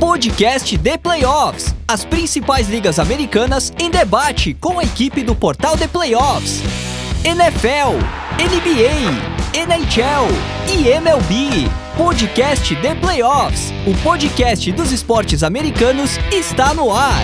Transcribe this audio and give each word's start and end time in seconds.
Podcast 0.00 0.78
The 0.78 0.96
Playoffs. 0.96 1.74
As 1.86 2.06
principais 2.06 2.70
ligas 2.70 2.98
americanas 2.98 3.70
em 3.78 3.90
debate 3.90 4.54
com 4.54 4.78
a 4.78 4.82
equipe 4.82 5.22
do 5.22 5.34
portal 5.34 5.76
The 5.76 5.86
Playoffs. 5.88 6.62
NFL, 7.22 7.98
NBA, 8.40 9.60
NHL 9.60 10.26
e 10.72 10.88
MLB. 10.88 11.68
Podcast 11.98 12.74
The 12.76 12.94
Playoffs. 12.94 13.74
O 13.86 13.94
podcast 14.02 14.72
dos 14.72 14.90
esportes 14.90 15.42
americanos 15.42 16.16
está 16.32 16.72
no 16.72 16.90
ar. 16.90 17.20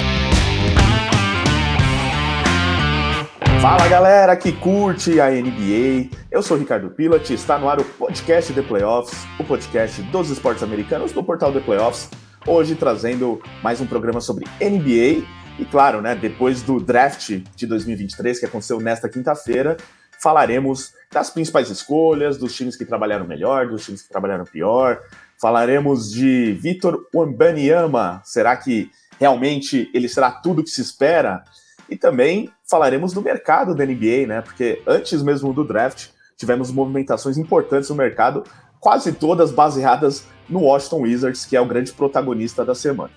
Fala 3.62 3.88
galera 3.88 4.36
que 4.36 4.52
curte 4.52 5.18
a 5.18 5.30
NBA, 5.30 6.11
eu 6.30 6.43
sou 6.43 6.58
Ricardo 6.58 6.90
Pilat, 6.90 7.30
está 7.30 7.58
no 7.58 7.68
ar 7.68 7.80
o 7.80 7.84
podcast 7.84 8.52
The 8.52 8.62
Playoffs, 8.62 9.27
o 9.40 9.45
podcast 9.45 10.02
dos 10.02 10.29
esportes 10.29 10.62
americanos 10.62 11.11
do 11.11 11.24
portal 11.24 11.52
The 11.52 11.61
Playoffs, 11.61 12.11
hoje 12.47 12.77
trazendo 12.77 13.43
mais 13.61 13.81
um 13.81 13.87
programa 13.87 14.21
sobre 14.21 14.46
NBA 14.61 15.27
e 15.59 15.64
claro, 15.64 16.00
né, 16.00 16.14
depois 16.14 16.63
do 16.63 16.79
draft 16.79 17.41
de 17.57 17.67
2023 17.67 18.39
que 18.39 18.46
aconteceu 18.46 18.79
nesta 18.81 19.09
quinta-feira, 19.09 19.77
falaremos 20.21 20.93
das 21.11 21.29
principais 21.29 21.71
escolhas, 21.71 22.39
dos 22.39 22.54
times 22.54 22.77
que 22.77 22.85
trabalharam 22.85 23.27
melhor, 23.27 23.68
dos 23.68 23.85
times 23.85 24.03
que 24.03 24.09
trabalharam 24.09 24.45
pior, 24.45 25.01
falaremos 25.40 26.11
de 26.11 26.53
Vitor 26.53 27.07
Wembanyama, 27.13 28.23
será 28.25 28.57
que 28.57 28.90
realmente 29.18 29.90
ele 29.93 30.09
será 30.09 30.31
tudo 30.31 30.63
que 30.63 30.71
se 30.71 30.82
espera? 30.82 31.43
E 31.89 31.96
também 31.96 32.51
falaremos 32.69 33.12
do 33.12 33.23
mercado 33.23 33.75
da 33.75 33.84
NBA, 33.84 34.27
né? 34.27 34.42
Porque 34.42 34.83
antes 34.87 35.23
mesmo 35.23 35.53
do 35.53 35.65
draft, 35.65 36.09
tivemos 36.37 36.70
movimentações 36.70 37.39
importantes 37.39 37.89
no 37.89 37.97
mercado, 37.97 38.45
quase 38.81 39.12
todas 39.12 39.51
baseadas 39.51 40.27
no 40.48 40.61
Washington 40.61 41.03
Wizards, 41.03 41.45
que 41.45 41.56
é 41.56 41.61
o 41.61 41.67
grande 41.67 41.92
protagonista 41.92 42.64
da 42.64 42.75
semana. 42.75 43.11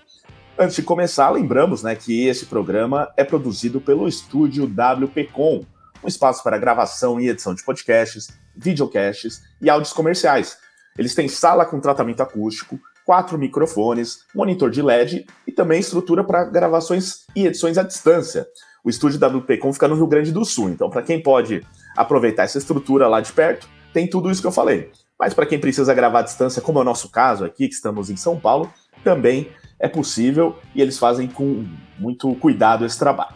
Antes 0.58 0.76
de 0.76 0.84
começar, 0.84 1.30
lembramos 1.30 1.84
né, 1.84 1.96
que 1.96 2.28
este 2.28 2.46
programa 2.46 3.10
é 3.16 3.24
produzido 3.24 3.80
pelo 3.80 4.08
estúdio 4.08 4.66
WPcom, 4.66 5.64
um 6.04 6.08
espaço 6.08 6.44
para 6.44 6.58
gravação 6.58 7.20
e 7.20 7.30
edição 7.30 7.54
de 7.54 7.64
podcasts, 7.64 8.28
videocasts 8.56 9.42
e 9.62 9.70
áudios 9.70 9.94
comerciais. 9.94 10.58
Eles 10.98 11.16
têm 11.16 11.30
sala 11.30 11.66
com 11.66 11.80
tratamento 11.80 12.22
acústico, 12.22 12.80
quatro 13.06 13.38
microfones, 13.38 14.20
monitor 14.36 14.70
de 14.70 14.82
LED 14.82 15.26
e 15.48 15.52
também 15.52 15.80
estrutura 15.80 16.24
para 16.24 16.44
gravações 16.44 17.26
e 17.36 17.48
edições 17.48 17.78
à 17.78 17.84
distância. 17.84 18.46
O 18.84 18.90
estúdio 18.90 19.20
WPcom 19.20 19.72
fica 19.74 19.88
no 19.88 19.96
Rio 19.96 20.08
Grande 20.08 20.32
do 20.32 20.44
Sul, 20.44 20.70
então 20.70 20.90
para 20.90 21.02
quem 21.02 21.24
pode 21.24 21.66
aproveitar 21.96 22.44
essa 22.44 22.58
estrutura 22.58 23.08
lá 23.08 23.22
de 23.22 23.32
perto, 23.32 23.68
tem 23.94 24.10
tudo 24.10 24.30
isso 24.30 24.42
que 24.42 24.48
eu 24.48 24.52
falei. 24.52 24.92
Mas 25.20 25.34
para 25.34 25.46
quem 25.46 25.60
precisa 25.60 25.94
gravar 25.94 26.20
à 26.20 26.24
distância, 26.24 26.62
como 26.62 26.80
é 26.80 26.82
o 26.82 26.86
nosso 26.86 27.10
caso 27.10 27.44
aqui, 27.44 27.68
que 27.68 27.74
estamos 27.74 28.10
em 28.10 28.16
São 28.16 28.40
Paulo, 28.40 28.74
também 29.04 29.52
é 29.80 29.90
possível 29.90 30.58
e 30.74 30.82
eles 30.82 30.98
fazem 30.98 31.28
com 31.28 31.68
muito 31.98 32.34
cuidado 32.36 32.86
esse 32.86 32.98
trabalho. 32.98 33.36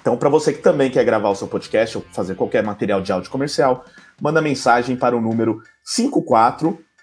Então, 0.00 0.16
para 0.16 0.30
você 0.30 0.52
que 0.52 0.62
também 0.62 0.90
quer 0.90 1.04
gravar 1.04 1.28
o 1.28 1.34
seu 1.34 1.46
podcast 1.46 1.98
ou 1.98 2.04
fazer 2.10 2.34
qualquer 2.34 2.62
material 2.62 3.02
de 3.02 3.12
áudio 3.12 3.30
comercial, 3.30 3.84
manda 4.20 4.40
mensagem 4.40 4.96
para 4.96 5.14
o 5.14 5.20
número 5.20 5.62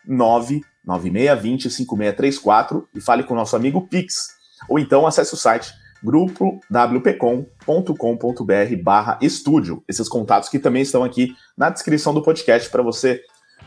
54996205634 0.08 2.86
e 2.96 3.02
fale 3.02 3.24
com 3.24 3.36
o 3.36 3.38
nosso 3.38 3.56
amigo 3.56 3.88
Pix. 3.88 4.36
Ou 4.68 4.80
então 4.80 5.06
acesse 5.06 5.36
o 5.36 5.38
site 5.38 5.72
grupowpcom.com.br 6.04 8.84
barra 8.84 9.20
estúdio. 9.22 9.84
Esses 9.88 10.10
contatos 10.10 10.50
que 10.50 10.58
também 10.58 10.82
estão 10.82 11.04
aqui 11.04 11.36
na 11.56 11.70
descrição 11.70 12.16
do 12.16 12.24
podcast 12.24 12.68
para 12.70 12.82
você 12.82 13.22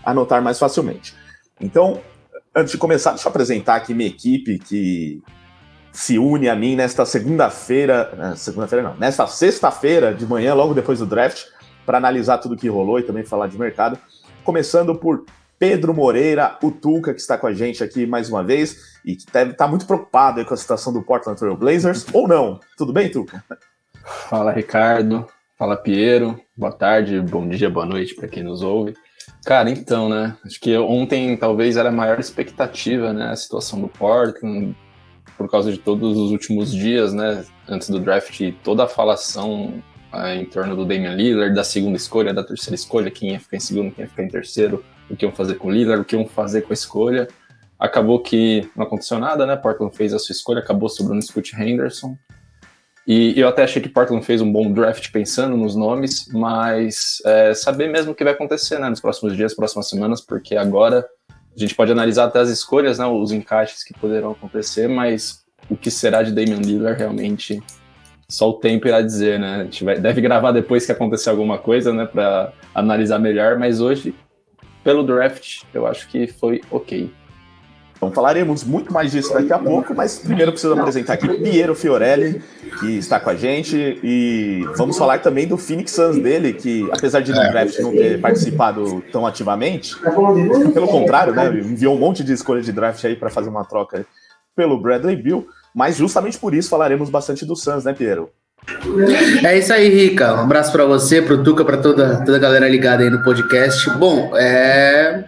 anotar 0.04 0.42
mais 0.42 0.58
facilmente. 0.58 1.14
Então, 1.60 2.00
antes 2.54 2.72
de 2.72 2.78
começar, 2.78 3.10
deixa 3.10 3.26
eu 3.26 3.30
apresentar 3.30 3.76
aqui 3.76 3.94
minha 3.94 4.08
equipe 4.08 4.58
que 4.58 5.22
se 5.92 6.18
une 6.18 6.48
a 6.48 6.54
mim 6.54 6.76
nesta 6.76 7.04
segunda-feira, 7.04 8.12
né, 8.16 8.34
segunda-feira 8.36 8.88
não, 8.88 8.96
nesta 8.96 9.26
sexta-feira 9.26 10.14
de 10.14 10.26
manhã, 10.26 10.54
logo 10.54 10.74
depois 10.74 10.98
do 11.00 11.06
draft, 11.06 11.44
para 11.84 11.98
analisar 11.98 12.38
tudo 12.38 12.56
que 12.56 12.68
rolou 12.68 12.98
e 12.98 13.02
também 13.02 13.24
falar 13.24 13.48
de 13.48 13.58
mercado. 13.58 13.98
Começando 14.44 14.94
por 14.94 15.24
Pedro 15.58 15.92
Moreira, 15.92 16.56
o 16.62 16.70
Tuca, 16.70 17.12
que 17.12 17.20
está 17.20 17.36
com 17.36 17.46
a 17.46 17.52
gente 17.52 17.82
aqui 17.82 18.06
mais 18.06 18.30
uma 18.30 18.42
vez 18.42 18.98
e 19.04 19.16
que 19.16 19.30
deve 19.30 19.50
estar 19.50 19.66
muito 19.66 19.86
preocupado 19.86 20.44
com 20.44 20.54
a 20.54 20.56
situação 20.56 20.92
do 20.92 21.02
Portland 21.02 21.38
Trail 21.38 21.56
Blazers, 21.56 22.06
ou 22.12 22.26
não. 22.26 22.60
Tudo 22.78 22.92
bem, 22.92 23.10
Tuca? 23.10 23.44
Fala, 24.28 24.52
Ricardo. 24.52 25.26
Fala, 25.58 25.76
Piero. 25.76 26.40
Boa 26.56 26.72
tarde, 26.72 27.20
bom 27.20 27.46
dia, 27.46 27.68
boa 27.68 27.84
noite 27.84 28.14
para 28.14 28.28
quem 28.28 28.42
nos 28.42 28.62
ouve. 28.62 28.94
Cara, 29.44 29.70
então, 29.70 30.08
né? 30.08 30.36
Acho 30.44 30.60
que 30.60 30.76
ontem 30.76 31.36
talvez 31.36 31.76
era 31.76 31.88
a 31.88 31.92
maior 31.92 32.20
expectativa, 32.20 33.12
né? 33.12 33.30
A 33.30 33.36
situação 33.36 33.80
do 33.80 33.88
Portland, 33.88 34.76
por 35.36 35.50
causa 35.50 35.72
de 35.72 35.78
todos 35.78 36.18
os 36.18 36.30
últimos 36.30 36.70
dias, 36.72 37.14
né? 37.14 37.44
Antes 37.68 37.88
do 37.88 37.98
draft, 37.98 38.40
toda 38.62 38.84
a 38.84 38.88
falação 38.88 39.82
é, 40.12 40.36
em 40.36 40.44
torno 40.44 40.76
do 40.76 40.84
Damian 40.84 41.14
Lillard, 41.14 41.54
da 41.54 41.64
segunda 41.64 41.96
escolha, 41.96 42.34
da 42.34 42.44
terceira 42.44 42.74
escolha, 42.74 43.10
quem 43.10 43.30
ia 43.30 43.40
ficar 43.40 43.56
em 43.56 43.60
segundo, 43.60 43.92
quem 43.92 44.04
ia 44.04 44.08
ficar 44.08 44.24
em 44.24 44.28
terceiro, 44.28 44.84
o 45.08 45.16
que 45.16 45.24
iam 45.24 45.32
fazer 45.32 45.54
com 45.54 45.68
o 45.68 45.70
Lillard, 45.70 46.02
o 46.02 46.04
que 46.04 46.14
iam 46.14 46.26
fazer 46.26 46.62
com 46.62 46.72
a 46.72 46.74
escolha. 46.74 47.28
Acabou 47.78 48.20
que 48.20 48.68
não 48.76 48.84
aconteceu 48.84 49.18
nada, 49.18 49.46
né? 49.46 49.56
Portland 49.56 49.96
fez 49.96 50.12
a 50.12 50.18
sua 50.18 50.34
escolha, 50.34 50.60
acabou 50.60 50.88
sobrando 50.88 51.22
Scott 51.22 51.56
Henderson. 51.56 52.14
E 53.06 53.38
eu 53.38 53.48
até 53.48 53.64
achei 53.64 53.80
que 53.80 53.88
Portland 53.88 54.24
fez 54.24 54.40
um 54.40 54.52
bom 54.52 54.70
draft 54.70 55.10
pensando 55.10 55.56
nos 55.56 55.74
nomes, 55.74 56.28
mas 56.32 57.20
é, 57.24 57.54
saber 57.54 57.88
mesmo 57.88 58.12
o 58.12 58.14
que 58.14 58.22
vai 58.22 58.32
acontecer 58.32 58.78
né, 58.78 58.88
nos 58.88 59.00
próximos 59.00 59.36
dias, 59.36 59.54
próximas 59.54 59.88
semanas, 59.88 60.20
porque 60.20 60.54
agora 60.54 61.06
a 61.28 61.58
gente 61.58 61.74
pode 61.74 61.90
analisar 61.90 62.26
até 62.26 62.38
as 62.38 62.48
escolhas, 62.48 62.98
né, 62.98 63.06
os 63.06 63.32
encaixes 63.32 63.82
que 63.82 63.94
poderão 63.94 64.32
acontecer, 64.32 64.88
mas 64.88 65.42
o 65.68 65.76
que 65.76 65.90
será 65.90 66.22
de 66.22 66.32
Damian 66.32 66.60
Lillard 66.60 66.98
realmente 66.98 67.62
só 68.28 68.48
o 68.48 68.54
tempo 68.54 68.86
irá 68.86 69.02
dizer, 69.02 69.40
né? 69.40 69.56
A 69.56 69.64
gente 69.64 69.82
vai, 69.82 69.98
deve 69.98 70.20
gravar 70.20 70.52
depois 70.52 70.86
que 70.86 70.92
acontecer 70.92 71.30
alguma 71.30 71.58
coisa, 71.58 71.92
né, 71.92 72.06
para 72.06 72.52
analisar 72.74 73.18
melhor, 73.18 73.58
mas 73.58 73.80
hoje, 73.80 74.14
pelo 74.84 75.02
draft, 75.02 75.62
eu 75.74 75.86
acho 75.86 76.08
que 76.08 76.28
foi 76.28 76.60
ok. 76.70 77.12
Então 78.00 78.10
falaremos 78.10 78.64
muito 78.64 78.90
mais 78.90 79.12
disso 79.12 79.34
daqui 79.34 79.52
a 79.52 79.58
pouco, 79.58 79.94
mas 79.94 80.18
primeiro 80.18 80.52
preciso 80.52 80.72
apresentar 80.72 81.12
aqui 81.12 81.28
Piero 81.28 81.74
Fiorelli, 81.74 82.40
que 82.78 82.96
está 82.96 83.20
com 83.20 83.28
a 83.28 83.34
gente, 83.34 83.76
e 84.02 84.64
vamos 84.74 84.96
falar 84.96 85.18
também 85.18 85.46
do 85.46 85.58
Phoenix 85.58 85.92
Suns 85.92 86.16
dele, 86.16 86.54
que 86.54 86.88
apesar 86.90 87.20
de 87.20 87.30
no 87.30 87.42
draft 87.50 87.78
não 87.80 87.92
ter 87.92 88.18
participado 88.18 89.04
tão 89.12 89.26
ativamente, 89.26 89.94
pelo 90.72 90.88
contrário, 90.88 91.34
né, 91.34 91.48
enviou 91.48 91.94
um 91.94 91.98
monte 91.98 92.24
de 92.24 92.32
escolha 92.32 92.62
de 92.62 92.72
draft 92.72 93.04
aí 93.04 93.14
para 93.14 93.28
fazer 93.28 93.50
uma 93.50 93.66
troca 93.66 94.06
pelo 94.56 94.80
Bradley 94.80 95.16
Bill, 95.16 95.46
mas 95.74 95.98
justamente 95.98 96.38
por 96.38 96.54
isso 96.54 96.70
falaremos 96.70 97.10
bastante 97.10 97.44
do 97.44 97.54
Suns, 97.54 97.84
né, 97.84 97.92
Piero? 97.92 98.30
É 99.44 99.58
isso 99.58 99.74
aí, 99.74 99.90
Rica. 99.90 100.36
Um 100.36 100.44
abraço 100.44 100.72
para 100.72 100.86
você, 100.86 101.20
pro 101.20 101.44
Tuca, 101.44 101.66
para 101.66 101.76
toda, 101.76 102.24
toda 102.24 102.36
a 102.36 102.40
galera 102.40 102.66
ligada 102.66 103.02
aí 103.02 103.10
no 103.10 103.22
podcast. 103.22 103.90
Bom, 103.90 104.32
é 104.36 105.24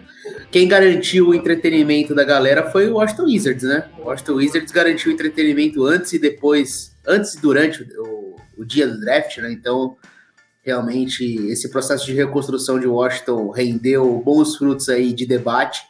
quem 0.53 0.67
garantiu 0.67 1.29
o 1.29 1.33
entretenimento 1.33 2.13
da 2.13 2.23
galera 2.23 2.69
foi 2.69 2.87
o 2.87 2.97
Washington 2.97 3.23
Wizards, 3.23 3.63
né? 3.63 3.89
O 3.97 4.03
Washington 4.03 4.33
Wizards 4.33 4.71
garantiu 4.71 5.09
o 5.09 5.13
entretenimento 5.15 5.83
antes 5.83 6.13
e 6.13 6.19
depois, 6.19 6.95
antes 7.07 7.33
e 7.33 7.41
durante 7.41 7.81
o, 7.97 8.35
o 8.55 8.63
dia 8.63 8.87
do 8.87 8.99
draft, 8.99 9.39
né? 9.39 9.51
Então, 9.51 9.97
realmente, 10.61 11.23
esse 11.47 11.71
processo 11.71 12.05
de 12.05 12.13
reconstrução 12.13 12.79
de 12.79 12.85
Washington 12.85 13.49
rendeu 13.49 14.21
bons 14.23 14.55
frutos 14.55 14.89
aí 14.89 15.11
de 15.11 15.25
debate. 15.25 15.81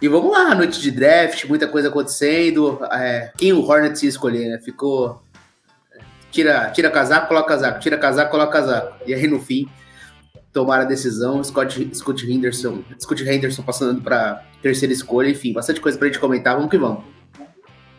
E 0.00 0.08
vamos 0.08 0.32
lá, 0.32 0.54
noite 0.54 0.80
de 0.80 0.90
draft, 0.90 1.44
muita 1.44 1.68
coisa 1.68 1.88
acontecendo. 1.88 2.78
É, 2.90 3.32
quem 3.36 3.52
o 3.52 3.60
Hornets 3.60 4.02
ia 4.02 4.08
escolher, 4.08 4.48
né? 4.48 4.58
Ficou. 4.64 5.22
Tira, 6.30 6.70
tira 6.70 6.90
casaco, 6.90 7.28
coloca 7.28 7.48
casaco, 7.48 7.80
tira 7.80 7.98
casaco, 7.98 8.30
coloca 8.30 8.50
casaco. 8.50 8.94
E 9.06 9.12
aí, 9.12 9.26
no 9.26 9.38
fim, 9.42 9.68
tomar 10.54 10.80
a 10.80 10.84
decisão. 10.84 11.42
Scott, 11.44 11.90
Scott 11.94 12.30
Henderson, 12.30 12.82
Scott 12.98 13.22
Henderson 13.28 13.62
passando 13.62 14.00
para 14.00 14.42
terceira 14.62 14.94
escolha, 14.94 15.28
enfim, 15.28 15.52
bastante 15.52 15.80
coisa 15.80 15.98
para 15.98 16.06
a 16.06 16.10
gente 16.10 16.20
comentar. 16.20 16.54
Vamos 16.54 16.70
que 16.70 16.78
vamos. 16.78 17.04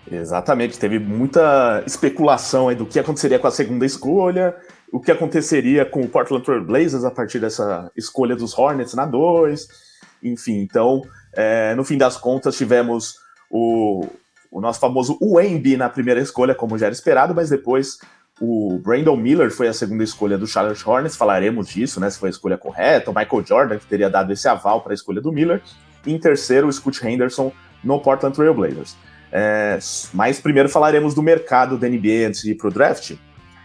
Exatamente, 0.10 0.78
teve 0.78 1.00
muita 1.00 1.84
especulação 1.86 2.70
aí 2.70 2.76
do 2.76 2.86
que 2.86 3.00
aconteceria 3.00 3.40
com 3.40 3.48
a 3.48 3.52
segunda 3.52 3.86
escolha, 3.86 4.56
o 4.92 5.00
que 5.00 5.12
aconteceria 5.12 5.84
com 5.84 6.02
o 6.02 6.08
Portland 6.08 6.46
Trail 6.46 6.64
Blazers 6.64 7.04
a 7.04 7.10
partir 7.10 7.40
dessa 7.40 7.92
escolha 7.98 8.36
dos 8.36 8.56
Hornets 8.56 8.94
na 8.94 9.08
2, 9.08 9.68
enfim, 10.22 10.60
então, 10.60 11.02
é, 11.34 11.74
no 11.74 11.84
fim 11.84 11.98
das 11.98 12.18
contas, 12.18 12.56
tivemos 12.56 13.16
o, 13.50 14.06
o 14.52 14.62
nosso 14.62 14.80
famoso 14.80 15.18
Wemby 15.20 15.76
na 15.76 15.90
primeira 15.90 16.22
escolha, 16.22 16.54
como 16.54 16.78
já 16.78 16.86
era 16.86 16.94
esperado, 16.94 17.34
mas 17.34 17.50
depois 17.50 17.98
o 18.40 18.78
Brandon 18.80 19.16
Miller 19.16 19.50
foi 19.50 19.68
a 19.68 19.74
segunda 19.74 20.04
escolha 20.04 20.38
do 20.38 20.46
Charlotte 20.46 20.88
Hornets, 20.88 21.16
falaremos 21.16 21.70
disso, 21.70 22.00
né? 22.00 22.10
Se 22.10 22.20
foi 22.20 22.30
a 22.30 22.32
escolha 22.32 22.58
correta. 22.58 23.10
O 23.10 23.16
Michael 23.16 23.46
Jordan, 23.46 23.78
que 23.80 23.86
teria 23.86 24.10
dado 24.10 24.34
esse 24.34 24.48
aval 24.48 24.82
para 24.82 24.92
a 24.92 24.96
escolha 24.96 25.22
do 25.22 25.32
Miller. 25.32 25.62
E 26.06 26.14
em 26.14 26.20
terceiro, 26.20 26.68
o 26.68 26.74
Scott 26.74 27.08
Henderson 27.08 27.52
no 27.84 28.00
Portland 28.02 28.36
Trail 28.36 28.54
Blazers. 28.54 28.96
É, 29.32 29.80
mas 30.14 30.40
primeiro 30.40 30.68
falaremos 30.68 31.14
do 31.14 31.22
mercado 31.22 31.78
da 31.78 31.88
NBA 31.88 32.28
antes 32.28 32.42
de 32.42 32.52
ir 32.52 32.56
para 32.56 32.68
o 32.68 32.72
draft. 32.72 33.16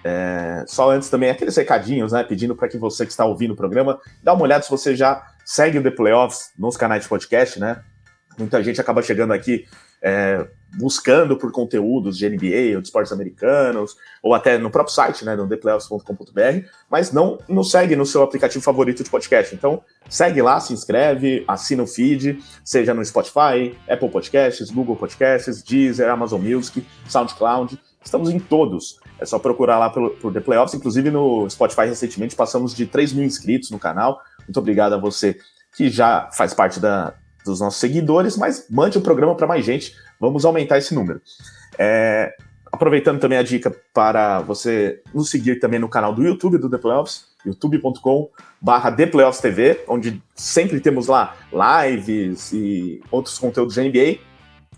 É, 0.05 0.65
só 0.67 0.91
antes 0.91 1.11
também, 1.11 1.31
aqueles 1.31 1.57
recadinhos, 1.57 2.13
né? 2.13 2.23
Pedindo 2.23 2.55
para 2.55 2.69
que 2.69 2.79
você 2.79 3.05
que 3.05 3.11
está 3.11 3.25
ouvindo 3.25 3.53
o 3.53 3.57
programa, 3.57 3.99
dá 4.23 4.33
uma 4.33 4.43
olhada 4.43 4.63
se 4.63 4.71
você 4.71 4.95
já 4.95 5.23
segue 5.45 5.79
o 5.79 5.83
The 5.83 5.91
Playoffs 5.91 6.53
nos 6.57 6.77
canais 6.77 7.03
de 7.03 7.09
podcast, 7.09 7.59
né? 7.59 7.83
Muita 8.39 8.63
gente 8.63 8.81
acaba 8.81 9.03
chegando 9.03 9.33
aqui 9.33 9.65
é, 10.03 10.47
buscando 10.77 11.37
por 11.37 11.51
conteúdos 11.51 12.17
de 12.17 12.29
NBA 12.29 12.77
ou 12.77 12.81
de 12.81 12.89
esportes 12.89 13.13
americanos, 13.13 13.97
ou 14.23 14.35
até 14.35 14.59
no 14.59 14.71
próprio 14.71 14.95
site, 14.95 15.25
né, 15.25 15.35
no 15.35 15.49
theplayoffs.com.br, 15.49 16.69
mas 16.89 17.13
não 17.13 17.39
nos 17.49 17.71
segue 17.71 17.97
no 17.97 18.07
seu 18.07 18.23
aplicativo 18.23 18.63
favorito 18.63 19.03
de 19.03 19.11
podcast. 19.11 19.55
Então, 19.55 19.83
segue 20.09 20.41
lá, 20.41 20.61
se 20.61 20.73
inscreve, 20.73 21.45
assina 21.49 21.83
o 21.83 21.87
feed, 21.87 22.39
seja 22.65 22.95
no 22.95 23.05
Spotify, 23.05 23.77
Apple 23.89 24.09
Podcasts, 24.09 24.71
Google 24.71 24.97
Podcasts, 24.97 25.63
Deezer, 25.63 26.09
Amazon 26.09 26.41
Music, 26.41 26.87
SoundCloud. 27.09 27.79
Estamos 28.03 28.31
em 28.31 28.39
todos. 28.39 28.99
É 29.19 29.27
só 29.27 29.39
procurar 29.39 29.79
lá 29.79 29.91
por, 29.91 30.11
por 30.17 30.33
The 30.33 30.41
Playoffs. 30.41 30.75
Inclusive 30.75 31.11
no 31.11 31.49
Spotify 31.51 31.83
recentemente 31.83 32.35
passamos 32.35 32.75
de 32.75 32.87
3 32.87 33.13
mil 33.13 33.25
inscritos 33.25 33.71
no 33.71 33.79
canal. 33.79 34.21
Muito 34.47 34.59
obrigado 34.59 34.95
a 34.95 34.99
você 34.99 35.37
que 35.77 35.91
já 35.91 36.31
faz 36.33 36.55
parte 36.55 36.81
da, 36.81 37.15
dos 37.45 37.61
nossos 37.61 37.81
seguidores, 37.81 38.37
mas 38.37 38.67
mande 38.71 38.99
o 38.99 39.01
programa 39.01 39.35
para 39.35 39.47
mais 39.47 39.65
gente. 39.65 39.95
Vamos 40.19 40.45
aumentar 40.45 40.79
esse 40.79 40.95
número. 40.95 41.21
É, 41.79 42.35
aproveitando 42.71 43.21
também 43.21 43.39
a 43.39 43.43
dica 43.43 43.75
para 43.93 44.41
você 44.41 45.03
nos 45.15 45.31
seguir 45.31 45.59
também 45.59 45.81
no 45.81 45.89
canal 45.89 46.15
do 46.15 46.23
YouTube 46.23 46.59
do 46.59 46.71
The 46.71 46.79
Playoffs, 46.79 47.27
youtube.com 47.45 48.29
barra 48.61 48.91
TV, 48.91 49.85
onde 49.89 50.23
sempre 50.35 50.81
temos 50.81 51.07
lá 51.07 51.37
lives 51.53 52.53
e 52.53 53.01
outros 53.11 53.39
conteúdos 53.39 53.75
de 53.75 53.83
NBA. 53.83 54.19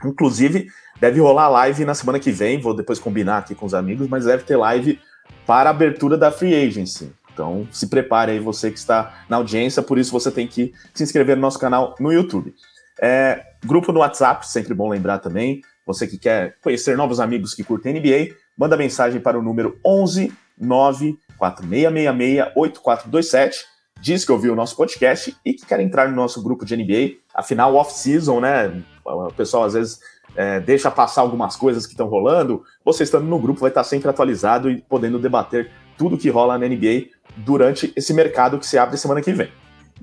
Inclusive, 0.04 0.68
deve 1.00 1.20
rolar 1.20 1.48
live 1.48 1.84
na 1.84 1.94
semana 1.94 2.18
que 2.18 2.30
vem, 2.30 2.60
vou 2.60 2.74
depois 2.74 2.98
combinar 2.98 3.38
aqui 3.38 3.54
com 3.54 3.66
os 3.66 3.74
amigos, 3.74 4.08
mas 4.08 4.24
deve 4.24 4.44
ter 4.44 4.56
live 4.56 4.98
para 5.46 5.70
a 5.70 5.72
abertura 5.72 6.16
da 6.16 6.30
Free 6.30 6.54
Agency. 6.54 7.12
Então, 7.32 7.66
se 7.70 7.86
prepare 7.86 8.32
aí, 8.32 8.38
você 8.38 8.70
que 8.70 8.78
está 8.78 9.24
na 9.28 9.36
audiência, 9.36 9.82
por 9.82 9.98
isso 9.98 10.12
você 10.12 10.30
tem 10.30 10.46
que 10.46 10.72
se 10.92 11.02
inscrever 11.02 11.36
no 11.36 11.42
nosso 11.42 11.58
canal 11.58 11.94
no 11.98 12.12
YouTube. 12.12 12.54
É, 13.00 13.44
grupo 13.64 13.92
no 13.92 14.00
WhatsApp, 14.00 14.46
sempre 14.46 14.74
bom 14.74 14.88
lembrar 14.88 15.18
também. 15.18 15.60
Você 15.86 16.06
que 16.06 16.18
quer 16.18 16.56
conhecer 16.62 16.96
novos 16.96 17.18
amigos 17.18 17.54
que 17.54 17.64
curtem 17.64 17.94
NBA, 17.94 18.34
manda 18.56 18.76
mensagem 18.76 19.20
para 19.20 19.38
o 19.38 19.42
número 19.42 19.78
11 19.84 20.32
94666 20.58 22.52
8427. 22.54 23.64
Diz 24.00 24.24
que 24.24 24.32
ouviu 24.32 24.52
o 24.52 24.56
nosso 24.56 24.76
podcast 24.76 25.36
e 25.44 25.54
que 25.54 25.66
quer 25.66 25.80
entrar 25.80 26.08
no 26.08 26.16
nosso 26.16 26.42
grupo 26.42 26.64
de 26.64 26.76
NBA. 26.76 27.18
Afinal, 27.34 27.74
off-season, 27.74 28.40
né? 28.40 28.82
O 29.04 29.32
pessoal 29.32 29.64
às 29.64 29.74
vezes 29.74 30.00
é, 30.36 30.60
deixa 30.60 30.90
passar 30.90 31.20
algumas 31.20 31.56
coisas 31.56 31.86
que 31.86 31.92
estão 31.92 32.08
rolando. 32.08 32.62
Você 32.84 33.02
estando 33.02 33.26
no 33.26 33.38
grupo 33.38 33.60
vai 33.60 33.70
estar 33.70 33.84
sempre 33.84 34.08
atualizado 34.08 34.70
e 34.70 34.80
podendo 34.82 35.18
debater 35.18 35.70
tudo 35.96 36.18
que 36.18 36.28
rola 36.30 36.58
na 36.58 36.66
NBA 36.66 37.06
durante 37.36 37.92
esse 37.96 38.12
mercado 38.12 38.58
que 38.58 38.66
se 38.66 38.78
abre 38.78 38.96
semana 38.96 39.20
que 39.20 39.32
vem. 39.32 39.50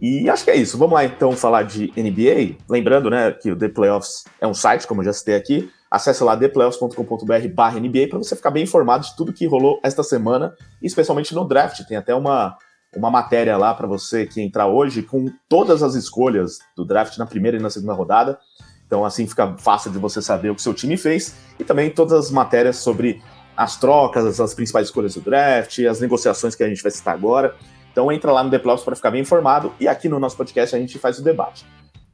E 0.02 0.30
acho 0.30 0.46
que 0.46 0.52
é 0.52 0.56
isso. 0.56 0.78
Vamos 0.78 0.94
lá 0.94 1.04
então 1.04 1.34
falar 1.34 1.64
de 1.64 1.92
NBA. 1.96 2.58
Lembrando, 2.70 3.10
né, 3.10 3.32
que 3.32 3.52
o 3.52 3.56
The 3.56 3.68
Playoffs 3.68 4.24
é 4.40 4.48
um 4.48 4.54
site, 4.54 4.88
como 4.88 5.02
eu 5.02 5.06
já 5.06 5.14
citei 5.14 5.36
aqui. 5.36 5.70
Acesse 5.92 6.24
lá 6.24 6.38
theplayoffs.com.br/nba 6.38 8.08
para 8.08 8.18
você 8.20 8.36
ficar 8.36 8.52
bem 8.52 8.64
informado 8.64 9.06
de 9.06 9.16
tudo 9.16 9.34
que 9.34 9.46
rolou 9.48 9.80
esta 9.84 10.04
semana, 10.04 10.54
especialmente 10.82 11.34
no 11.34 11.46
draft. 11.46 11.84
Tem 11.88 11.98
até 11.98 12.14
uma 12.14 12.56
uma 12.96 13.12
matéria 13.12 13.56
lá 13.56 13.74
para 13.74 13.86
você 13.86 14.26
que 14.26 14.42
entrar 14.42 14.66
hoje 14.66 15.04
com 15.04 15.32
todas 15.48 15.84
as 15.84 15.94
escolhas 15.94 16.58
do 16.76 16.84
draft 16.84 17.18
na 17.18 17.26
primeira 17.26 17.58
e 17.58 17.62
na 17.62 17.70
segunda 17.70 17.94
rodada. 17.94 18.40
Então 18.86 19.06
assim 19.06 19.28
fica 19.28 19.56
fácil 19.58 19.92
de 19.92 20.00
você 20.00 20.22
saber 20.22 20.50
o 20.50 20.56
que 20.56 20.62
seu 20.62 20.74
time 20.74 20.98
fez 20.98 21.36
e 21.60 21.64
também 21.64 21.92
todas 21.92 22.14
as 22.14 22.32
matérias 22.32 22.78
sobre 22.78 23.22
as 23.60 23.76
trocas, 23.76 24.40
as 24.40 24.54
principais 24.54 24.88
escolhas 24.88 25.16
do 25.16 25.20
draft, 25.20 25.80
as 25.80 26.00
negociações 26.00 26.56
que 26.56 26.64
a 26.64 26.70
gente 26.70 26.82
vai 26.82 26.90
citar 26.90 27.14
agora. 27.14 27.58
Então 27.92 28.10
entra 28.10 28.32
lá 28.32 28.42
no 28.42 28.50
Playoffs 28.50 28.86
para 28.86 28.96
ficar 28.96 29.12
bem 29.12 29.20
informado 29.20 29.74
e 29.82 29.86
aqui 29.86 30.08
no 30.08 30.18
nosso 30.18 30.38
podcast 30.38 30.74
a 30.74 30.80
gente 30.80 30.98
faz 30.98 31.20
o 31.20 31.24
debate. 31.24 31.66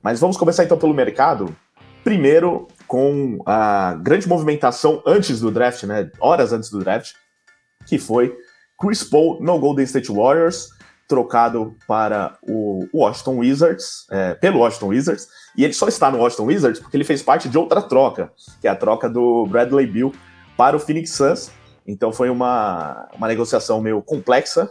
Mas 0.02 0.20
vamos 0.20 0.38
começar 0.38 0.64
então 0.64 0.76
pelo 0.76 0.92
mercado. 0.92 1.56
Primeiro 2.04 2.68
com 2.88 3.38
a 3.46 3.94
grande 4.02 4.28
movimentação 4.28 5.04
antes 5.06 5.40
do 5.40 5.52
draft, 5.52 5.84
né? 5.84 6.10
Horas 6.20 6.52
antes 6.52 6.72
do 6.72 6.80
draft, 6.80 7.14
que 7.86 8.00
foi 8.00 8.36
Chris 8.82 9.04
Paul 9.04 9.40
no 9.40 9.60
Golden 9.60 9.86
State 9.86 10.12
Warriors, 10.12 10.70
trocado 11.08 11.76
para 11.88 12.40
o 12.42 12.88
Washington 12.92 13.38
Wizards, 13.38 14.08
é, 14.10 14.34
pelo 14.34 14.62
Washington 14.62 14.88
Wizards, 14.88 15.28
e 15.56 15.64
ele 15.64 15.74
só 15.74 15.88
está 15.88 16.10
no 16.10 16.18
Washington 16.18 16.46
Wizards 16.46 16.80
porque 16.80 16.98
ele 16.98 17.04
fez 17.04 17.22
parte 17.22 17.48
de 17.48 17.56
outra 17.56 17.84
troca, 17.84 18.32
que 18.60 18.68
é 18.68 18.72
a 18.72 18.76
troca 18.76 19.08
do 19.08 19.46
Bradley 19.46 19.86
Bill 19.86 20.12
para 20.58 20.76
o 20.76 20.80
Phoenix 20.80 21.12
Suns. 21.12 21.52
Então 21.88 22.12
foi 22.12 22.30
uma, 22.30 23.08
uma 23.16 23.28
negociação 23.28 23.80
meio 23.80 24.02
complexa, 24.02 24.70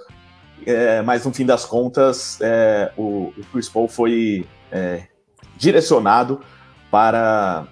é, 0.67 1.01
mas 1.03 1.25
no 1.25 1.33
fim 1.33 1.47
das 1.47 1.65
contas 1.65 2.39
é, 2.41 2.93
o, 2.97 3.33
o, 3.37 3.45
Chris 3.53 3.69
Paul 3.69 3.89
foi 3.89 4.47
é, 4.73 5.07
direcionado 5.57 6.41
para 6.91 7.67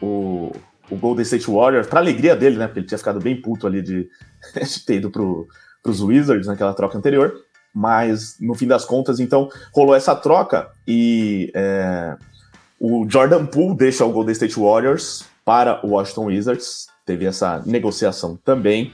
o, 0.00 0.52
o, 0.90 0.96
Golden 0.96 1.22
State 1.22 1.50
Warriors, 1.50 1.86
para 1.86 2.00
alegria 2.00 2.36
dele, 2.36 2.56
né? 2.56 2.66
Porque 2.66 2.80
ele 2.80 2.86
tinha 2.86 2.98
ficado 2.98 3.20
bem 3.20 3.40
puto 3.40 3.66
ali 3.66 3.80
de, 3.80 4.08
de 4.54 4.84
ter 4.84 4.96
ido 4.96 5.10
para 5.10 5.90
os 5.90 6.02
Wizards 6.02 6.46
naquela 6.46 6.74
troca 6.74 6.98
anterior. 6.98 7.34
Mas 7.74 8.36
no 8.38 8.54
fim 8.54 8.66
das 8.66 8.84
contas, 8.84 9.18
então, 9.18 9.48
rolou 9.72 9.94
essa 9.94 10.14
troca 10.14 10.70
e 10.86 11.50
é, 11.54 12.16
o 12.78 13.06
Jordan 13.08 13.46
Poole 13.46 13.76
deixa 13.76 14.04
o 14.04 14.12
Golden 14.12 14.32
State 14.32 14.60
Warriors 14.60 15.24
para 15.42 15.84
o 15.84 15.90
Washington 15.90 16.26
Wizards 16.26 16.86
teve 17.12 17.26
essa 17.26 17.62
negociação 17.66 18.38
também. 18.42 18.92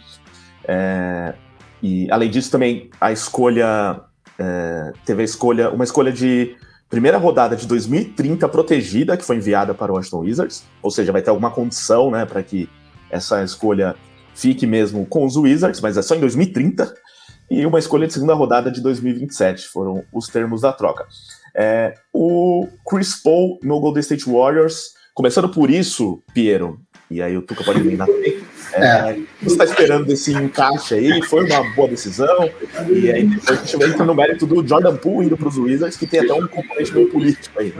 É, 0.66 1.34
e 1.80 2.10
além 2.10 2.28
disso, 2.28 2.50
também 2.50 2.90
a 3.00 3.12
escolha 3.12 4.00
é, 4.38 4.92
teve 5.04 5.22
a 5.22 5.24
escolha, 5.24 5.70
uma 5.70 5.84
escolha 5.84 6.12
de 6.12 6.56
primeira 6.90 7.16
rodada 7.16 7.54
de 7.54 7.66
2030 7.66 8.48
protegida 8.48 9.16
que 9.16 9.24
foi 9.24 9.36
enviada 9.36 9.72
para 9.72 9.92
o 9.92 9.96
Washington 9.96 10.20
Wizards, 10.20 10.64
ou 10.82 10.90
seja, 10.90 11.12
vai 11.12 11.22
ter 11.22 11.30
alguma 11.30 11.50
condição, 11.50 12.10
né, 12.10 12.24
para 12.24 12.42
que 12.42 12.68
essa 13.10 13.42
escolha 13.44 13.94
fique 14.34 14.66
mesmo 14.66 15.06
com 15.06 15.24
os 15.24 15.36
Wizards, 15.36 15.80
mas 15.80 15.96
é 15.96 16.02
só 16.02 16.14
em 16.14 16.20
2030. 16.20 16.92
E 17.50 17.64
uma 17.64 17.78
escolha 17.78 18.06
de 18.06 18.12
segunda 18.12 18.34
rodada 18.34 18.70
de 18.70 18.80
2027 18.82 19.68
foram 19.68 20.04
os 20.12 20.26
termos 20.26 20.62
da 20.62 20.72
troca. 20.72 21.06
É, 21.56 21.94
o 22.12 22.68
Chris 22.86 23.22
Paul 23.22 23.58
no 23.62 23.80
Golden 23.80 24.00
State 24.00 24.28
Warriors, 24.28 24.92
começando 25.14 25.48
por 25.48 25.70
isso, 25.70 26.22
Piero, 26.34 26.78
e 27.10 27.22
aí 27.22 27.36
o 27.36 27.42
Tuca 27.42 27.64
pode 27.64 27.80
emendar 27.80 28.06
também. 28.06 28.38
É, 28.74 28.84
é. 28.84 29.18
Você 29.42 29.52
está 29.52 29.64
esperando 29.64 30.10
esse 30.10 30.32
encaixe 30.32 30.94
aí, 30.94 31.22
foi 31.22 31.44
uma 31.44 31.62
boa 31.74 31.88
decisão, 31.88 32.50
e 32.90 33.10
aí 33.10 33.24
depois 33.24 33.58
a 33.58 33.64
gente 33.64 33.82
entra 33.82 34.04
no 34.04 34.14
mérito 34.14 34.46
do 34.46 34.66
Jordan 34.66 34.96
Poole 34.96 35.26
indo 35.26 35.36
para 35.36 35.48
os 35.48 35.56
Wizards, 35.56 35.96
que 35.96 36.06
tem 36.06 36.20
até 36.20 36.34
um 36.34 36.46
componente 36.46 36.92
meio 36.92 37.08
político 37.08 37.58
aí. 37.58 37.72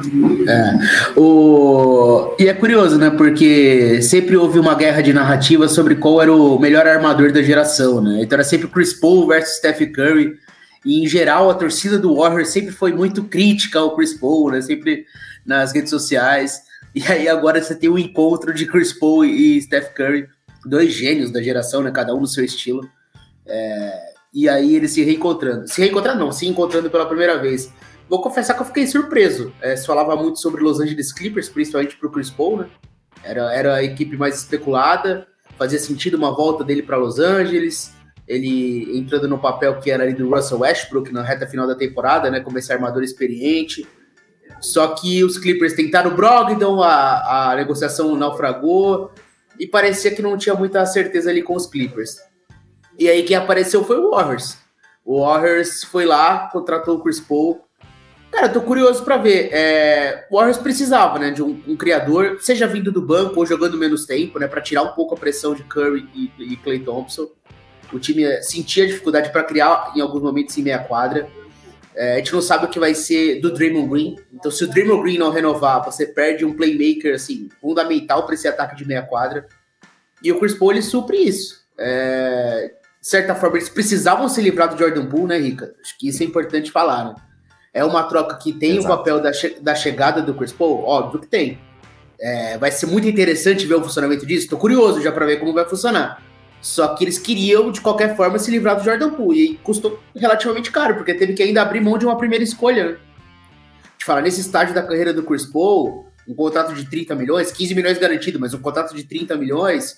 É. 0.49 1.19
O... 1.19 2.35
E 2.39 2.49
é 2.49 2.55
curioso, 2.55 2.97
né, 2.99 3.11
porque 3.11 4.01
sempre 4.01 4.37
houve 4.37 4.59
uma 4.59 4.75
guerra 4.75 5.03
de 5.03 5.13
narrativa 5.13 5.69
sobre 5.69 5.97
qual 5.97 6.23
era 6.23 6.33
o 6.33 6.59
melhor 6.59 6.87
armador 6.87 7.31
da 7.31 7.43
geração, 7.43 8.01
né, 8.01 8.21
então 8.23 8.37
era 8.37 8.45
sempre 8.45 8.67
Chris 8.69 8.95
Paul 8.95 9.27
versus 9.27 9.57
Steph 9.57 9.81
Curry, 9.95 10.39
e 10.87 11.05
em 11.05 11.07
geral 11.07 11.51
a 11.51 11.55
torcida 11.55 11.99
do 11.99 12.17
Warriors 12.17 12.49
sempre 12.49 12.73
foi 12.73 12.93
muito 12.93 13.25
crítica 13.25 13.79
ao 13.79 13.95
Chris 13.95 14.15
Paul, 14.15 14.53
né, 14.53 14.63
sempre 14.63 15.05
nas 15.45 15.75
redes 15.75 15.91
sociais, 15.91 16.68
e 16.99 17.13
aí 17.13 17.29
agora 17.29 17.63
você 17.63 17.77
tem 17.77 17.89
o 17.89 17.95
um 17.95 17.99
encontro 17.99 18.53
de 18.53 18.67
Chris 18.67 18.93
Paul 18.93 19.25
e 19.25 19.63
Steph 19.63 19.95
Curry, 19.95 20.27
dois 20.67 20.93
gênios 20.93 21.31
da 21.31 21.41
geração, 21.41 21.81
né? 21.81 21.93
Cada 21.93 22.13
um 22.13 22.21
no 22.21 22.27
seu 22.27 22.45
estilo. 22.45 22.89
É, 23.47 24.13
e 24.35 24.49
aí 24.49 24.75
eles 24.75 24.91
se 24.91 25.05
reencontrando. 25.05 25.69
Se 25.69 25.81
reencontrando 25.81 26.19
não, 26.19 26.33
se 26.33 26.49
encontrando 26.49 26.91
pela 26.91 27.07
primeira 27.07 27.39
vez. 27.39 27.73
Vou 28.09 28.21
confessar 28.21 28.55
que 28.55 28.63
eu 28.63 28.67
fiquei 28.67 28.85
surpreso. 28.85 29.53
É, 29.61 29.77
se 29.77 29.87
falava 29.87 30.17
muito 30.17 30.41
sobre 30.41 30.61
Los 30.61 30.81
Angeles 30.81 31.13
Clippers, 31.13 31.49
principalmente 31.49 31.97
pro 31.97 32.11
Chris 32.11 32.31
Paul, 32.31 32.59
né? 32.59 32.69
Era, 33.23 33.55
era 33.55 33.75
a 33.77 33.85
equipe 33.85 34.17
mais 34.17 34.37
especulada. 34.37 35.25
Fazia 35.57 35.79
sentido 35.79 36.17
uma 36.17 36.35
volta 36.35 36.65
dele 36.65 36.83
para 36.83 36.97
Los 36.97 37.21
Angeles. 37.21 37.95
Ele 38.27 38.99
entrando 38.99 39.29
no 39.29 39.39
papel 39.39 39.79
que 39.79 39.89
era 39.89 40.03
ali 40.03 40.15
do 40.15 40.29
Russell 40.29 40.59
Westbrook 40.59 41.13
na 41.13 41.23
reta 41.23 41.47
final 41.47 41.65
da 41.65 41.77
temporada, 41.77 42.29
né? 42.29 42.41
Como 42.41 42.59
esse 42.59 42.73
armador 42.73 43.05
experiente 43.05 43.87
só 44.61 44.89
que 44.89 45.23
os 45.23 45.39
Clippers 45.39 45.75
tentaram 45.75 46.11
o 46.11 46.15
Brogdon, 46.15 46.83
a, 46.83 47.53
a 47.53 47.57
negociação 47.57 48.17
naufragou 48.17 49.11
e 49.59 49.67
parecia 49.67 50.15
que 50.15 50.23
não 50.23 50.37
tinha 50.37 50.55
muita 50.55 50.85
certeza 50.87 51.31
ali 51.31 51.43
com 51.43 51.55
os 51.55 51.67
Clippers. 51.67 52.17
E 52.99 53.09
aí 53.09 53.23
quem 53.23 53.37
apareceu 53.37 53.85
foi 53.85 53.99
o 53.99 54.11
Warriors. 54.11 54.59
O 55.05 55.25
Warriors 55.25 55.85
foi 55.85 56.05
lá, 56.05 56.49
contratou 56.53 56.97
o 56.97 57.03
Chris 57.03 57.21
Paul. 57.21 57.65
Cara, 58.31 58.49
tô 58.49 58.61
curioso 58.61 59.05
para 59.05 59.17
ver. 59.17 59.49
É, 59.53 60.27
o 60.31 60.37
Warriors 60.37 60.59
precisava, 60.59 61.19
né, 61.19 61.31
de 61.31 61.43
um, 61.43 61.63
um, 61.67 61.77
criador, 61.77 62.39
seja 62.41 62.67
vindo 62.67 62.93
do 62.93 63.01
banco 63.01 63.39
ou 63.39 63.47
jogando 63.47 63.79
menos 63.79 64.05
tempo, 64.05 64.39
né, 64.39 64.47
para 64.47 64.61
tirar 64.61 64.83
um 64.83 64.93
pouco 64.93 65.15
a 65.15 65.19
pressão 65.19 65.55
de 65.55 65.63
Curry 65.63 66.07
e, 66.15 66.31
e 66.39 66.57
Clay 66.57 66.81
Thompson. 66.81 67.29
O 67.93 67.99
time 67.99 68.43
sentia 68.43 68.87
dificuldade 68.87 69.31
para 69.33 69.45
criar 69.45 69.93
em 69.97 70.01
alguns 70.01 70.21
momentos 70.21 70.59
em 70.59 70.63
meia 70.63 70.79
quadra. 70.79 71.27
É, 71.99 72.15
a 72.15 72.17
gente 72.19 72.33
não 72.33 72.41
sabe 72.41 72.65
o 72.65 72.69
que 72.69 72.79
vai 72.79 72.95
ser 72.95 73.41
do 73.41 73.53
Draymond 73.53 73.89
Green. 73.89 74.17
Então, 74.33 74.53
se 74.53 74.63
o 74.63 74.69
Draymond 74.69 75.03
Green 75.03 75.19
não 75.19 75.33
renovar, 75.33 75.85
você 75.85 76.07
perde 76.07 76.45
um 76.45 76.55
playmaker 76.55 77.17
assim 77.17 77.49
fundamental 77.61 78.25
para 78.25 78.37
esse 78.37 78.47
ataque 78.47 78.77
de 78.77 78.87
meia 78.87 79.03
quadra. 79.03 79.49
E 80.23 80.31
o 80.31 80.39
Chris 80.39 80.55
Paul 80.55 80.71
ele 80.71 80.83
supre 80.83 81.17
isso. 81.17 81.59
É, 81.77 82.73
de 83.01 83.09
certa 83.09 83.35
forma, 83.35 83.57
eles 83.57 83.69
precisavam 83.69 84.29
se 84.29 84.41
livrar 84.41 84.73
do 84.73 84.79
Jordan 84.79 85.07
Poole, 85.07 85.27
né, 85.27 85.39
Rica? 85.39 85.75
Acho 85.83 85.99
que 85.99 86.09
isso 86.09 86.23
é 86.23 86.27
importante 86.27 86.71
falar, 86.71 87.05
né? 87.05 87.15
É 87.75 87.85
uma 87.85 88.05
troca 88.05 88.37
que 88.37 88.53
tem 88.53 88.77
Exato. 88.77 88.95
o 88.95 88.97
papel 88.97 89.21
da, 89.21 89.33
che 89.33 89.59
da 89.61 89.75
chegada 89.75 90.23
do 90.23 90.35
Chris 90.35 90.53
Paul? 90.53 90.85
Óbvio 90.85 91.21
que 91.21 91.27
tem. 91.27 91.59
É, 92.21 92.57
vai 92.59 92.71
ser 92.71 92.87
muito 92.87 93.09
interessante 93.09 93.67
ver 93.67 93.75
o 93.75 93.83
funcionamento 93.83 94.25
disso. 94.25 94.49
Tô 94.49 94.57
curioso 94.57 95.03
já 95.03 95.11
para 95.11 95.27
ver 95.27 95.41
como 95.41 95.53
vai 95.53 95.69
funcionar. 95.69 96.23
Só 96.61 96.95
que 96.95 97.05
eles 97.05 97.19
queriam, 97.19 97.71
de 97.71 97.81
qualquer 97.81 98.17
forma, 98.17 98.39
se 98.39 98.51
livrar 98.51 98.77
do 98.77 98.85
Jordan 98.85 99.11
Poole. 99.11 99.53
E 99.53 99.57
custou 99.59 100.01
relativamente 100.15 100.71
caro, 100.71 100.95
porque 100.95 101.15
teve 101.15 101.35
que 101.35 101.43
ainda 101.43 101.63
abrir 101.63 101.81
mão 101.81 101.97
de 101.97 102.05
uma 102.05 102.17
primeira 102.17 102.43
escolha. 102.43 102.93
Né? 102.93 102.97
Te 103.97 104.05
falar, 104.05 104.23
nesse 104.23 104.41
estágio 104.41 104.75
da 104.75 104.83
carreira 104.83 105.13
do 105.13 105.23
Chris 105.23 105.47
Paul, 105.47 106.07
um 106.27 106.35
contrato 106.35 106.75
de 106.75 106.85
30 106.89 107.15
milhões, 107.15 107.53
15 107.53 107.75
milhões 107.75 107.99
garantido, 107.99 108.39
mas 108.39 108.53
um 108.53 108.61
contrato 108.61 108.95
de 108.95 109.05
30 109.05 109.37
milhões. 109.37 109.97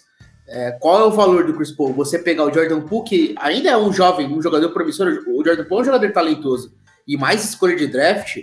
É, 0.49 0.73
qual 0.73 1.01
é 1.01 1.05
o 1.05 1.11
valor 1.11 1.45
do 1.45 1.55
Chris 1.55 1.71
Paul? 1.71 1.93
Você 1.95 2.19
pegar 2.19 2.45
o 2.45 2.53
Jordan 2.53 2.83
Poole, 2.83 3.09
que 3.09 3.35
ainda 3.39 3.71
é 3.71 3.77
um 3.77 3.93
jovem, 3.93 4.33
um 4.33 4.43
jogador 4.43 4.71
promissor, 4.71 5.07
o 5.29 5.45
Jordan 5.45 5.65
Poole 5.65 5.81
é 5.81 5.83
um 5.83 5.85
jogador 5.93 6.13
talentoso, 6.13 6.75
e 7.07 7.17
mais 7.17 7.45
escolha 7.45 7.77
de 7.77 7.87
draft, 7.87 8.37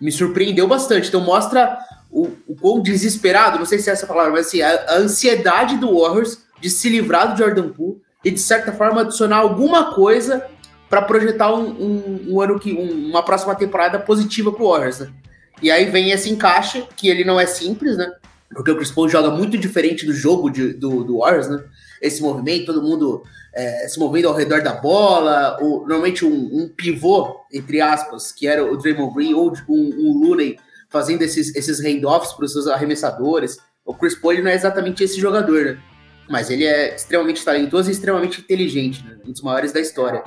me 0.00 0.12
surpreendeu 0.12 0.66
bastante. 0.66 1.08
Então 1.08 1.20
mostra 1.20 1.78
o, 2.10 2.28
o 2.46 2.56
quão 2.56 2.82
desesperado, 2.82 3.58
não 3.58 3.66
sei 3.66 3.78
se 3.78 3.88
é 3.88 3.92
essa 3.92 4.06
palavra, 4.06 4.32
mas 4.32 4.46
assim, 4.48 4.62
a, 4.62 4.68
a 4.68 4.96
ansiedade 4.96 5.76
do 5.76 5.98
Warriors 5.98 6.43
de 6.64 6.70
se 6.70 6.88
livrar 6.88 7.30
do 7.30 7.36
Jordan 7.36 7.68
Poole 7.68 8.00
e 8.24 8.30
de 8.30 8.40
certa 8.40 8.72
forma 8.72 9.02
adicionar 9.02 9.36
alguma 9.36 9.94
coisa 9.94 10.46
para 10.88 11.02
projetar 11.02 11.52
um, 11.52 11.68
um, 11.68 12.26
um, 12.30 12.40
ano 12.40 12.58
que 12.58 12.72
um, 12.72 13.10
uma 13.10 13.22
próxima 13.22 13.54
temporada 13.54 13.98
positiva 13.98 14.50
para 14.50 14.64
o 14.64 14.70
Warriors. 14.70 15.00
Né? 15.00 15.12
E 15.60 15.70
aí 15.70 15.84
vem 15.90 16.10
esse 16.10 16.30
encaixe 16.30 16.82
que 16.96 17.06
ele 17.06 17.22
não 17.22 17.38
é 17.38 17.44
simples, 17.44 17.98
né? 17.98 18.10
Porque 18.48 18.70
o 18.70 18.76
Chris 18.76 18.90
Paul 18.90 19.10
joga 19.10 19.30
muito 19.30 19.58
diferente 19.58 20.06
do 20.06 20.14
jogo 20.14 20.48
de, 20.48 20.72
do, 20.72 21.04
do 21.04 21.18
Warriors, 21.18 21.50
né? 21.50 21.62
Esse 22.00 22.22
movimento, 22.22 22.64
todo 22.64 22.80
mundo 22.80 23.22
é, 23.54 23.86
se 23.86 23.98
movendo 23.98 24.28
ao 24.28 24.34
redor 24.34 24.62
da 24.62 24.72
bola, 24.72 25.58
ou, 25.60 25.80
normalmente 25.80 26.24
um, 26.24 26.32
um, 26.32 26.72
pivô, 26.74 27.40
entre 27.52 27.82
aspas, 27.82 28.32
que 28.32 28.46
era 28.46 28.64
o 28.64 28.78
Draymond 28.78 29.14
Green, 29.14 29.34
ou 29.34 29.52
um, 29.68 29.94
um 29.98 30.18
Looney 30.18 30.58
fazendo 30.88 31.20
esses, 31.20 31.54
esses 31.54 31.78
handoffs 31.84 32.32
para 32.32 32.46
os 32.46 32.52
seus 32.52 32.68
arremessadores. 32.68 33.58
O 33.84 33.92
Chris 33.92 34.14
Paul 34.14 34.42
não 34.42 34.50
é 34.50 34.54
exatamente 34.54 35.04
esse 35.04 35.20
jogador, 35.20 35.62
né? 35.62 35.78
Mas 36.28 36.50
ele 36.50 36.64
é 36.64 36.94
extremamente 36.94 37.44
talentoso 37.44 37.90
e 37.90 37.92
extremamente 37.92 38.40
inteligente, 38.40 39.04
né? 39.04 39.16
um 39.26 39.32
dos 39.32 39.42
maiores 39.42 39.72
da 39.72 39.80
história. 39.80 40.22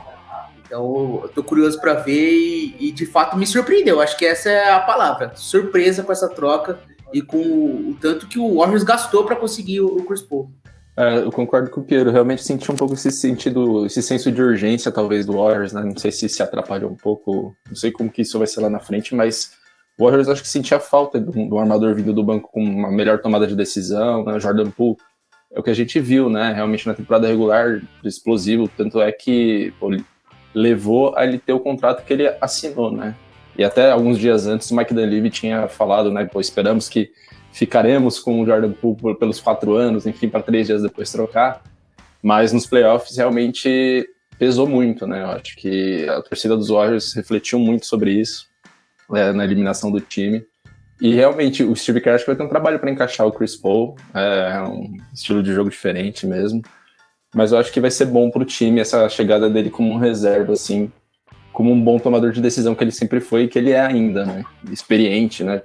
Então, 0.68 1.22
eu 1.24 1.30
tô 1.30 1.44
curioso 1.44 1.80
para 1.80 1.94
ver 1.94 2.30
e, 2.30 2.76
e, 2.80 2.92
de 2.92 3.06
fato 3.06 3.38
me 3.38 3.48
surpreendeu. 3.48 4.02
Acho 4.02 4.18
que 4.18 4.26
essa 4.26 4.50
é 4.50 4.72
a 4.72 4.82
palavra. 4.82 5.32
Surpresa 5.36 6.04
com 6.04 6.12
essa 6.12 6.28
troca 6.28 6.80
e 7.14 7.22
com 7.22 7.38
o, 7.38 7.98
tanto 8.00 8.28
que 8.28 8.38
o 8.38 8.58
Warriors 8.58 8.84
gastou 8.84 9.24
para 9.24 9.36
conseguir 9.36 9.80
o, 9.80 9.88
o 9.88 10.04
Chris 10.04 10.22
Paul. 10.22 10.52
É, 10.98 11.20
eu 11.20 11.32
concordo 11.32 11.70
com 11.70 11.80
o 11.80 11.84
Piero. 11.84 12.12
Realmente 12.12 12.44
senti 12.44 12.72
um 12.72 12.76
pouco 12.76 12.96
esse 12.96 13.12
sentido, 13.12 13.86
esse 13.86 14.02
senso 14.02 14.32
de 14.32 14.42
urgência, 14.42 14.92
talvez, 14.92 15.26
do 15.26 15.34
Warriors, 15.34 15.72
né? 15.72 15.84
Não 15.84 15.96
sei 15.96 16.12
se 16.12 16.28
se 16.28 16.44
atrapalhou 16.44 16.92
um 16.92 16.96
pouco, 16.96 17.56
não 17.68 17.76
sei 17.76 17.92
como 17.92 18.12
que 18.12 18.24
isso 18.24 18.38
vai 18.38 18.48
ser 18.48 18.62
lá 18.62 18.70
na 18.70 18.80
frente, 18.80 19.16
mas 19.16 19.52
o 19.98 20.04
Warriors 20.04 20.28
acho 20.28 20.42
que 20.42 20.48
sentia 20.48 20.80
falta 20.80 21.20
do, 21.20 21.32
do 21.32 21.58
armador 21.58 21.94
vindo 21.94 22.12
do 22.12 22.24
banco 22.24 22.50
com 22.52 22.64
uma 22.64 22.92
melhor 22.92 23.20
tomada 23.20 23.48
de 23.48 23.56
decisão, 23.56 24.26
né? 24.26 24.40
Jordan 24.40 24.72
Poole 24.72 24.98
é 25.58 25.60
o 25.60 25.64
que 25.64 25.72
a 25.72 25.74
gente 25.74 26.00
viu, 26.00 26.30
né? 26.30 26.54
Realmente 26.54 26.86
na 26.86 26.94
temporada 26.94 27.28
regular, 27.28 27.82
explosivo, 28.04 28.70
tanto 28.78 29.02
é 29.02 29.12
que 29.12 29.74
pô, 29.80 29.90
levou 30.54 31.18
a 31.18 31.26
ele 31.26 31.40
ter 31.40 31.52
o 31.52 31.60
contrato 31.60 32.06
que 32.06 32.14
ele 32.14 32.28
assinou, 32.40 32.92
né? 32.92 33.16
E 33.58 33.64
até 33.64 33.90
alguns 33.90 34.20
dias 34.20 34.46
antes, 34.46 34.70
o 34.70 34.76
Mike 34.76 34.94
Dunleavy 34.94 35.32
tinha 35.32 35.68
falado, 35.68 36.12
né? 36.12 36.26
Pô, 36.26 36.40
esperamos 36.40 36.88
que 36.88 37.10
ficaremos 37.52 38.20
com 38.20 38.40
o 38.40 38.46
Jordan 38.46 38.72
Poole 38.72 39.18
pelos 39.18 39.40
quatro 39.40 39.74
anos, 39.74 40.06
enfim, 40.06 40.30
para 40.30 40.44
três 40.44 40.68
dias 40.68 40.84
depois 40.84 41.12
trocar. 41.12 41.64
Mas 42.22 42.54
nos 42.54 42.68
playoffs 42.68 43.18
realmente 43.18 44.08
pesou 44.38 44.68
muito, 44.68 45.08
né? 45.08 45.24
Eu 45.24 45.30
acho 45.32 45.56
que 45.56 46.08
a 46.08 46.22
torcida 46.22 46.56
dos 46.56 46.70
Warriors 46.70 47.14
refletiu 47.16 47.58
muito 47.58 47.88
sobre 47.88 48.12
isso 48.12 48.46
é, 49.12 49.34
na 49.34 49.44
eliminação 49.44 49.90
do 49.92 50.00
time. 50.00 50.46
E 51.00 51.14
realmente 51.14 51.64
o 51.64 51.76
Steve 51.76 52.02
Kerr 52.02 52.16
acho 52.16 52.26
que 52.26 52.32
vai 52.32 52.36
ter 52.36 52.44
um 52.44 52.50
trabalho 52.50 52.80
para 52.80 52.90
encaixar 52.90 53.28
o 53.28 53.32
Chris 53.32 53.56
Paul, 53.56 53.96
é 54.14 54.62
um 54.64 54.98
estilo 55.14 55.44
de 55.44 55.54
jogo 55.54 55.70
diferente 55.70 56.26
mesmo. 56.26 56.62
Mas 57.36 57.52
eu 57.52 57.60
acho 57.60 57.72
que 57.72 57.80
vai 57.80 57.92
ser 57.92 58.06
bom 58.06 58.32
para 58.32 58.42
o 58.42 58.46
time 58.46 58.80
essa 58.80 59.08
chegada 59.10 59.50
dele 59.50 59.70
como 59.70 59.94
um 59.94 59.98
reserva, 59.98 60.54
assim, 60.54 60.92
como 61.54 61.72
um 61.72 61.80
bom 61.80 62.00
tomador 62.00 62.32
de 62.32 62.42
decisão 62.42 62.74
que 62.74 62.84
ele 62.84 62.92
sempre 62.92 63.20
foi 63.20 63.44
e 63.44 63.48
que 63.48 63.60
ele 63.60 63.72
é 63.72 63.80
ainda, 63.80 64.26
né? 64.26 64.44
Experiente, 64.72 65.44
né? 65.44 65.62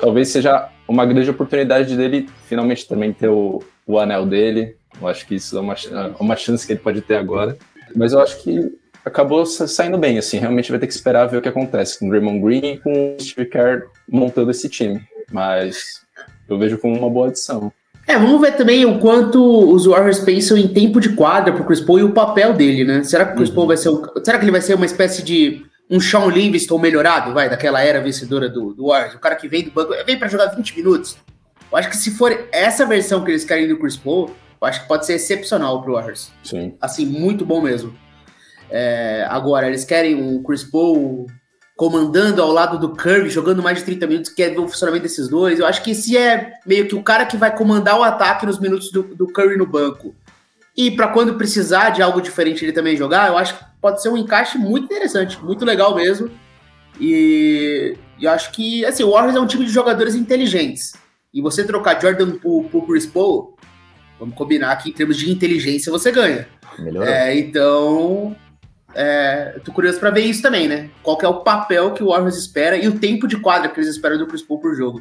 Talvez 0.00 0.28
seja 0.28 0.68
uma 0.88 1.04
grande 1.04 1.30
oportunidade 1.30 1.96
dele 1.96 2.28
finalmente 2.46 2.88
também 2.88 3.12
ter 3.12 3.28
o, 3.28 3.62
o 3.86 3.98
anel 3.98 4.26
dele. 4.26 4.76
Eu 5.00 5.06
acho 5.06 5.26
que 5.26 5.34
isso 5.34 5.56
é 5.56 5.60
uma, 5.60 5.76
uma 6.18 6.36
chance 6.36 6.66
que 6.66 6.72
ele 6.72 6.80
pode 6.80 7.00
ter 7.02 7.16
agora. 7.16 7.56
Mas 7.94 8.12
eu 8.12 8.20
acho 8.20 8.42
que 8.42 8.78
acabou 9.08 9.44
saindo 9.44 9.98
bem, 9.98 10.18
assim. 10.18 10.38
Realmente 10.38 10.70
vai 10.70 10.78
ter 10.78 10.86
que 10.86 10.92
esperar 10.92 11.26
ver 11.26 11.38
o 11.38 11.42
que 11.42 11.48
acontece 11.48 11.98
com 11.98 12.06
o 12.06 12.10
Draymond 12.10 12.40
Green 12.40 12.74
e 12.74 12.78
com 12.78 13.16
o 13.16 13.20
Steve 13.20 13.48
Kerr 13.48 13.86
montando 14.08 14.50
esse 14.50 14.68
time. 14.68 15.00
Mas 15.32 16.02
eu 16.48 16.58
vejo 16.58 16.78
como 16.78 16.96
uma 16.96 17.10
boa 17.10 17.28
adição. 17.28 17.72
É, 18.06 18.18
vamos 18.18 18.40
ver 18.40 18.52
também 18.52 18.86
o 18.86 18.98
quanto 18.98 19.70
os 19.70 19.84
Warriors 19.84 20.18
pensam 20.20 20.56
em 20.56 20.66
tempo 20.66 20.98
de 20.98 21.10
quadra 21.10 21.52
pro 21.52 21.64
Chris 21.64 21.80
Paul 21.80 21.98
e 21.98 22.04
o 22.04 22.12
papel 22.12 22.54
dele, 22.54 22.82
né? 22.82 23.04
Será 23.04 23.26
que 23.26 23.32
o 23.32 23.36
Chris 23.36 23.50
Paul 23.50 23.64
uhum. 23.64 23.68
vai 23.68 23.76
ser. 23.76 23.90
será 24.24 24.38
que 24.38 24.44
ele 24.44 24.52
vai 24.52 24.62
ser 24.62 24.74
uma 24.74 24.86
espécie 24.86 25.22
de 25.22 25.66
um 25.90 26.00
Sean 26.00 26.26
Livingston 26.26 26.78
melhorado, 26.78 27.34
vai, 27.34 27.50
daquela 27.50 27.82
era 27.82 28.00
vencedora 28.00 28.48
do, 28.48 28.72
do 28.72 28.86
Warriors? 28.86 29.14
O 29.14 29.18
cara 29.18 29.36
que 29.36 29.46
vem 29.46 29.64
do 29.64 29.70
banco, 29.70 29.92
vem 30.06 30.18
para 30.18 30.28
jogar 30.28 30.46
20 30.46 30.76
minutos. 30.76 31.18
Eu 31.70 31.76
acho 31.76 31.90
que 31.90 31.96
se 31.98 32.10
for 32.12 32.46
essa 32.50 32.86
versão 32.86 33.22
que 33.22 33.30
eles 33.30 33.44
querem 33.44 33.68
do 33.68 33.78
Chris 33.78 33.98
Paul, 33.98 34.30
eu 34.58 34.66
acho 34.66 34.82
que 34.82 34.88
pode 34.88 35.04
ser 35.04 35.14
excepcional 35.14 35.82
pro 35.82 35.92
Warriors. 35.92 36.32
Sim. 36.42 36.74
Assim, 36.80 37.04
muito 37.04 37.44
bom 37.44 37.60
mesmo. 37.60 37.94
É, 38.70 39.26
agora, 39.28 39.66
eles 39.66 39.84
querem 39.84 40.14
um 40.14 40.42
Chris 40.42 40.64
Paul 40.64 41.26
comandando 41.76 42.42
ao 42.42 42.50
lado 42.50 42.76
do 42.76 42.96
Curry, 42.96 43.30
jogando 43.30 43.62
mais 43.62 43.78
de 43.78 43.84
30 43.84 44.06
minutos, 44.08 44.30
quer 44.32 44.50
ver 44.50 44.58
o 44.58 44.68
funcionamento 44.68 45.04
desses 45.04 45.28
dois. 45.28 45.60
Eu 45.60 45.66
acho 45.66 45.80
que 45.82 45.92
esse 45.92 46.16
é 46.16 46.54
meio 46.66 46.88
que 46.88 46.96
o 46.96 47.02
cara 47.04 47.24
que 47.24 47.36
vai 47.36 47.56
comandar 47.56 47.96
o 47.96 48.02
ataque 48.02 48.44
nos 48.44 48.58
minutos 48.58 48.90
do, 48.90 49.02
do 49.02 49.28
Curry 49.28 49.56
no 49.56 49.64
banco. 49.64 50.12
E 50.76 50.90
para 50.90 51.06
quando 51.08 51.34
precisar 51.34 51.90
de 51.90 52.02
algo 52.02 52.20
diferente 52.20 52.64
ele 52.64 52.72
também 52.72 52.96
jogar, 52.96 53.28
eu 53.28 53.38
acho 53.38 53.56
que 53.56 53.64
pode 53.80 54.02
ser 54.02 54.08
um 54.08 54.16
encaixe 54.16 54.58
muito 54.58 54.86
interessante, 54.86 55.40
muito 55.42 55.64
legal 55.64 55.94
mesmo. 55.94 56.28
E 57.00 57.96
eu 58.20 58.30
acho 58.32 58.50
que, 58.50 58.84
assim, 58.84 59.04
o 59.04 59.12
Warriors 59.12 59.36
é 59.36 59.40
um 59.40 59.46
time 59.46 59.64
de 59.64 59.70
jogadores 59.70 60.16
inteligentes. 60.16 60.94
E 61.32 61.40
você 61.40 61.62
trocar 61.62 62.00
Jordan 62.00 62.32
Poole 62.38 62.68
por 62.68 62.86
Chris 62.86 63.06
Paul, 63.06 63.56
vamos 64.18 64.34
combinar 64.34 64.74
que 64.76 64.90
em 64.90 64.92
termos 64.92 65.16
de 65.16 65.30
inteligência 65.30 65.92
você 65.92 66.10
ganha. 66.10 66.48
Melhor. 66.76 67.06
É, 67.06 67.36
então, 67.38 68.36
é, 69.00 69.60
tô 69.64 69.72
curioso 69.72 70.00
para 70.00 70.10
ver 70.10 70.22
isso 70.22 70.42
também, 70.42 70.66
né? 70.66 70.90
Qual 71.04 71.16
é 71.22 71.28
o 71.28 71.44
papel 71.44 71.92
que 71.92 72.02
o 72.02 72.08
Warriors 72.08 72.36
espera 72.36 72.76
e 72.76 72.88
o 72.88 72.98
tempo 72.98 73.28
de 73.28 73.38
quadra 73.38 73.68
que 73.68 73.78
eles 73.78 73.88
esperam 73.88 74.18
do 74.18 74.26
Chris 74.26 74.42
Paul 74.42 74.58
por 74.58 74.74
jogo. 74.74 75.00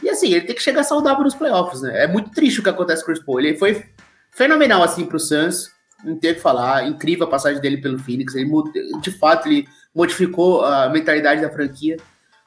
E 0.00 0.08
assim, 0.08 0.32
ele 0.32 0.42
tem 0.42 0.54
que 0.54 0.62
chegar 0.62 0.84
saudável 0.84 1.24
nos 1.24 1.34
playoffs, 1.34 1.82
né? 1.82 2.04
É 2.04 2.06
muito 2.06 2.30
triste 2.30 2.60
o 2.60 2.62
que 2.62 2.68
acontece 2.68 3.04
com 3.04 3.10
o 3.10 3.14
Chris 3.14 3.26
Paul. 3.26 3.40
Ele 3.40 3.56
foi 3.56 3.84
fenomenal 4.30 4.84
assim 4.84 5.04
pro 5.04 5.18
Suns, 5.18 5.72
não 6.04 6.16
tem 6.16 6.30
o 6.30 6.34
que 6.36 6.40
falar. 6.40 6.86
Incrível 6.86 7.26
a 7.26 7.30
passagem 7.30 7.60
dele 7.60 7.78
pelo 7.78 7.98
Phoenix. 7.98 8.36
Ele, 8.36 8.48
de 9.00 9.10
fato, 9.10 9.48
ele 9.48 9.66
modificou 9.92 10.64
a 10.64 10.88
mentalidade 10.88 11.40
da 11.40 11.50
franquia. 11.50 11.96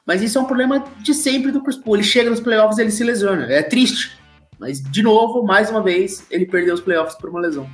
Mas 0.06 0.22
isso 0.22 0.38
é 0.38 0.40
um 0.40 0.46
problema 0.46 0.82
de 1.00 1.12
sempre 1.12 1.52
do 1.52 1.62
Chris 1.62 1.76
Paul. 1.76 1.96
Ele 1.96 2.04
chega 2.04 2.30
nos 2.30 2.40
playoffs 2.40 2.78
e 2.78 2.80
ele 2.80 2.90
se 2.90 3.04
lesiona. 3.04 3.44
É 3.52 3.62
triste. 3.62 4.18
Mas, 4.58 4.82
de 4.82 5.02
novo, 5.02 5.42
mais 5.42 5.68
uma 5.68 5.82
vez, 5.82 6.24
ele 6.30 6.46
perdeu 6.46 6.74
os 6.74 6.80
playoffs 6.80 7.14
por 7.18 7.28
uma 7.28 7.40
lesão. 7.40 7.68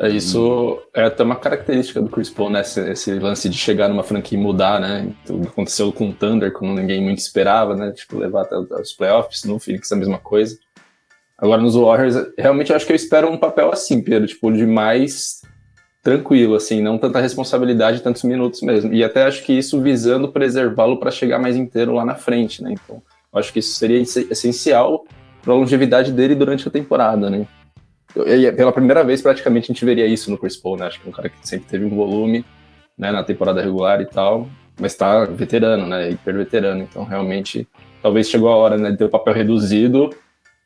É, 0.00 0.08
isso 0.08 0.82
é 0.94 1.04
até 1.04 1.22
uma 1.22 1.36
característica 1.36 2.00
do 2.00 2.08
Chris 2.08 2.30
Paul, 2.30 2.48
né? 2.48 2.62
Esse, 2.62 2.80
esse, 2.90 3.18
lance 3.18 3.46
de 3.46 3.58
chegar 3.58 3.88
numa 3.88 4.02
franquia 4.02 4.38
e 4.38 4.40
mudar, 4.40 4.80
né? 4.80 5.12
Tudo 5.26 5.46
aconteceu 5.46 5.92
com 5.92 6.08
o 6.08 6.12
Thunder, 6.14 6.50
quando 6.50 6.80
ninguém 6.80 7.02
muito 7.02 7.18
esperava, 7.18 7.76
né? 7.76 7.90
Tipo, 7.92 8.18
levar 8.18 8.42
até 8.42 8.56
os 8.56 8.92
playoffs, 8.94 9.44
no 9.44 9.58
Phoenix 9.58 9.92
a 9.92 9.96
mesma 9.96 10.18
coisa. 10.18 10.58
Agora 11.36 11.60
nos 11.60 11.74
Warriors, 11.74 12.14
realmente 12.38 12.70
eu 12.70 12.76
acho 12.76 12.86
que 12.86 12.92
eu 12.92 12.96
espero 12.96 13.30
um 13.30 13.36
papel 13.36 13.70
assim, 13.70 14.00
Pedro, 14.00 14.26
tipo, 14.26 14.50
de 14.50 14.64
mais 14.64 15.42
tranquilo, 16.02 16.54
assim, 16.54 16.80
não 16.80 16.96
tanta 16.96 17.20
responsabilidade, 17.20 18.00
tantos 18.00 18.22
minutos 18.22 18.62
mesmo. 18.62 18.94
E 18.94 19.04
até 19.04 19.24
acho 19.24 19.44
que 19.44 19.52
isso 19.52 19.80
visando 19.80 20.32
preservá-lo 20.32 20.98
para 20.98 21.10
chegar 21.10 21.38
mais 21.38 21.56
inteiro 21.56 21.92
lá 21.92 22.04
na 22.04 22.14
frente, 22.14 22.62
né? 22.62 22.72
Então, 22.72 23.02
eu 23.32 23.38
acho 23.38 23.52
que 23.52 23.58
isso 23.58 23.74
seria 23.74 24.00
essencial 24.00 25.04
para 25.42 25.52
a 25.52 25.56
longevidade 25.56 26.12
dele 26.12 26.34
durante 26.34 26.66
a 26.66 26.70
temporada, 26.70 27.28
né? 27.28 27.46
Pela 28.56 28.72
primeira 28.72 29.02
vez, 29.02 29.22
praticamente, 29.22 29.70
a 29.70 29.74
gente 29.74 29.84
veria 29.84 30.06
isso 30.06 30.30
no 30.30 30.38
Chris 30.38 30.56
Paul, 30.56 30.76
né? 30.76 30.86
Acho 30.86 31.00
que 31.00 31.06
é 31.06 31.10
um 31.10 31.12
cara 31.12 31.28
que 31.28 31.36
sempre 31.46 31.68
teve 31.68 31.84
um 31.84 31.96
volume 31.96 32.44
né, 32.96 33.10
na 33.10 33.24
temporada 33.24 33.62
regular 33.62 34.00
e 34.00 34.06
tal, 34.06 34.48
mas 34.80 34.94
tá 34.94 35.24
veterano, 35.24 35.86
né? 35.86 36.10
Hiper 36.10 36.34
veterano. 36.34 36.82
Então, 36.82 37.04
realmente, 37.04 37.66
talvez 38.02 38.28
chegou 38.28 38.48
a 38.48 38.56
hora 38.56 38.76
né, 38.76 38.90
de 38.90 38.98
ter 38.98 39.04
o 39.04 39.08
papel 39.08 39.34
reduzido, 39.34 40.10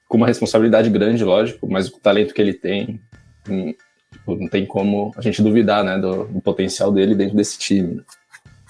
com 0.08 0.16
uma 0.16 0.26
responsabilidade 0.26 0.88
grande, 0.90 1.24
lógico, 1.24 1.68
mas 1.70 1.88
o 1.88 2.00
talento 2.00 2.32
que 2.32 2.40
ele 2.40 2.52
tem, 2.52 3.00
hum, 3.48 3.74
tipo, 4.12 4.36
não 4.36 4.48
tem 4.48 4.64
como 4.64 5.12
a 5.16 5.20
gente 5.20 5.42
duvidar 5.42 5.84
né, 5.84 5.98
do, 5.98 6.24
do 6.26 6.40
potencial 6.40 6.92
dele 6.92 7.14
dentro 7.14 7.36
desse 7.36 7.58
time. 7.58 8.02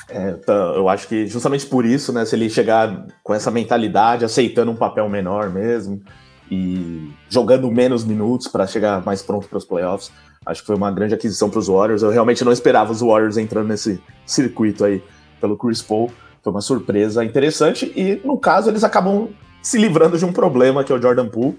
É, 0.08 0.30
então, 0.30 0.74
eu 0.74 0.88
acho 0.88 1.08
que 1.08 1.26
justamente 1.26 1.66
por 1.66 1.84
isso, 1.84 2.12
né, 2.12 2.24
se 2.24 2.36
ele 2.36 2.48
chegar 2.48 3.06
com 3.22 3.34
essa 3.34 3.50
mentalidade, 3.50 4.24
aceitando 4.24 4.70
um 4.70 4.76
papel 4.76 5.08
menor 5.08 5.50
mesmo, 5.50 6.02
e 6.50 7.10
jogando 7.28 7.70
menos 7.70 8.04
minutos 8.04 8.48
para 8.48 8.66
chegar 8.66 9.04
mais 9.04 9.22
pronto 9.22 9.48
para 9.48 9.58
os 9.58 9.64
playoffs. 9.64 10.10
Acho 10.44 10.60
que 10.60 10.66
foi 10.66 10.76
uma 10.76 10.90
grande 10.90 11.14
aquisição 11.14 11.50
para 11.50 11.58
os 11.58 11.66
Warriors. 11.66 12.02
Eu 12.02 12.10
realmente 12.10 12.44
não 12.44 12.52
esperava 12.52 12.92
os 12.92 13.00
Warriors 13.00 13.36
entrando 13.36 13.68
nesse 13.68 14.00
circuito 14.24 14.84
aí 14.84 15.02
pelo 15.40 15.56
Chris 15.56 15.82
Paul. 15.82 16.10
Foi 16.42 16.52
uma 16.52 16.60
surpresa 16.60 17.24
interessante 17.24 17.92
e, 17.96 18.20
no 18.24 18.38
caso, 18.38 18.70
eles 18.70 18.84
acabam 18.84 19.28
se 19.60 19.76
livrando 19.78 20.16
de 20.16 20.24
um 20.24 20.32
problema 20.32 20.84
que 20.84 20.92
é 20.92 20.94
o 20.94 21.02
Jordan 21.02 21.28
Poole, 21.28 21.58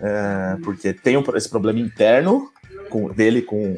é, 0.00 0.56
porque 0.64 0.92
tem 0.92 1.22
esse 1.36 1.48
problema 1.48 1.78
interno 1.78 2.50
com, 2.90 3.08
dele, 3.12 3.42
com, 3.42 3.76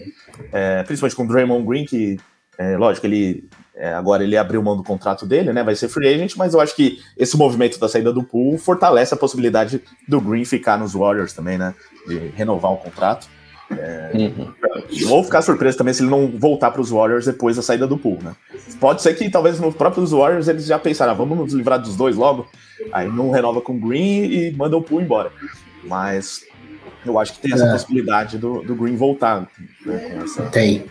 é, 0.50 0.82
principalmente 0.84 1.14
com 1.14 1.24
o 1.24 1.28
Draymond 1.28 1.66
Green, 1.66 1.84
que, 1.84 2.16
é, 2.56 2.78
lógico, 2.78 3.06
ele 3.06 3.46
é, 3.76 3.92
agora 3.92 4.24
ele 4.24 4.38
abriu 4.38 4.62
mão 4.62 4.74
do 4.74 4.82
contrato 4.82 5.26
dele, 5.26 5.52
né? 5.52 5.62
Vai 5.62 5.76
ser 5.76 5.88
free 5.88 6.08
agent, 6.08 6.34
mas 6.36 6.54
eu 6.54 6.60
acho 6.60 6.74
que 6.74 6.98
esse 7.16 7.36
movimento 7.36 7.78
da 7.78 7.88
saída 7.88 8.10
do 8.10 8.22
pool 8.22 8.56
fortalece 8.56 9.12
a 9.12 9.16
possibilidade 9.18 9.82
do 10.08 10.18
Green 10.18 10.46
ficar 10.46 10.78
nos 10.78 10.94
Warriors 10.94 11.34
também, 11.34 11.58
né? 11.58 11.74
De 12.06 12.16
renovar 12.34 12.72
o 12.72 12.78
contrato. 12.78 13.28
É, 13.70 14.12
uhum. 14.14 14.52
Vou 15.06 15.24
ficar 15.24 15.42
surpreso 15.42 15.76
também 15.76 15.92
se 15.92 16.02
ele 16.02 16.08
não 16.08 16.28
voltar 16.28 16.70
para 16.70 16.80
os 16.80 16.88
Warriors 16.88 17.26
depois 17.26 17.56
da 17.56 17.62
saída 17.62 17.86
do 17.86 17.98
pool, 17.98 18.18
né? 18.22 18.34
Pode 18.80 19.02
ser 19.02 19.12
que 19.14 19.28
talvez 19.28 19.60
nos 19.60 19.74
próprios 19.74 20.12
Warriors 20.12 20.48
eles 20.48 20.64
já 20.64 20.78
pensaram, 20.78 21.12
ah, 21.12 21.16
vamos 21.16 21.36
nos 21.36 21.52
livrar 21.52 21.78
dos 21.78 21.96
dois 21.96 22.16
logo, 22.16 22.48
aí 22.92 23.08
não 23.08 23.30
renova 23.30 23.60
com 23.60 23.74
o 23.74 23.80
Green 23.80 24.24
e 24.24 24.52
manda 24.52 24.76
o 24.76 24.82
pool 24.82 25.02
embora. 25.02 25.30
Mas 25.84 26.44
eu 27.04 27.18
acho 27.18 27.34
que 27.34 27.40
tem 27.40 27.52
essa 27.52 27.66
é. 27.66 27.72
possibilidade 27.72 28.38
do, 28.38 28.62
do 28.62 28.74
Green 28.74 28.96
voltar. 28.96 29.48
Né, 29.84 30.20
essa, 30.22 30.44
tem. 30.44 30.84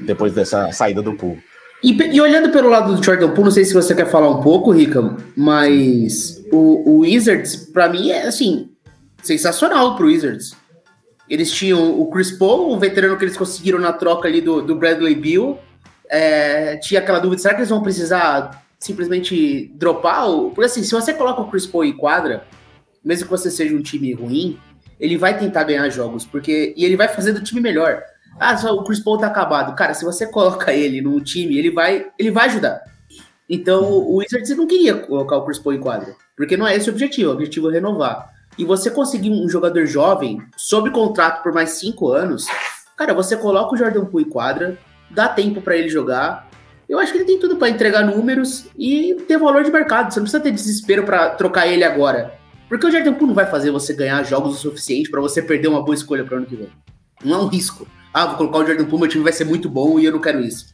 Depois 0.00 0.32
dessa 0.32 0.72
saída 0.72 1.02
do 1.02 1.12
pool. 1.14 1.38
E, 1.82 1.92
e, 1.92 2.20
olhando 2.20 2.50
pelo 2.50 2.68
lado 2.68 2.94
do 2.94 3.02
Jordan 3.02 3.28
Poole, 3.30 3.44
não 3.44 3.50
sei 3.50 3.64
se 3.64 3.72
você 3.72 3.94
quer 3.94 4.10
falar 4.10 4.28
um 4.30 4.42
pouco, 4.42 4.72
Rica, 4.72 5.16
mas 5.36 6.44
o, 6.50 6.90
o 6.90 6.98
Wizards, 7.00 7.56
para 7.56 7.88
mim, 7.88 8.10
é 8.10 8.26
assim, 8.26 8.70
sensacional 9.22 9.96
pro 9.96 10.06
Wizards. 10.06 10.56
Eles 11.28 11.52
tinham 11.52 12.00
o 12.00 12.10
Chris 12.10 12.32
Paul, 12.32 12.74
um 12.74 12.78
veterano 12.78 13.16
que 13.16 13.24
eles 13.24 13.36
conseguiram 13.36 13.78
na 13.78 13.92
troca 13.92 14.26
ali 14.26 14.40
do, 14.40 14.62
do 14.62 14.74
Bradley 14.74 15.14
Bill. 15.14 15.58
É, 16.10 16.76
tinha 16.78 17.00
aquela 17.00 17.18
dúvida, 17.18 17.42
será 17.42 17.54
que 17.54 17.60
eles 17.60 17.70
vão 17.70 17.82
precisar 17.82 18.64
simplesmente 18.78 19.70
dropar? 19.74 20.28
O... 20.28 20.50
Porque 20.50 20.64
assim, 20.64 20.82
se 20.82 20.90
você 20.90 21.12
coloca 21.12 21.42
o 21.42 21.50
Chris 21.50 21.66
Paul 21.66 21.84
em 21.84 21.92
quadra, 21.92 22.44
mesmo 23.04 23.26
que 23.26 23.30
você 23.30 23.50
seja 23.50 23.74
um 23.74 23.82
time 23.82 24.12
ruim, 24.14 24.58
ele 24.98 25.16
vai 25.16 25.38
tentar 25.38 25.64
ganhar 25.64 25.88
jogos, 25.90 26.24
porque 26.24 26.74
e 26.76 26.84
ele 26.84 26.96
vai 26.96 27.08
fazer 27.08 27.32
do 27.32 27.42
time 27.42 27.60
melhor. 27.60 28.02
Ah, 28.40 28.56
só 28.56 28.72
o 28.72 28.84
Chris 28.84 29.00
Paul 29.00 29.18
tá 29.18 29.26
acabado. 29.26 29.74
Cara, 29.74 29.94
se 29.94 30.04
você 30.04 30.26
coloca 30.26 30.72
ele 30.72 31.00
no 31.00 31.20
time, 31.20 31.58
ele 31.58 31.70
vai, 31.70 32.06
ele 32.18 32.30
vai 32.30 32.46
ajudar. 32.46 32.82
Então, 33.48 33.84
o 33.84 34.16
Wizards 34.16 34.56
não 34.56 34.66
queria 34.66 34.94
colocar 34.94 35.36
o 35.36 35.44
Chris 35.44 35.58
Paul 35.58 35.74
em 35.74 35.80
quadra, 35.80 36.14
porque 36.36 36.56
não 36.56 36.66
é 36.66 36.76
esse 36.76 36.88
o 36.88 36.92
objetivo, 36.92 37.30
o 37.30 37.32
objetivo 37.32 37.70
é 37.70 37.74
renovar. 37.74 38.30
E 38.58 38.64
você 38.64 38.90
conseguir 38.90 39.30
um 39.30 39.48
jogador 39.48 39.86
jovem, 39.86 40.42
sob 40.56 40.90
contrato 40.90 41.42
por 41.42 41.52
mais 41.52 41.70
cinco 41.70 42.12
anos, 42.12 42.46
cara, 42.96 43.14
você 43.14 43.36
coloca 43.36 43.74
o 43.74 43.76
Jordan 43.76 44.04
Poole 44.04 44.26
em 44.26 44.28
quadra, 44.28 44.78
dá 45.10 45.28
tempo 45.28 45.60
para 45.62 45.76
ele 45.76 45.88
jogar. 45.88 46.48
Eu 46.88 46.98
acho 46.98 47.12
que 47.12 47.18
ele 47.18 47.24
tem 47.24 47.38
tudo 47.38 47.56
para 47.56 47.68
entregar 47.68 48.04
números 48.04 48.66
e 48.76 49.14
ter 49.26 49.38
valor 49.38 49.64
de 49.64 49.70
mercado. 49.70 50.12
Você 50.12 50.20
não 50.20 50.24
precisa 50.24 50.42
ter 50.42 50.50
desespero 50.50 51.04
para 51.04 51.30
trocar 51.30 51.66
ele 51.66 51.84
agora. 51.84 52.34
Porque 52.68 52.86
o 52.86 52.90
Jordan 52.90 53.14
Poole 53.14 53.28
não 53.28 53.34
vai 53.34 53.46
fazer 53.46 53.70
você 53.70 53.94
ganhar 53.94 54.22
jogos 54.24 54.56
o 54.56 54.58
suficiente 54.58 55.10
para 55.10 55.20
você 55.20 55.40
perder 55.40 55.68
uma 55.68 55.82
boa 55.82 55.94
escolha 55.94 56.24
para 56.24 56.36
ano 56.36 56.46
que 56.46 56.56
vem. 56.56 56.68
Não 57.24 57.38
é 57.38 57.42
um 57.42 57.46
risco 57.46 57.86
ah, 58.12 58.26
vou 58.26 58.36
colocar 58.36 58.58
o 58.58 58.66
Jordan 58.66 58.84
Poole, 58.84 59.02
meu 59.02 59.10
time 59.10 59.24
vai 59.24 59.32
ser 59.32 59.44
muito 59.44 59.68
bom 59.68 59.98
e 59.98 60.04
eu 60.04 60.12
não 60.12 60.20
quero 60.20 60.40
isso. 60.40 60.66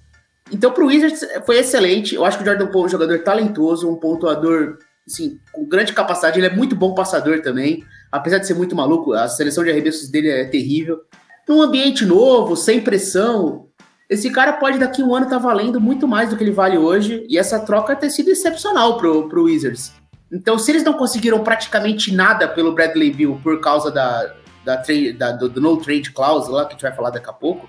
Então, 0.53 0.71
pro 0.73 0.87
Wizards 0.87 1.27
foi 1.45 1.59
excelente. 1.59 2.15
Eu 2.15 2.25
acho 2.25 2.37
que 2.37 2.45
o 2.45 2.47
Jordan 2.47 2.67
Poole 2.67 2.85
é 2.85 2.87
um 2.87 2.91
jogador 2.91 3.19
talentoso, 3.21 3.91
um 3.91 3.97
pontuador, 3.97 4.79
assim, 5.07 5.39
com 5.53 5.67
grande 5.67 5.93
capacidade. 5.93 6.39
Ele 6.39 6.47
é 6.47 6.55
muito 6.55 6.77
bom 6.77 6.95
passador 6.95 7.41
também. 7.41 7.85
Apesar 8.13 8.39
de 8.39 8.47
ser 8.47 8.55
muito 8.55 8.77
maluco, 8.77 9.13
a 9.13 9.27
seleção 9.27 9.65
de 9.65 9.71
arremessos 9.71 10.11
dele 10.11 10.29
é 10.29 10.45
terrível. 10.45 11.01
Num 11.49 11.61
ambiente 11.61 12.05
novo, 12.05 12.57
sem 12.57 12.81
pressão, 12.81 13.67
esse 14.09 14.31
cara 14.31 14.53
pode 14.55 14.79
daqui 14.79 15.03
a 15.03 15.05
um 15.05 15.15
ano 15.15 15.27
estar 15.27 15.41
tá 15.41 15.43
valendo 15.43 15.81
muito 15.81 16.07
mais 16.07 16.31
do 16.31 16.37
que 16.37 16.45
ele 16.45 16.53
vale 16.53 16.79
hoje. 16.79 17.27
E 17.29 17.39
essa 17.39 17.59
troca 17.59 17.97
ter 17.97 18.11
sido 18.11 18.31
excepcional 18.31 18.99
pro, 18.99 19.29
pro 19.29 19.45
Wizards. 19.45 19.93
Então, 20.31 20.59
se 20.59 20.71
eles 20.71 20.85
não 20.85 20.95
conseguiram 20.95 21.43
praticamente 21.43 22.15
nada 22.15 22.49
pelo 22.49 22.73
Bradley 22.73 23.13
Bill 23.13 23.41
por 23.43 23.61
causa 23.61 23.91
da, 23.91 24.35
da, 24.65 24.83
da 25.17 25.33
do, 25.33 25.49
do, 25.49 25.61
no 25.61 25.77
trade 25.77 26.11
clause 26.11 26.51
lá, 26.51 26.65
que 26.65 26.71
a 26.71 26.73
gente 26.73 26.83
vai 26.83 26.95
falar 26.95 27.11
daqui 27.11 27.29
a 27.29 27.33
pouco, 27.33 27.69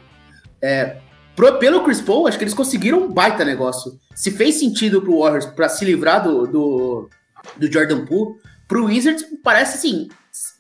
é, 0.62 0.98
pro, 1.36 1.58
pelo 1.58 1.84
Chris 1.84 2.02
Paul, 2.02 2.28
acho 2.28 2.38
que 2.38 2.44
eles 2.44 2.54
conseguiram 2.54 3.04
um 3.04 3.12
baita 3.12 3.44
negócio. 3.44 4.00
Se 4.16 4.32
fez 4.32 4.56
sentido 4.56 5.02
pro 5.02 5.20
Warriors 5.20 5.46
para 5.46 5.70
se 5.70 5.84
livrar 5.86 6.24
do, 6.24 6.48
do, 6.48 7.10
do 7.58 7.72
Jordan 7.72 8.06
Poole, 8.06 8.36
pro 8.68 8.86
Wizards 8.86 9.26
parece 9.44 9.78
assim, 9.78 10.10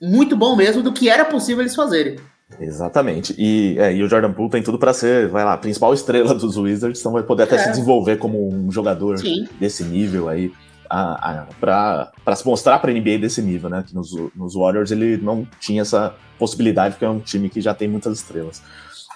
muito 0.02 0.36
bom 0.36 0.56
mesmo 0.56 0.84
do 0.84 0.93
que 0.93 1.10
era 1.10 1.26
possível 1.26 1.62
eles 1.62 1.76
fazerem. 1.76 2.17
Exatamente. 2.60 3.34
E, 3.38 3.78
é, 3.80 3.93
e 3.95 4.04
o 4.04 4.08
Jordan 4.08 4.32
Poole 4.32 4.52
tem 4.52 4.62
tudo 4.62 4.78
para 4.78 4.93
ser, 4.93 5.28
vai 5.30 5.43
lá, 5.43 5.54
a 5.54 5.58
principal 5.58 5.93
estrela 5.93 6.34
dos 6.36 6.58
Wizards, 6.58 7.00
então 7.00 7.12
vai 7.12 7.24
poder 7.24 7.43
até 7.43 7.56
é. 7.56 7.60
se 7.60 7.69
desenvolver 7.69 8.17
como 8.17 8.48
um 8.48 8.71
jogador 8.71 9.17
Sim. 9.17 9.48
desse 9.60 9.84
nível 9.84 10.30
aí 10.30 10.52
para 11.60 12.36
se 12.36 12.45
mostrar 12.45 12.80
para 12.80 12.91
a 12.91 12.93
NBA 12.93 13.17
desse 13.19 13.41
nível, 13.41 13.69
né? 13.69 13.84
Que 13.86 13.93
nos, 13.93 14.12
nos 14.36 14.56
Warriors 14.56 14.91
ele 14.91 15.17
não 15.17 15.48
tinha 15.60 15.82
essa 15.82 16.15
possibilidade, 16.38 16.95
porque 16.95 17.06
é 17.06 17.10
um 17.10 17.19
time 17.19 17.50
que 17.50 17.62
já 17.62 17.74
tem 17.74 17.88
muitas 17.88 18.19
estrelas. 18.19 18.62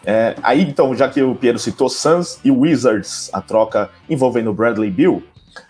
É, 0.05 0.35
aí, 0.41 0.61
então, 0.61 0.95
já 0.95 1.09
que 1.09 1.21
o 1.21 1.35
Piero 1.35 1.59
citou 1.59 1.89
Suns 1.89 2.39
e 2.43 2.51
Wizards, 2.51 3.29
a 3.33 3.41
troca 3.41 3.89
envolvendo 4.09 4.53
Bradley 4.53 4.89
Bill, 4.89 5.23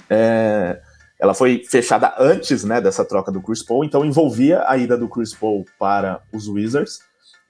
é, 0.09 0.79
ela 1.19 1.33
foi 1.33 1.63
fechada 1.69 2.13
antes 2.17 2.63
né, 2.63 2.79
dessa 2.79 3.03
troca 3.03 3.31
do 3.31 3.41
Chris 3.41 3.63
Paul, 3.63 3.83
então 3.83 4.05
envolvia 4.05 4.63
a 4.67 4.77
ida 4.77 4.97
do 4.97 5.09
Chris 5.09 5.33
Paul 5.33 5.65
para 5.77 6.21
os 6.31 6.47
Wizards. 6.47 6.99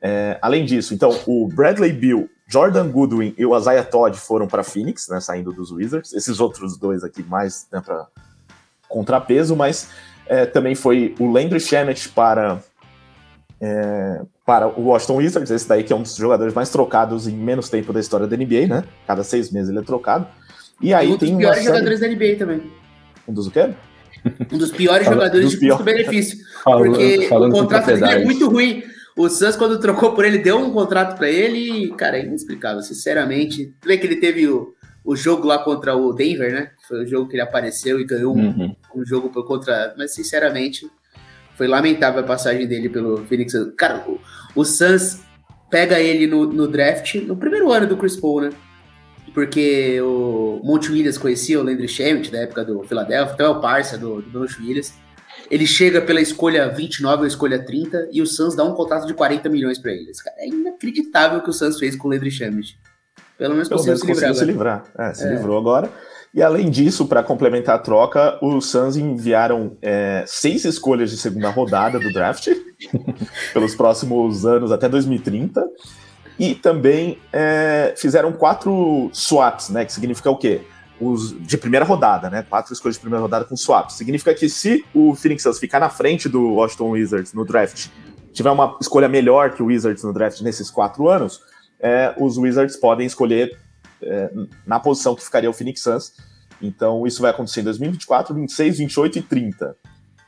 É, 0.01 0.39
além 0.41 0.65
disso, 0.65 0.93
então, 0.93 1.11
o 1.27 1.47
Bradley 1.47 1.91
Bill, 1.91 2.29
Jordan 2.47 2.89
Goodwin 2.89 3.35
e 3.37 3.45
o 3.45 3.55
Isaiah 3.55 3.83
Todd 3.83 4.17
foram 4.17 4.47
para 4.47 4.63
Phoenix, 4.63 5.07
né, 5.09 5.19
saindo 5.19 5.51
dos 5.51 5.71
Wizards. 5.71 6.13
Esses 6.13 6.39
outros 6.39 6.77
dois 6.77 7.03
aqui 7.03 7.21
mais 7.21 7.67
né, 7.71 7.81
para 7.81 8.07
contrapeso, 8.89 9.55
mas 9.55 9.89
é, 10.27 10.45
também 10.45 10.75
foi 10.75 11.15
o 11.19 11.31
Landry 11.31 11.59
Shamet 11.59 12.09
para 12.09 12.61
é, 13.61 14.21
para 14.45 14.67
o 14.67 14.87
Washington 14.87 15.17
Wizards, 15.17 15.51
esse 15.51 15.67
daí 15.67 15.83
que 15.83 15.93
é 15.93 15.95
um 15.95 16.01
dos 16.01 16.15
jogadores 16.15 16.53
mais 16.53 16.69
trocados 16.69 17.27
em 17.27 17.35
menos 17.35 17.69
tempo 17.69 17.93
da 17.93 17.99
história 17.99 18.25
da 18.25 18.35
NBA, 18.35 18.67
né? 18.67 18.83
Cada 19.05 19.23
seis 19.23 19.51
meses 19.51 19.69
ele 19.69 19.79
é 19.79 19.83
trocado. 19.83 20.27
E 20.81 20.93
aí 20.93 21.11
um 21.11 21.17
tem 21.17 21.29
dos 21.29 21.37
piores 21.37 21.63
jogadores 21.63 21.99
da 21.99 22.07
NBA 22.07 22.35
também. 22.37 22.71
Um 23.27 23.33
dos 23.33 23.47
o 23.47 23.51
quê? 23.51 23.69
Um 24.51 24.57
dos 24.57 24.71
piores 24.71 25.05
jogadores 25.05 25.51
dos 25.51 25.59
de 25.59 25.67
custo-benefício. 25.69 26.37
Porque 26.63 27.27
falando 27.27 27.53
o 27.53 27.59
contrato 27.59 27.87
dele 27.87 28.05
é 28.05 28.23
muito 28.23 28.49
ruim. 28.49 28.83
O 29.15 29.27
Suns, 29.29 29.57
quando 29.57 29.79
trocou 29.79 30.13
por 30.13 30.23
ele, 30.23 30.37
deu 30.37 30.57
um 30.57 30.71
contrato 30.71 31.17
para 31.17 31.29
ele 31.29 31.85
e, 31.85 31.89
cara, 31.89 32.17
é 32.17 32.25
inexplicável, 32.25 32.81
sinceramente. 32.81 33.73
Tu 33.81 33.87
vê 33.87 33.97
que 33.97 34.07
ele 34.07 34.15
teve 34.15 34.47
o, 34.47 34.73
o 35.03 35.15
jogo 35.15 35.45
lá 35.45 35.59
contra 35.59 35.95
o 35.95 36.13
Denver, 36.13 36.53
né? 36.53 36.71
Foi 36.87 37.03
o 37.03 37.07
jogo 37.07 37.27
que 37.27 37.35
ele 37.35 37.41
apareceu 37.41 37.99
e 37.99 38.05
ganhou 38.05 38.33
uhum. 38.33 38.73
Um, 38.95 39.05
jogo 39.05 39.29
contra. 39.43 39.93
Mas, 39.97 40.13
sinceramente, 40.13 40.89
foi 41.55 41.67
lamentável 41.67 42.21
a 42.21 42.23
passagem 42.23 42.67
dele 42.67 42.89
pelo 42.89 43.25
Phoenix. 43.25 43.53
Cara, 43.77 44.03
o, 44.07 44.19
o 44.55 44.65
Suns 44.65 45.21
pega 45.69 45.99
ele 45.99 46.25
no, 46.27 46.45
no, 46.45 46.67
draft 46.67 47.15
no 47.15 47.35
primeiro 47.35 47.71
ano 47.71 47.87
do 47.87 47.97
Chris 47.97 48.15
Paul, 48.15 48.41
né? 48.41 48.49
Porque 49.33 50.01
o 50.01 50.59
Monte 50.63 50.91
Williams 50.91 51.17
conhecia 51.17 51.59
o 51.59 51.63
Landry 51.63 51.87
Shamet 51.87 52.31
da 52.31 52.39
época 52.39 52.65
do 52.65 52.83
Philadelphia, 52.83 53.33
então 53.33 53.45
é 53.45 53.49
o 53.49 53.61
parça 53.61 53.97
do, 53.97 54.21
do 54.21 54.39
Monte 54.39 54.59
Williams. 54.59 54.93
Ele 55.49 55.65
chega 55.65 56.01
pela 56.01 56.19
escolha 56.19 56.67
29 56.69 57.21
ou 57.21 57.27
escolha 57.27 57.63
30 57.63 58.09
e 58.11 58.21
o 58.21 58.25
Suns 58.25 58.55
dá 58.55 58.63
um 58.63 58.73
contrato 58.73 59.05
de 59.05 59.13
40 59.13 59.49
milhões 59.49 59.79
para 59.79 59.91
ele. 59.91 60.11
Cara, 60.23 60.35
é 60.39 60.47
inacreditável 60.47 61.39
o 61.39 61.43
que 61.43 61.49
o 61.49 61.53
Suns 61.53 61.79
fez 61.79 61.95
com 61.95 62.07
o 62.07 62.11
Landry 62.11 62.31
Shamet. 62.31 62.77
Pelo 63.37 63.53
menos 63.53 63.69
Pelo 63.69 63.79
conseguiu, 63.83 64.15
menos 64.15 64.37
se, 64.37 64.45
livrar, 64.45 64.83
se 64.83 64.95
livrar. 64.95 65.09
É, 65.09 65.13
se 65.13 65.25
é. 65.25 65.29
livrou 65.29 65.57
agora. 65.57 65.89
E 66.33 66.43
além 66.43 66.69
disso, 66.69 67.07
para 67.07 67.23
complementar 67.23 67.75
a 67.75 67.79
troca, 67.79 68.37
os 68.43 68.69
Suns 68.69 68.95
enviaram 68.95 69.77
é, 69.81 70.23
seis 70.27 70.63
escolhas 70.63 71.09
de 71.09 71.17
segunda 71.17 71.49
rodada 71.49 71.99
do 71.99 72.13
draft 72.13 72.49
pelos 73.51 73.73
próximos 73.73 74.45
anos 74.45 74.71
até 74.71 74.87
2030. 74.87 75.65
E 76.37 76.53
também 76.55 77.17
é, 77.33 77.93
fizeram 77.97 78.31
quatro 78.31 79.09
swaps, 79.11 79.69
né? 79.69 79.83
Que 79.83 79.91
significa 79.91 80.29
o 80.29 80.37
quê? 80.37 80.61
Os, 81.01 81.35
de 81.41 81.57
primeira 81.57 81.85
rodada, 81.85 82.29
né? 82.29 82.45
Quatro 82.47 82.73
escolhas 82.73 82.95
de 82.95 83.01
primeira 83.01 83.21
rodada 83.21 83.43
com 83.45 83.57
swaps. 83.57 83.95
Significa 83.95 84.33
que 84.33 84.47
se 84.47 84.85
o 84.93 85.15
Phoenix 85.15 85.43
Suns 85.43 85.59
ficar 85.59 85.79
na 85.79 85.89
frente 85.89 86.29
do 86.29 86.53
Washington 86.53 86.91
Wizards 86.91 87.33
no 87.33 87.43
draft, 87.43 87.87
tiver 88.31 88.51
uma 88.51 88.77
escolha 88.79 89.09
melhor 89.09 89.51
que 89.51 89.63
o 89.63 89.65
Wizards 89.65 90.03
no 90.03 90.13
draft 90.13 90.41
nesses 90.41 90.69
quatro 90.69 91.09
anos, 91.09 91.41
é, 91.79 92.13
os 92.17 92.37
Wizards 92.37 92.77
podem 92.77 93.07
escolher 93.07 93.57
é, 94.03 94.31
na 94.65 94.79
posição 94.79 95.15
que 95.15 95.23
ficaria 95.23 95.49
o 95.49 95.53
Phoenix 95.53 95.81
Suns. 95.81 96.13
Então, 96.61 97.07
isso 97.07 97.21
vai 97.21 97.31
acontecer 97.31 97.61
em 97.61 97.65
2024, 97.65 98.35
26, 98.35 98.77
28 98.79 99.19
e 99.19 99.21
30. 99.21 99.75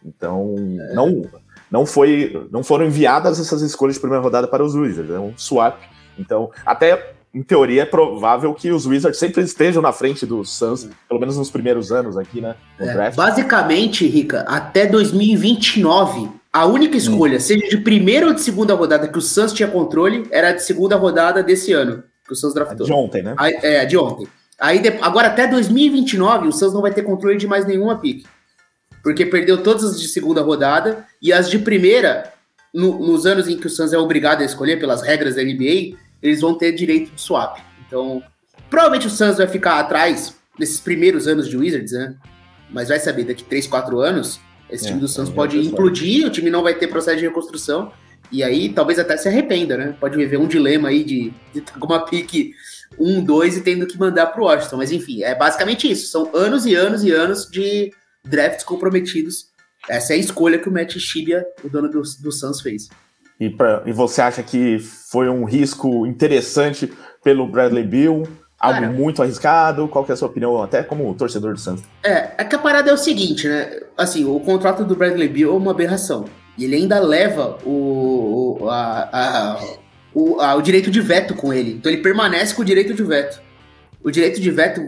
Então, 0.06 0.56
é. 0.58 0.94
não, 0.94 1.30
não, 1.70 1.86
foi, 1.86 2.48
não 2.52 2.64
foram 2.64 2.86
enviadas 2.86 3.40
essas 3.40 3.62
escolhas 3.62 3.96
de 3.96 4.02
primeira 4.02 4.24
rodada 4.24 4.48
para 4.48 4.64
os 4.64 4.76
Wizards, 4.76 5.12
é 5.12 5.20
um 5.20 5.38
swap. 5.38 5.80
Então, 6.18 6.52
até 6.66 7.14
em 7.34 7.42
teoria, 7.42 7.84
é 7.84 7.86
provável 7.86 8.54
que 8.54 8.72
os 8.72 8.86
Wizards 8.86 9.20
sempre 9.20 9.42
estejam 9.42 9.82
na 9.82 9.94
frente 9.94 10.26
dos 10.26 10.58
Suns, 10.58 10.90
pelo 11.08 11.20
menos 11.20 11.38
nos 11.38 11.50
primeiros 11.50 11.92
anos 11.92 12.18
aqui, 12.18 12.42
né? 12.42 12.56
É, 12.78 13.10
basicamente, 13.12 14.06
Rica, 14.06 14.42
até 14.48 14.86
2029, 14.86 16.30
a 16.52 16.66
única 16.66 16.98
escolha, 16.98 17.38
hum. 17.38 17.42
seja 17.42 17.70
de 17.70 17.78
primeira 17.78 18.28
ou 18.28 18.34
de 18.34 18.42
segunda 18.42 18.74
rodada 18.74 19.08
que 19.08 19.18
o 19.18 19.22
Suns 19.22 19.54
tinha 19.54 19.70
controle, 19.70 20.28
era 20.32 20.50
a 20.50 20.54
de 20.54 20.64
segunda 20.64 20.98
rodada 20.98 21.42
desse 21.42 21.72
ano 21.72 22.04
que 22.32 22.34
o 22.34 22.36
Suns 22.38 22.54
draftou. 22.54 22.86
De 22.86 22.94
ontem, 22.94 23.22
né? 23.22 23.36
Aí, 23.38 23.54
é, 23.62 23.86
de 23.86 23.98
ontem. 23.98 24.28
Aí, 24.58 24.82
agora 25.02 25.28
até 25.28 25.48
2029, 25.48 26.48
o 26.48 26.52
Suns 26.52 26.74
não 26.74 26.82
vai 26.82 26.94
ter 26.94 27.04
controle 27.04 27.38
de 27.38 27.46
mais 27.46 27.66
nenhuma 27.66 28.00
pique. 28.00 28.26
porque 29.04 29.26
perdeu 29.26 29.62
todas 29.62 29.84
as 29.84 30.00
de 30.00 30.08
segunda 30.08 30.42
rodada 30.42 31.06
e 31.22 31.34
as 31.34 31.50
de 31.50 31.58
primeira, 31.58 32.32
no, 32.74 33.00
nos 33.00 33.26
anos 33.26 33.48
em 33.48 33.58
que 33.58 33.68
o 33.68 33.70
Suns 33.70 33.92
é 33.92 33.98
obrigado 33.98 34.42
a 34.42 34.46
escolher 34.46 34.80
pelas 34.80 35.02
regras 35.02 35.36
da 35.36 35.44
NBA, 35.44 35.98
eles 36.22 36.42
vão 36.42 36.56
ter 36.56 36.72
direito 36.72 37.12
de 37.12 37.20
swap. 37.20 37.58
Então, 37.88 38.22
provavelmente 38.70 39.08
o 39.08 39.10
Suns 39.10 39.38
vai 39.38 39.48
ficar 39.48 39.80
atrás 39.80 40.36
nesses 40.58 40.80
primeiros 40.80 41.28
anos 41.28 41.50
de 41.50 41.58
Wizards, 41.58 41.92
né? 41.92 42.16
Mas 42.70 42.90
vai 42.90 43.00
saber, 43.00 43.24
daqui 43.24 43.44
3, 43.44 43.66
4 43.66 44.00
anos, 44.00 44.40
esse 44.70 44.86
é, 44.86 44.88
time 44.90 45.02
do 45.02 45.08
Suns 45.08 45.30
pode 45.30 45.60
implodir, 45.60 46.28
o 46.28 46.30
time 46.30 46.50
não 46.50 46.62
vai 46.62 46.76
ter 46.76 46.88
processo 46.88 47.18
de 47.18 47.26
reconstrução, 47.26 47.92
e 48.32 48.44
aí 48.44 48.70
talvez 48.70 48.98
até 48.98 49.18
se 49.18 49.28
arrependa, 49.28 49.78
né? 49.78 49.96
Pode 50.00 50.16
viver 50.16 50.38
um 50.38 50.48
dilema 50.48 50.90
aí 50.90 51.04
de, 51.04 51.34
estar 51.54 51.78
com 51.78 51.86
uma 51.86 52.06
pique 52.06 52.54
1, 52.98 53.24
2 53.24 53.58
e 53.58 53.62
tendo 53.62 53.86
que 53.86 53.98
mandar 54.00 54.28
pro 54.28 54.46
Washington. 54.46 54.78
Mas 54.78 54.92
enfim, 54.92 55.24
é 55.24 55.36
basicamente 55.36 55.90
isso. 55.90 56.08
São 56.08 56.30
anos 56.34 56.66
e 56.66 56.76
anos 56.76 57.04
e 57.04 57.12
anos 57.12 57.50
de 57.50 57.92
drafts 58.24 58.64
comprometidos. 58.64 59.52
Essa 59.90 60.14
é 60.14 60.16
a 60.16 60.20
escolha 60.20 60.60
que 60.60 60.70
o 60.70 60.72
Matt 60.72 60.98
Shibia, 60.98 61.46
o 61.64 61.70
dono 61.70 61.90
do, 61.90 62.02
do 62.02 62.32
Suns, 62.32 62.62
fez. 62.62 62.88
E, 63.40 63.50
pra, 63.50 63.82
e 63.86 63.92
você 63.92 64.22
acha 64.22 64.44
que 64.44 64.78
foi 64.80 65.28
um 65.28 65.44
risco 65.44 66.06
interessante 66.06 66.92
pelo 67.24 67.48
Bradley 67.48 67.84
Bill? 67.84 68.24
Algo 68.60 68.80
Cara, 68.80 68.92
muito 68.92 69.24
arriscado? 69.24 69.88
Qual 69.88 70.06
que 70.06 70.12
é 70.12 70.14
a 70.14 70.16
sua 70.16 70.28
opinião, 70.28 70.62
até 70.62 70.84
como 70.84 71.12
torcedor 71.16 71.56
do 71.56 71.60
Santos? 71.60 71.84
É, 72.04 72.30
é 72.38 72.44
que 72.44 72.56
a 72.56 72.60
parada 72.60 72.92
é 72.92 72.94
o 72.94 72.98
seguinte, 72.98 73.48
né? 73.48 73.80
Assim, 73.98 74.24
o 74.24 74.40
contrato 74.40 74.86
do 74.86 74.96
Bradley 74.96 75.28
Bill 75.28 75.52
é 75.52 75.56
uma 75.56 75.72
aberração. 75.72 76.26
E 76.58 76.66
ele 76.66 76.76
ainda 76.76 77.00
leva 77.00 77.58
o, 77.66 78.58
o, 78.60 78.70
a, 78.70 79.10
a, 79.12 79.64
o, 80.14 80.42
a, 80.42 80.56
o 80.56 80.62
direito 80.62 80.92
de 80.92 81.02
veto 81.02 81.34
com 81.36 81.54
ele. 81.54 81.74
Então 81.74 81.92
ele 81.92 82.02
permanece 82.02 82.54
com 82.54 82.62
o 82.62 82.66
direito 82.66 82.94
de 82.94 83.04
veto. 83.04 83.42
O 84.04 84.10
direito 84.10 84.42
de 84.42 84.50
veto 84.50 84.82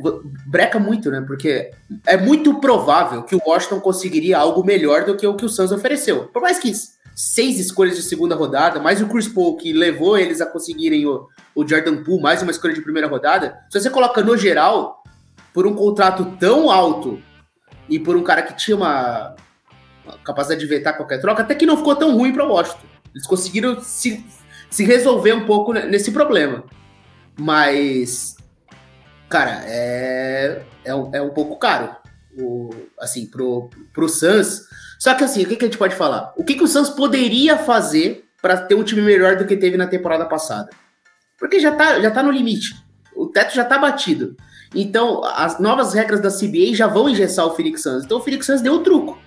breca 0.48 0.80
muito, 0.80 1.12
né? 1.12 1.24
Porque 1.26 1.72
é 2.06 2.18
muito 2.18 2.60
provável 2.60 3.24
que 3.24 3.36
o 3.36 3.42
Washington 3.46 3.80
conseguiria 3.80 4.38
algo 4.38 4.64
melhor 4.64 5.06
do 5.06 5.16
que 5.16 5.26
o 5.26 5.36
que 5.36 5.46
o 5.46 5.50
Suns 5.50 5.72
ofereceu. 5.72 6.26
Por 6.26 6.42
mais 6.42 6.58
que 6.58 6.72
seis 7.16 7.60
escolhas 7.60 7.96
de 7.96 8.02
segunda 8.02 8.36
rodada, 8.36 8.80
mais 8.80 9.02
o 9.02 9.08
Chris 9.08 9.28
Paul 9.28 9.56
que 9.56 9.72
levou 9.72 10.18
eles 10.18 10.42
a 10.42 10.48
conseguirem 10.48 11.06
o, 11.06 11.28
o 11.54 11.68
Jordan 11.68 12.04
Poole, 12.04 12.24
mais 12.24 12.42
uma 12.42 12.52
escolha 12.52 12.74
de 12.74 12.82
primeira 12.82 13.08
rodada. 13.08 13.60
Se 13.70 13.80
você 13.80 13.90
coloca 13.90 14.24
no 14.24 14.36
geral, 14.36 15.04
por 15.54 15.68
um 15.68 15.76
contrato 15.76 16.36
tão 16.40 16.72
alto 16.72 17.22
e 17.88 18.00
por 18.00 18.16
um 18.16 18.24
cara 18.24 18.42
que 18.42 18.58
tinha 18.58 18.76
uma, 18.76 19.36
capacidade 20.24 20.60
de 20.60 20.68
vetar 20.68 20.96
qualquer 20.96 21.20
troca, 21.20 21.44
até 21.44 21.56
que 21.56 21.66
não 21.66 21.78
ficou 21.78 21.96
tão 21.96 22.16
ruim 22.18 22.34
para 22.34 22.46
Washington. 22.46 22.88
Eles 23.14 23.28
conseguiram 23.28 23.80
se, 23.82 24.26
se 24.70 24.84
resolver 24.84 25.34
um 25.34 25.46
pouco 25.46 25.74
nesse 25.74 26.12
problema. 26.12 26.64
Mas, 27.40 28.36
cara, 29.30 29.62
é, 29.66 30.64
é, 30.84 30.96
um, 30.96 31.10
é 31.14 31.22
um 31.22 31.30
pouco 31.30 31.58
caro. 31.58 31.96
O, 32.38 32.72
assim, 33.00 33.28
pro, 33.28 33.70
pro 33.94 34.10
Suns 34.10 34.64
só 35.04 35.14
que 35.14 35.24
assim, 35.26 35.44
o 35.44 35.46
que, 35.46 35.58
que 35.58 35.66
a 35.66 35.68
gente 35.68 35.78
pode 35.78 35.96
falar? 35.96 36.32
O 36.38 36.46
que, 36.46 36.56
que 36.56 36.64
o 36.64 36.68
Santos 36.68 36.92
poderia 36.92 37.58
fazer 37.58 38.24
para 38.42 38.56
ter 38.56 38.74
um 38.74 38.86
time 38.86 39.02
melhor 39.02 39.36
do 39.36 39.46
que 39.46 39.58
teve 39.58 39.76
na 39.76 39.86
temporada 39.86 40.26
passada? 40.26 40.70
Porque 41.38 41.60
já 41.60 41.76
tá, 41.76 42.00
já 42.00 42.10
tá 42.10 42.24
no 42.24 42.32
limite. 42.32 42.74
O 43.14 43.28
teto 43.28 43.54
já 43.54 43.66
tá 43.66 43.78
batido. 43.78 44.38
Então, 44.74 45.22
as 45.26 45.60
novas 45.60 45.94
regras 45.94 46.22
da 46.22 46.30
CBA 46.30 46.74
já 46.74 46.88
vão 46.88 47.10
engessar 47.10 47.46
o 47.46 47.54
Phoenix 47.54 47.84
Suns. 47.84 48.06
Então, 48.06 48.18
o 48.18 48.22
Phoenix 48.22 48.46
Suns 48.46 48.62
deu 48.62 48.76
o 48.76 48.80
truco. 48.80 49.20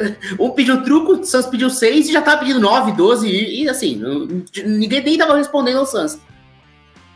Um 0.38 0.50
pediu 0.50 0.82
truco, 0.82 1.12
o 1.12 1.24
Suns 1.24 1.46
pediu 1.46 1.70
seis 1.70 2.08
e 2.08 2.12
já 2.12 2.22
tava 2.22 2.40
pedindo 2.40 2.60
nove, 2.60 2.92
doze 2.92 3.28
e, 3.28 3.64
e 3.64 3.68
assim, 3.68 4.02
ninguém 4.64 5.02
nem 5.02 5.18
tava 5.18 5.36
respondendo 5.36 5.78
ao 5.78 5.86
Suns. 5.86 6.18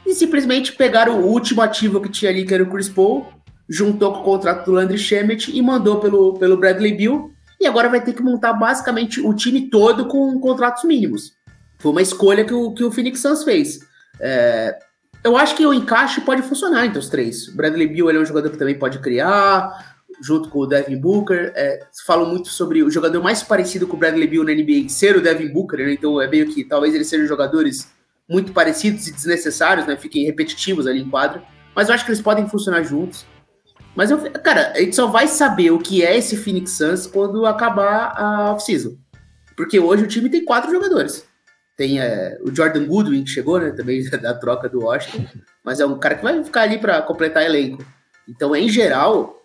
E 0.07 0.15
simplesmente 0.15 0.73
pegaram 0.73 1.21
o 1.21 1.27
último 1.27 1.63
ativo 1.63 2.01
que 2.01 2.09
tinha 2.09 2.31
ali, 2.31 2.45
que 2.45 2.55
era 2.55 2.63
o 2.63 2.71
Chris 2.71 2.89
Paul, 2.89 3.27
juntou 3.69 4.13
com 4.13 4.21
o 4.21 4.25
contrato 4.25 4.65
do 4.65 4.73
Landry 4.73 4.99
Shamet 4.99 5.57
e 5.57 5.63
mandou 5.63 6.01
pelo, 6.01 6.35
pelo 6.35 6.57
Bradley 6.57 6.97
Bill 6.97 7.33
e 7.61 7.67
agora 7.67 7.89
vai 7.89 8.03
ter 8.03 8.15
que 8.15 8.23
montar 8.23 8.55
basicamente 8.55 9.21
o 9.21 9.35
time 9.35 9.69
todo 9.69 10.07
com 10.07 10.41
contratos 10.41 10.85
mínimos. 10.85 11.35
Foi 11.79 11.93
uma 11.93 12.03
escolha 12.03 12.45
que 12.45 12.55
o, 12.55 12.73
que 12.73 12.83
o 12.83 12.91
Phoenix 12.91 13.21
Suns 13.21 13.45
fez. 13.45 13.81
É, 14.19 14.79
eu 15.23 15.37
acho 15.37 15.55
que 15.55 15.67
o 15.67 15.75
encaixe 15.75 16.21
pode 16.23 16.43
funcionar 16.43 16.87
entre 16.87 16.99
os 16.99 17.09
três. 17.09 17.49
O 17.49 17.57
Bradley 17.57 17.87
Beal 17.87 18.11
é 18.11 18.19
um 18.19 18.25
jogador 18.25 18.51
que 18.51 18.57
também 18.57 18.79
pode 18.79 18.99
criar, 18.99 19.90
junto 20.21 20.49
com 20.49 20.61
o 20.61 20.67
Devin 20.67 21.01
Booker. 21.01 21.53
É, 21.55 21.81
falam 22.07 22.29
muito 22.29 22.49
sobre 22.49 22.83
o 22.83 22.91
jogador 22.91 23.23
mais 23.23 23.43
parecido 23.43 23.87
com 23.87 23.97
o 23.97 23.99
Bradley 23.99 24.29
Beal 24.29 24.45
na 24.45 24.53
NBA 24.53 24.89
ser 24.89 25.17
o 25.17 25.21
Devin 25.21 25.53
Booker, 25.53 25.79
né? 25.85 25.93
então 25.93 26.21
é 26.21 26.29
meio 26.29 26.47
que 26.47 26.65
talvez 26.65 26.95
eles 26.95 27.09
sejam 27.09 27.27
jogadores 27.27 27.91
muito 28.29 28.53
parecidos 28.53 29.09
e 29.09 29.13
desnecessários, 29.13 29.87
né? 29.87 29.97
fiquem 29.97 30.25
repetitivos 30.25 30.87
ali 30.87 31.01
em 31.01 31.11
quadro. 31.11 31.43
Mas 31.75 31.89
eu 31.89 31.95
acho 31.95 32.05
que 32.05 32.11
eles 32.11 32.23
podem 32.23 32.49
funcionar 32.49 32.83
juntos. 32.83 33.27
Mas, 33.95 34.11
eu, 34.11 34.19
cara, 34.43 34.73
a 34.75 34.79
gente 34.79 34.95
só 34.95 35.07
vai 35.07 35.27
saber 35.27 35.71
o 35.73 35.79
que 35.79 36.05
é 36.05 36.17
esse 36.17 36.37
Phoenix 36.37 36.73
Suns 36.73 37.07
quando 37.07 37.45
acabar 37.45 38.13
a 38.17 38.53
off-season. 38.53 38.97
Porque 39.57 39.81
hoje 39.81 40.05
o 40.05 40.09
time 40.09 40.31
tem 40.31 40.45
quatro 40.45 40.71
jogadores. 40.71 41.27
Tem 41.77 42.01
é, 42.01 42.39
o 42.43 42.55
Jordan 42.55 42.87
Goodwin, 42.87 43.25
que 43.25 43.31
chegou, 43.31 43.59
né, 43.59 43.71
também 43.71 44.03
da 44.21 44.35
troca 44.35 44.69
do 44.69 44.85
Washington. 44.85 45.27
Mas 45.65 45.81
é 45.81 45.87
um 45.87 45.99
cara 45.99 46.15
que 46.15 46.23
vai 46.23 46.43
ficar 46.45 46.63
ali 46.63 46.79
para 46.79 47.03
completar 47.03 47.45
elenco. 47.45 47.85
Então, 48.29 48.55
em 48.55 48.69
geral, 48.69 49.40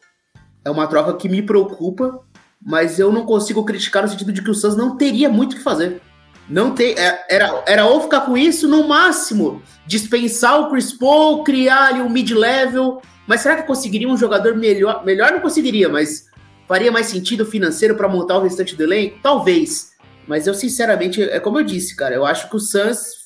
é 0.65 0.69
uma 0.69 0.87
troca 0.87 1.13
que 1.13 1.29
me 1.29 1.41
preocupa, 1.41 2.19
mas 2.61 2.99
eu 2.99 3.11
não 3.11 3.25
consigo 3.25 3.63
criticar 3.63 4.03
no 4.03 4.09
sentido 4.09 4.33
de 4.33 4.41
que 4.41 4.49
o 4.49 4.55
Suns 4.55 4.75
não 4.75 4.97
teria 4.97 5.29
muito 5.29 5.53
o 5.53 5.55
que 5.55 5.63
fazer. 5.63 6.01
Não 6.49 6.73
tem, 6.73 6.93
é, 6.93 7.25
era, 7.29 7.63
era 7.65 7.85
ou 7.85 8.01
ficar 8.01 8.21
com 8.21 8.37
isso, 8.37 8.67
no 8.67 8.87
máximo, 8.87 9.61
dispensar 9.87 10.59
o 10.59 10.69
Chris 10.69 10.91
Paul, 10.91 11.43
criar 11.43 11.85
ali 11.85 12.01
um 12.01 12.09
mid-level 12.09 13.01
mas 13.27 13.41
será 13.41 13.55
que 13.55 13.67
conseguiria 13.67 14.07
um 14.07 14.17
jogador 14.17 14.55
melhor? 14.55 15.03
Melhor 15.03 15.31
não 15.31 15.39
conseguiria, 15.39 15.89
mas 15.89 16.25
faria 16.67 16.91
mais 16.91 17.07
sentido 17.07 17.45
financeiro 17.45 17.95
para 17.95 18.07
montar 18.07 18.37
o 18.37 18.43
restante 18.43 18.75
do 18.75 18.83
elenco? 18.83 19.19
Talvez. 19.21 19.93
Mas 20.27 20.47
eu, 20.47 20.53
sinceramente, 20.53 21.21
é 21.21 21.39
como 21.39 21.59
eu 21.59 21.63
disse, 21.63 21.95
cara, 21.95 22.15
eu 22.15 22.25
acho 22.25 22.49
que 22.49 22.55
o 22.55 22.59
Suns 22.59 23.25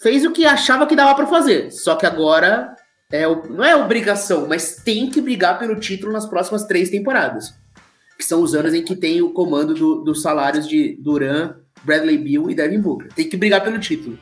fez 0.00 0.24
o 0.24 0.32
que 0.32 0.44
achava 0.44 0.86
que 0.86 0.96
dava 0.96 1.14
para 1.14 1.26
fazer. 1.26 1.70
Só 1.70 1.94
que 1.94 2.06
agora 2.06 2.74
é, 3.12 3.26
não 3.50 3.64
é 3.64 3.76
obrigação, 3.76 4.46
mas 4.48 4.76
tem 4.76 5.10
que 5.10 5.20
brigar 5.20 5.58
pelo 5.58 5.78
título 5.78 6.12
nas 6.12 6.26
próximas 6.26 6.64
três 6.64 6.90
temporadas. 6.90 7.54
Que 8.18 8.24
são 8.24 8.42
os 8.42 8.54
anos 8.54 8.72
em 8.72 8.82
que 8.82 8.96
tem 8.96 9.20
o 9.20 9.30
comando 9.30 9.74
do, 9.74 9.96
dos 10.02 10.22
salários 10.22 10.66
de 10.66 10.96
Duran, 11.00 11.54
Bradley 11.84 12.18
Bill 12.18 12.50
e 12.50 12.54
Devin 12.54 12.80
Booker. 12.80 13.12
Tem 13.14 13.28
que 13.28 13.36
brigar 13.36 13.62
pelo 13.62 13.78
título. 13.78 14.18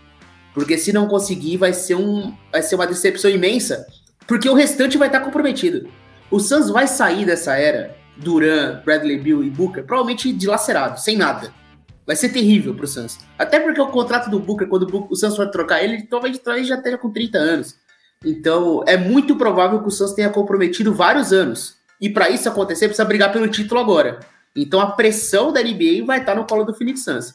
Porque 0.53 0.77
se 0.77 0.93
não 0.93 1.07
conseguir, 1.07 1.57
vai 1.57 1.73
ser, 1.73 1.95
um, 1.95 2.35
vai 2.51 2.63
ser 2.63 2.75
uma 2.75 2.87
decepção 2.87 3.31
imensa 3.31 3.87
porque 4.31 4.49
o 4.49 4.55
restante 4.55 4.97
vai 4.97 5.09
estar 5.09 5.21
comprometido. 5.21 5.89
O 6.31 6.39
Suns 6.39 6.71
vai 6.71 6.87
sair 6.87 7.27
dessa 7.27 7.57
era, 7.57 7.97
Duran, 8.17 8.81
Bradley 8.85 9.19
Bill 9.19 9.43
e 9.43 9.51
Booker, 9.51 9.85
provavelmente 9.85 10.33
dilacerado, 10.33 11.01
sem 11.01 11.17
nada. 11.17 11.53
Vai 12.07 12.15
ser 12.15 12.29
terrível 12.29 12.73
pro 12.73 12.87
Suns. 12.87 13.19
Até 13.37 13.59
porque 13.59 13.81
o 13.81 13.89
contrato 13.89 14.31
do 14.31 14.39
Booker, 14.39 14.69
quando 14.69 14.87
o 15.11 15.17
Suns 15.17 15.35
for 15.35 15.51
trocar 15.51 15.83
ele, 15.83 16.03
talvez, 16.03 16.39
talvez 16.39 16.69
já 16.69 16.77
esteja 16.77 16.97
com 16.97 17.11
30 17.11 17.39
anos. 17.39 17.77
Então, 18.25 18.85
é 18.87 18.99
muito 18.99 19.37
provável 19.37 19.81
que 19.81 19.89
o 19.89 19.91
Suns 19.91 20.13
tenha 20.13 20.29
comprometido 20.29 20.95
vários 20.95 21.33
anos. 21.33 21.77
E 21.99 22.09
para 22.09 22.29
isso 22.29 22.49
acontecer, 22.49 22.87
precisa 22.87 23.05
brigar 23.05 23.33
pelo 23.33 23.49
título 23.49 23.81
agora. 23.81 24.21
Então, 24.55 24.79
a 24.79 24.91
pressão 24.91 25.53
da 25.53 25.63
NBA 25.63 26.05
vai 26.05 26.21
estar 26.21 26.35
no 26.35 26.47
colo 26.47 26.65
do 26.65 26.75
Phoenix 26.75 27.03
Suns. 27.03 27.35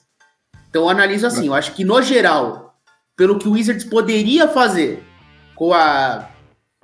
Então, 0.70 0.84
eu 0.84 0.90
analiso 0.90 1.26
assim, 1.26 1.48
eu 1.48 1.54
acho 1.54 1.74
que 1.74 1.84
no 1.84 2.02
geral, 2.02 2.78
pelo 3.16 3.40
que 3.40 3.48
o 3.48 3.54
Wizards 3.54 3.84
poderia 3.84 4.48
fazer 4.48 5.04
com 5.56 5.74
a 5.74 6.30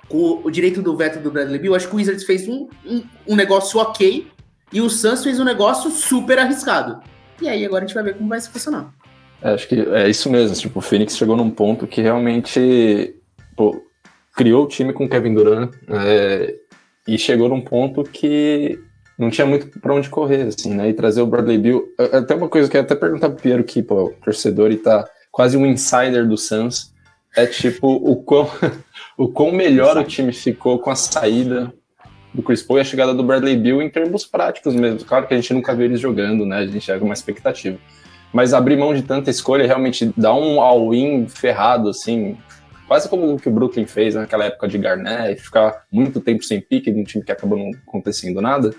com 0.08 0.42
o 0.44 0.50
direito 0.50 0.82
do 0.82 0.94
veto 0.94 1.20
do 1.20 1.30
Bradley 1.30 1.58
Bill, 1.58 1.74
acho 1.74 1.88
que 1.88 1.94
o 1.94 1.96
Wizards 1.96 2.24
fez 2.24 2.46
um, 2.46 2.68
um, 2.84 3.02
um, 3.28 3.34
negócio 3.34 3.80
ok 3.80 4.30
e 4.70 4.80
o 4.80 4.90
Suns 4.90 5.22
fez 5.22 5.40
um 5.40 5.44
negócio 5.44 5.90
super 5.90 6.38
arriscado. 6.38 7.00
E 7.40 7.48
aí 7.48 7.64
agora 7.64 7.84
a 7.84 7.86
gente 7.86 7.94
vai 7.94 8.04
ver 8.04 8.16
como 8.16 8.28
vai 8.28 8.38
se 8.38 8.50
funcionar. 8.50 8.92
É, 9.40 9.54
acho 9.54 9.66
que 9.66 9.74
é 9.74 10.10
isso 10.10 10.28
mesmo. 10.28 10.54
Tipo, 10.54 10.80
o 10.80 10.82
Phoenix 10.82 11.16
chegou 11.16 11.34
num 11.34 11.50
ponto 11.50 11.86
que 11.86 12.02
realmente 12.02 13.14
pô, 13.56 13.82
criou 14.34 14.64
o 14.64 14.68
time 14.68 14.92
com 14.92 15.08
Kevin 15.08 15.34
Durant 15.34 15.72
é, 15.88 16.54
e 17.06 17.18
chegou 17.18 17.48
num 17.48 17.60
ponto 17.60 18.02
que 18.04 18.78
não 19.18 19.30
tinha 19.30 19.46
muito 19.46 19.78
para 19.80 19.94
onde 19.94 20.08
correr, 20.08 20.42
assim, 20.42 20.74
né? 20.74 20.88
E 20.88 20.94
trazer 20.94 21.20
o 21.22 21.26
Bradley 21.26 21.58
Bill. 21.58 21.84
É, 21.98 22.16
até 22.18 22.34
uma 22.34 22.48
coisa 22.48 22.68
que 22.68 22.76
eu 22.76 22.80
até 22.80 22.94
perguntar 22.94 23.30
pro 23.30 23.42
Piero, 23.42 23.64
que, 23.64 23.82
pô, 23.82 24.12
torcedor 24.24 24.70
e 24.70 24.76
tá 24.76 25.06
quase 25.30 25.56
um 25.56 25.66
insider 25.66 26.26
do 26.26 26.36
Suns, 26.36 26.92
é 27.36 27.46
tipo 27.46 27.88
o 27.88 28.16
quão 28.22 28.50
o 29.16 29.28
quão 29.28 29.52
melhor 29.52 29.96
o 29.96 30.04
time 30.04 30.32
ficou 30.32 30.78
com 30.78 30.90
a 30.90 30.96
saída 30.96 31.72
do 32.34 32.42
Chris 32.42 32.62
Paul 32.62 32.78
e 32.78 32.80
a 32.80 32.84
chegada 32.84 33.12
do 33.12 33.22
Bradley 33.22 33.56
Bill 33.56 33.82
em 33.82 33.90
termos 33.90 34.24
práticos 34.24 34.74
mesmo. 34.74 35.04
Claro 35.04 35.26
que 35.26 35.34
a 35.34 35.36
gente 35.36 35.52
nunca 35.52 35.74
viu 35.74 35.84
eles 35.84 36.00
jogando, 36.00 36.46
né? 36.46 36.58
A 36.58 36.66
gente 36.66 36.86
já 36.86 36.96
uma 36.96 37.12
expectativa. 37.12 37.78
Mas 38.32 38.54
abrir 38.54 38.76
mão 38.76 38.94
de 38.94 39.02
tanta 39.02 39.30
escolha 39.30 39.66
realmente 39.66 40.10
dá 40.16 40.34
um 40.34 40.60
all-in 40.60 41.28
ferrado, 41.28 41.90
assim, 41.90 42.38
quase 42.86 43.08
como 43.08 43.34
o 43.34 43.38
que 43.38 43.48
o 43.48 43.52
Brooklyn 43.52 43.86
fez 43.86 44.14
naquela 44.14 44.44
época 44.44 44.68
de 44.68 44.78
Garnett, 44.78 45.40
ficar 45.40 45.84
muito 45.90 46.20
tempo 46.20 46.42
sem 46.42 46.60
pique 46.60 46.90
de 46.90 47.00
um 47.00 47.04
time 47.04 47.24
que 47.24 47.32
acabou 47.32 47.58
não 47.58 47.70
acontecendo 47.86 48.40
nada. 48.40 48.74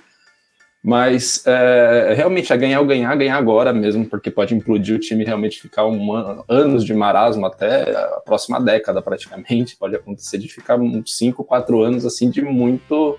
Mas 0.84 1.42
é, 1.48 2.14
realmente 2.14 2.52
é 2.52 2.58
ganhar 2.58 2.82
ou 2.82 2.86
ganhar, 2.86 3.16
ganhar 3.16 3.38
agora 3.38 3.72
mesmo, 3.72 4.06
porque 4.06 4.30
pode 4.30 4.54
implodir 4.54 4.96
o 4.96 5.00
time 5.00 5.24
realmente 5.24 5.62
ficar 5.62 5.86
um 5.86 6.12
ano, 6.12 6.44
anos 6.50 6.84
de 6.84 6.94
marasmo 6.94 7.46
até 7.46 7.96
a 7.96 8.22
próxima 8.26 8.60
década 8.60 9.02
praticamente. 9.02 9.78
Pode 9.78 9.96
acontecer 9.96 10.38
de 10.38 10.50
ficar 10.50 10.76
uns 10.76 11.16
5, 11.16 11.42
4 11.42 11.82
anos 11.82 12.06
assim 12.06 12.30
de 12.30 12.42
muito 12.42 13.18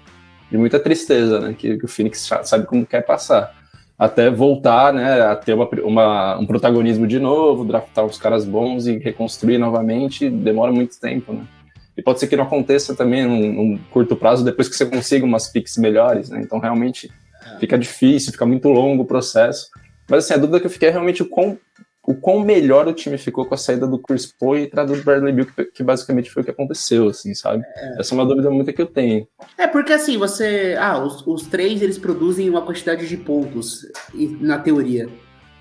de 0.51 0.59
muita 0.59 0.79
tristeza, 0.79 1.41
né? 1.41 1.55
Que, 1.59 1.79
que 1.79 1.85
o 1.87 1.89
Phoenix 1.89 2.31
sabe 2.43 2.67
como 2.67 2.85
quer 2.85 3.01
passar. 3.01 3.64
Até 3.99 4.29
voltar, 4.29 4.93
né, 4.93 5.23
a 5.23 5.37
ter 5.37 5.55
uma, 5.55 5.69
uma, 5.85 6.39
um 6.39 6.47
protagonismo 6.47 7.07
de 7.07 7.21
novo, 7.21 7.65
draftar 7.65 8.05
os 8.05 8.19
caras 8.19 8.45
bons 8.45 8.87
e 8.87 8.99
reconstruir 8.99 9.57
novamente, 9.57 10.29
demora 10.29 10.73
muito 10.73 10.99
tempo, 10.99 11.33
né? 11.33 11.47
E 11.97 12.03
pode 12.03 12.19
ser 12.19 12.27
que 12.27 12.37
não 12.37 12.45
aconteça 12.45 12.95
também 12.95 13.25
num, 13.25 13.53
num 13.53 13.79
curto 13.91 14.17
prazo, 14.17 14.45
depois 14.45 14.69
que 14.69 14.75
você 14.75 14.85
consiga 14.85 15.25
umas 15.25 15.49
picks 15.49 15.77
melhores, 15.77 16.29
né? 16.29 16.41
Então, 16.43 16.59
realmente, 16.59 17.09
é. 17.55 17.59
fica 17.61 17.79
difícil, 17.79 18.33
fica 18.33 18.45
muito 18.45 18.69
longo 18.69 19.05
o 19.05 19.07
processo. 19.07 19.69
Mas, 20.09 20.25
assim, 20.25 20.35
a 20.35 20.39
dúvida 20.39 20.59
que 20.59 20.67
eu 20.67 20.71
fiquei 20.71 20.89
é 20.89 20.93
realmente 20.93 21.23
o 21.23 21.29
quão 21.29 21.57
o 22.07 22.15
quão 22.15 22.41
melhor 22.41 22.87
o 22.87 22.93
time 22.93 23.17
ficou 23.17 23.47
com 23.47 23.55
a 23.55 23.59
saída 23.59 23.87
do 23.87 23.99
Chris 23.99 24.27
Paul 24.27 24.59
e 24.59 24.65
entrada 24.65 24.95
do 24.95 25.03
Bradley 25.03 25.33
Bill, 25.33 25.47
que, 25.47 25.65
que, 25.65 25.83
basicamente 25.83 26.31
foi 26.31 26.43
o 26.43 26.45
que 26.45 26.51
aconteceu, 26.51 27.09
assim, 27.09 27.35
sabe? 27.35 27.65
É. 27.77 28.01
Essa 28.01 28.15
é 28.15 28.19
uma 28.19 28.27
dúvida 28.27 28.51
muito 28.51 28.73
que 28.73 28.83
eu 28.83 28.87
tenho. 28.87 29.27
É, 29.57 29.67
porque 29.67 29.93
assim, 29.93 30.19
você... 30.19 30.77
Ah, 30.79 31.03
os, 31.03 31.27
os 31.27 31.47
três, 31.47 31.81
eles 31.81 31.97
produzem 31.97 32.49
uma 32.51 32.63
quantidade 32.63 33.09
de 33.09 33.17
pontos, 33.17 33.87
na 34.13 34.59
teoria. 34.59 35.09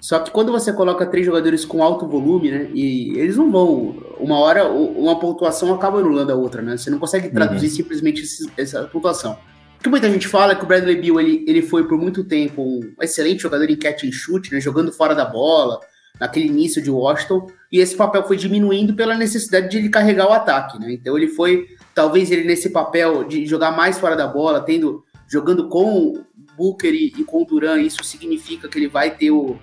Só 0.01 0.19
que 0.19 0.31
quando 0.31 0.51
você 0.51 0.73
coloca 0.73 1.05
três 1.05 1.25
jogadores 1.25 1.63
com 1.63 1.81
alto 1.81 2.05
volume, 2.05 2.51
né, 2.51 2.69
e 2.73 3.17
eles 3.17 3.37
não 3.37 3.49
vão... 3.49 4.03
Uma 4.19 4.37
hora, 4.39 4.69
uma 4.69 5.17
pontuação 5.17 5.73
acaba 5.73 5.99
anulando 5.99 6.31
a 6.31 6.35
outra, 6.35 6.61
né? 6.61 6.75
Você 6.75 6.89
não 6.89 6.99
consegue 6.99 7.29
traduzir 7.29 7.67
uhum. 7.67 7.73
simplesmente 7.73 8.21
esse, 8.21 8.51
essa 8.57 8.83
pontuação. 8.83 9.37
O 9.79 9.83
que 9.83 9.89
muita 9.89 10.09
gente 10.09 10.27
fala 10.27 10.51
é 10.51 10.55
que 10.55 10.63
o 10.63 10.67
Bradley 10.67 10.99
Bill, 10.99 11.19
ele, 11.19 11.45
ele 11.47 11.61
foi 11.61 11.87
por 11.87 11.97
muito 11.97 12.23
tempo 12.23 12.61
um 12.61 12.95
excelente 13.01 13.41
jogador 13.41 13.69
em 13.69 13.77
catch 13.77 14.03
and 14.03 14.11
shoot, 14.11 14.51
né, 14.51 14.59
jogando 14.59 14.91
fora 14.91 15.15
da 15.15 15.23
bola, 15.23 15.79
naquele 16.19 16.47
início 16.47 16.81
de 16.81 16.89
Washington, 16.89 17.47
e 17.71 17.79
esse 17.79 17.95
papel 17.95 18.23
foi 18.23 18.37
diminuindo 18.37 18.93
pela 18.93 19.15
necessidade 19.15 19.69
de 19.69 19.77
ele 19.77 19.89
carregar 19.89 20.27
o 20.27 20.33
ataque, 20.33 20.79
né? 20.79 20.93
Então 20.93 21.17
ele 21.17 21.27
foi, 21.27 21.67
talvez 21.93 22.31
ele 22.31 22.43
nesse 22.43 22.69
papel 22.69 23.23
de 23.23 23.45
jogar 23.45 23.71
mais 23.71 23.97
fora 23.97 24.15
da 24.15 24.27
bola, 24.27 24.61
tendo 24.61 25.03
jogando 25.27 25.67
com 25.67 26.23
Booker 26.55 26.93
e, 26.93 27.07
e 27.17 27.23
com 27.23 27.43
Duran, 27.43 27.81
isso 27.81 28.03
significa 28.03 28.67
que 28.67 28.77
ele 28.77 28.87
vai 28.87 29.15
ter 29.15 29.31
o, 29.31 29.57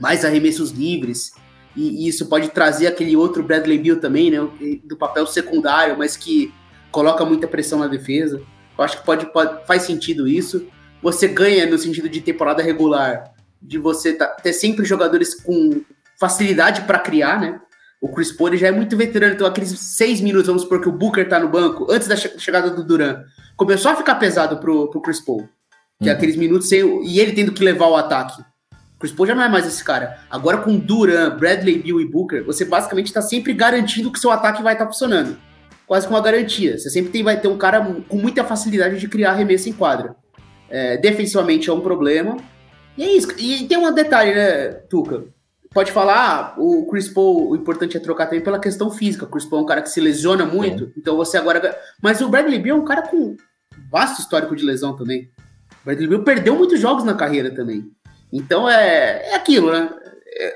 mais 0.00 0.24
arremessos 0.24 0.70
livres, 0.70 1.32
e, 1.76 2.04
e, 2.04 2.08
isso 2.08 2.26
pode 2.26 2.48
trazer 2.48 2.86
aquele 2.86 3.16
outro 3.16 3.42
Bradley 3.42 3.78
Bill 3.78 4.00
também, 4.00 4.30
né? 4.30 4.38
Do 4.84 4.96
papel 4.96 5.26
secundário, 5.26 5.96
mas 5.96 6.16
que 6.16 6.52
coloca 6.90 7.24
muita 7.24 7.48
pressão 7.48 7.78
na 7.78 7.86
defesa. 7.86 8.42
Eu 8.76 8.84
acho 8.84 8.98
que 8.98 9.06
pode, 9.06 9.32
pode 9.32 9.66
faz 9.66 9.82
sentido 9.82 10.28
isso. 10.28 10.66
Você 11.02 11.26
ganha 11.26 11.64
no 11.66 11.78
sentido 11.78 12.08
de 12.08 12.20
temporada 12.20 12.62
regular 12.62 13.32
de 13.60 13.78
você 13.78 14.12
tá, 14.12 14.26
ter 14.26 14.52
sempre 14.52 14.84
jogadores 14.84 15.34
com 15.34 15.82
facilidade 16.22 16.82
para 16.82 17.00
criar, 17.00 17.40
né? 17.40 17.60
O 18.00 18.08
Chris 18.08 18.30
Paul 18.30 18.56
já 18.56 18.68
é 18.68 18.70
muito 18.70 18.96
veterano, 18.96 19.34
então 19.34 19.46
aqueles 19.46 19.76
seis 19.78 20.20
minutos, 20.20 20.46
vamos 20.46 20.62
supor 20.62 20.80
que 20.80 20.88
o 20.88 20.92
Booker 20.92 21.28
tá 21.28 21.40
no 21.40 21.48
banco, 21.48 21.88
antes 21.90 22.06
da 22.06 22.14
chegada 22.14 22.70
do 22.70 22.84
Duran, 22.84 23.24
começou 23.56 23.90
a 23.90 23.96
ficar 23.96 24.14
pesado 24.16 24.58
pro, 24.58 24.88
pro 24.88 25.00
Chris 25.00 25.20
Paul. 25.20 25.48
Que 26.00 26.08
é 26.08 26.12
uhum. 26.12 26.16
aqueles 26.16 26.36
minutos 26.36 26.68
sem, 26.68 26.80
e 27.04 27.18
ele 27.18 27.32
tendo 27.32 27.52
que 27.52 27.62
levar 27.62 27.86
o 27.86 27.96
ataque. 27.96 28.40
O 28.72 28.98
Chris 29.00 29.12
Paul 29.12 29.26
já 29.26 29.34
não 29.34 29.42
é 29.42 29.48
mais 29.48 29.66
esse 29.66 29.82
cara. 29.82 30.18
Agora 30.30 30.58
com 30.58 30.78
Duran, 30.78 31.36
Bradley 31.36 31.78
Bill 31.78 32.00
e 32.00 32.08
Booker, 32.08 32.44
você 32.44 32.64
basicamente 32.64 33.06
está 33.06 33.20
sempre 33.20 33.52
garantindo 33.52 34.12
que 34.12 34.18
seu 34.18 34.30
ataque 34.30 34.62
vai 34.62 34.74
estar 34.74 34.86
tá 34.86 34.92
funcionando. 34.92 35.36
Quase 35.86 36.06
com 36.06 36.14
uma 36.14 36.20
garantia. 36.20 36.78
Você 36.78 36.88
sempre 36.88 37.10
tem, 37.10 37.24
vai 37.24 37.40
ter 37.40 37.48
um 37.48 37.58
cara 37.58 37.84
com 38.08 38.16
muita 38.16 38.44
facilidade 38.44 38.98
de 38.98 39.08
criar 39.08 39.32
arremesso 39.32 39.68
em 39.68 39.72
quadra. 39.72 40.14
É, 40.70 40.96
defensivamente 40.96 41.68
é 41.68 41.72
um 41.72 41.80
problema. 41.80 42.36
E 42.96 43.02
é 43.02 43.12
isso. 43.12 43.28
E 43.38 43.66
tem 43.66 43.76
um 43.76 43.92
detalhe, 43.92 44.34
né, 44.34 44.68
Tuca? 44.88 45.24
Pode 45.72 45.90
falar, 45.90 46.54
ah, 46.56 46.60
o 46.60 46.86
Chris 46.86 47.08
Paul, 47.08 47.50
o 47.50 47.56
importante 47.56 47.96
é 47.96 48.00
trocar 48.00 48.26
também 48.26 48.42
pela 48.42 48.58
questão 48.58 48.90
física. 48.90 49.24
O 49.24 49.28
Chris 49.28 49.46
Paul 49.46 49.60
é 49.60 49.64
um 49.64 49.66
cara 49.66 49.80
que 49.80 49.88
se 49.88 50.00
lesiona 50.00 50.44
muito, 50.44 50.86
Sim. 50.86 50.92
então 50.96 51.16
você 51.16 51.38
agora. 51.38 51.78
Mas 52.02 52.20
o 52.20 52.28
Bradley 52.28 52.58
Beal 52.58 52.76
é 52.76 52.80
um 52.80 52.84
cara 52.84 53.02
com 53.02 53.36
vasto 53.90 54.20
histórico 54.20 54.54
de 54.54 54.64
lesão 54.64 54.94
também. 54.94 55.30
O 55.80 55.84
Bradley 55.86 56.08
Beal 56.08 56.22
perdeu 56.22 56.56
muitos 56.56 56.78
jogos 56.78 57.04
na 57.04 57.14
carreira 57.14 57.50
também. 57.50 57.90
Então 58.30 58.68
é, 58.68 59.30
é 59.30 59.34
aquilo, 59.34 59.72
né? 59.72 59.90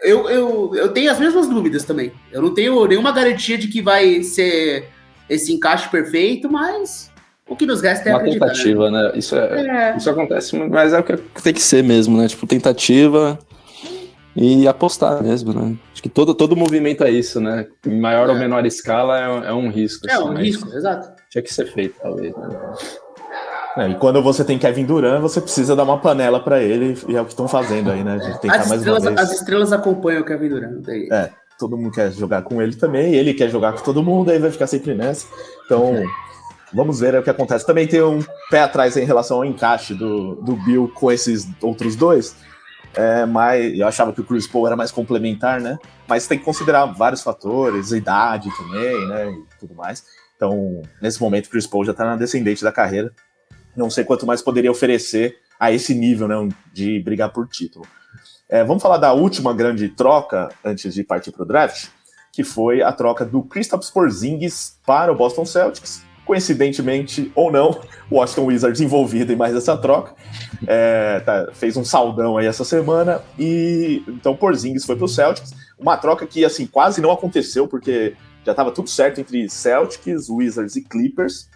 Eu, 0.02 0.28
eu, 0.28 0.74
eu 0.74 0.88
tenho 0.90 1.10
as 1.10 1.18
mesmas 1.18 1.48
dúvidas 1.48 1.84
também. 1.84 2.12
Eu 2.30 2.42
não 2.42 2.52
tenho 2.52 2.86
nenhuma 2.86 3.12
garantia 3.12 3.56
de 3.56 3.68
que 3.68 3.80
vai 3.80 4.22
ser 4.22 4.88
esse 5.28 5.52
encaixe 5.52 5.88
perfeito, 5.88 6.50
mas 6.50 7.10
o 7.48 7.56
que 7.56 7.66
nos 7.66 7.80
resta 7.80 8.08
é 8.08 8.14
uma 8.14 8.22
tentativa, 8.22 8.90
né? 8.90 9.02
né? 9.02 9.12
Isso, 9.14 9.36
é, 9.36 9.92
é, 9.92 9.96
isso 9.96 10.10
acontece, 10.10 10.56
mas 10.56 10.92
é 10.92 10.98
o 10.98 11.04
que 11.04 11.42
tem 11.42 11.54
que 11.54 11.62
ser 11.62 11.82
mesmo, 11.82 12.16
né? 12.18 12.28
Tipo, 12.28 12.46
tentativa 12.46 13.38
e 14.36 14.68
apostar 14.68 15.22
mesmo, 15.22 15.54
né? 15.54 15.74
Acho 15.92 16.02
que 16.02 16.10
todo, 16.10 16.34
todo 16.34 16.54
movimento 16.54 17.02
é 17.02 17.10
isso, 17.10 17.40
né? 17.40 17.66
Em 17.86 17.98
maior 17.98 18.28
é. 18.28 18.32
ou 18.32 18.38
menor 18.38 18.66
escala 18.66 19.18
é, 19.18 19.48
é 19.48 19.52
um 19.52 19.70
risco. 19.70 20.06
É 20.08 20.12
assim, 20.12 20.24
um 20.24 20.34
risco, 20.34 20.68
exato. 20.76 21.08
Tinha 21.30 21.42
que 21.42 21.52
ser 21.52 21.66
feito, 21.72 21.96
talvez. 22.02 22.36
Né? 22.36 22.48
É, 23.78 23.88
e 23.88 23.94
quando 23.94 24.22
você 24.22 24.44
tem 24.44 24.58
Kevin 24.58 24.84
Durant, 24.84 25.22
você 25.22 25.40
precisa 25.40 25.74
dar 25.74 25.84
uma 25.84 25.98
panela 25.98 26.38
para 26.38 26.62
ele, 26.62 26.98
e 27.08 27.16
é 27.16 27.20
o 27.20 27.24
que 27.24 27.32
estão 27.32 27.48
fazendo 27.48 27.90
aí, 27.90 28.04
né? 28.04 28.18
De 28.18 28.40
tentar 28.40 28.56
as, 28.56 28.68
mais 28.68 28.80
estrelas, 28.82 29.06
as 29.06 29.32
estrelas 29.32 29.72
acompanham 29.72 30.20
o 30.20 30.24
Kevin 30.24 30.48
Durant. 30.50 30.82
Daí. 30.82 31.08
É, 31.10 31.30
todo 31.58 31.76
mundo 31.76 31.90
quer 31.90 32.12
jogar 32.12 32.42
com 32.42 32.60
ele 32.60 32.76
também, 32.76 33.14
ele 33.14 33.32
quer 33.32 33.48
jogar 33.48 33.72
com 33.72 33.82
todo 33.82 34.02
mundo, 34.02 34.30
aí 34.30 34.38
vai 34.38 34.50
ficar 34.50 34.66
sempre 34.66 34.94
nessa. 34.94 35.26
Então. 35.64 36.04
Vamos 36.74 36.98
ver 36.98 37.14
o 37.14 37.22
que 37.22 37.30
acontece. 37.30 37.64
Também 37.64 37.86
tem 37.86 38.02
um 38.02 38.18
pé 38.50 38.60
atrás 38.60 38.96
em 38.96 39.04
relação 39.04 39.38
ao 39.38 39.44
encaixe 39.44 39.94
do, 39.94 40.34
do 40.34 40.56
Bill 40.56 40.90
com 40.92 41.12
esses 41.12 41.48
outros 41.62 41.94
dois. 41.94 42.34
É, 42.96 43.26
mas 43.26 43.78
eu 43.78 43.86
achava 43.86 44.10
que 44.12 44.20
o 44.22 44.24
Chris 44.24 44.46
Paul 44.46 44.66
era 44.66 44.74
mais 44.74 44.90
complementar, 44.90 45.60
né? 45.60 45.78
Mas 46.08 46.26
tem 46.26 46.38
que 46.38 46.44
considerar 46.44 46.86
vários 46.86 47.22
fatores, 47.22 47.92
idade 47.92 48.48
também, 48.56 49.06
né? 49.06 49.30
E 49.30 49.58
tudo 49.60 49.74
mais. 49.74 50.02
Então, 50.34 50.82
nesse 51.00 51.20
momento, 51.20 51.46
o 51.46 51.50
Chris 51.50 51.66
Paul 51.66 51.84
já 51.84 51.92
está 51.92 52.06
na 52.06 52.16
descendente 52.16 52.64
da 52.64 52.72
carreira. 52.72 53.12
Não 53.76 53.90
sei 53.90 54.02
quanto 54.02 54.26
mais 54.26 54.40
poderia 54.40 54.70
oferecer 54.70 55.36
a 55.60 55.70
esse 55.70 55.94
nível, 55.94 56.26
né? 56.26 56.48
De 56.72 56.98
brigar 57.00 57.30
por 57.32 57.46
título. 57.46 57.86
É, 58.48 58.64
vamos 58.64 58.82
falar 58.82 58.96
da 58.96 59.12
última 59.12 59.52
grande 59.52 59.88
troca 59.90 60.48
antes 60.64 60.94
de 60.94 61.04
partir 61.04 61.32
para 61.32 61.42
o 61.42 61.46
draft, 61.46 61.88
que 62.32 62.44
foi 62.44 62.80
a 62.80 62.92
troca 62.92 63.26
do 63.26 63.42
Kristaps 63.42 63.90
Porzingis 63.90 64.78
para 64.86 65.12
o 65.12 65.16
Boston 65.16 65.44
Celtics 65.44 66.02
coincidentemente 66.26 67.30
ou 67.34 67.50
não, 67.50 67.80
o 68.10 68.16
Washington 68.18 68.46
Wizards 68.46 68.80
envolvido 68.80 69.32
em 69.32 69.36
mais 69.36 69.54
essa 69.54 69.76
troca. 69.78 70.14
É, 70.66 71.20
tá, 71.20 71.48
fez 71.54 71.76
um 71.76 71.84
saldão 71.84 72.36
aí 72.36 72.46
essa 72.46 72.64
semana 72.64 73.22
e 73.38 74.02
então 74.08 74.36
Porzingis 74.36 74.84
foi 74.84 74.96
para 74.96 75.04
o 75.04 75.08
Celtics. 75.08 75.54
Uma 75.78 75.96
troca 75.96 76.26
que 76.26 76.44
assim 76.44 76.66
quase 76.66 77.00
não 77.00 77.12
aconteceu 77.12 77.68
porque 77.68 78.14
já 78.44 78.52
estava 78.52 78.72
tudo 78.72 78.90
certo 78.90 79.20
entre 79.20 79.48
Celtics, 79.48 80.28
Wizards 80.28 80.76
e 80.76 80.82
Clippers. 80.82 81.48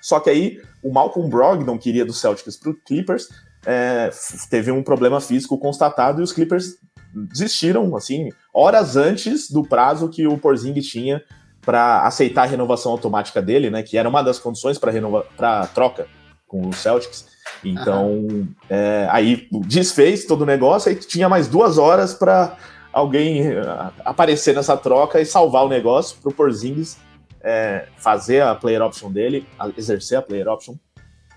Só 0.00 0.20
que 0.20 0.28
aí 0.28 0.60
o 0.82 0.92
Malcolm 0.92 1.28
Brogdon 1.28 1.78
queria 1.78 2.04
do 2.04 2.12
Celtics 2.12 2.56
para 2.56 2.70
o 2.70 2.74
Clippers, 2.74 3.28
é, 3.66 4.10
teve 4.50 4.70
um 4.70 4.82
problema 4.82 5.20
físico 5.20 5.56
constatado 5.58 6.20
e 6.20 6.24
os 6.24 6.32
Clippers 6.32 6.76
desistiram 7.14 7.96
assim 7.96 8.28
horas 8.52 8.96
antes 8.96 9.50
do 9.50 9.62
prazo 9.62 10.10
que 10.10 10.26
o 10.26 10.36
Porzingis 10.36 10.86
tinha 10.86 11.22
para 11.64 12.06
aceitar 12.06 12.42
a 12.42 12.46
renovação 12.46 12.92
automática 12.92 13.40
dele, 13.40 13.70
né? 13.70 13.82
Que 13.82 13.96
era 13.96 14.08
uma 14.08 14.22
das 14.22 14.38
condições 14.38 14.78
para 14.78 14.90
renova 14.90 15.26
para 15.36 15.66
troca 15.68 16.06
com 16.46 16.68
os 16.68 16.76
Celtics. 16.76 17.26
Então, 17.64 18.12
uhum. 18.12 18.48
é, 18.68 19.06
aí 19.10 19.48
desfez 19.66 20.24
todo 20.24 20.42
o 20.42 20.46
negócio, 20.46 20.90
aí 20.90 20.96
tinha 20.96 21.28
mais 21.28 21.48
duas 21.48 21.78
horas 21.78 22.14
para 22.14 22.56
alguém 22.92 23.46
é, 23.46 23.62
aparecer 24.04 24.54
nessa 24.54 24.76
troca 24.76 25.20
e 25.20 25.26
salvar 25.26 25.64
o 25.64 25.68
negócio 25.68 26.18
para 26.20 26.30
o 26.30 26.34
Porzingis 26.34 26.98
é, 27.44 27.86
fazer 27.98 28.42
a 28.42 28.54
player 28.54 28.80
option 28.80 29.12
dele, 29.12 29.46
exercer 29.76 30.16
a 30.16 30.22
player 30.22 30.48
option, 30.48 30.74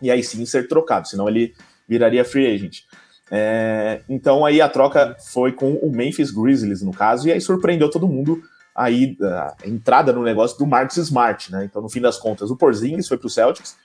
e 0.01 0.09
aí 0.09 0.23
sim 0.23 0.45
ser 0.45 0.67
trocado, 0.67 1.07
senão 1.07 1.27
ele 1.27 1.53
viraria 1.87 2.23
free 2.23 2.47
agent. 2.47 2.83
É, 3.29 4.01
então 4.07 4.45
aí 4.45 4.61
a 4.61 4.69
troca 4.69 5.17
foi 5.19 5.51
com 5.51 5.73
o 5.73 5.91
Memphis 5.91 6.31
Grizzlies, 6.31 6.81
no 6.81 6.93
caso, 6.93 7.27
e 7.27 7.31
aí 7.31 7.41
surpreendeu 7.41 7.89
todo 7.89 8.07
mundo 8.07 8.41
aí 8.77 9.17
a 9.21 9.55
entrada 9.65 10.13
no 10.13 10.21
negócio 10.21 10.57
do 10.59 10.67
Marcus 10.67 10.97
Smart, 10.97 11.51
né? 11.51 11.65
Então, 11.65 11.81
no 11.81 11.89
fim 11.89 11.99
das 11.99 12.19
contas, 12.19 12.51
o 12.51 12.55
Porzingis 12.55 13.07
foi 13.07 13.17
para 13.17 13.25
o 13.25 13.29
Celtics, 13.29 13.75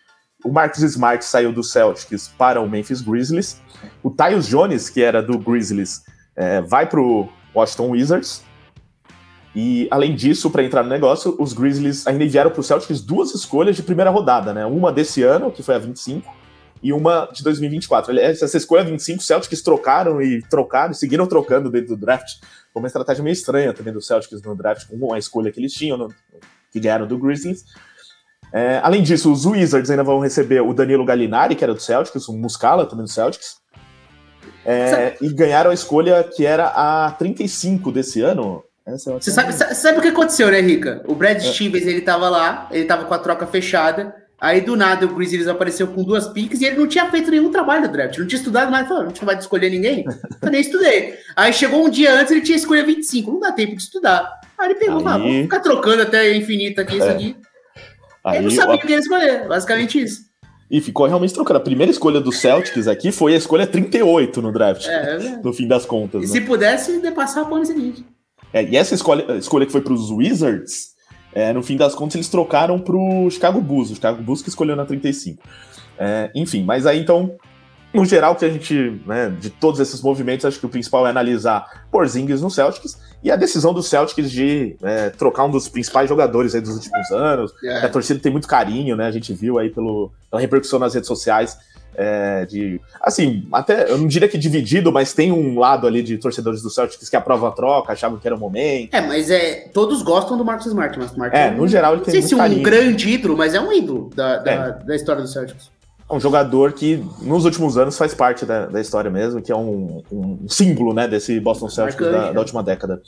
o 0.45 0.53
Marcus 0.53 0.83
Smart 0.83 1.25
saiu 1.25 1.53
do 1.53 1.65
Celtics 1.65 2.29
para 2.29 2.61
o 2.61 2.69
Memphis 2.69 3.01
Grizzlies, 3.01 3.61
o 4.03 4.11
Tyus 4.11 4.47
Jones, 4.47 4.91
que 4.91 5.03
era 5.03 5.23
do 5.23 5.39
Grizzlies, 5.39 6.05
é, 6.37 6.61
vai 6.61 6.87
para 6.87 7.01
o 7.01 7.27
Washington 7.55 7.91
Wizards, 7.91 8.45
e 9.55 9.89
além 9.91 10.15
disso, 10.15 10.51
para 10.51 10.63
entrar 10.63 10.83
no 10.83 10.89
negócio, 10.89 11.37
os 11.39 11.53
Grizzlies 11.53 12.07
ainda 12.07 12.25
enviaram 12.25 12.51
para 12.51 12.61
o 12.61 12.65
Celtics 12.65 13.01
duas 13.01 13.35
escolhas 13.35 13.77
de 13.77 13.83
primeira 13.83 14.11
rodada, 14.11 14.53
né? 14.53 14.65
Uma 14.65 14.91
desse 14.91 15.23
ano, 15.23 15.51
que 15.51 15.63
foi 15.63 15.75
a 15.75 15.79
25, 15.79 16.27
e 16.83 16.93
uma 16.93 17.29
de 17.33 17.43
2024. 17.45 18.19
Essa 18.19 18.57
escolha 18.57 18.83
25, 18.83 19.21
os 19.21 19.27
Celtics 19.27 19.63
trocaram 19.63 20.21
e 20.21 20.43
trocaram, 20.43 20.93
seguiram 20.93 21.27
trocando 21.27 21.71
dentro 21.71 21.95
do 21.95 21.97
draft 21.97 22.41
foi 22.73 22.81
uma 22.81 22.87
estratégia 22.87 23.23
meio 23.23 23.35
estranha 23.35 23.73
também 23.73 23.93
do 23.93 24.01
Celtics 24.01 24.43
no 24.43 24.57
draft, 24.57 24.89
com 24.89 25.13
a 25.13 25.19
escolha 25.19 25.53
que 25.53 25.61
eles 25.61 25.73
tinham, 25.73 25.97
no, 25.99 26.09
que 26.71 26.81
ganharam 26.81 27.07
do 27.07 27.19
Grizzlies. 27.19 27.65
É, 28.53 28.81
além 28.83 29.03
disso, 29.03 29.33
os 29.33 29.47
Wizards 29.47 29.91
ainda 29.91 30.05
vão 30.05 30.19
receber 30.19 30.61
o 30.61 30.75
Danilo 30.75 31.05
Gallinari, 31.05 31.55
que 31.55 31.65
era 31.65 31.75
do 31.75 31.81
Celtics, 31.81 32.29
o 32.29 32.37
Muscala 32.37 32.87
também 32.87 33.05
do 33.05 33.11
Celtics. 33.11 33.57
É, 34.65 35.17
e 35.21 35.33
ganharam 35.33 35.71
a 35.71 35.75
escolha 35.75 36.23
que 36.25 36.47
era 36.47 36.67
a 36.69 37.11
35 37.13 37.91
desse 37.91 38.21
ano. 38.21 38.63
É 38.85 38.97
você 38.97 39.31
sabe, 39.31 39.53
sabe, 39.53 39.99
o 39.99 40.03
que 40.03 40.09
aconteceu, 40.09 40.51
né, 40.51 40.61
Rica? 40.61 41.03
O 41.07 41.15
Brad 41.15 41.37
é. 41.37 41.41
Stevens, 41.41 41.87
ele 41.87 42.01
tava 42.01 42.29
lá, 42.29 42.69
ele 42.71 42.85
tava 42.85 43.05
com 43.05 43.15
a 43.15 43.19
troca 43.19 43.47
fechada, 43.47 44.13
Aí 44.43 44.61
do 44.61 44.75
nada 44.75 45.07
o 45.07 45.15
Grizzlies 45.15 45.47
apareceu 45.47 45.87
com 45.87 46.03
duas 46.03 46.27
piques 46.27 46.61
e 46.61 46.65
ele 46.65 46.77
não 46.77 46.89
tinha 46.89 47.09
feito 47.09 47.31
nenhum 47.31 47.53
trabalho 47.53 47.83
no 47.83 47.93
draft, 47.93 48.19
não 48.19 48.27
tinha 48.27 48.41
estudado 48.41 48.73
nada, 48.73 48.89
falou, 48.89 49.05
não 49.05 49.13
tinha 49.13 49.25
vai 49.25 49.39
escolher 49.39 49.71
ninguém. 49.71 50.05
Eu 50.43 50.51
nem 50.51 50.61
estudei. 50.61 51.15
Aí 51.37 51.53
chegou 51.53 51.87
um 51.87 51.89
dia 51.89 52.13
antes, 52.13 52.33
ele 52.33 52.41
tinha 52.41 52.57
escolha 52.59 52.85
25, 52.85 53.31
não 53.31 53.39
dá 53.39 53.53
tempo 53.53 53.77
de 53.77 53.83
estudar. 53.83 54.41
Aí 54.59 54.71
ele 54.71 54.75
pegou, 54.81 54.97
aí... 54.99 55.05
falou, 55.05 55.33
vou 55.33 55.43
ficar 55.43 55.61
trocando 55.61 56.03
até 56.03 56.35
infinito 56.35 56.81
aqui 56.81 56.97
isso 56.97 57.07
é. 57.07 57.11
aqui. 57.13 57.37
Aí, 58.25 58.39
ele 58.39 58.47
não 58.47 58.51
sabia 58.51 58.75
o 58.75 58.79
que 58.81 58.87
ele 58.87 58.95
escolher, 58.97 59.47
basicamente 59.47 60.03
isso. 60.03 60.23
E 60.69 60.81
ficou 60.81 61.07
realmente 61.07 61.35
trocando. 61.35 61.59
A 61.59 61.63
primeira 61.63 61.93
escolha 61.93 62.21
do 62.21 62.33
Celtics 62.33 62.89
aqui 62.89 63.13
foi 63.13 63.35
a 63.35 63.37
escolha 63.37 63.65
38 63.65 64.43
no 64.43 64.51
draft, 64.51 64.89
é, 64.89 64.91
é 64.91 65.19
no 65.41 65.53
fim 65.53 65.69
das 65.69 65.87
contas. 65.87 66.21
E 66.21 66.27
né? 66.27 66.33
se 66.33 66.41
pudesse, 66.41 66.99
passar 67.13 67.45
para 67.45 67.53
o 67.53 67.57
ano 67.59 67.67
seguinte. 67.67 68.05
É, 68.53 68.65
e 68.65 68.77
essa 68.77 68.93
escolha, 68.93 69.37
escolha 69.37 69.67
que 69.67 69.73
foi 69.73 69.83
para 69.83 69.93
os 69.93 70.11
Wizards 70.11 70.92
é, 71.35 71.53
no 71.53 71.63
fim 71.63 71.77
das 71.77 71.95
contas, 71.95 72.17
eles 72.17 72.29
trocaram 72.29 72.79
para 72.79 72.97
o 72.97 73.31
Chicago 73.31 73.61
Bulls. 73.61 73.91
O 73.91 73.95
Chicago 73.95 74.23
Bulls 74.23 74.43
que 74.43 74.49
escolheu 74.49 74.77
na 74.77 74.85
35. 74.85 75.43
É, 75.99 76.31
enfim, 76.35 76.63
mas 76.65 76.87
aí 76.87 77.01
então, 77.01 77.37
no 77.93 78.05
geral, 78.05 78.35
que 78.35 78.45
a 78.45 78.49
gente, 78.49 79.01
né, 79.07 79.35
de 79.39 79.51
todos 79.51 79.81
esses 79.81 80.01
movimentos, 80.01 80.45
acho 80.45 80.59
que 80.59 80.67
o 80.67 80.69
principal 80.69 81.07
é 81.07 81.11
analisar 81.11 81.87
Porzingis 81.91 82.41
no 82.41 82.51
Celtics 82.51 82.99
e 83.23 83.31
a 83.31 83.37
decisão 83.37 83.73
do 83.73 83.83
Celtics 83.83 84.31
de 84.31 84.77
é, 84.83 85.11
trocar 85.11 85.45
um 85.45 85.51
dos 85.51 85.69
principais 85.69 86.09
jogadores 86.09 86.53
dos 86.55 86.75
últimos 86.75 87.11
anos. 87.11 87.53
É. 87.65 87.85
A 87.85 87.89
torcida 87.89 88.19
tem 88.19 88.33
muito 88.33 88.49
carinho, 88.49 88.97
né? 88.97 89.07
A 89.07 89.11
gente 89.11 89.33
viu 89.33 89.59
aí 89.59 89.71
pelo, 89.71 90.11
pela 90.31 90.41
repercussão 90.41 90.79
nas 90.79 90.95
redes 90.95 91.07
sociais 91.07 91.57
é, 91.95 92.47
de 92.47 92.81
assim, 93.01 93.47
até 93.53 93.91
eu 93.91 93.99
não 93.99 94.07
diria 94.07 94.29
que 94.29 94.39
dividido, 94.39 94.91
mas 94.91 95.13
tem 95.13 95.31
um 95.31 95.59
lado 95.59 95.87
ali 95.87 96.03
de 96.03 96.17
torcedores 96.19 96.63
do 96.63 96.71
Celtics 96.71 97.09
que 97.09 97.17
aprova 97.17 97.49
a 97.49 97.51
troca, 97.51 97.93
achavam 97.93 98.19
que 98.19 98.27
era 98.27 98.35
o 98.35 98.39
momento. 98.39 98.95
É, 98.95 99.01
mas 99.01 99.31
é 99.31 99.69
todos 99.73 100.03
gostam 100.03 100.37
do 100.37 100.45
Marcus 100.45 100.67
Smart, 100.67 100.99
mas 100.99 101.15
Marcus 101.15 101.39
É, 101.39 101.51
no 101.51 101.69
geral 101.69 101.95
ele 101.95 102.03
tem 102.03 102.15
não 102.15 102.21
sei 102.21 102.29
se 102.29 102.37
carinho. 102.37 102.61
um 102.61 102.63
grande 102.63 103.11
ídolo, 103.11 103.37
mas 103.37 103.55
é 103.55 103.61
um 103.61 103.73
ídolo 103.73 104.11
da, 104.15 104.39
da, 104.39 104.53
é. 104.53 104.85
da 104.85 104.97
história 104.97 105.23
do 105.23 105.29
Celtics. 105.29 105.71
É 106.09 106.15
um 106.15 106.21
jogador 106.21 106.73
que 106.73 107.03
nos 107.23 107.45
últimos 107.45 107.79
anos 107.79 107.97
faz 107.97 108.13
parte 108.13 108.45
da, 108.45 108.67
da 108.67 108.81
história 108.81 109.11
mesmo, 109.11 109.41
que 109.41 109.51
é 109.51 109.57
um, 109.57 110.03
um 110.13 110.47
símbolo, 110.49 110.93
né, 110.93 111.09
desse 111.09 111.41
Boston 111.41 111.71
Celtics 111.71 112.07
da, 112.07 112.33
da, 112.33 112.39
última 112.39 112.63
década. 112.63 113.01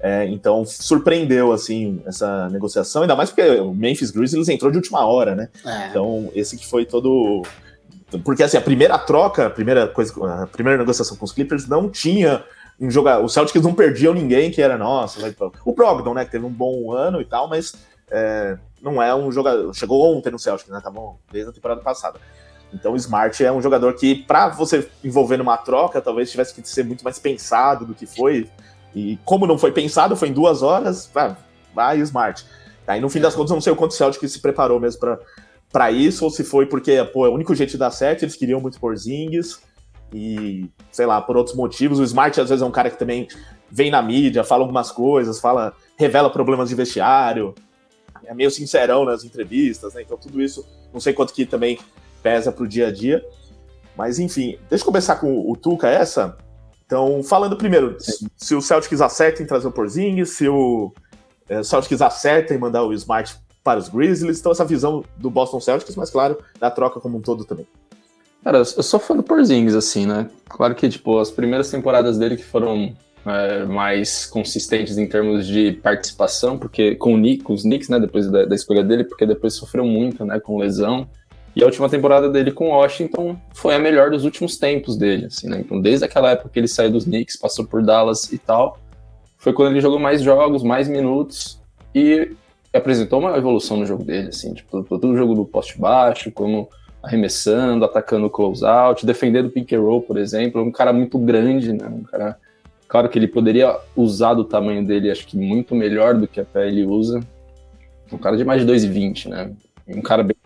É, 0.00 0.26
então 0.26 0.64
surpreendeu 0.64 1.52
assim 1.52 2.00
essa 2.06 2.48
negociação, 2.50 3.02
ainda 3.02 3.16
mais 3.16 3.30
porque 3.30 3.42
o 3.60 3.72
Memphis 3.72 4.10
Grizzlies 4.10 4.48
entrou 4.48 4.70
de 4.70 4.76
última 4.76 5.04
hora, 5.04 5.34
né? 5.34 5.48
É. 5.64 5.88
Então 5.88 6.30
esse 6.34 6.56
que 6.56 6.66
foi 6.66 6.84
todo 6.84 7.42
porque 8.24 8.42
assim, 8.42 8.56
a 8.56 8.60
primeira 8.60 8.98
troca, 8.98 9.46
a 9.46 9.50
primeira 9.50 9.88
coisa, 9.88 10.42
a 10.42 10.46
primeira 10.46 10.78
negociação 10.78 11.16
com 11.16 11.24
os 11.24 11.32
Clippers 11.32 11.68
não 11.68 11.88
tinha 11.88 12.44
um 12.80 12.90
jogador. 12.90 13.24
Os 13.24 13.32
Celtics 13.32 13.62
não 13.62 13.74
perdiam 13.74 14.12
ninguém 14.12 14.50
que 14.50 14.60
era 14.60 14.76
nossa. 14.76 15.20
O 15.64 15.72
Brogdon, 15.72 16.14
né? 16.14 16.24
Que 16.24 16.32
teve 16.32 16.44
um 16.44 16.50
bom 16.50 16.92
ano 16.92 17.20
e 17.20 17.24
tal, 17.24 17.48
mas 17.48 17.74
é, 18.10 18.58
não 18.80 19.02
é 19.02 19.14
um 19.14 19.30
jogador. 19.30 19.72
Chegou 19.74 20.16
ontem 20.16 20.30
no 20.30 20.38
Celtics, 20.38 20.70
né? 20.70 20.80
Tá 20.82 20.90
bom, 20.90 21.18
desde 21.30 21.50
a 21.50 21.52
temporada 21.52 21.80
passada. 21.80 22.18
Então 22.72 22.96
Smart 22.96 23.44
é 23.44 23.52
um 23.52 23.60
jogador 23.60 23.92
que, 23.94 24.14
para 24.14 24.48
você 24.48 24.88
envolver 25.04 25.36
numa 25.36 25.56
troca, 25.56 26.00
talvez 26.00 26.30
tivesse 26.30 26.54
que 26.54 26.66
ser 26.66 26.84
muito 26.84 27.04
mais 27.04 27.18
pensado 27.18 27.84
do 27.84 27.94
que 27.94 28.06
foi. 28.06 28.48
E 28.94 29.18
como 29.24 29.46
não 29.46 29.58
foi 29.58 29.72
pensado, 29.72 30.16
foi 30.16 30.28
em 30.28 30.32
duas 30.32 30.62
horas, 30.62 31.10
vai 31.74 31.98
o 31.98 32.02
Smart. 32.02 32.44
Aí 32.86 33.00
no 33.00 33.08
fim 33.08 33.20
das 33.20 33.34
contas, 33.34 33.50
eu 33.50 33.54
não 33.54 33.60
sei 33.60 33.72
o 33.72 33.76
quanto 33.76 33.92
o 33.92 33.94
Celtic 33.94 34.26
se 34.28 34.40
preparou 34.40 34.80
mesmo 34.80 35.00
para 35.00 35.18
para 35.72 35.90
isso, 35.90 36.24
ou 36.24 36.30
se 36.30 36.44
foi 36.44 36.66
porque, 36.66 37.02
pô, 37.12 37.26
é 37.26 37.30
o 37.30 37.32
único 37.32 37.54
jeito 37.54 37.70
de 37.70 37.78
dar 37.78 37.90
certo, 37.90 38.22
eles 38.22 38.36
queriam 38.36 38.60
muito 38.60 38.78
Porzingis, 38.78 39.60
e, 40.14 40.70
sei 40.90 41.06
lá, 41.06 41.20
por 41.20 41.36
outros 41.36 41.56
motivos. 41.56 41.98
O 41.98 42.04
Smart, 42.04 42.38
às 42.40 42.50
vezes, 42.50 42.62
é 42.62 42.66
um 42.66 42.70
cara 42.70 42.90
que 42.90 42.98
também 42.98 43.26
vem 43.70 43.90
na 43.90 44.02
mídia, 44.02 44.44
fala 44.44 44.62
algumas 44.62 44.92
coisas, 44.92 45.40
fala, 45.40 45.72
revela 45.96 46.30
problemas 46.30 46.68
de 46.68 46.74
vestiário, 46.74 47.54
é 48.24 48.34
meio 48.34 48.50
sincerão 48.50 49.04
nas 49.04 49.24
entrevistas, 49.24 49.94
né? 49.94 50.02
Então, 50.02 50.16
tudo 50.16 50.40
isso, 50.40 50.66
não 50.92 51.00
sei 51.00 51.12
quanto 51.12 51.32
que 51.32 51.46
também 51.46 51.78
pesa 52.22 52.52
pro 52.52 52.68
dia 52.68 52.88
a 52.88 52.92
dia. 52.92 53.24
Mas, 53.96 54.18
enfim, 54.18 54.58
deixa 54.68 54.82
eu 54.82 54.86
começar 54.86 55.16
com 55.16 55.50
o 55.50 55.56
Tuca, 55.56 55.88
essa. 55.88 56.36
Então, 56.86 57.22
falando 57.22 57.56
primeiro, 57.56 57.96
se 58.36 58.54
o 58.54 58.60
Celtics 58.60 59.00
acerta 59.00 59.42
em 59.42 59.46
trazer 59.46 59.66
o 59.66 59.72
Porzingis, 59.72 60.36
se 60.36 60.48
o, 60.48 60.92
o 61.48 61.64
Celtics 61.64 62.02
acerta 62.02 62.54
em 62.54 62.58
mandar 62.58 62.82
o 62.82 62.92
Smart 62.92 63.34
para 63.62 63.78
os 63.78 63.88
Grizzlies. 63.88 64.40
Então, 64.40 64.52
essa 64.52 64.64
visão 64.64 65.04
do 65.16 65.30
Boston 65.30 65.60
Celtics, 65.60 65.96
mas 65.96 66.10
claro, 66.10 66.38
da 66.58 66.70
troca 66.70 67.00
como 67.00 67.18
um 67.18 67.20
todo 67.20 67.44
também. 67.44 67.66
Cara, 68.42 68.58
eu 68.58 68.64
sou 68.64 68.98
fã 68.98 69.14
do 69.14 69.22
Porzingis, 69.22 69.74
assim, 69.74 70.04
né? 70.04 70.28
Claro 70.48 70.74
que, 70.74 70.88
tipo, 70.88 71.18
as 71.18 71.30
primeiras 71.30 71.70
temporadas 71.70 72.18
dele 72.18 72.36
que 72.36 72.44
foram 72.44 72.92
é, 73.24 73.64
mais 73.64 74.26
consistentes 74.26 74.98
em 74.98 75.06
termos 75.06 75.46
de 75.46 75.72
participação, 75.72 76.58
porque 76.58 76.96
com, 76.96 77.14
o 77.14 77.16
Nick, 77.16 77.44
com 77.44 77.52
os 77.52 77.62
Knicks, 77.62 77.88
né, 77.88 78.00
depois 78.00 78.28
da, 78.28 78.44
da, 78.44 78.54
escolha 78.54 78.82
dele, 78.82 79.04
porque 79.04 79.24
depois 79.24 79.54
sofreu 79.54 79.84
muito, 79.84 80.24
né, 80.24 80.40
com 80.40 80.58
lesão. 80.58 81.08
E 81.54 81.62
a 81.62 81.66
última 81.66 81.88
temporada 81.88 82.28
dele 82.28 82.50
com 82.50 82.70
Washington 82.70 83.38
foi 83.54 83.74
a 83.74 83.78
melhor 83.78 84.10
dos 84.10 84.24
últimos 84.24 84.56
tempos 84.56 84.96
dele, 84.96 85.26
assim, 85.26 85.48
né? 85.48 85.60
Então, 85.60 85.80
desde 85.80 86.04
aquela 86.04 86.30
época 86.30 86.48
que 86.48 86.58
ele 86.58 86.66
saiu 86.66 86.90
dos 86.90 87.04
Knicks, 87.04 87.36
passou 87.36 87.64
por 87.64 87.82
Dallas 87.82 88.32
e 88.32 88.38
tal, 88.38 88.78
foi 89.36 89.52
quando 89.52 89.70
ele 89.70 89.80
jogou 89.80 89.98
mais 89.98 90.22
jogos, 90.22 90.62
mais 90.62 90.88
minutos, 90.88 91.60
e 91.94 92.32
apresentou 92.78 93.20
uma 93.20 93.36
evolução 93.36 93.76
no 93.76 93.86
jogo 93.86 94.04
dele, 94.04 94.28
assim, 94.28 94.54
tipo, 94.54 94.82
todo 94.82 95.08
o 95.08 95.16
jogo 95.16 95.34
do 95.34 95.44
poste 95.44 95.78
baixo, 95.78 96.30
como 96.30 96.68
arremessando, 97.02 97.84
atacando 97.84 98.26
o 98.26 98.30
close-out, 98.30 99.04
defendendo 99.04 99.46
o 99.46 99.50
pick 99.50 99.72
and 99.72 99.80
roll, 99.80 100.00
por 100.00 100.16
exemplo, 100.16 100.60
é 100.60 100.64
um 100.64 100.70
cara 100.70 100.92
muito 100.92 101.18
grande, 101.18 101.72
né, 101.72 101.86
um 101.86 102.02
cara, 102.04 102.38
claro 102.88 103.08
que 103.08 103.18
ele 103.18 103.26
poderia 103.26 103.76
usar 103.96 104.34
do 104.34 104.44
tamanho 104.44 104.86
dele, 104.86 105.10
acho 105.10 105.26
que 105.26 105.36
muito 105.36 105.74
melhor 105.74 106.14
do 106.14 106.28
que 106.28 106.40
até 106.40 106.66
ele 106.66 106.84
usa, 106.84 107.20
um 108.12 108.18
cara 108.18 108.36
de 108.36 108.44
mais 108.44 108.64
de 108.64 108.72
2,20, 108.72 109.28
né, 109.28 109.50
um 109.88 110.00
cara 110.00 110.22
bem 110.22 110.36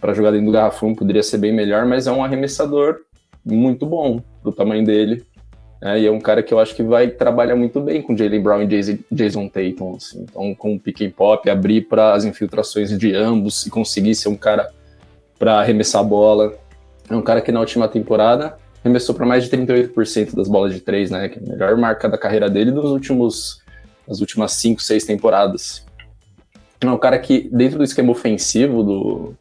para 0.00 0.14
jogar 0.14 0.30
dentro 0.30 0.46
do 0.46 0.52
garrafão 0.52 0.94
poderia 0.94 1.22
ser 1.22 1.38
bem 1.38 1.52
melhor, 1.52 1.84
mas 1.86 2.06
é 2.06 2.12
um 2.12 2.22
arremessador 2.22 3.00
muito 3.44 3.86
bom 3.86 4.20
do 4.44 4.52
tamanho 4.52 4.84
dele, 4.84 5.24
é, 5.82 6.00
e 6.00 6.06
é 6.06 6.10
um 6.10 6.20
cara 6.20 6.42
que 6.42 6.54
eu 6.54 6.58
acho 6.58 6.74
que 6.74 6.82
vai 6.82 7.08
trabalhar 7.08 7.54
muito 7.54 7.80
bem 7.80 8.00
com 8.00 8.16
Jalen 8.16 8.42
Brown 8.42 8.62
e 8.62 8.66
Jason 9.12 9.48
Tatum. 9.48 9.96
Assim. 9.96 10.24
Então, 10.28 10.54
com 10.54 10.74
o 10.74 10.80
pick 10.80 11.02
and 11.02 11.10
pop, 11.10 11.48
abrir 11.50 11.82
para 11.82 12.14
as 12.14 12.24
infiltrações 12.24 12.96
de 12.96 13.14
ambos 13.14 13.66
e 13.66 13.70
conseguir 13.70 14.14
ser 14.14 14.28
um 14.28 14.36
cara 14.36 14.70
para 15.38 15.60
arremessar 15.60 16.00
a 16.00 16.04
bola. 16.04 16.54
É 17.08 17.14
um 17.14 17.22
cara 17.22 17.40
que 17.40 17.52
na 17.52 17.60
última 17.60 17.86
temporada 17.88 18.56
arremessou 18.82 19.14
para 19.14 19.26
mais 19.26 19.44
de 19.44 19.50
38% 19.50 20.34
das 20.34 20.48
bolas 20.48 20.72
de 20.72 20.80
três, 20.80 21.10
né? 21.10 21.28
Que 21.28 21.38
é 21.38 21.42
a 21.42 21.46
melhor 21.46 21.76
marca 21.76 22.08
da 22.08 22.16
carreira 22.16 22.48
dele 22.48 22.70
nos 22.70 22.90
últimos, 22.90 23.62
nas 24.08 24.20
últimas 24.20 24.52
5, 24.52 24.80
6 24.80 25.04
temporadas. 25.04 25.84
É 26.80 26.86
um 26.86 26.98
cara 26.98 27.18
que, 27.18 27.48
dentro 27.52 27.78
do 27.78 27.84
esquema 27.84 28.12
ofensivo 28.12 28.82
do, 28.82 29.34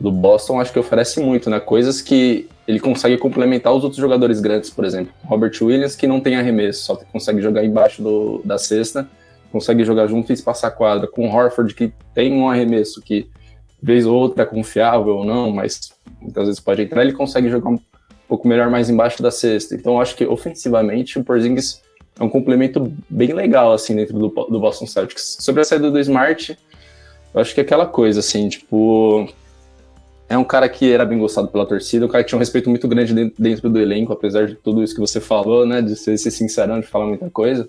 do 0.00 0.10
Boston, 0.10 0.60
acho 0.60 0.72
que 0.72 0.78
oferece 0.78 1.20
muito, 1.20 1.48
né? 1.48 1.60
Coisas 1.60 2.00
que 2.00 2.48
ele 2.66 2.78
consegue 2.78 3.18
complementar 3.18 3.72
os 3.72 3.82
outros 3.82 4.00
jogadores 4.00 4.40
grandes, 4.40 4.70
por 4.70 4.84
exemplo. 4.84 5.12
Robert 5.24 5.52
Williams, 5.60 5.96
que 5.96 6.06
não 6.06 6.20
tem 6.20 6.36
arremesso, 6.36 6.84
só 6.84 6.96
consegue 6.96 7.40
jogar 7.40 7.64
embaixo 7.64 8.02
do, 8.02 8.40
da 8.44 8.56
cesta, 8.56 9.08
consegue 9.50 9.84
jogar 9.84 10.06
junto 10.06 10.30
e 10.30 10.34
espaçar 10.34 10.70
a 10.70 10.74
quadra. 10.74 11.06
Com 11.06 11.28
Horford, 11.28 11.74
que 11.74 11.92
tem 12.14 12.32
um 12.32 12.48
arremesso 12.48 13.02
que, 13.02 13.28
vez 13.82 14.06
ou 14.06 14.16
outra, 14.16 14.44
é 14.44 14.46
confiável 14.46 15.16
ou 15.16 15.24
não, 15.24 15.50
mas 15.50 15.92
muitas 16.20 16.46
vezes 16.46 16.60
pode 16.60 16.82
entrar, 16.82 17.02
ele 17.02 17.12
consegue 17.12 17.48
jogar 17.48 17.70
um 17.70 17.78
pouco 18.28 18.46
melhor 18.46 18.70
mais 18.70 18.88
embaixo 18.88 19.22
da 19.22 19.30
cesta. 19.30 19.74
Então, 19.74 20.00
acho 20.00 20.14
que 20.16 20.24
ofensivamente 20.24 21.18
o 21.18 21.24
Porzingis 21.24 21.82
é 22.18 22.22
um 22.22 22.28
complemento 22.28 22.92
bem 23.10 23.32
legal, 23.32 23.72
assim, 23.72 23.96
dentro 23.96 24.18
do, 24.18 24.28
do 24.28 24.60
Boston 24.60 24.86
Celtics. 24.86 25.38
Sobre 25.40 25.62
a 25.62 25.64
saída 25.64 25.90
do 25.90 25.98
Smart, 25.98 26.56
eu 27.34 27.40
acho 27.40 27.52
que 27.54 27.60
é 27.60 27.64
aquela 27.64 27.86
coisa, 27.86 28.20
assim, 28.20 28.48
tipo, 28.48 29.28
é 30.32 30.38
um 30.38 30.44
cara 30.44 30.66
que 30.66 30.90
era 30.90 31.04
bem 31.04 31.18
gostado 31.18 31.48
pela 31.48 31.66
torcida, 31.66 32.06
um 32.06 32.08
cara 32.08 32.24
que 32.24 32.30
tinha 32.30 32.38
um 32.38 32.40
respeito 32.40 32.70
muito 32.70 32.88
grande 32.88 33.30
dentro 33.38 33.68
do 33.68 33.78
elenco, 33.78 34.14
apesar 34.14 34.46
de 34.46 34.54
tudo 34.54 34.82
isso 34.82 34.94
que 34.94 35.00
você 35.00 35.20
falou, 35.20 35.66
né? 35.66 35.82
De 35.82 35.94
ser, 35.94 36.16
ser 36.16 36.30
sincerão, 36.30 36.80
de 36.80 36.86
falar 36.86 37.06
muita 37.06 37.28
coisa. 37.28 37.68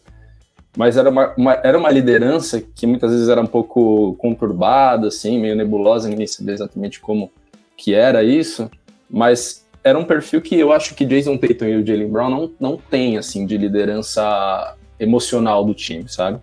Mas 0.78 0.95
era 0.95 1.10
uma, 1.10 1.34
uma, 1.36 1.54
era 1.62 1.78
uma 1.78 1.91
liderança 1.91 2.62
que 2.62 2.88
muitas 2.88 3.12
vezes 3.12 3.28
era 3.28 3.41
um 3.41 3.45
pouco 3.45 4.15
conturbada, 4.15 5.10
assim, 5.10 5.41
meio 5.41 5.58
nebulosa, 5.58 6.08
ninguém 6.08 6.26
sabia 6.26 6.54
exatamente 6.54 7.02
como 7.02 7.30
que 7.76 7.93
era 7.93 8.23
isso. 8.23 8.71
Mas 9.10 9.66
era 9.84 9.99
um 9.99 10.05
perfil 10.05 10.41
que 10.41 10.57
eu 10.57 10.72
acho 10.72 10.95
que 10.95 11.05
Jason 11.05 11.36
Tatum 11.36 11.66
e 11.66 11.76
o 11.76 11.86
Jalen 11.86 12.09
Brown 12.09 12.30
não, 12.30 12.51
não 12.57 12.78
têm, 12.78 13.18
assim, 13.18 13.45
de 13.45 13.57
liderança 13.57 14.78
emocional 14.97 15.66
do 15.66 15.74
time, 15.74 16.07
sabe? 16.07 16.39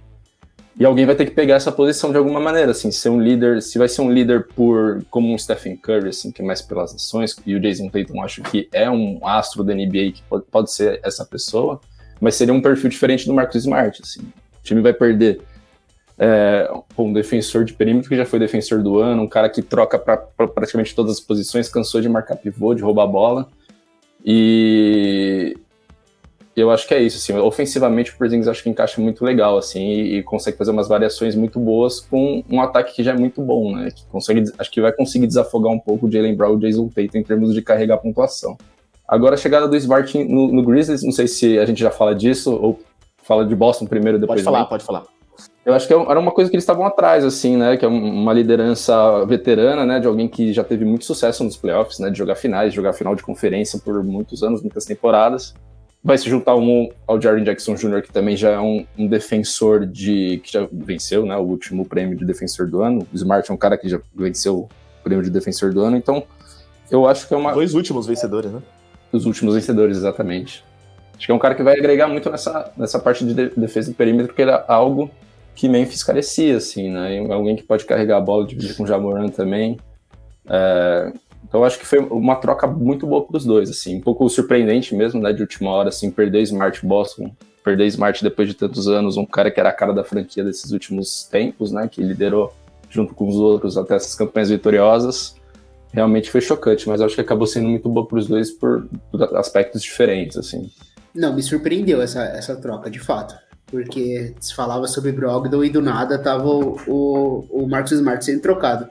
E 0.78 0.84
alguém 0.84 1.04
vai 1.04 1.14
ter 1.14 1.26
que 1.26 1.32
pegar 1.32 1.56
essa 1.56 1.70
posição 1.70 2.10
de 2.10 2.16
alguma 2.16 2.40
maneira, 2.40 2.70
assim, 2.70 2.90
ser 2.90 3.10
um 3.10 3.20
líder, 3.20 3.60
se 3.60 3.78
vai 3.78 3.88
ser 3.88 4.02
um 4.02 4.10
líder 4.10 4.46
por 4.54 5.04
como 5.10 5.32
um 5.32 5.36
Stephen 5.36 5.76
Curry, 5.76 6.08
assim, 6.08 6.30
que 6.30 6.40
é 6.40 6.44
mais 6.44 6.62
pelas 6.62 6.94
ações, 6.94 7.36
e 7.44 7.54
o 7.54 7.60
Jason 7.60 7.88
Tatum 7.88 8.22
acho 8.22 8.42
que 8.42 8.68
é 8.72 8.88
um 8.88 9.20
astro 9.26 9.62
da 9.64 9.74
NBA 9.74 10.12
que 10.14 10.22
pode, 10.28 10.44
pode 10.50 10.72
ser 10.72 11.00
essa 11.02 11.24
pessoa, 11.24 11.80
mas 12.20 12.34
seria 12.34 12.54
um 12.54 12.62
perfil 12.62 12.88
diferente 12.88 13.26
do 13.26 13.34
Marcus 13.34 13.56
Smart, 13.56 14.00
assim. 14.02 14.20
O 14.20 14.62
time 14.62 14.80
vai 14.80 14.92
perder 14.92 15.40
é, 16.18 16.70
um 16.98 17.12
defensor 17.12 17.64
de 17.64 17.72
perímetro 17.72 18.08
que 18.08 18.16
já 18.16 18.26
foi 18.26 18.38
defensor 18.38 18.82
do 18.82 18.98
ano, 18.98 19.22
um 19.22 19.28
cara 19.28 19.48
que 19.48 19.62
troca 19.62 19.98
para 19.98 20.18
pra 20.18 20.46
praticamente 20.46 20.94
todas 20.94 21.12
as 21.12 21.20
posições, 21.20 21.68
cansou 21.68 22.00
de 22.00 22.08
marcar 22.08 22.36
pivô, 22.36 22.74
de 22.74 22.82
roubar 22.82 23.06
bola. 23.06 23.48
E 24.22 25.56
eu 26.60 26.70
acho 26.70 26.86
que 26.86 26.94
é 26.94 27.02
isso, 27.02 27.16
assim, 27.16 27.38
ofensivamente 27.40 28.10
o 28.10 28.16
Porzingis 28.16 28.48
acho 28.48 28.62
que 28.62 28.70
encaixa 28.70 29.00
muito 29.00 29.24
legal, 29.24 29.56
assim, 29.56 29.80
e, 29.80 30.18
e, 30.18 30.22
consegue 30.22 30.56
fazer 30.56 30.70
umas 30.70 30.88
variações 30.88 31.34
muito 31.34 31.58
boas 31.58 32.00
com 32.00 32.42
um 32.50 32.60
ataque 32.60 32.94
que 32.94 33.02
já 33.02 33.12
é 33.12 33.16
muito 33.16 33.40
bom, 33.40 33.74
né, 33.74 33.90
que 33.90 34.04
consegue, 34.06 34.44
acho 34.58 34.70
que 34.70 34.80
vai 34.80 34.92
conseguir 34.92 35.26
desafogar 35.26 35.72
um 35.72 35.78
pouco 35.78 36.06
o 36.06 36.10
Jalen 36.10 36.34
Brown 36.34 36.52
e 36.52 36.56
o 36.56 36.58
Jason 36.58 36.88
Tatum 36.88 37.18
em 37.18 37.22
termos 37.22 37.54
de 37.54 37.62
carregar 37.62 37.96
a 37.96 37.98
pontuação. 37.98 38.56
Agora 39.06 39.34
a 39.34 39.38
chegada 39.38 39.66
do 39.66 39.76
Smart 39.76 40.24
no, 40.24 40.52
no, 40.52 40.62
Grizzlies, 40.62 41.02
não 41.02 41.12
sei 41.12 41.26
se 41.26 41.58
a 41.58 41.66
gente 41.66 41.80
já 41.80 41.90
fala 41.90 42.14
disso, 42.14 42.52
ou 42.52 42.78
fala 43.22 43.44
de 43.44 43.54
Boston 43.56 43.86
primeiro, 43.86 44.18
depois... 44.18 44.42
Pode 44.42 44.44
falar, 44.44 44.66
pode 44.66 44.84
falar. 44.84 45.04
Eu 45.64 45.74
acho 45.74 45.86
que 45.86 45.92
é 45.92 45.96
era 45.96 46.18
uma 46.18 46.32
coisa 46.32 46.50
que 46.50 46.56
eles 46.56 46.64
estavam 46.64 46.86
atrás, 46.86 47.24
assim, 47.24 47.56
né? 47.56 47.76
Que 47.76 47.84
é 47.84 47.88
uma 47.88 48.32
liderança 48.32 49.24
veterana, 49.26 49.84
né? 49.84 50.00
De 50.00 50.06
alguém 50.06 50.26
que 50.26 50.52
já 50.52 50.64
teve 50.64 50.84
muito 50.84 51.04
sucesso 51.04 51.44
nos 51.44 51.56
playoffs, 51.56 51.98
né? 51.98 52.10
De 52.10 52.16
jogar 52.16 52.34
finais, 52.34 52.70
de 52.70 52.76
jogar 52.76 52.92
final 52.92 53.14
de 53.14 53.22
conferência 53.22 53.78
por 53.78 54.02
muitos 54.02 54.42
anos, 54.42 54.62
muitas 54.62 54.84
temporadas. 54.84 55.54
Vai 56.02 56.16
se 56.16 56.30
juntar 56.30 56.56
um, 56.56 56.88
ao 57.06 57.20
Jaren 57.20 57.44
Jackson 57.44 57.74
Jr., 57.74 58.02
que 58.02 58.10
também 58.10 58.36
já 58.36 58.50
é 58.50 58.58
um, 58.58 58.86
um, 58.96 59.06
defensor 59.06 59.84
de. 59.84 60.40
que 60.42 60.52
já 60.52 60.66
venceu, 60.72 61.26
né? 61.26 61.36
O 61.36 61.42
último 61.42 61.84
prêmio 61.84 62.16
de 62.16 62.24
defensor 62.24 62.66
do 62.68 62.82
ano. 62.82 63.06
O 63.12 63.16
Smart 63.16 63.50
é 63.50 63.54
um 63.54 63.56
cara 63.56 63.76
que 63.76 63.88
já 63.88 64.00
venceu 64.14 64.60
o 64.60 64.68
prêmio 65.04 65.22
de 65.22 65.30
defensor 65.30 65.74
do 65.74 65.82
ano. 65.82 65.96
Então, 65.98 66.24
eu 66.90 67.06
acho 67.06 67.28
que 67.28 67.34
é 67.34 67.36
uma. 67.36 67.52
Dois 67.52 67.74
últimos 67.74 68.06
vencedores, 68.06 68.50
né? 68.50 68.62
Os 69.12 69.26
últimos 69.26 69.54
vencedores, 69.54 69.98
exatamente. 69.98 70.64
Acho 71.16 71.26
que 71.26 71.32
é 71.32 71.34
um 71.34 71.38
cara 71.38 71.54
que 71.54 71.62
vai 71.62 71.78
agregar 71.78 72.08
muito 72.08 72.30
nessa, 72.30 72.72
nessa 72.78 72.98
parte 72.98 73.22
de 73.26 73.50
defesa 73.50 73.90
do 73.90 73.94
perímetro, 73.94 74.28
porque 74.28 74.40
ele 74.40 74.52
é 74.52 74.64
algo 74.66 75.10
que 75.54 75.68
Memphis 75.68 76.02
carecia, 76.02 76.56
assim, 76.56 76.88
né? 76.88 77.18
alguém 77.30 77.54
que 77.54 77.62
pode 77.62 77.84
carregar 77.84 78.16
a 78.16 78.20
bola, 78.22 78.46
dividir 78.46 78.74
com 78.74 78.84
o 78.84 78.86
Jamoran 78.86 79.28
também. 79.28 79.78
É, 80.48 81.12
então 81.46 81.64
acho 81.64 81.78
que 81.78 81.86
foi 81.86 81.98
uma 81.98 82.36
troca 82.36 82.66
muito 82.66 83.06
boa 83.06 83.24
para 83.24 83.36
os 83.36 83.44
dois, 83.44 83.70
assim, 83.70 83.96
um 83.96 84.00
pouco 84.00 84.28
surpreendente 84.28 84.94
mesmo, 84.94 85.20
né? 85.20 85.32
De 85.32 85.42
última 85.42 85.70
hora, 85.70 85.88
assim, 85.88 86.10
perder 86.10 86.42
Smart 86.42 86.84
Boston, 86.86 87.34
perder 87.64 87.86
Smart 87.86 88.22
depois 88.22 88.48
de 88.48 88.54
tantos 88.54 88.86
anos, 88.88 89.16
um 89.16 89.26
cara 89.26 89.50
que 89.50 89.58
era 89.58 89.70
a 89.70 89.72
cara 89.72 89.92
da 89.92 90.04
franquia 90.04 90.44
desses 90.44 90.70
últimos 90.70 91.24
tempos, 91.24 91.72
né? 91.72 91.88
Que 91.88 92.02
liderou 92.02 92.52
junto 92.88 93.14
com 93.14 93.28
os 93.28 93.36
outros 93.36 93.76
até 93.76 93.96
essas 93.96 94.14
campanhas 94.14 94.50
vitoriosas. 94.50 95.36
Realmente 95.92 96.30
foi 96.30 96.40
chocante, 96.40 96.88
mas 96.88 97.00
acho 97.00 97.16
que 97.16 97.20
acabou 97.20 97.46
sendo 97.46 97.68
muito 97.68 97.88
boa 97.88 98.06
para 98.06 98.18
os 98.18 98.26
dois 98.26 98.50
por 98.50 98.88
aspectos 99.34 99.82
diferentes, 99.82 100.36
assim. 100.36 100.70
Não, 101.12 101.34
me 101.34 101.42
surpreendeu 101.42 102.00
essa, 102.00 102.22
essa 102.22 102.54
troca, 102.54 102.88
de 102.88 103.00
fato 103.00 103.34
porque 103.70 104.34
se 104.40 104.54
falava 104.54 104.86
sobre 104.88 105.12
Brogdon 105.12 105.62
e 105.62 105.70
do 105.70 105.80
nada 105.80 106.18
tava 106.18 106.48
o, 106.48 106.76
o, 106.86 107.46
o 107.50 107.68
Marcos 107.68 107.92
Smart 107.92 108.24
sendo 108.24 108.42
trocado. 108.42 108.90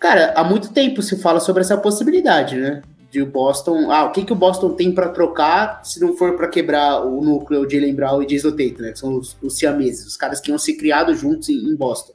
Cara, 0.00 0.32
há 0.34 0.42
muito 0.42 0.72
tempo 0.72 1.02
se 1.02 1.18
fala 1.18 1.38
sobre 1.40 1.60
essa 1.60 1.76
possibilidade, 1.76 2.56
né? 2.56 2.80
De 3.10 3.20
o 3.20 3.26
Boston. 3.26 3.90
Ah, 3.90 4.04
o 4.04 4.12
que, 4.12 4.24
que 4.24 4.32
o 4.32 4.36
Boston 4.36 4.72
tem 4.72 4.92
para 4.92 5.10
trocar 5.10 5.84
se 5.84 6.00
não 6.00 6.16
for 6.16 6.38
para 6.38 6.48
quebrar 6.48 7.04
o 7.04 7.20
núcleo 7.20 7.66
de 7.66 7.92
Brown 7.92 8.22
e 8.22 8.26
Jason 8.26 8.52
Tatum, 8.52 8.80
né? 8.80 8.92
Que 8.92 8.98
são 8.98 9.14
os, 9.18 9.36
os 9.42 9.58
siameses, 9.58 10.06
os 10.06 10.16
caras 10.16 10.40
que 10.40 10.50
iam 10.50 10.56
ser 10.56 10.72
criados 10.74 11.20
juntos 11.20 11.50
em, 11.50 11.54
em 11.54 11.76
Boston. 11.76 12.14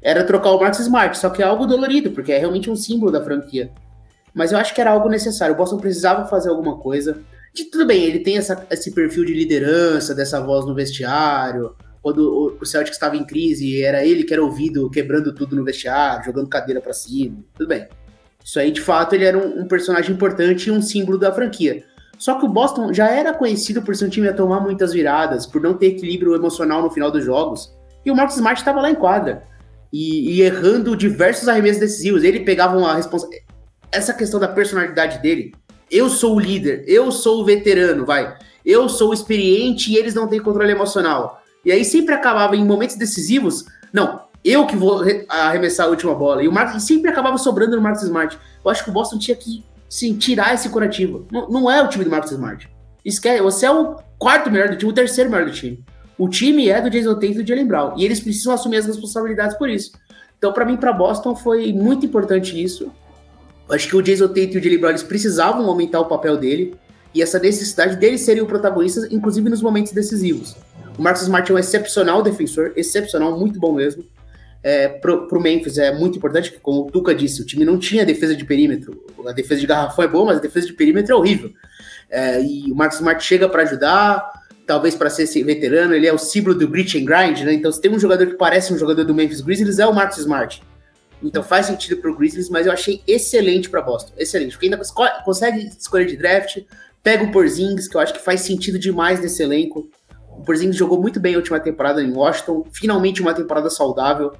Era 0.00 0.24
trocar 0.24 0.52
o 0.52 0.58
Marcos 0.58 0.80
Smart, 0.80 1.18
só 1.18 1.28
que 1.28 1.42
é 1.42 1.44
algo 1.44 1.66
dolorido, 1.66 2.10
porque 2.10 2.32
é 2.32 2.38
realmente 2.38 2.70
um 2.70 2.76
símbolo 2.76 3.12
da 3.12 3.22
franquia. 3.22 3.70
Mas 4.32 4.50
eu 4.50 4.56
acho 4.58 4.74
que 4.74 4.80
era 4.80 4.90
algo 4.90 5.10
necessário. 5.10 5.54
O 5.54 5.58
Boston 5.58 5.76
precisava 5.76 6.26
fazer 6.26 6.48
alguma 6.48 6.78
coisa. 6.78 7.20
De, 7.52 7.64
tudo 7.64 7.86
bem, 7.86 8.02
ele 8.02 8.20
tem 8.20 8.38
essa, 8.38 8.66
esse 8.70 8.92
perfil 8.92 9.26
de 9.26 9.34
liderança, 9.34 10.14
dessa 10.14 10.40
voz 10.40 10.64
no 10.64 10.74
vestiário. 10.74 11.74
Quando 12.02 12.56
o 12.60 12.64
Celtic 12.64 12.92
estava 12.92 13.16
em 13.16 13.24
crise, 13.24 13.82
era 13.82 14.04
ele 14.04 14.24
que 14.24 14.32
era 14.32 14.42
ouvido 14.42 14.88
quebrando 14.90 15.34
tudo 15.34 15.54
no 15.54 15.64
vestiário, 15.64 16.24
jogando 16.24 16.48
cadeira 16.48 16.80
para 16.80 16.92
cima. 16.92 17.38
Tudo 17.54 17.68
bem. 17.68 17.86
Isso 18.42 18.58
aí, 18.58 18.70
de 18.70 18.80
fato, 18.80 19.14
ele 19.14 19.24
era 19.24 19.36
um, 19.36 19.60
um, 19.60 19.68
personagem 19.68 20.14
importante 20.14 20.68
e 20.68 20.70
um 20.72 20.80
símbolo 20.80 21.18
da 21.18 21.32
franquia. 21.32 21.84
Só 22.18 22.38
que 22.38 22.46
o 22.46 22.48
Boston 22.48 22.92
já 22.92 23.10
era 23.10 23.34
conhecido 23.34 23.82
por 23.82 23.94
ser 23.94 24.06
um 24.06 24.08
time 24.08 24.28
a 24.28 24.32
tomar 24.32 24.60
muitas 24.60 24.92
viradas, 24.92 25.46
por 25.46 25.60
não 25.60 25.74
ter 25.74 25.88
equilíbrio 25.88 26.34
emocional 26.34 26.82
no 26.82 26.90
final 26.90 27.10
dos 27.10 27.24
jogos. 27.24 27.70
E 28.04 28.10
o 28.10 28.16
Marcus 28.16 28.36
Smart 28.36 28.60
estava 28.60 28.80
lá 28.80 28.90
em 28.90 28.94
quadra. 28.94 29.42
E, 29.92 30.36
e, 30.36 30.42
errando 30.42 30.96
diversos 30.96 31.48
arremessos 31.48 31.80
decisivos. 31.80 32.24
Ele 32.24 32.40
pegava 32.40 32.78
uma 32.78 32.94
responsabilidade. 32.94 33.50
Essa 33.92 34.14
questão 34.14 34.38
da 34.40 34.48
personalidade 34.48 35.20
dele 35.20 35.52
eu 35.90 36.08
sou 36.08 36.36
o 36.36 36.40
líder, 36.40 36.84
eu 36.86 37.10
sou 37.10 37.40
o 37.40 37.44
veterano, 37.44 38.06
vai. 38.06 38.36
Eu 38.64 38.88
sou 38.88 39.10
o 39.10 39.14
experiente 39.14 39.90
e 39.90 39.96
eles 39.96 40.14
não 40.14 40.28
têm 40.28 40.40
controle 40.40 40.70
emocional. 40.70 41.39
E 41.64 41.70
aí 41.70 41.84
sempre 41.84 42.14
acabava 42.14 42.56
em 42.56 42.64
momentos 42.64 42.96
decisivos, 42.96 43.66
não, 43.92 44.22
eu 44.44 44.66
que 44.66 44.76
vou 44.76 45.02
arremessar 45.28 45.86
a 45.86 45.90
última 45.90 46.14
bola. 46.14 46.42
E 46.42 46.48
o 46.48 46.52
Marcos 46.52 46.82
sempre 46.84 47.10
acabava 47.10 47.36
sobrando 47.38 47.76
no 47.76 47.82
Marcos 47.82 48.02
Smart. 48.02 48.38
Eu 48.64 48.70
acho 48.70 48.84
que 48.84 48.90
o 48.90 48.92
Boston 48.92 49.18
tinha 49.18 49.36
que 49.36 49.64
sim, 49.88 50.16
tirar 50.16 50.54
esse 50.54 50.68
curativo. 50.68 51.26
Não, 51.30 51.48
não 51.48 51.70
é 51.70 51.82
o 51.82 51.88
time 51.88 52.04
do 52.04 52.10
Marcos 52.10 52.32
Smart. 52.32 52.68
Esquece, 53.04 53.42
você 53.42 53.66
é 53.66 53.70
o 53.70 53.96
quarto 54.18 54.50
melhor 54.50 54.68
do 54.68 54.76
time, 54.76 54.90
o 54.90 54.94
terceiro 54.94 55.30
melhor 55.30 55.46
do 55.46 55.52
time. 55.52 55.84
O 56.16 56.28
time 56.28 56.68
é 56.68 56.80
do 56.80 56.90
Jason 56.90 57.14
Tate 57.14 57.32
e 57.32 57.42
do 57.42 57.46
Jalen 57.46 57.66
Brown. 57.66 57.94
E 57.96 58.04
eles 58.04 58.20
precisam 58.20 58.52
assumir 58.52 58.76
as 58.76 58.86
responsabilidades 58.86 59.56
por 59.56 59.68
isso. 59.68 59.92
Então, 60.36 60.52
para 60.52 60.64
mim, 60.64 60.76
para 60.76 60.92
Boston, 60.92 61.34
foi 61.34 61.72
muito 61.72 62.04
importante 62.04 62.62
isso. 62.62 62.92
Acho 63.70 63.88
que 63.88 63.96
o 63.96 64.02
Jason 64.02 64.28
Tate 64.28 64.52
e 64.54 64.58
o 64.58 64.62
Jalen 64.62 64.78
Brown 64.78 64.90
eles 64.90 65.02
precisavam 65.02 65.66
aumentar 65.66 66.00
o 66.00 66.06
papel 66.06 66.36
dele 66.36 66.74
e 67.14 67.22
essa 67.22 67.38
necessidade 67.38 67.96
dele 67.96 68.18
serem 68.18 68.42
o 68.42 68.46
protagonista, 68.46 69.06
inclusive 69.10 69.48
nos 69.48 69.62
momentos 69.62 69.92
decisivos. 69.92 70.56
O 70.98 71.02
Marcus 71.02 71.22
Smart 71.22 71.50
é 71.50 71.54
um 71.54 71.58
excepcional 71.58 72.22
defensor, 72.22 72.72
excepcional, 72.76 73.38
muito 73.38 73.58
bom 73.58 73.72
mesmo. 73.72 74.04
É, 74.62 74.88
pro, 74.88 75.26
pro 75.26 75.40
Memphis 75.40 75.78
é 75.78 75.92
muito 75.92 76.18
importante, 76.18 76.50
porque 76.50 76.62
como 76.62 76.82
o 76.82 76.90
Tuca 76.90 77.14
disse, 77.14 77.40
o 77.40 77.46
time 77.46 77.64
não 77.64 77.78
tinha 77.78 78.04
defesa 78.04 78.36
de 78.36 78.44
perímetro. 78.44 79.04
A 79.26 79.32
defesa 79.32 79.60
de 79.60 79.66
garrafão 79.66 80.04
é 80.04 80.08
boa, 80.08 80.26
mas 80.26 80.38
a 80.38 80.40
defesa 80.40 80.66
de 80.66 80.74
perímetro 80.74 81.12
é 81.12 81.16
horrível. 81.16 81.50
É, 82.10 82.42
e 82.42 82.70
o 82.70 82.74
Marcus 82.74 82.98
Smart 82.98 83.24
chega 83.24 83.48
para 83.48 83.62
ajudar, 83.62 84.30
talvez 84.66 84.94
para 84.94 85.08
ser 85.08 85.22
esse 85.22 85.42
veterano, 85.42 85.94
ele 85.94 86.06
é 86.06 86.12
o 86.12 86.18
símbolo 86.18 86.54
do 86.54 86.68
grit 86.68 86.98
and 86.98 87.04
grind, 87.04 87.40
né? 87.40 87.54
Então, 87.54 87.72
se 87.72 87.80
tem 87.80 87.90
um 87.90 87.98
jogador 87.98 88.26
que 88.26 88.34
parece 88.34 88.72
um 88.72 88.78
jogador 88.78 89.04
do 89.04 89.14
Memphis 89.14 89.40
Grizzlies, 89.40 89.78
é 89.78 89.86
o 89.86 89.94
Marcus 89.94 90.18
Smart. 90.18 90.62
Então 91.22 91.42
faz 91.42 91.66
sentido 91.66 92.00
pro 92.00 92.16
Grizzlies, 92.16 92.48
mas 92.48 92.66
eu 92.66 92.72
achei 92.72 93.02
excelente 93.06 93.68
para 93.68 93.82
Boston. 93.82 94.12
Excelente. 94.16 94.52
Porque 94.52 94.66
ainda 94.66 94.80
consegue 95.24 95.66
escolher 95.78 96.06
de 96.06 96.16
draft, 96.16 96.58
pega 97.02 97.24
o 97.24 97.30
Porzingis, 97.30 97.88
que 97.88 97.96
eu 97.96 98.00
acho 98.00 98.14
que 98.14 98.20
faz 98.20 98.40
sentido 98.40 98.78
demais 98.78 99.20
nesse 99.20 99.42
elenco. 99.42 99.90
O 100.40 100.42
Porzingis 100.42 100.76
jogou 100.76 100.98
muito 100.98 101.20
bem 101.20 101.34
a 101.34 101.36
última 101.36 101.60
temporada 101.60 102.02
em 102.02 102.10
Washington, 102.10 102.64
finalmente 102.72 103.20
uma 103.20 103.34
temporada 103.34 103.68
saudável. 103.68 104.32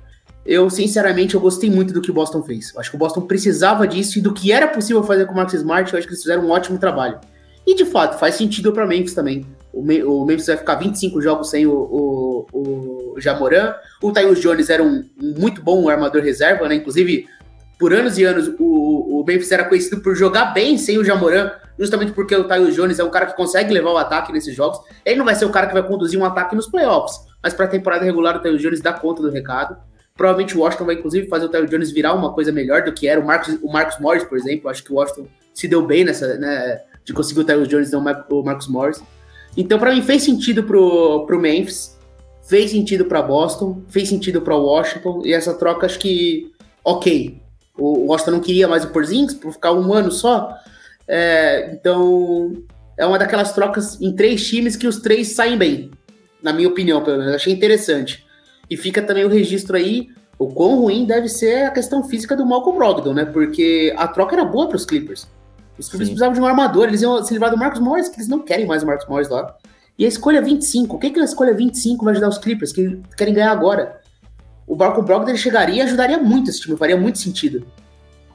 Eu, 0.47 0.71
sinceramente, 0.71 1.35
eu 1.35 1.41
gostei 1.43 1.71
muito 1.71 1.93
do 1.93 2.01
que 2.01 2.11
o 2.11 2.15
Boston 2.15 2.43
fez. 2.43 2.73
Eu 2.73 2.81
acho 2.81 2.89
que 2.89 2.97
o 2.97 2.99
Boston 2.99 3.21
precisava 3.21 3.87
disso 3.87 4.19
e 4.19 4.23
do 4.23 4.33
que 4.33 4.51
era 4.51 4.67
possível 4.67 5.03
fazer 5.03 5.27
com 5.27 5.35
o 5.35 5.37
Max 5.37 5.53
Smart, 5.53 5.93
eu 5.93 5.99
acho 5.99 6.09
que 6.09 6.15
eles 6.15 6.23
fizeram 6.23 6.47
um 6.47 6.51
ótimo 6.51 6.79
trabalho. 6.79 7.21
E, 7.67 7.75
de 7.75 7.85
fato, 7.85 8.19
faz 8.19 8.37
sentido 8.37 8.73
para 8.73 8.87
Memphis 8.87 9.13
também. 9.13 9.45
O, 9.71 10.25
Memphis 10.25 10.47
vai 10.47 10.57
ficar 10.57 10.77
25 10.77 11.21
jogos 11.21 11.51
sem 11.51 11.67
o, 11.67 11.73
o, 11.73 12.47
o 13.15 13.21
Jamoran. 13.21 13.75
O 14.03 14.11
Tyus 14.11 14.41
Jones 14.41 14.71
era 14.71 14.83
um, 14.83 15.05
um, 15.23 15.35
muito 15.39 15.63
bom 15.63 15.87
armador 15.87 16.23
reserva, 16.23 16.67
né? 16.67 16.77
Inclusive, 16.77 17.29
por 17.81 17.95
anos 17.95 18.19
e 18.19 18.25
anos, 18.25 18.47
o, 18.59 19.21
o 19.21 19.25
Memphis 19.27 19.51
era 19.51 19.65
conhecido 19.65 20.03
por 20.03 20.15
jogar 20.15 20.53
bem 20.53 20.77
sem 20.77 20.99
o 20.99 21.05
Jamoran, 21.05 21.51
justamente 21.79 22.13
porque 22.13 22.37
o 22.37 22.47
Tyus 22.47 22.77
Jones 22.77 22.99
é 22.99 23.05
um 23.05 23.09
cara 23.09 23.25
que 23.25 23.35
consegue 23.35 23.73
levar 23.73 23.91
o 23.91 23.97
ataque 23.97 24.31
nesses 24.35 24.55
jogos. 24.55 24.79
Ele 25.03 25.17
não 25.17 25.25
vai 25.25 25.35
ser 25.35 25.47
o 25.47 25.51
cara 25.51 25.67
que 25.67 25.73
vai 25.73 25.83
conduzir 25.83 26.21
um 26.21 26.25
ataque 26.27 26.55
nos 26.55 26.67
playoffs, 26.67 27.19
mas 27.43 27.55
para 27.55 27.65
a 27.65 27.69
temporada 27.69 28.05
regular 28.05 28.37
o 28.37 28.41
Tyus 28.41 28.61
Jones 28.61 28.83
dá 28.83 28.93
conta 28.93 29.23
do 29.23 29.31
recado. 29.31 29.79
Provavelmente 30.15 30.55
o 30.55 30.61
Washington 30.61 30.85
vai, 30.85 30.97
inclusive, 30.97 31.27
fazer 31.27 31.47
o 31.47 31.49
Tyus 31.49 31.71
Jones 31.71 31.91
virar 31.91 32.13
uma 32.13 32.35
coisa 32.35 32.53
melhor 32.53 32.83
do 32.83 32.93
que 32.93 33.09
era 33.09 33.19
o 33.19 33.27
Marcos, 33.27 33.59
o 33.63 33.73
Marcos 33.73 33.99
Morris, 33.99 34.25
por 34.25 34.37
exemplo. 34.37 34.69
Acho 34.69 34.85
que 34.85 34.93
o 34.93 34.97
Washington 34.97 35.27
se 35.55 35.67
deu 35.67 35.81
bem 35.87 36.05
nessa, 36.05 36.37
né, 36.37 36.83
de 37.03 37.15
conseguir 37.15 37.41
o 37.41 37.45
Tyus 37.45 37.67
Jones 37.67 37.91
e 37.91 37.97
o 37.97 38.43
Marcos 38.43 38.69
Morris. 38.69 39.03
Então, 39.57 39.79
para 39.79 39.95
mim, 39.95 40.03
fez 40.03 40.23
sentido 40.23 40.65
pro, 40.65 41.25
pro 41.27 41.41
Memphis, 41.41 41.99
fez 42.43 42.73
sentido 42.73 43.07
para 43.07 43.23
Boston, 43.23 43.83
fez 43.89 44.07
sentido 44.07 44.43
para 44.43 44.55
Washington, 44.55 45.23
e 45.25 45.33
essa 45.33 45.55
troca 45.55 45.87
acho 45.87 45.99
que, 45.99 46.53
ok. 46.85 47.40
O 47.81 48.07
Washington 48.07 48.33
não 48.33 48.41
queria 48.41 48.69
mais 48.69 48.85
o 48.85 48.89
Porzingis 48.89 49.35
por 49.35 49.53
ficar 49.53 49.73
um 49.73 49.93
ano 49.93 50.13
só, 50.13 50.55
é, 51.09 51.71
então 51.73 52.53
é 52.97 53.07
uma 53.07 53.19
daquelas 53.19 53.53
trocas 53.53 54.01
em 54.01 54.15
três 54.15 54.47
times 54.47 54.77
que 54.77 54.87
os 54.87 54.99
três 54.99 55.29
saem 55.29 55.57
bem, 55.57 55.91
na 56.43 56.53
minha 56.53 56.69
opinião, 56.69 57.03
pelo 57.03 57.19
menos. 57.19 57.35
Achei 57.35 57.53
interessante. 57.53 58.25
E 58.69 58.77
fica 58.77 59.03
também 59.03 59.25
o 59.25 59.29
registro 59.29 59.77
aí 59.77 60.09
o 60.39 60.49
quão 60.49 60.81
ruim 60.81 61.05
deve 61.05 61.29
ser 61.29 61.67
a 61.67 61.71
questão 61.71 62.03
física 62.03 62.35
do 62.35 62.47
Malcolm 62.47 62.79
Brogdon, 62.79 63.13
né? 63.13 63.27
Porque 63.27 63.93
a 63.97 64.09
troca 64.09 64.35
era 64.35 64.45
boa 64.45 64.69
para 64.69 64.77
os 64.77 64.87
Clippers. 64.87 65.29
Os 65.79 65.89
Clippers 65.89 66.09
Sim. 66.09 66.15
precisavam 66.15 66.33
de 66.33 66.41
um 66.41 66.47
armador, 66.47 66.89
eles 66.89 67.03
iam 67.03 67.23
se 67.23 67.33
livrar 67.33 67.51
do 67.51 67.59
Marcos 67.59 67.79
Morris, 67.81 68.09
que 68.09 68.17
eles 68.17 68.29
não 68.29 68.41
querem 68.41 68.67
mais 68.67 68.83
o 68.83 68.87
Marcos 68.87 69.07
Morris 69.07 69.29
lá. 69.29 69.55
E 69.99 70.05
a 70.07 70.09
escolha 70.09 70.41
25, 70.41 70.97
o 70.97 70.99
que, 70.99 71.11
que 71.11 71.21
a 71.21 71.25
escolha 71.25 71.53
25 71.53 72.03
vai 72.03 72.13
ajudar 72.13 72.29
os 72.29 72.39
Clippers, 72.39 72.73
que 72.73 73.01
querem 73.19 73.35
ganhar 73.35 73.53
agora? 73.53 74.00
O 74.71 74.77
Barco 74.77 75.03
Brogdon 75.03 75.37
chegaria 75.37 75.77
e 75.77 75.81
ajudaria 75.81 76.17
muito 76.17 76.49
esse 76.49 76.61
time, 76.61 76.77
faria 76.77 76.97
muito 76.97 77.19
sentido. 77.19 77.67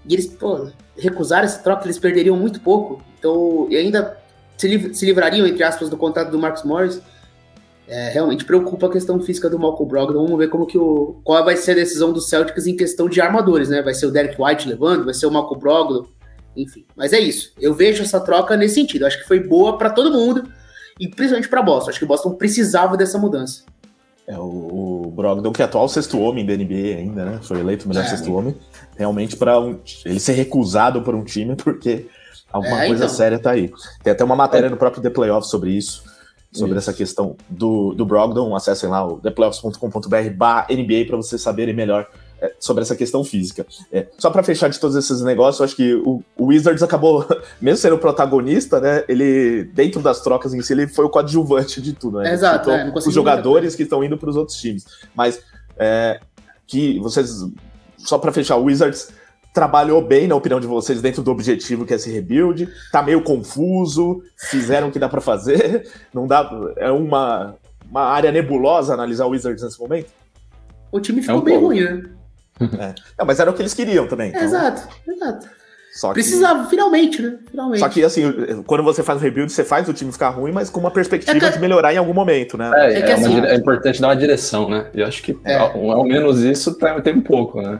E 0.05 0.13
eles, 0.13 0.27
pô, 0.27 0.67
recusaram 0.97 1.45
essa 1.45 1.59
troca, 1.59 1.85
eles 1.85 1.97
perderiam 1.97 2.35
muito 2.35 2.59
pouco. 2.59 3.01
Então, 3.17 3.67
e 3.69 3.77
ainda 3.77 4.17
se, 4.57 4.67
liv 4.67 4.93
se 4.93 5.05
livrariam, 5.05 5.47
entre 5.47 5.63
aspas, 5.63 5.89
do 5.89 5.95
contrato 5.95 6.29
do 6.31 6.37
Marcos 6.37 6.63
Morris. 6.63 7.01
É, 7.87 8.09
realmente 8.09 8.43
preocupa 8.43 8.87
a 8.87 8.91
questão 8.91 9.21
física 9.21 9.49
do 9.49 9.57
Malcolm 9.57 9.87
Brogdon. 9.89 10.23
Vamos 10.23 10.37
ver 10.37 10.49
como 10.49 10.65
que 10.65 10.77
o 10.77 11.21
qual 11.23 11.45
vai 11.45 11.55
ser 11.55 11.71
a 11.71 11.75
decisão 11.75 12.11
dos 12.11 12.27
Celtics 12.27 12.67
em 12.67 12.75
questão 12.75 13.07
de 13.07 13.21
armadores, 13.21 13.69
né? 13.69 13.81
Vai 13.81 13.93
ser 13.93 14.07
o 14.07 14.11
Derek 14.11 14.35
White 14.37 14.67
levando, 14.67 15.05
vai 15.05 15.13
ser 15.13 15.27
o 15.27 15.31
Malcolm 15.31 15.61
Brogdon 15.61 16.05
enfim, 16.55 16.85
mas 16.95 17.11
é 17.11 17.19
isso. 17.19 17.51
Eu 17.59 17.73
vejo 17.73 18.01
essa 18.01 18.19
troca 18.19 18.55
nesse 18.55 18.75
sentido. 18.75 19.05
Acho 19.05 19.19
que 19.19 19.27
foi 19.27 19.39
boa 19.41 19.77
para 19.77 19.89
todo 19.89 20.11
mundo. 20.11 20.43
e 20.97 21.09
principalmente 21.09 21.49
para 21.49 21.61
Boston. 21.61 21.89
Acho 21.89 21.99
que 21.99 22.05
Boston 22.05 22.35
precisava 22.35 22.95
dessa 22.95 23.17
mudança. 23.17 23.63
É, 24.27 24.37
o, 24.37 25.03
o 25.05 25.11
Brogdon, 25.11 25.51
que 25.51 25.61
é 25.61 25.65
atual 25.65 25.87
sexto 25.87 26.19
homem 26.19 26.45
da 26.45 26.55
NBA 26.55 26.97
ainda, 26.97 27.25
né? 27.25 27.39
Foi 27.43 27.59
eleito 27.59 27.85
o 27.85 27.89
melhor 27.89 28.05
é, 28.05 28.07
sexto 28.07 28.33
homem. 28.33 28.55
Realmente, 28.97 29.35
para 29.35 29.59
um, 29.59 29.79
ele 30.03 30.19
ser 30.19 30.33
recusado 30.33 31.01
por 31.03 31.13
um 31.13 31.23
time, 31.23 31.55
porque 31.57 32.07
alguma 32.51 32.83
é, 32.83 32.87
coisa 32.87 33.05
então. 33.05 33.15
séria 33.15 33.37
tá 33.37 33.51
aí. 33.51 33.71
Tem 34.03 34.13
até 34.13 34.23
uma 34.23 34.35
matéria 34.35 34.69
no 34.69 34.77
próprio 34.77 35.03
The 35.03 35.11
Playoffs 35.11 35.51
sobre 35.51 35.71
isso, 35.71 36.03
sobre 36.51 36.71
isso. 36.71 36.89
essa 36.89 36.93
questão 36.93 37.35
do, 37.47 37.93
do 37.93 38.05
Brogdon. 38.05 38.55
Acessem 38.55 38.89
lá 38.89 39.05
o 39.05 39.19
theplayoffs.com.br 39.19 40.29
barra 40.35 40.67
NBA 40.71 41.05
para 41.07 41.17
vocês 41.17 41.41
saberem 41.41 41.75
melhor 41.75 42.07
é, 42.41 42.53
sobre 42.59 42.83
essa 42.83 42.95
questão 42.95 43.23
física. 43.23 43.65
É, 43.91 44.07
só 44.17 44.29
para 44.29 44.43
fechar 44.43 44.69
de 44.69 44.79
todos 44.79 44.95
esses 44.95 45.21
negócios, 45.21 45.59
eu 45.59 45.65
acho 45.65 45.75
que 45.75 45.93
o, 45.95 46.21
o, 46.37 46.47
Wizards 46.47 46.83
acabou, 46.83 47.25
mesmo 47.61 47.77
sendo 47.77 47.95
o 47.95 47.99
protagonista, 47.99 48.79
né? 48.79 49.03
Ele, 49.07 49.63
dentro 49.73 50.01
das 50.01 50.21
trocas 50.21 50.53
em 50.53 50.61
si, 50.61 50.73
ele 50.73 50.87
foi 50.87 51.05
o 51.05 51.09
coadjuvante 51.09 51.81
de 51.81 51.93
tudo, 51.93 52.19
né? 52.19 52.33
Exato. 52.33 52.69
É, 52.71 52.91
os 52.93 53.13
jogadores 53.13 53.75
que 53.75 53.83
estão 53.83 54.03
indo 54.03 54.17
para 54.17 54.29
os 54.29 54.35
outros 54.35 54.57
times. 54.57 54.85
Mas 55.15 55.41
é, 55.77 56.19
que 56.67 56.99
vocês, 56.99 57.45
só 57.97 58.17
para 58.17 58.31
fechar, 58.31 58.57
o 58.57 58.63
Wizards 58.63 59.09
trabalhou 59.53 60.01
bem, 60.01 60.27
na 60.27 60.35
opinião 60.35 60.59
de 60.59 60.67
vocês, 60.67 61.01
dentro 61.01 61.23
do 61.23 61.31
objetivo 61.31 61.85
que 61.85 61.93
é 61.93 61.95
esse 61.95 62.11
rebuild. 62.11 62.67
Tá 62.91 63.01
meio 63.01 63.21
confuso, 63.21 64.21
fizeram 64.49 64.89
o 64.89 64.91
que 64.91 64.99
dá 64.99 65.07
para 65.07 65.21
fazer. 65.21 65.87
Não 66.13 66.27
dá, 66.27 66.51
é 66.75 66.91
uma, 66.91 67.55
uma 67.89 68.01
área 68.01 68.31
nebulosa 68.33 68.93
analisar 68.93 69.25
o 69.25 69.29
Wizards 69.29 69.63
nesse 69.63 69.79
momento. 69.79 70.09
O 70.91 70.99
time 70.99 71.21
ficou 71.21 71.37
é 71.37 71.39
um 71.39 71.43
bem 71.43 71.53
pouco. 71.53 71.67
ruim, 71.67 71.81
né? 71.81 72.03
É. 72.61 73.23
mas 73.25 73.39
era 73.39 73.49
o 73.49 73.53
que 73.53 73.61
eles 73.61 73.73
queriam 73.73 74.07
também. 74.07 74.29
Então... 74.29 74.41
Exato, 74.41 74.87
exato. 75.07 75.47
Só 75.95 76.11
Precisava, 76.11 76.65
que... 76.65 76.71
finalmente, 76.71 77.21
né? 77.21 77.37
Finalmente. 77.49 77.79
Só 77.79 77.87
que, 77.87 78.03
assim, 78.03 78.63
quando 78.67 78.83
você 78.83 79.01
faz 79.01 79.17
o 79.17 79.23
rebuild, 79.23 79.49
você 79.49 79.63
faz 79.63 79.87
o 79.87 79.93
time 79.93 80.11
ficar 80.11 80.27
ruim, 80.29 80.51
mas 80.51 80.69
com 80.69 80.81
uma 80.81 80.91
perspectiva 80.91 81.37
é 81.37 81.39
que... 81.39 81.49
de 81.51 81.59
melhorar 81.59 81.93
em 81.93 81.97
algum 81.97 82.13
momento, 82.13 82.57
né? 82.57 82.69
É, 82.75 82.93
é, 82.95 82.99
é, 82.99 83.13
assim... 83.13 83.39
é 83.39 83.55
importante 83.55 84.01
dar 84.01 84.09
uma 84.09 84.15
direção, 84.17 84.69
né? 84.69 84.87
E 84.93 84.99
eu 84.99 85.07
acho 85.07 85.23
que 85.23 85.37
é. 85.45 85.55
ao, 85.55 85.91
ao, 85.91 86.03
menos 86.03 86.41
isso 86.41 86.75
tem, 86.75 87.01
tem 87.01 87.13
um 87.13 87.21
pouco, 87.21 87.61
né? 87.61 87.79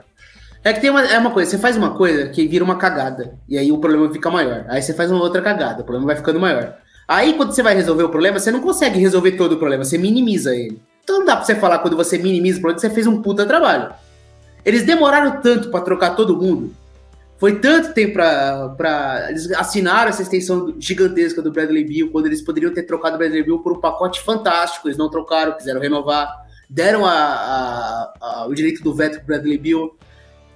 É 0.64 0.72
que 0.72 0.80
tem 0.80 0.90
uma, 0.90 1.02
é 1.02 1.20
uma 1.20 1.30
coisa, 1.30 1.52
você 1.52 1.58
faz 1.58 1.76
uma 1.76 1.92
coisa 1.92 2.30
que 2.30 2.48
vira 2.48 2.64
uma 2.64 2.78
cagada, 2.78 3.36
e 3.50 3.58
aí 3.58 3.70
o 3.70 3.80
problema 3.80 4.10
fica 4.12 4.32
maior. 4.32 4.66
Aí 4.70 4.82
você 4.82 4.94
faz 4.94 5.12
uma 5.12 5.22
outra 5.22 5.42
cagada, 5.42 5.82
o 5.82 5.86
problema 5.86 6.08
vai 6.08 6.16
ficando 6.16 6.40
maior. 6.40 6.78
Aí 7.06 7.34
quando 7.34 7.52
você 7.52 7.62
vai 7.62 7.76
resolver 7.76 8.04
o 8.04 8.10
problema, 8.10 8.40
você 8.40 8.50
não 8.50 8.62
consegue 8.62 8.98
resolver 8.98 9.34
todo 9.34 9.52
o 9.52 9.58
problema, 9.58 9.84
você 9.84 9.98
minimiza 9.98 10.56
ele. 10.56 10.82
Então 11.04 11.20
não 11.20 11.26
dá 11.26 11.36
pra 11.36 11.46
você 11.46 11.54
falar 11.54 11.80
quando 11.80 11.98
você 11.98 12.18
minimiza 12.18 12.60
o 12.60 12.62
problema 12.62 12.82
que 12.82 12.88
você 12.88 12.94
fez 12.94 13.06
um 13.06 13.22
puta 13.22 13.46
trabalho. 13.46 13.94
Eles 14.66 14.84
demoraram 14.84 15.39
tanto 15.41 15.70
para 15.70 15.82
trocar 15.82 16.16
todo 16.16 16.36
mundo. 16.36 16.74
Foi 17.38 17.59
tanto 17.59 17.93
tempo 17.93 18.13
para 18.13 19.28
Eles 19.30 19.51
assinaram 19.51 20.09
essa 20.09 20.22
extensão 20.22 20.74
gigantesca 20.80 21.41
do 21.41 21.51
Bradley 21.51 21.84
Bill, 21.84 22.09
quando 22.11 22.26
eles 22.26 22.41
poderiam 22.41 22.74
ter 22.74 22.84
trocado 22.84 23.16
o 23.16 23.18
Bradley 23.20 23.43
Bill 23.43 23.59
por 23.59 23.74
um 23.74 23.80
pacote 23.80 24.22
fantástico. 24.22 24.88
Eles 24.88 24.97
não 24.97 25.09
trocaram, 25.09 25.55
quiseram 25.55 25.80
renovar, 25.80 26.45
deram 26.70 27.05
a, 27.05 27.11
a, 27.11 28.13
a, 28.22 28.47
o 28.47 28.55
direito 28.55 28.82
do 28.82 28.93
veto 28.93 29.18
pro 29.18 29.28
Bradley 29.28 29.57
Bill. 29.57 29.95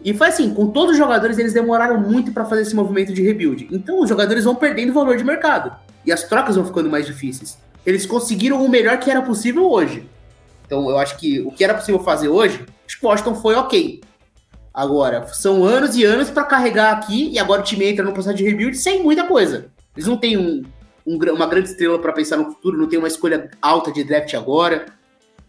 E 0.03 0.14
foi 0.14 0.28
assim, 0.28 0.53
com 0.53 0.68
todos 0.68 0.93
os 0.93 0.97
jogadores, 0.97 1.38
eles 1.38 1.53
demoraram 1.53 1.99
muito 1.99 2.32
para 2.32 2.45
fazer 2.45 2.62
esse 2.62 2.76
movimento 2.76 3.14
de 3.14 3.22
rebuild. 3.22 3.68
Então 3.72 4.01
os 4.01 4.07
jogadores 4.07 4.45
vão 4.45 4.55
perdendo 4.55 4.93
valor 4.93 5.18
de 5.18 5.24
mercado. 5.24 5.76
E 6.05 6.12
as 6.12 6.24
trocas 6.24 6.55
vão 6.55 6.66
ficando 6.66 6.89
mais 6.89 7.05
difíceis. 7.05 7.57
Eles 7.86 8.05
conseguiram 8.05 8.64
o 8.64 8.70
melhor 8.70 8.97
que 8.99 9.12
era 9.12 9.22
possível 9.22 9.70
hoje. 9.70 10.10
Então 10.66 10.89
eu 10.89 10.97
acho 10.97 11.18
que 11.18 11.41
o 11.41 11.51
que 11.51 11.64
era 11.64 11.74
possível 11.74 11.99
fazer 11.99 12.30
hoje, 12.30 12.66
acho 12.90 13.00
que 13.00 13.06
o 13.06 13.10
Washington 13.10 13.36
foi 13.36 13.54
ok. 13.54 14.02
Agora, 14.74 15.28
são 15.28 15.64
anos 15.64 15.96
e 15.96 16.04
anos 16.04 16.30
para 16.30 16.44
carregar 16.44 16.92
aqui 16.92 17.30
e 17.30 17.38
agora 17.38 17.62
o 17.62 17.64
time 17.64 17.86
entra 17.86 18.04
no 18.04 18.14
processo 18.14 18.38
de 18.38 18.44
rebuild 18.44 18.76
sem 18.76 19.04
muita 19.04 19.28
coisa. 19.28 19.68
Eles 19.96 20.08
não 20.08 20.18
têm 20.18 20.38
um, 20.38 20.64
um, 21.06 21.18
uma 21.34 21.46
grande 21.46 21.70
estrela 21.70 22.00
para 22.00 22.12
pensar 22.14 22.38
no 22.38 22.46
futuro, 22.46 22.78
não 22.78 22.90
tem 22.90 22.98
uma 22.98 23.08
escolha 23.08 23.50
alta 23.62 23.92
de 23.92 24.04
draft 24.04 24.34
agora. 24.34 24.86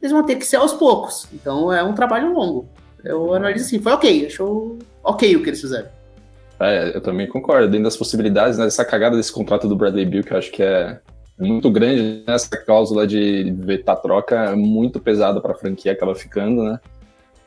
Eles 0.03 0.12
vão 0.12 0.24
ter 0.24 0.36
que 0.36 0.45
ser 0.45 0.57
aos 0.57 0.74
poucos. 0.74 1.26
Então 1.32 1.72
é 1.72 1.82
um 1.82 1.95
trabalho 1.95 2.32
longo. 2.32 2.68
Eu 3.03 3.32
analiso 3.32 3.64
assim, 3.64 3.80
foi 3.80 3.93
ok, 3.93 4.26
achou 4.26 4.78
ok 5.03 5.36
o 5.36 5.43
que 5.43 5.49
eles 5.49 5.61
fizeram. 5.61 5.88
É, 6.59 6.95
eu 6.95 7.01
também 7.01 7.26
concordo. 7.26 7.68
Dentro 7.68 7.84
das 7.84 7.97
possibilidades, 7.97 8.59
né, 8.59 8.64
dessa 8.64 8.84
cagada 8.84 9.16
desse 9.16 9.32
contrato 9.32 9.66
do 9.66 9.76
Bradley 9.76 10.05
Bill, 10.05 10.22
que 10.22 10.32
eu 10.32 10.38
acho 10.38 10.51
que 10.51 10.62
é 10.62 10.99
muito 11.38 11.70
grande, 11.70 12.03
né? 12.03 12.34
essa 12.34 12.55
cláusula 12.57 13.07
de 13.07 13.55
vetar 13.59 13.97
troca 13.97 14.36
é 14.36 14.55
muito 14.55 15.01
pesada 15.01 15.41
para 15.41 15.53
a 15.53 15.57
franquia, 15.57 15.93
acaba 15.93 16.14
ficando, 16.14 16.62
né? 16.62 16.78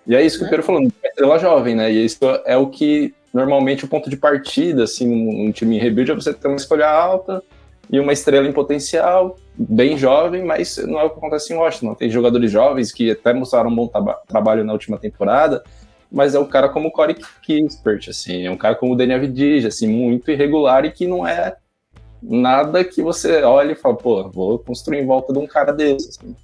E 0.05 0.15
é 0.15 0.21
isso 0.21 0.37
que 0.37 0.43
é. 0.43 0.47
eu 0.47 0.49
quero 0.49 0.63
falando, 0.63 0.91
estrela 1.03 1.39
jovem, 1.39 1.75
né? 1.75 1.91
E 1.91 2.05
isso 2.05 2.19
é 2.45 2.57
o 2.57 2.67
que 2.67 3.13
normalmente 3.33 3.85
o 3.85 3.87
ponto 3.87 4.09
de 4.09 4.17
partida, 4.17 4.83
assim, 4.83 5.07
um 5.07 5.51
time 5.51 5.77
em 5.77 5.79
rebuild 5.79 6.11
é 6.11 6.15
você 6.15 6.33
ter 6.33 6.47
uma 6.47 6.57
escolha 6.57 6.87
alta 6.87 7.41
e 7.89 7.99
uma 7.99 8.13
estrela 8.13 8.47
em 8.47 8.53
potencial, 8.53 9.37
bem 9.55 9.97
jovem, 9.97 10.43
mas 10.43 10.77
não 10.77 10.99
é 10.99 11.03
o 11.03 11.09
que 11.09 11.17
acontece 11.17 11.53
em 11.53 11.57
Washington. 11.57 11.95
Tem 11.95 12.09
jogadores 12.09 12.51
jovens 12.51 12.91
que 12.91 13.11
até 13.11 13.33
mostraram 13.33 13.69
um 13.69 13.75
bom 13.75 13.91
trabalho 14.27 14.63
na 14.63 14.73
última 14.73 14.97
temporada, 14.97 15.63
mas 16.11 16.35
é 16.35 16.39
um 16.39 16.45
cara 16.45 16.69
como 16.69 16.89
o 16.89 16.91
Corey 16.91 17.15
Kispert, 17.41 18.09
assim, 18.09 18.45
é 18.45 18.51
um 18.51 18.57
cara 18.57 18.75
como 18.75 18.93
o 18.93 18.95
Daniel 18.95 19.19
Vidige, 19.19 19.67
assim, 19.67 19.87
muito 19.87 20.29
irregular 20.29 20.85
e 20.85 20.91
que 20.91 21.07
não 21.07 21.27
é 21.27 21.55
nada 22.21 22.83
que 22.83 23.01
você 23.01 23.41
olhe 23.43 23.73
e 23.73 23.75
fala, 23.75 23.95
pô, 23.95 24.29
vou 24.29 24.59
construir 24.59 24.99
em 24.99 25.05
volta 25.05 25.33
de 25.33 25.39
um 25.39 25.47
cara 25.47 25.73
desse. 25.73 26.09
Assim. 26.09 26.35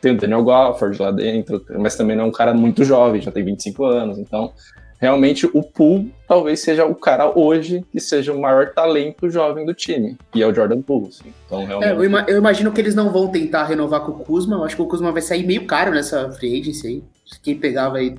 Tem 0.00 0.12
o 0.12 0.16
Daniel 0.16 0.44
Gofford 0.44 1.00
lá 1.00 1.10
dentro, 1.10 1.64
mas 1.78 1.96
também 1.96 2.16
não 2.16 2.24
é 2.24 2.26
um 2.28 2.32
cara 2.32 2.54
muito 2.54 2.84
jovem, 2.84 3.20
já 3.20 3.32
tem 3.32 3.44
25 3.44 3.84
anos. 3.84 4.18
Então, 4.18 4.52
realmente, 5.00 5.46
o 5.46 5.62
Poole 5.62 6.14
talvez 6.26 6.60
seja 6.60 6.86
o 6.86 6.94
cara 6.94 7.36
hoje 7.36 7.84
que 7.90 8.00
seja 8.00 8.32
o 8.32 8.40
maior 8.40 8.70
talento 8.72 9.28
jovem 9.28 9.66
do 9.66 9.74
time, 9.74 10.16
que 10.30 10.40
é 10.40 10.46
o 10.46 10.54
Jordan 10.54 10.80
Poole. 10.80 11.08
Assim. 11.08 11.32
Então, 11.46 11.64
realmente... 11.64 11.90
é, 11.90 11.94
eu, 11.94 12.04
ima 12.04 12.24
eu, 12.28 12.38
imagino 12.38 12.70
que 12.70 12.80
eles 12.80 12.94
não 12.94 13.10
vão 13.10 13.28
tentar 13.28 13.64
renovar 13.64 14.00
com 14.02 14.12
o 14.12 14.18
Kuzma. 14.18 14.56
Eu 14.56 14.64
acho 14.64 14.76
que 14.76 14.82
o 14.82 14.86
Kuzma 14.86 15.10
vai 15.10 15.22
sair 15.22 15.44
meio 15.44 15.66
caro 15.66 15.90
nessa 15.90 16.30
free 16.30 16.60
agency 16.60 16.86
aí. 16.86 17.04
Quem 17.42 17.58
pegava 17.58 17.98
aí. 17.98 18.14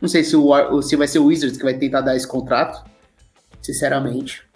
Não 0.00 0.08
sei 0.08 0.24
se, 0.24 0.34
o, 0.34 0.80
se 0.80 0.96
vai 0.96 1.08
ser 1.08 1.18
o 1.18 1.26
Wizards 1.26 1.58
que 1.58 1.64
vai 1.64 1.74
tentar 1.74 2.00
dar 2.00 2.16
esse 2.16 2.26
contrato, 2.26 2.82
sinceramente 3.60 4.47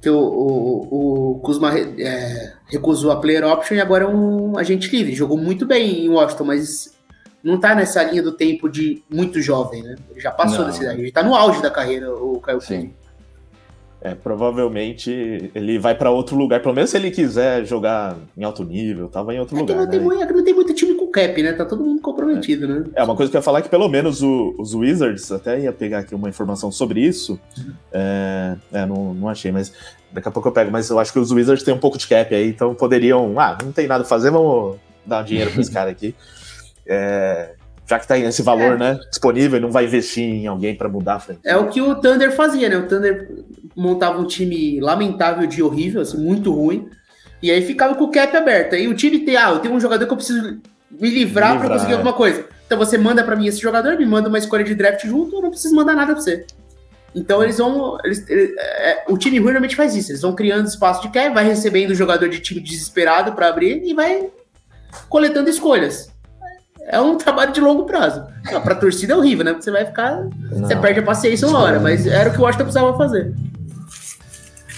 que 0.00 0.08
o, 0.08 0.18
o, 0.18 1.32
o 1.32 1.38
Kuzma 1.40 1.78
é, 1.78 2.54
recusou 2.66 3.10
a 3.10 3.16
player 3.16 3.44
option 3.44 3.74
e 3.74 3.80
agora 3.80 4.04
é 4.04 4.08
um 4.08 4.56
agente 4.56 4.90
livre. 4.94 5.14
Jogou 5.14 5.36
muito 5.36 5.66
bem 5.66 6.06
em 6.06 6.08
Washington, 6.08 6.44
mas 6.44 6.94
não 7.42 7.58
tá 7.58 7.74
nessa 7.74 8.02
linha 8.02 8.22
do 8.22 8.32
tempo 8.32 8.68
de 8.68 9.02
muito 9.10 9.40
jovem, 9.40 9.82
né? 9.82 9.96
Ele 10.10 10.20
já 10.20 10.30
passou 10.30 10.64
dessa 10.64 10.82
idade, 10.82 11.00
ele 11.00 11.12
tá 11.12 11.22
no 11.22 11.34
auge 11.34 11.60
da 11.62 11.70
carreira, 11.70 12.12
o 12.14 12.40
Caio 12.40 12.60
Sim. 12.60 12.92
É, 14.02 14.14
provavelmente 14.14 15.50
ele 15.54 15.78
vai 15.78 15.94
para 15.94 16.10
outro 16.10 16.34
lugar, 16.34 16.62
pelo 16.62 16.74
menos 16.74 16.88
se 16.88 16.96
ele 16.96 17.10
quiser 17.10 17.66
jogar 17.66 18.16
em 18.34 18.42
alto 18.42 18.64
nível, 18.64 19.08
tava 19.08 19.34
em 19.34 19.38
outro 19.38 19.54
é 19.54 19.60
lugar. 19.60 19.76
Não, 19.76 19.84
né? 19.84 19.90
tem 19.90 20.00
é 20.00 20.32
não 20.32 20.44
tem 20.44 20.54
muito 20.54 20.72
time 20.72 20.89
cap, 21.10 21.42
né? 21.42 21.52
Tá 21.52 21.64
todo 21.64 21.84
mundo 21.84 22.00
comprometido, 22.00 22.64
é. 22.64 22.68
né? 22.68 22.84
É, 22.94 23.02
uma 23.02 23.16
coisa 23.16 23.30
que 23.30 23.36
eu 23.36 23.40
ia 23.40 23.42
falar 23.42 23.60
é 23.60 23.62
que 23.62 23.68
pelo 23.68 23.88
menos 23.88 24.22
o, 24.22 24.54
os 24.58 24.74
Wizards, 24.74 25.30
até 25.32 25.60
ia 25.60 25.72
pegar 25.72 26.00
aqui 26.00 26.14
uma 26.14 26.28
informação 26.28 26.70
sobre 26.70 27.00
isso, 27.00 27.38
é, 27.92 28.56
é, 28.72 28.86
não, 28.86 29.14
não 29.14 29.28
achei, 29.28 29.52
mas 29.52 29.72
daqui 30.12 30.28
a 30.28 30.30
pouco 30.30 30.48
eu 30.48 30.52
pego, 30.52 30.70
mas 30.70 30.88
eu 30.90 30.98
acho 30.98 31.12
que 31.12 31.18
os 31.18 31.30
Wizards 31.30 31.64
têm 31.64 31.74
um 31.74 31.78
pouco 31.78 31.98
de 31.98 32.06
cap 32.06 32.34
aí, 32.34 32.48
então 32.48 32.74
poderiam, 32.74 33.38
ah, 33.38 33.56
não 33.62 33.72
tem 33.72 33.86
nada 33.86 34.02
a 34.02 34.06
fazer, 34.06 34.30
vamos 34.30 34.76
dar 35.04 35.22
dinheiro 35.22 35.50
para 35.50 35.60
esse 35.60 35.70
cara 35.70 35.90
aqui. 35.90 36.14
É, 36.86 37.54
já 37.90 37.98
que 37.98 38.06
tá 38.06 38.14
aí 38.14 38.22
nesse 38.22 38.42
valor, 38.42 38.74
é. 38.74 38.76
né, 38.76 39.00
disponível 39.10 39.60
não 39.60 39.70
vai 39.70 39.84
investir 39.84 40.22
em 40.22 40.46
alguém 40.46 40.76
para 40.76 40.88
mudar 40.88 41.14
a 41.14 41.20
frente. 41.20 41.40
É 41.44 41.56
o 41.56 41.68
que 41.68 41.80
o 41.80 41.96
Thunder 41.96 42.30
fazia, 42.32 42.68
né? 42.68 42.76
O 42.76 42.86
Thunder 42.86 43.28
montava 43.74 44.20
um 44.20 44.26
time 44.26 44.80
lamentável 44.80 45.46
de 45.46 45.60
horrível, 45.62 46.00
assim, 46.00 46.18
muito 46.18 46.52
ruim, 46.52 46.88
e 47.42 47.50
aí 47.50 47.62
ficava 47.62 47.94
com 47.94 48.04
o 48.04 48.10
cap 48.10 48.36
aberto. 48.36 48.74
Aí 48.74 48.86
o 48.86 48.94
time 48.94 49.20
tem, 49.20 49.36
ah, 49.36 49.50
eu 49.50 49.58
tenho 49.58 49.74
um 49.74 49.80
jogador 49.80 50.06
que 50.06 50.12
eu 50.12 50.16
preciso 50.16 50.60
me 50.90 51.10
livrar, 51.10 51.58
para 51.58 51.68
conseguir 51.68 51.94
alguma 51.94 52.12
coisa. 52.12 52.44
Então 52.66 52.78
você 52.78 52.96
manda 52.96 53.22
para 53.24 53.36
mim 53.36 53.46
esse 53.46 53.60
jogador, 53.60 53.96
me 53.96 54.06
manda 54.06 54.28
uma 54.28 54.38
escolha 54.38 54.64
de 54.64 54.74
draft 54.74 55.04
junto, 55.04 55.36
eu 55.36 55.42
não 55.42 55.50
preciso 55.50 55.74
mandar 55.74 55.94
nada 55.94 56.12
para 56.12 56.22
você. 56.22 56.46
Então 57.14 57.42
eles 57.42 57.58
vão. 57.58 57.98
Eles, 58.04 58.24
é, 58.28 59.04
o 59.08 59.18
time 59.18 59.38
ruim 59.38 59.46
normalmente 59.46 59.74
faz 59.74 59.96
isso. 59.96 60.12
Eles 60.12 60.22
vão 60.22 60.34
criando 60.34 60.66
espaço 60.66 61.02
de 61.02 61.08
cap, 61.08 61.34
vai 61.34 61.44
recebendo 61.44 61.90
o 61.90 61.94
jogador 61.94 62.28
de 62.28 62.38
time 62.38 62.60
desesperado 62.60 63.32
para 63.32 63.48
abrir 63.48 63.82
e 63.84 63.94
vai 63.94 64.28
coletando 65.08 65.50
escolhas 65.50 66.10
é 66.90 67.00
um 67.00 67.16
trabalho 67.16 67.52
de 67.52 67.60
longo 67.60 67.84
prazo. 67.84 68.24
Para 68.42 68.60
pra 68.60 68.74
torcida 68.74 69.14
é 69.14 69.16
horrível, 69.16 69.44
né? 69.44 69.52
Porque 69.52 69.64
você 69.64 69.70
vai 69.70 69.86
ficar. 69.86 70.16
Não, 70.16 70.66
você 70.66 70.74
perde 70.76 71.00
a 71.00 71.02
paciência 71.02 71.46
uma 71.46 71.60
hora, 71.60 71.78
mas 71.78 72.06
era 72.06 72.28
o 72.28 72.32
que 72.32 72.38
o 72.38 72.42
Washington 72.42 72.64
precisava 72.64 72.96
fazer. 72.98 73.32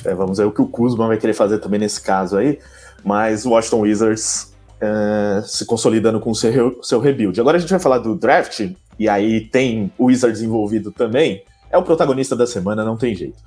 É, 0.04 0.14
vamos 0.14 0.38
ver 0.38 0.44
o 0.44 0.52
que 0.52 0.60
o 0.60 0.66
Kuzma 0.66 1.06
vai 1.06 1.16
querer 1.16 1.32
fazer 1.32 1.58
também 1.58 1.80
nesse 1.80 2.00
caso 2.00 2.36
aí. 2.36 2.58
Mas 3.02 3.46
o 3.46 3.50
Washington 3.50 3.80
Wizards 3.80 4.51
é, 4.82 5.42
se 5.42 5.64
consolidando 5.64 6.18
com 6.18 6.32
o 6.32 6.34
seu, 6.34 6.80
seu 6.82 6.98
rebuild. 6.98 7.40
Agora 7.40 7.56
a 7.56 7.60
gente 7.60 7.70
vai 7.70 7.78
falar 7.78 7.98
do 7.98 8.16
draft, 8.16 8.68
e 8.98 9.08
aí 9.08 9.40
tem 9.40 9.92
o 9.96 10.06
Wizards 10.06 10.42
envolvido 10.42 10.90
também. 10.90 11.44
É 11.70 11.78
o 11.78 11.82
protagonista 11.82 12.34
da 12.34 12.46
semana, 12.46 12.84
não 12.84 12.96
tem 12.96 13.14
jeito. 13.14 13.38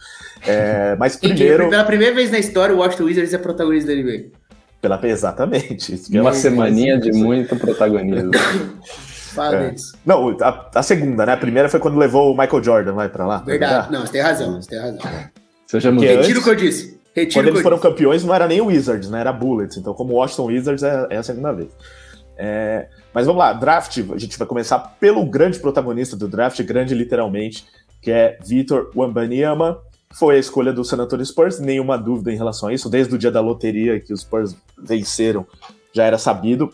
É, 0.48 0.96
mas 0.98 1.18
primeiro. 1.18 1.70
Pela 1.70 1.84
primeira 1.84 2.16
vez 2.16 2.32
na 2.32 2.40
história, 2.40 2.74
o 2.74 2.80
Washington 2.80 3.04
Wizards 3.04 3.34
é 3.34 3.38
protagonista 3.38 3.94
da 3.94 4.02
NBA. 4.02 4.30
Pela, 4.82 5.00
exatamente. 5.04 6.02
Uma 6.18 6.34
semaninha 6.34 6.98
de 6.98 7.12
muito 7.12 7.56
protagonismo. 7.58 8.32
Fala 9.36 9.56
é. 9.58 9.76
Não, 10.06 10.38
a, 10.42 10.70
a, 10.74 10.82
segunda, 10.82 11.26
né? 11.26 11.34
A 11.34 11.38
primeira 11.38 11.68
foi 11.68 11.80
quando 11.82 11.98
levou 11.98 12.34
o 12.34 12.38
Michael 12.38 12.64
Jordan, 12.64 12.94
vai 12.94 13.10
pra 13.10 13.28
lá. 13.28 13.40
Verdade. 13.40 13.92
Não, 13.92 14.02
você 14.02 14.14
tem 14.14 14.22
razão, 14.22 14.62
você 14.62 14.70
tem 14.70 14.80
razão. 14.80 15.00
Você 15.68 15.80
já 15.82 15.92
mudou. 15.92 16.08
Retiro 16.08 16.40
o 16.40 16.44
que 16.44 16.50
eu 16.50 16.56
disse. 16.56 16.98
Retiro 17.16 17.34
Quando 17.34 17.48
eles 17.48 17.62
foram 17.62 17.80
campeões, 17.80 18.24
não 18.26 18.36
era 18.36 18.48
nem 18.48 18.60
o 18.60 18.66
Wizards, 18.66 19.10
né? 19.10 19.22
Era 19.22 19.32
Bullets. 19.32 19.78
Então, 19.78 19.94
como 19.94 20.16
Washington 20.16 20.48
Wizards, 20.48 20.84
é, 20.84 21.08
é 21.12 21.18
a 21.18 21.24
segunda 21.24 21.54
vez. 21.54 21.70
É, 22.38 22.90
mas 23.14 23.26
vamos 23.26 23.40
lá, 23.40 23.54
draft, 23.54 23.98
a 24.14 24.18
gente 24.18 24.38
vai 24.38 24.46
começar 24.46 24.78
pelo 25.00 25.26
grande 25.26 25.58
protagonista 25.58 26.18
do 26.18 26.28
draft, 26.28 26.62
grande 26.64 26.94
literalmente, 26.94 27.66
que 28.02 28.12
é 28.12 28.38
Vitor 28.46 28.92
Wembanyama. 28.94 29.80
Foi 30.14 30.36
a 30.36 30.40
escolha 30.40 30.74
do 30.74 30.84
San 30.84 30.98
Antonio 30.98 31.26
Spurs, 31.26 31.60
nenhuma 31.60 31.98
dúvida 31.98 32.32
em 32.32 32.36
relação 32.36 32.68
a 32.68 32.74
isso. 32.74 32.90
Desde 32.90 33.16
o 33.16 33.18
dia 33.18 33.32
da 33.32 33.40
loteria 33.40 34.00
que 34.00 34.14
os 34.14 34.22
Spurs 34.22 34.56
venceram, 34.78 35.48
já 35.94 36.04
era 36.04 36.18
sabido 36.18 36.74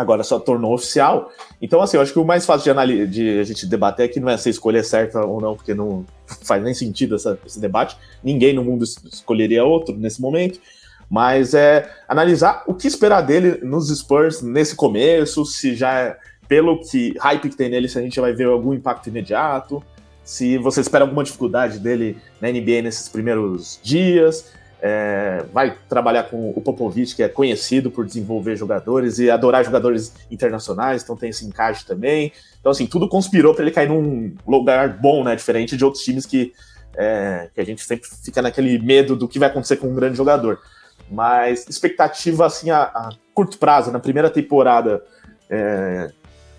agora 0.00 0.22
só 0.22 0.38
tornou 0.38 0.74
oficial. 0.74 1.30
Então, 1.60 1.80
assim, 1.80 1.96
eu 1.96 2.02
acho 2.02 2.12
que 2.12 2.18
o 2.18 2.24
mais 2.24 2.44
fácil 2.46 2.74
de, 2.74 3.06
de, 3.06 3.38
a 3.38 3.44
gente 3.44 3.66
debater 3.66 4.06
é 4.06 4.08
que 4.08 4.20
não 4.20 4.28
é 4.28 4.36
se 4.36 4.48
a 4.48 4.50
escolha 4.50 4.78
é 4.78 4.82
certa 4.82 5.24
ou 5.24 5.40
não, 5.40 5.54
porque 5.54 5.74
não 5.74 6.04
faz 6.44 6.62
nem 6.62 6.74
sentido 6.74 7.14
essa, 7.14 7.38
esse 7.46 7.60
debate. 7.60 7.96
Ninguém 8.22 8.54
no 8.54 8.64
mundo 8.64 8.84
escolheria 8.84 9.64
outro 9.64 9.96
nesse 9.96 10.20
momento. 10.20 10.60
Mas 11.08 11.54
é 11.54 11.90
analisar 12.08 12.64
o 12.66 12.74
que 12.74 12.86
esperar 12.86 13.20
dele 13.20 13.60
nos 13.62 13.94
Spurs 13.94 14.40
nesse 14.40 14.74
começo, 14.74 15.44
se 15.44 15.74
já 15.74 15.92
é, 15.98 16.16
pelo 16.48 16.80
que 16.80 17.14
hype 17.18 17.50
que 17.50 17.56
tem 17.56 17.68
nele, 17.68 17.88
se 17.88 17.98
a 17.98 18.02
gente 18.02 18.18
vai 18.18 18.32
ver 18.32 18.46
algum 18.46 18.72
impacto 18.72 19.08
imediato, 19.08 19.82
se 20.24 20.56
você 20.56 20.80
espera 20.80 21.04
alguma 21.04 21.22
dificuldade 21.22 21.78
dele 21.78 22.16
na 22.40 22.50
NBA 22.50 22.82
nesses 22.82 23.08
primeiros 23.08 23.78
dias 23.82 24.50
é, 24.86 25.42
vai 25.50 25.78
trabalhar 25.88 26.24
com 26.24 26.50
o 26.50 26.60
Popovich, 26.60 27.16
que 27.16 27.22
é 27.22 27.28
conhecido 27.28 27.90
por 27.90 28.04
desenvolver 28.04 28.54
jogadores 28.54 29.18
e 29.18 29.30
adorar 29.30 29.64
jogadores 29.64 30.12
internacionais, 30.30 31.02
então 31.02 31.16
tem 31.16 31.30
esse 31.30 31.46
encaixe 31.46 31.86
também. 31.86 32.30
Então, 32.60 32.70
assim, 32.70 32.84
tudo 32.84 33.08
conspirou 33.08 33.54
para 33.54 33.64
ele 33.64 33.70
cair 33.70 33.88
num 33.88 34.34
lugar 34.46 34.90
bom, 34.90 35.24
né? 35.24 35.34
Diferente 35.34 35.74
de 35.74 35.82
outros 35.86 36.04
times 36.04 36.26
que, 36.26 36.52
é, 36.98 37.48
que 37.54 37.62
a 37.62 37.64
gente 37.64 37.82
sempre 37.82 38.06
fica 38.22 38.42
naquele 38.42 38.78
medo 38.78 39.16
do 39.16 39.26
que 39.26 39.38
vai 39.38 39.48
acontecer 39.48 39.78
com 39.78 39.86
um 39.86 39.94
grande 39.94 40.18
jogador. 40.18 40.60
Mas 41.10 41.66
expectativa, 41.66 42.44
assim, 42.44 42.68
a, 42.68 42.82
a 42.82 43.08
curto 43.32 43.56
prazo, 43.56 43.90
na 43.90 43.98
primeira 43.98 44.28
temporada, 44.28 45.02
é, 45.48 46.10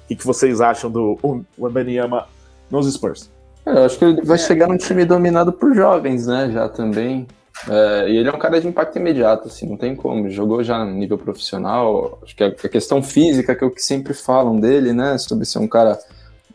o 0.03 0.07
que, 0.07 0.15
que 0.15 0.25
vocês 0.25 0.61
acham 0.61 0.89
do 0.89 1.15
Wembanyama 1.59 2.27
nos 2.71 2.91
Spurs? 2.91 3.29
É, 3.67 3.69
eu 3.69 3.85
acho 3.85 3.99
que 3.99 4.05
ele 4.05 4.23
vai 4.23 4.39
chegar 4.39 4.67
num 4.67 4.77
time 4.77 5.05
dominado 5.05 5.53
por 5.53 5.75
jovens, 5.75 6.25
né? 6.25 6.49
Já 6.51 6.67
também. 6.67 7.27
É, 7.69 8.09
e 8.09 8.17
ele 8.17 8.29
é 8.29 8.31
um 8.31 8.37
cara 8.37 8.59
de 8.59 8.67
impacto 8.67 8.97
imediato, 8.97 9.47
assim, 9.47 9.67
não 9.67 9.77
tem 9.77 9.95
como. 9.95 10.29
Jogou 10.29 10.63
já 10.63 10.83
no 10.83 10.91
nível 10.91 11.17
profissional. 11.17 12.19
Acho 12.21 12.35
que 12.35 12.43
a, 12.43 12.51
questão 12.51 13.01
física, 13.01 13.55
que 13.55 13.63
é 13.63 13.67
o 13.67 13.71
que 13.71 13.81
sempre 13.81 14.13
falam 14.13 14.59
dele, 14.59 14.93
né? 14.93 15.17
Sobre 15.17 15.45
ser 15.45 15.59
um 15.59 15.67
cara 15.67 15.97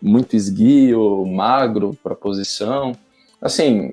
muito 0.00 0.36
esguio, 0.36 1.24
magro 1.26 1.96
para 2.02 2.14
posição. 2.14 2.92
Assim, 3.40 3.92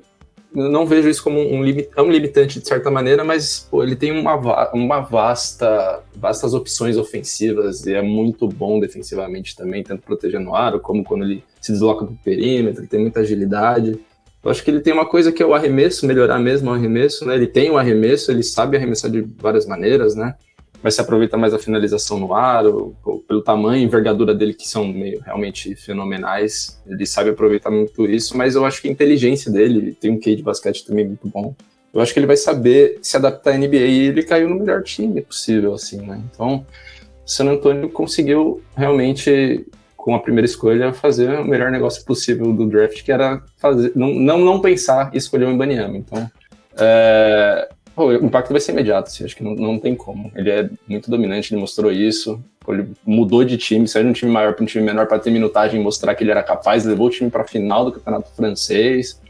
não 0.54 0.86
vejo 0.86 1.10
isso 1.10 1.24
como 1.24 1.40
um, 1.40 1.64
limit, 1.64 1.90
é 1.96 2.02
um 2.02 2.10
limitante 2.10 2.60
de 2.60 2.68
certa 2.68 2.90
maneira, 2.90 3.24
mas 3.24 3.68
pô, 3.70 3.84
ele 3.84 3.96
tem 3.96 4.12
uma, 4.12 4.72
uma 4.74 5.00
vasta, 5.02 6.02
vastas 6.16 6.54
opções 6.54 6.98
ofensivas 6.98 7.86
e 7.86 7.94
é 7.94 8.02
muito 8.02 8.48
bom 8.48 8.80
defensivamente 8.80 9.56
também, 9.56 9.84
tanto 9.84 10.04
protegendo 10.04 10.50
o 10.50 10.56
aro 10.56 10.80
como 10.80 11.04
quando 11.04 11.26
ele 11.26 11.44
se 11.62 11.72
desloca 11.72 12.06
para 12.06 12.14
o 12.14 12.18
perímetro, 12.18 12.88
tem 12.88 13.00
muita 13.00 13.20
agilidade. 13.20 14.00
Eu 14.48 14.52
acho 14.52 14.64
que 14.64 14.72
ele 14.72 14.80
tem 14.80 14.94
uma 14.94 15.06
coisa 15.06 15.30
que 15.30 15.44
é 15.44 15.46
o 15.46 15.54
arremesso, 15.54 16.08
melhorar 16.08 16.40
mesmo 16.40 16.72
o 16.72 16.74
arremesso, 16.74 17.26
né? 17.26 17.36
Ele 17.36 17.48
tem 17.48 17.70
o 17.70 17.78
arremesso, 17.78 18.32
ele 18.32 18.42
sabe 18.42 18.78
arremessar 18.78 19.12
de 19.12 19.20
várias 19.38 19.66
maneiras, 19.66 20.16
né? 20.16 20.36
Mas 20.82 20.96
se 20.96 21.02
aproveita 21.02 21.36
mais 21.36 21.54
a 21.54 21.60
finalização 21.60 22.18
no 22.18 22.34
aro, 22.34 22.96
pelo 23.28 23.42
tamanho 23.42 23.82
e 23.82 23.84
envergadura 23.84 24.34
dele, 24.34 24.54
que 24.54 24.66
são 24.66 24.88
meio, 24.88 25.20
realmente 25.20 25.76
fenomenais. 25.76 26.82
Ele 26.88 27.06
sabe 27.06 27.32
aproveitar 27.32 27.70
muito 27.70 28.06
isso, 28.06 28.38
mas 28.38 28.56
eu 28.56 28.64
acho 28.64 28.82
que 28.82 28.88
a 28.88 28.92
inteligência 28.92 29.52
dele, 29.52 29.94
tem 30.00 30.12
um 30.12 30.18
QI 30.18 30.38
de 30.38 30.44
basquete 30.44 30.86
também 30.86 31.06
muito 31.06 31.28
bom. 31.28 31.54
Eu 31.94 32.00
acho 32.00 32.14
que 32.14 32.20
ele 32.20 32.26
vai 32.26 32.38
saber 32.38 33.00
se 33.02 33.18
adaptar 33.18 33.54
à 33.54 33.58
NBA 33.58 33.76
e 33.76 34.08
ele 34.08 34.24
caiu 34.24 34.48
no 34.48 34.56
melhor 34.56 34.82
time 34.82 35.22
possível, 35.24 35.74
assim, 35.74 35.98
né? 35.98 36.24
Então, 36.34 36.66
San 37.26 37.50
Antonio 37.50 37.90
conseguiu 37.90 38.62
realmente 38.78 39.68
com 40.08 40.16
a 40.16 40.20
primeira 40.20 40.46
escolha, 40.46 40.94
fazer 40.94 41.38
o 41.38 41.44
melhor 41.44 41.70
negócio 41.70 42.06
possível 42.06 42.54
do 42.54 42.66
draft, 42.66 43.04
que 43.04 43.12
era 43.12 43.44
fazer, 43.58 43.92
não, 43.94 44.08
não, 44.14 44.38
não 44.38 44.62
pensar 44.62 45.12
e 45.14 45.18
escolher 45.18 45.44
o 45.44 45.52
Ibaniama. 45.52 45.98
Então, 45.98 46.32
é, 46.78 47.68
o 47.94 48.14
impacto 48.14 48.52
vai 48.54 48.62
ser 48.62 48.72
imediato, 48.72 49.10
assim, 49.10 49.26
acho 49.26 49.36
que 49.36 49.44
não, 49.44 49.54
não 49.54 49.78
tem 49.78 49.98
como. 49.98 50.32
Ele 50.34 50.50
é 50.50 50.70
muito 50.88 51.12
dominante, 51.12 51.54
ele 51.54 51.60
mostrou 51.60 51.92
isso. 51.92 52.42
Ele 52.70 52.88
mudou 53.06 53.44
de 53.44 53.58
time, 53.58 53.86
saiu 53.86 54.06
de 54.06 54.12
um 54.12 54.14
time 54.14 54.32
maior 54.32 54.54
para 54.54 54.64
um 54.64 54.66
time 54.66 54.86
menor 54.86 55.08
para 55.08 55.20
ter 55.20 55.30
minutagem 55.30 55.78
e 55.78 55.84
mostrar 55.84 56.16
que 56.16 56.24
ele 56.24 56.32
era 56.32 56.42
capaz, 56.42 56.86
levou 56.86 57.08
o 57.08 57.10
time 57.10 57.30
para 57.30 57.42
a 57.42 57.46
final 57.46 57.84
do 57.84 57.92
campeonato 57.92 58.30
francês. 58.34 59.22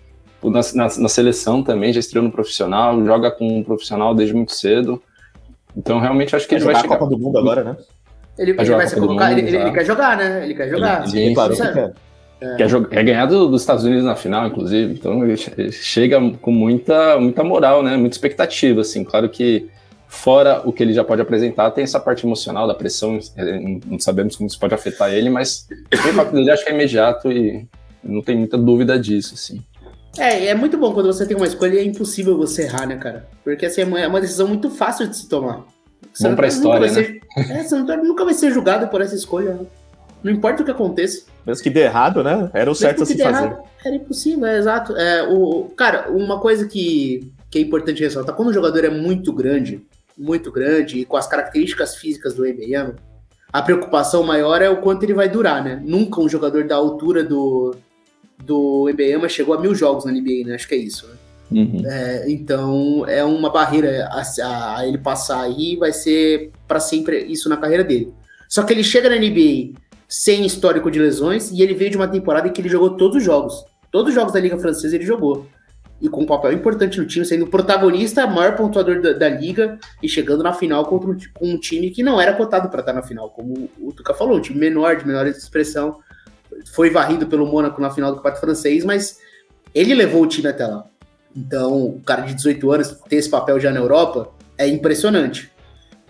Na, 0.43 0.61
na, 0.75 0.84
na, 0.99 1.09
seleção 1.09 1.63
também, 1.63 1.91
já 1.91 1.99
estreou 1.99 2.23
no 2.23 2.32
profissional, 2.32 3.03
joga 3.03 3.32
com 3.32 3.47
um 3.47 3.63
profissional 3.63 4.13
desde 4.13 4.36
muito 4.36 4.51
cedo. 4.51 5.01
Então, 5.75 5.99
realmente, 5.99 6.36
acho 6.36 6.47
que 6.47 6.53
ele 6.53 6.65
vai 6.65 6.75
chegar. 6.75 6.93
a 6.93 6.97
Copa 6.99 7.09
do 7.09 7.17
Mundo 7.17 7.39
agora, 7.39 7.63
né? 7.63 7.78
Ele, 8.38 8.51
ele 8.51 8.71
vai 8.71 8.88
ser 8.88 8.99
convocado, 8.99 9.39
ele, 9.39 9.55
ele, 9.55 9.71
quer 9.71 9.85
jogar, 9.85 10.17
né? 10.17 10.43
Ele 10.43 10.53
quer 10.53 10.69
jogar. 10.69 11.07
Ele, 11.07 11.21
ele 11.21 11.33
claro 11.33 11.55
que 11.55 11.61
quer. 11.61 11.93
É. 12.39 12.55
Quer, 12.55 12.69
jogar, 12.69 12.89
quer 12.89 13.03
ganhar 13.03 13.25
do, 13.25 13.47
dos 13.47 13.61
Estados 13.61 13.83
Unidos 13.83 14.05
na 14.05 14.15
final, 14.15 14.45
inclusive. 14.47 14.93
Então 14.93 15.23
ele 15.23 15.38
chega 15.71 16.19
com 16.39 16.51
muita, 16.51 17.19
muita 17.19 17.43
moral, 17.43 17.81
né? 17.81 17.97
Muita 17.97 18.15
expectativa, 18.15 18.81
assim. 18.81 19.03
Claro 19.03 19.27
que 19.27 19.67
fora 20.07 20.61
o 20.63 20.71
que 20.71 20.81
ele 20.81 20.93
já 20.93 21.03
pode 21.03 21.21
apresentar, 21.21 21.71
tem 21.71 21.83
essa 21.83 21.99
parte 21.99 22.25
emocional 22.25 22.67
da 22.67 22.73
pressão. 22.73 23.19
É, 23.35 23.59
não 23.85 23.99
sabemos 23.99 24.35
como 24.35 24.47
isso 24.47 24.59
pode 24.59 24.73
afetar 24.73 25.11
ele, 25.11 25.29
mas 25.29 25.67
o 26.05 26.09
impacto 26.09 26.33
dele 26.33 26.51
acho 26.51 26.63
que 26.63 26.69
é 26.69 26.73
imediato 26.73 27.31
e 27.31 27.67
não 28.03 28.21
tem 28.21 28.38
muita 28.38 28.57
dúvida 28.57 28.99
disso, 28.99 29.33
assim. 29.33 29.61
É, 30.17 30.47
é 30.47 30.55
muito 30.55 30.77
bom 30.77 30.93
quando 30.93 31.07
você 31.07 31.25
tem 31.25 31.38
uma 31.38 31.45
escolha 31.45 31.75
e 31.75 31.79
é 31.79 31.83
impossível 31.83 32.38
você 32.38 32.63
errar, 32.63 32.88
né, 32.88 32.97
cara? 32.97 33.27
Porque 33.43 33.65
assim, 33.65 33.81
é 33.81 34.07
uma 34.07 34.21
decisão 34.21 34.47
muito 34.47 34.69
fácil 34.69 35.07
de 35.07 35.15
se 35.15 35.29
tomar. 35.29 35.65
Bom 36.22 36.36
pra 36.36 36.47
história, 36.47 36.91
né? 36.91 36.93
Ser, 36.93 37.22
é, 37.38 37.97
nunca 37.97 38.26
vai 38.26 38.34
ser 38.34 38.51
julgado 38.51 38.88
por 38.88 39.01
essa 39.01 39.15
escolha. 39.15 39.53
Né? 39.53 39.65
Não 40.24 40.32
importa 40.32 40.61
o 40.61 40.65
que 40.65 40.72
aconteça. 40.72 41.26
Mesmo 41.45 41.63
que 41.63 41.70
dê 41.70 41.82
errado, 41.82 42.24
né? 42.24 42.49
Era 42.53 42.72
o 42.72 42.76
certo 42.76 43.03
a 43.03 43.05
se 43.05 43.18
fazer. 43.18 43.45
Errado, 43.45 43.63
era 43.86 43.95
impossível, 43.95 44.45
é 44.45 44.57
exato. 44.57 44.95
É, 44.97 45.24
o, 45.24 45.65
cara, 45.76 46.09
uma 46.11 46.39
coisa 46.39 46.68
que, 46.68 47.32
que 47.49 47.59
é 47.59 47.61
importante 47.61 48.03
ressaltar, 48.03 48.36
quando 48.36 48.49
o 48.49 48.53
jogador 48.53 48.84
é 48.84 48.89
muito 48.89 49.32
grande, 49.32 49.86
muito 50.18 50.51
grande, 50.51 50.99
e 50.99 51.05
com 51.05 51.18
as 51.18 51.28
características 51.28 51.95
físicas 51.95 52.34
do 52.34 52.43
NBA, 52.43 52.95
a 53.53 53.61
preocupação 53.61 54.24
maior 54.24 54.61
é 54.61 54.70
o 54.70 54.82
quanto 54.82 55.03
ele 55.03 55.13
vai 55.13 55.30
durar, 55.30 55.63
né? 55.63 55.82
Nunca 55.84 56.20
um 56.20 56.28
jogador 56.28 56.65
da 56.65 56.76
altura 56.76 57.24
do, 57.24 57.76
do 58.43 58.89
NBA 58.91 59.30
chegou 59.30 59.55
a 59.55 59.61
mil 59.61 59.74
jogos 59.74 60.05
na 60.05 60.11
NBA, 60.11 60.47
né? 60.47 60.55
Acho 60.55 60.68
que 60.68 60.76
é 60.76 60.80
isso, 60.80 61.07
né? 61.07 61.13
Uhum. 61.49 61.81
É, 61.85 62.29
então 62.29 63.05
é 63.07 63.23
uma 63.23 63.49
barreira 63.49 64.09
a, 64.11 64.77
a 64.77 64.87
ele 64.87 64.97
passar 64.97 65.43
aí 65.43 65.77
vai 65.77 65.93
ser 65.93 66.51
para 66.67 66.79
sempre 66.79 67.23
isso 67.25 67.47
na 67.47 67.57
carreira 67.57 67.83
dele. 67.83 68.13
Só 68.49 68.63
que 68.63 68.73
ele 68.73 68.83
chega 68.83 69.09
na 69.09 69.15
NBA 69.15 69.73
sem 70.07 70.45
histórico 70.45 70.89
de 70.89 70.99
lesões 70.99 71.51
e 71.51 71.61
ele 71.61 71.73
veio 71.73 71.91
de 71.91 71.97
uma 71.97 72.07
temporada 72.07 72.47
em 72.47 72.51
que 72.51 72.61
ele 72.61 72.69
jogou 72.69 72.91
todos 72.91 73.17
os 73.17 73.23
jogos. 73.23 73.65
Todos 73.91 74.09
os 74.09 74.15
jogos 74.15 74.33
da 74.33 74.39
Liga 74.39 74.57
Francesa 74.57 74.95
ele 74.95 75.05
jogou. 75.05 75.47
E 75.99 76.07
com 76.07 76.21
um 76.21 76.25
papel 76.25 76.53
importante 76.53 76.99
no 76.99 77.07
time, 77.07 77.25
sendo 77.25 77.47
protagonista, 77.47 78.27
maior 78.27 78.55
pontuador 78.55 79.01
da, 79.01 79.13
da 79.13 79.29
liga 79.29 79.79
e 80.01 80.07
chegando 80.07 80.43
na 80.43 80.53
final 80.53 80.85
contra 80.85 81.09
um, 81.09 81.17
com 81.33 81.47
um 81.49 81.59
time 81.59 81.89
que 81.89 82.03
não 82.03 82.21
era 82.21 82.33
cotado 82.33 82.69
para 82.69 82.81
estar 82.81 82.93
na 82.93 83.01
final, 83.01 83.31
como 83.31 83.67
o 83.79 83.91
Tuca 83.91 84.13
falou, 84.13 84.37
um 84.37 84.41
time 84.41 84.59
menor, 84.59 84.97
de 84.97 85.07
menor 85.07 85.25
expressão. 85.25 85.99
Foi 86.71 86.91
varrido 86.91 87.25
pelo 87.25 87.47
Mônaco 87.47 87.81
na 87.81 87.89
final 87.89 88.11
do 88.11 88.17
Campeonato 88.17 88.41
Francês, 88.41 88.85
mas 88.85 89.17
ele 89.73 89.95
levou 89.95 90.21
o 90.21 90.27
time 90.27 90.47
até 90.47 90.67
lá. 90.67 90.87
Então, 91.38 91.85
o 91.85 92.01
cara 92.01 92.23
de 92.23 92.33
18 92.33 92.71
anos 92.71 92.97
ter 93.07 93.17
esse 93.17 93.29
papel 93.29 93.59
já 93.59 93.71
na 93.71 93.79
Europa 93.79 94.31
é 94.57 94.67
impressionante. 94.67 95.51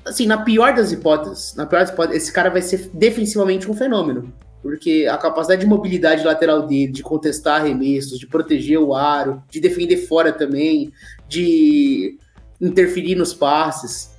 Assim, 0.05 0.25
na 0.25 0.37
pior 0.37 0.73
das 0.73 0.93
hipóteses, 0.93 1.53
na 1.55 1.65
pior 1.65 1.79
das 1.79 1.89
hipóteses, 1.89 2.23
esse 2.23 2.31
cara 2.31 2.49
vai 2.49 2.61
ser 2.61 2.89
defensivamente 2.93 3.69
um 3.69 3.73
fenômeno. 3.73 4.33
Porque 4.63 5.05
a 5.09 5.17
capacidade 5.17 5.61
de 5.61 5.67
mobilidade 5.67 6.23
lateral 6.23 6.65
dele, 6.65 6.93
de 6.93 7.03
contestar 7.03 7.61
arremessos, 7.61 8.17
de 8.17 8.25
proteger 8.25 8.79
o 8.79 8.95
aro, 8.95 9.43
de 9.51 9.59
defender 9.59 9.97
fora 9.97 10.31
também, 10.31 10.93
de 11.27 12.17
interferir 12.59 13.15
nos 13.15 13.33
passes. 13.33 14.11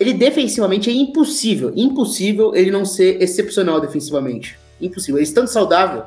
Ele 0.00 0.14
defensivamente 0.14 0.88
é 0.88 0.92
impossível, 0.92 1.72
impossível 1.76 2.54
ele 2.54 2.70
não 2.70 2.84
ser 2.84 3.22
excepcional 3.22 3.78
defensivamente. 3.78 4.58
Impossível. 4.80 5.18
Ele 5.18 5.24
estando 5.24 5.48
saudável, 5.48 6.04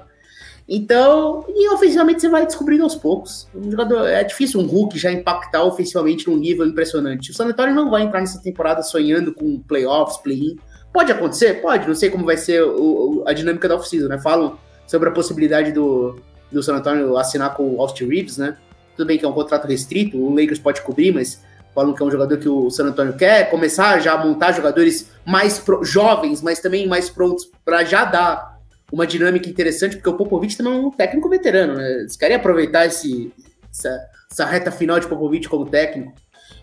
então, 0.72 1.44
e 1.50 1.68
ofensivamente 1.70 2.22
você 2.22 2.30
vai 2.30 2.46
descobrindo 2.46 2.84
aos 2.84 2.96
poucos. 2.96 3.50
Um 3.56 3.72
jogador, 3.72 4.06
é 4.08 4.24
difícil 4.24 4.60
um 4.60 4.68
Hulk 4.68 5.00
já 5.00 5.12
impactar 5.12 5.64
ofensivamente 5.64 6.30
num 6.30 6.38
nível 6.38 6.64
impressionante. 6.64 7.32
O 7.32 7.34
San 7.34 7.48
Antonio 7.48 7.74
não 7.74 7.90
vai 7.90 8.04
entrar 8.04 8.20
nessa 8.20 8.40
temporada 8.40 8.84
sonhando 8.84 9.34
com 9.34 9.60
playoffs, 9.62 10.18
play-in. 10.18 10.58
Pode 10.94 11.12
acontecer? 11.12 11.56
Pode. 11.56 11.88
Não 11.88 11.96
sei 11.96 12.12
como 12.12 12.24
vai 12.24 12.38
ser 12.38 12.62
o, 12.62 13.24
a 13.26 13.34
dinâmica 13.34 13.68
da 13.68 13.76
off-season, 13.76 14.08
né? 14.08 14.20
Falam 14.20 14.60
sobre 14.86 15.10
a 15.10 15.12
possibilidade 15.12 15.72
do, 15.72 16.20
do 16.52 16.62
San 16.62 16.76
Antonio 16.76 17.18
assinar 17.18 17.56
com 17.56 17.76
o 17.76 17.82
Austin 17.82 18.06
Reeves, 18.06 18.38
né? 18.38 18.56
Tudo 18.96 19.08
bem 19.08 19.18
que 19.18 19.26
é 19.26 19.28
um 19.28 19.34
contrato 19.34 19.66
restrito, 19.66 20.18
o 20.18 20.30
Lakers 20.30 20.60
pode 20.60 20.82
cobrir, 20.82 21.14
mas 21.14 21.42
falam 21.74 21.94
que 21.94 22.04
é 22.04 22.06
um 22.06 22.12
jogador 22.12 22.38
que 22.38 22.50
o 22.50 22.70
San 22.70 22.86
Antonio 22.86 23.14
quer 23.14 23.50
começar 23.50 24.00
já 24.00 24.14
a 24.14 24.24
montar 24.24 24.52
jogadores 24.52 25.10
mais 25.26 25.58
pro, 25.58 25.84
jovens, 25.84 26.42
mas 26.42 26.60
também 26.60 26.88
mais 26.88 27.10
prontos 27.10 27.50
para 27.64 27.84
já 27.84 28.06
dar 28.06 28.59
uma 28.92 29.06
dinâmica 29.06 29.50
interessante, 29.50 29.96
porque 29.96 30.10
o 30.10 30.18
Popovich 30.18 30.58
também 30.58 30.74
é 30.74 30.76
um 30.76 30.92
técnico 30.92 31.30
veterano, 31.30 31.76
né? 31.76 31.92
Eles 32.00 32.16
querem 32.16 32.36
aproveitar 32.36 32.86
esse, 32.86 33.32
essa, 33.72 34.10
essa 34.32 34.46
reta 34.46 34.72
final 34.72 35.00
de 35.00 35.08
Popovich 35.08 35.48
como 35.48 35.66
técnico. 35.66 36.14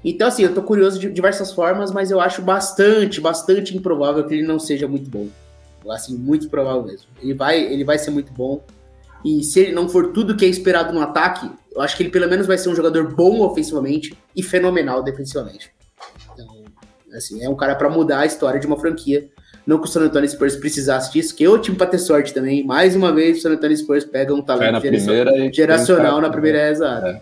Então, 0.05 0.29
assim, 0.29 0.43
eu 0.43 0.55
tô 0.55 0.63
curioso 0.63 0.99
de 0.99 1.11
diversas 1.11 1.53
formas, 1.53 1.91
mas 1.91 2.11
eu 2.11 2.21
acho 2.21 2.43
bastante, 2.43 3.21
bastante 3.21 3.77
improvável 3.77 4.25
que 4.25 4.35
ele 4.35 4.47
não 4.47 4.59
seja 4.59 4.87
muito 4.87 5.11
bom. 5.11 5.29
Assim, 5.91 6.17
muito 6.17 6.49
provável 6.49 6.83
mesmo. 6.83 7.07
Ele 7.23 7.35
vai, 7.35 7.61
ele 7.61 7.85
vai 7.85 7.99
ser 7.99 8.11
muito 8.11 8.33
bom. 8.33 8.63
E 9.25 9.43
se 9.43 9.61
ele 9.61 9.73
não 9.73 9.89
for 9.89 10.13
tudo 10.13 10.37
que 10.37 10.45
é 10.45 10.49
esperado 10.49 10.93
no 10.93 11.01
ataque, 11.01 11.51
eu 11.75 11.81
acho 11.81 11.97
que 11.97 12.03
ele 12.03 12.11
pelo 12.11 12.29
menos 12.29 12.47
vai 12.47 12.59
ser 12.59 12.69
um 12.69 12.75
jogador 12.75 13.15
bom 13.15 13.41
ofensivamente 13.41 14.17
e 14.35 14.43
fenomenal 14.43 15.03
defensivamente. 15.03 15.73
Então, 16.33 16.65
assim, 17.13 17.43
é 17.43 17.49
um 17.49 17.57
cara 17.57 17.75
para 17.75 17.89
mudar 17.89 18.21
a 18.21 18.27
história 18.27 18.61
de 18.61 18.67
uma 18.67 18.79
franquia. 18.79 19.29
Não 19.67 19.79
que 19.79 19.89
o 19.89 19.91
San 19.91 20.03
Antonio 20.03 20.29
Spurs 20.29 20.57
precisasse 20.57 21.13
disso, 21.13 21.35
que 21.35 21.43
eu 21.43 21.59
time 21.59 21.77
para 21.77 21.89
ter 21.89 21.99
sorte 21.99 22.33
também. 22.33 22.65
Mais 22.65 22.95
uma 22.95 23.13
vez, 23.13 23.39
o 23.39 23.41
San 23.41 23.51
Antonio 23.51 23.77
Spurs 23.77 24.05
pega 24.05 24.33
um 24.33 24.41
talento 24.41 24.81
geracional, 24.81 25.53
geracional 25.53 26.21
na 26.21 26.31
primeira 26.31 26.59
é, 26.59 26.71
exato. 26.71 27.07
É. 27.07 27.21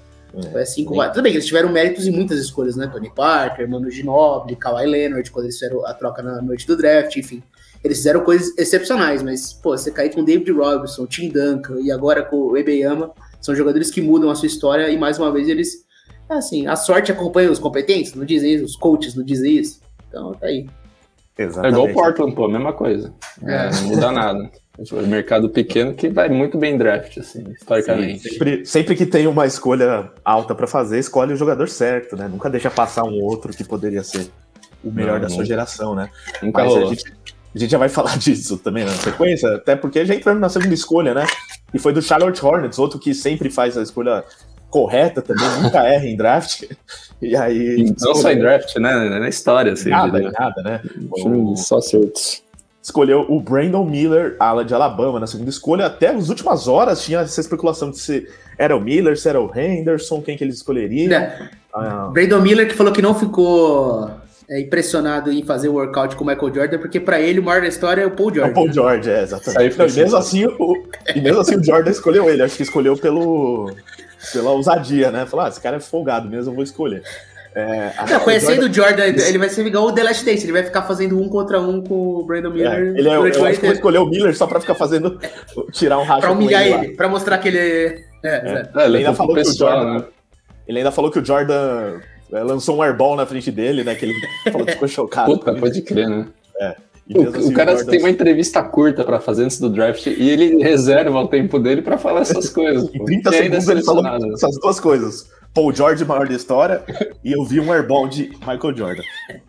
É, 0.52 0.64
cinco, 0.64 0.94
Tudo 1.10 1.22
bem, 1.22 1.32
eles 1.32 1.46
tiveram 1.46 1.70
méritos 1.70 2.06
em 2.08 2.10
muitas 2.10 2.40
escolhas, 2.40 2.74
né? 2.74 2.88
Tony 2.88 3.10
Parker, 3.14 3.68
Manu 3.68 3.88
Ginobili, 3.88 4.56
Kawhi 4.56 4.86
Leonard, 4.86 5.30
quando 5.30 5.46
eles 5.46 5.56
fizeram 5.56 5.86
a 5.86 5.94
troca 5.94 6.22
na 6.22 6.42
noite 6.42 6.66
do 6.66 6.76
draft, 6.76 7.16
enfim. 7.16 7.40
Eles 7.84 7.98
fizeram 7.98 8.20
coisas 8.22 8.56
excepcionais, 8.58 9.22
mas, 9.22 9.52
pô, 9.52 9.76
você 9.76 9.90
cair 9.92 10.12
com 10.12 10.24
David 10.24 10.50
Robinson, 10.50 11.06
Tim 11.06 11.28
Duncan 11.28 11.80
e 11.80 11.92
agora 11.92 12.22
com 12.24 12.36
o 12.36 12.56
Ebeyama, 12.56 13.12
são 13.40 13.54
jogadores 13.54 13.90
que 13.90 14.00
mudam 14.00 14.28
a 14.28 14.34
sua 14.34 14.46
história 14.46 14.88
e, 14.90 14.98
mais 14.98 15.18
uma 15.18 15.30
vez, 15.30 15.48
eles, 15.48 15.84
assim, 16.28 16.66
a 16.66 16.74
sorte 16.74 17.12
acompanha 17.12 17.50
os 17.50 17.58
competentes, 17.60 18.14
não 18.14 18.24
dizem 18.24 18.54
isso, 18.54 18.64
os 18.64 18.76
coaches 18.76 19.14
não 19.14 19.24
dizem 19.24 19.58
isso. 19.58 19.80
Então, 20.08 20.32
tá 20.32 20.46
aí. 20.46 20.66
Exatamente. 21.36 21.74
É 21.74 21.78
igual 21.78 21.90
o 21.90 21.94
Portland, 21.94 22.34
pô, 22.34 22.48
mesma 22.48 22.72
coisa. 22.72 23.12
É, 23.42 23.70
não 23.70 23.82
muda 23.88 24.12
nada. 24.12 24.50
É 24.78 24.94
um 24.94 25.06
mercado 25.06 25.48
pequeno 25.48 25.94
que 25.94 26.08
vai 26.08 26.28
muito 26.28 26.58
bem 26.58 26.76
draft, 26.76 27.18
assim, 27.18 27.44
historicamente. 27.50 28.20
Sim, 28.20 28.28
sempre, 28.30 28.66
sempre, 28.66 28.96
que 28.96 29.06
tem 29.06 29.26
uma 29.26 29.46
escolha 29.46 30.10
alta 30.24 30.54
para 30.54 30.66
fazer, 30.66 30.98
escolhe 30.98 31.32
o 31.32 31.36
jogador 31.36 31.68
certo, 31.68 32.16
né? 32.16 32.28
Nunca 32.28 32.50
deixa 32.50 32.70
passar 32.70 33.04
um 33.04 33.22
outro 33.22 33.52
que 33.52 33.62
poderia 33.62 34.02
ser 34.02 34.28
o 34.82 34.90
melhor 34.90 35.14
não, 35.14 35.22
da 35.22 35.28
sua 35.28 35.44
geração, 35.44 35.94
né? 35.94 36.10
Nunca 36.42 36.64
Mas 36.64 36.76
a 36.76 36.84
gente, 36.86 37.04
a 37.54 37.58
gente, 37.58 37.70
já 37.70 37.78
vai 37.78 37.88
falar 37.88 38.18
disso 38.18 38.58
também 38.58 38.84
na 38.84 38.92
sequência, 38.92 39.54
até 39.54 39.76
porque 39.76 40.04
já 40.04 40.14
entramos 40.14 40.40
na 40.40 40.48
segunda 40.48 40.74
escolha, 40.74 41.14
né? 41.14 41.24
E 41.72 41.78
foi 41.78 41.92
do 41.92 42.02
Charlotte 42.02 42.44
Hornets, 42.44 42.78
outro 42.78 42.98
que 42.98 43.14
sempre 43.14 43.50
faz 43.50 43.78
a 43.78 43.82
escolha 43.82 44.24
correta 44.74 45.22
também, 45.22 45.48
nunca 45.62 45.84
erra 45.86 46.04
em 46.04 46.16
draft. 46.16 46.64
E 47.22 47.36
aí. 47.36 47.94
Não 48.00 48.12
só 48.12 48.32
em 48.32 48.38
draft, 48.40 48.74
né? 48.76 49.20
Na 49.20 49.28
história, 49.28 49.72
assim. 49.72 49.90
Nada, 49.90 50.32
nada, 50.36 50.62
né? 50.64 50.80
O... 51.12 51.54
Só 51.56 51.80
certos. 51.80 52.42
Escolheu 52.82 53.24
o 53.28 53.40
Brandon 53.40 53.84
Miller, 53.84 54.36
ala 54.40 54.64
de 54.64 54.74
Alabama, 54.74 55.20
na 55.20 55.28
segunda 55.28 55.48
escolha. 55.48 55.86
Até 55.86 56.08
as 56.08 56.28
últimas 56.28 56.66
horas 56.66 57.04
tinha 57.04 57.20
essa 57.20 57.40
especulação 57.40 57.92
de 57.92 57.98
se 57.98 58.28
era 58.58 58.76
o 58.76 58.80
Miller, 58.80 59.16
se 59.16 59.28
era 59.28 59.40
o 59.40 59.48
Henderson, 59.56 60.20
quem 60.20 60.36
que 60.36 60.42
eles 60.42 60.56
escolheriam. 60.56 61.12
É. 61.12 61.50
Ah. 61.72 62.10
Brandon 62.12 62.40
Miller 62.40 62.68
que 62.68 62.74
falou 62.74 62.92
que 62.92 63.00
não 63.00 63.14
ficou 63.14 64.10
é, 64.50 64.60
impressionado 64.60 65.32
em 65.32 65.44
fazer 65.44 65.68
o 65.68 65.74
workout 65.74 66.16
com 66.16 66.24
o 66.24 66.26
Michael 66.26 66.52
Jordan, 66.52 66.78
porque 66.78 66.98
para 66.98 67.20
ele 67.20 67.38
o 67.38 67.44
maior 67.44 67.62
da 67.62 67.68
história 67.68 68.02
é 68.02 68.06
o 68.06 68.10
Paul 68.10 68.34
George. 68.34 68.50
É 68.50 68.52
o 68.52 68.54
Paul 68.54 68.72
George, 68.72 69.08
é, 69.08 69.22
exatamente. 69.22 69.78
Não, 69.78 69.86
e, 69.86 69.92
mesmo 69.92 70.16
assim, 70.16 70.44
o, 70.44 70.82
e 71.14 71.20
mesmo 71.20 71.40
assim 71.40 71.56
o 71.56 71.64
Jordan 71.64 71.90
escolheu 71.90 72.28
ele. 72.28 72.42
Acho 72.42 72.56
que 72.56 72.64
escolheu 72.64 72.96
pelo, 72.98 73.72
pela 74.32 74.50
ousadia, 74.50 75.10
né? 75.10 75.26
Falou, 75.26 75.46
ah, 75.46 75.48
esse 75.48 75.60
cara 75.60 75.76
é 75.76 75.80
folgado 75.80 76.28
mesmo, 76.28 76.50
eu 76.50 76.54
vou 76.54 76.64
escolher. 76.64 77.02
É, 77.56 77.92
não, 78.10 78.18
conhecendo 78.20 78.66
o 78.66 78.72
Jordan, 78.72 79.06
Jordan, 79.06 79.22
ele 79.28 79.38
vai 79.38 79.48
ser 79.48 79.64
igual 79.64 79.84
o 79.84 79.92
The 79.92 80.02
Last 80.02 80.24
Dance, 80.24 80.44
ele 80.44 80.52
vai 80.52 80.64
ficar 80.64 80.82
fazendo 80.82 81.20
um 81.20 81.28
contra 81.28 81.60
um 81.60 81.80
com 81.80 81.94
o 81.94 82.24
Brandon 82.24 82.50
é, 82.50 82.52
Miller. 82.52 82.72
É, 82.72 82.98
ele 82.98 83.08
é, 83.08 83.14
eu 83.14 83.46
acho 83.46 83.60
que 83.60 83.66
escolher 83.66 83.98
o 83.98 84.06
Miller 84.06 84.36
só 84.36 84.46
pra 84.46 84.60
ficar 84.60 84.74
fazendo, 84.74 85.20
tirar 85.70 85.98
um 85.98 86.02
racha 86.02 86.22
Pra 86.22 86.32
humilhar 86.32 86.66
ele, 86.66 86.86
ele 86.86 86.96
pra 86.96 87.08
mostrar 87.08 87.38
que 87.38 87.46
ele 87.46 87.58
é... 87.58 88.04
é, 88.24 88.68
é. 88.74 88.84
ele, 88.86 88.98
ainda 88.98 89.14
falou 89.14 89.34
pessoal, 89.34 89.70
que 89.70 89.76
o 89.76 89.82
Jordan... 89.84 89.98
Né? 89.98 90.04
Ele 90.66 90.78
ainda 90.78 90.90
falou 90.90 91.10
que 91.12 91.18
o 91.20 91.24
Jordan 91.24 92.00
lançou 92.30 92.78
um 92.78 92.82
airball 92.82 93.14
na 93.14 93.24
frente 93.24 93.52
dele, 93.52 93.84
né, 93.84 93.94
que 93.94 94.06
ele 94.06 94.14
falou 94.50 94.66
que 94.66 94.72
ficou 94.72 94.88
chocado. 94.88 95.38
Puta, 95.38 95.54
pode 95.54 95.80
crer, 95.82 96.08
né? 96.08 96.26
É. 96.60 96.74
O, 97.12 97.22
assim, 97.28 97.50
o, 97.50 97.52
cara 97.52 97.72
o 97.72 97.76
Jordan... 97.76 97.90
tem 97.90 98.00
uma 98.00 98.10
entrevista 98.10 98.62
curta 98.62 99.04
para 99.04 99.20
fazer 99.20 99.44
antes 99.44 99.60
do 99.60 99.68
draft 99.68 100.06
e 100.06 100.30
ele 100.30 100.62
reserva 100.62 101.20
o 101.20 101.28
tempo 101.28 101.58
dele 101.58 101.82
para 101.82 101.98
falar 101.98 102.22
essas 102.22 102.48
coisas. 102.50 102.88
em 102.94 103.04
30 103.04 103.32
segundos 103.32 103.68
ele 103.68 103.82
falou 103.82 104.06
essas 104.34 104.58
duas 104.58 104.80
coisas. 104.80 105.28
Paul 105.54 105.72
George, 105.72 106.04
maior 106.04 106.26
da 106.26 106.34
história, 106.34 106.82
e 107.22 107.32
eu 107.32 107.44
vi 107.44 107.60
um 107.60 107.72
airball 107.72 108.08
de 108.08 108.28
Michael 108.40 108.76
Jordan. 108.76 109.02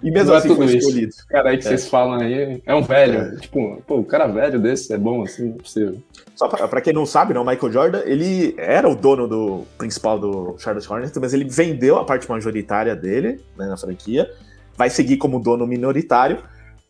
E 0.04 0.12
mesmo 0.12 0.28
não 0.28 0.36
é 0.36 0.38
assim 0.38 0.52
é 0.52 0.56
foi 0.56 0.66
isso. 0.68 0.78
escolhido. 0.78 1.12
Cara, 1.28 1.50
aí 1.50 1.58
que 1.58 1.66
é. 1.66 1.70
vocês 1.70 1.88
falam 1.88 2.22
aí, 2.22 2.62
é 2.64 2.76
um 2.76 2.84
velho. 2.84 3.20
É. 3.22 3.36
Tipo, 3.38 3.82
pô, 3.88 3.98
o 3.98 4.06
cara 4.06 4.28
velho 4.28 4.60
desse 4.60 4.94
é 4.94 4.98
bom 5.00 5.24
assim, 5.24 5.48
não 5.48 5.56
é 5.56 5.58
possível. 5.58 5.98
Só 6.36 6.48
pra, 6.48 6.68
pra, 6.68 6.80
quem 6.80 6.94
não 6.94 7.08
sabe, 7.08 7.34
não, 7.34 7.42
o 7.42 7.46
Michael 7.46 7.72
Jordan, 7.72 8.02
ele 8.06 8.54
era 8.60 8.88
o 8.88 8.96
dono 8.96 9.28
do 9.28 9.64
principal 9.80 10.20
do 10.20 10.56
Charlotte 10.60 10.88
Hornets, 10.92 11.18
mas 11.20 11.34
ele 11.34 11.46
vendeu 11.46 11.98
a 11.98 12.06
parte 12.06 12.30
majoritária 12.30 12.96
dele 12.96 13.42
né, 13.58 13.66
na 13.66 13.76
franquia, 13.76 14.30
vai 14.78 14.92
seguir 14.92 15.18
como 15.18 15.40
dono 15.40 15.66
minoritário, 15.66 16.38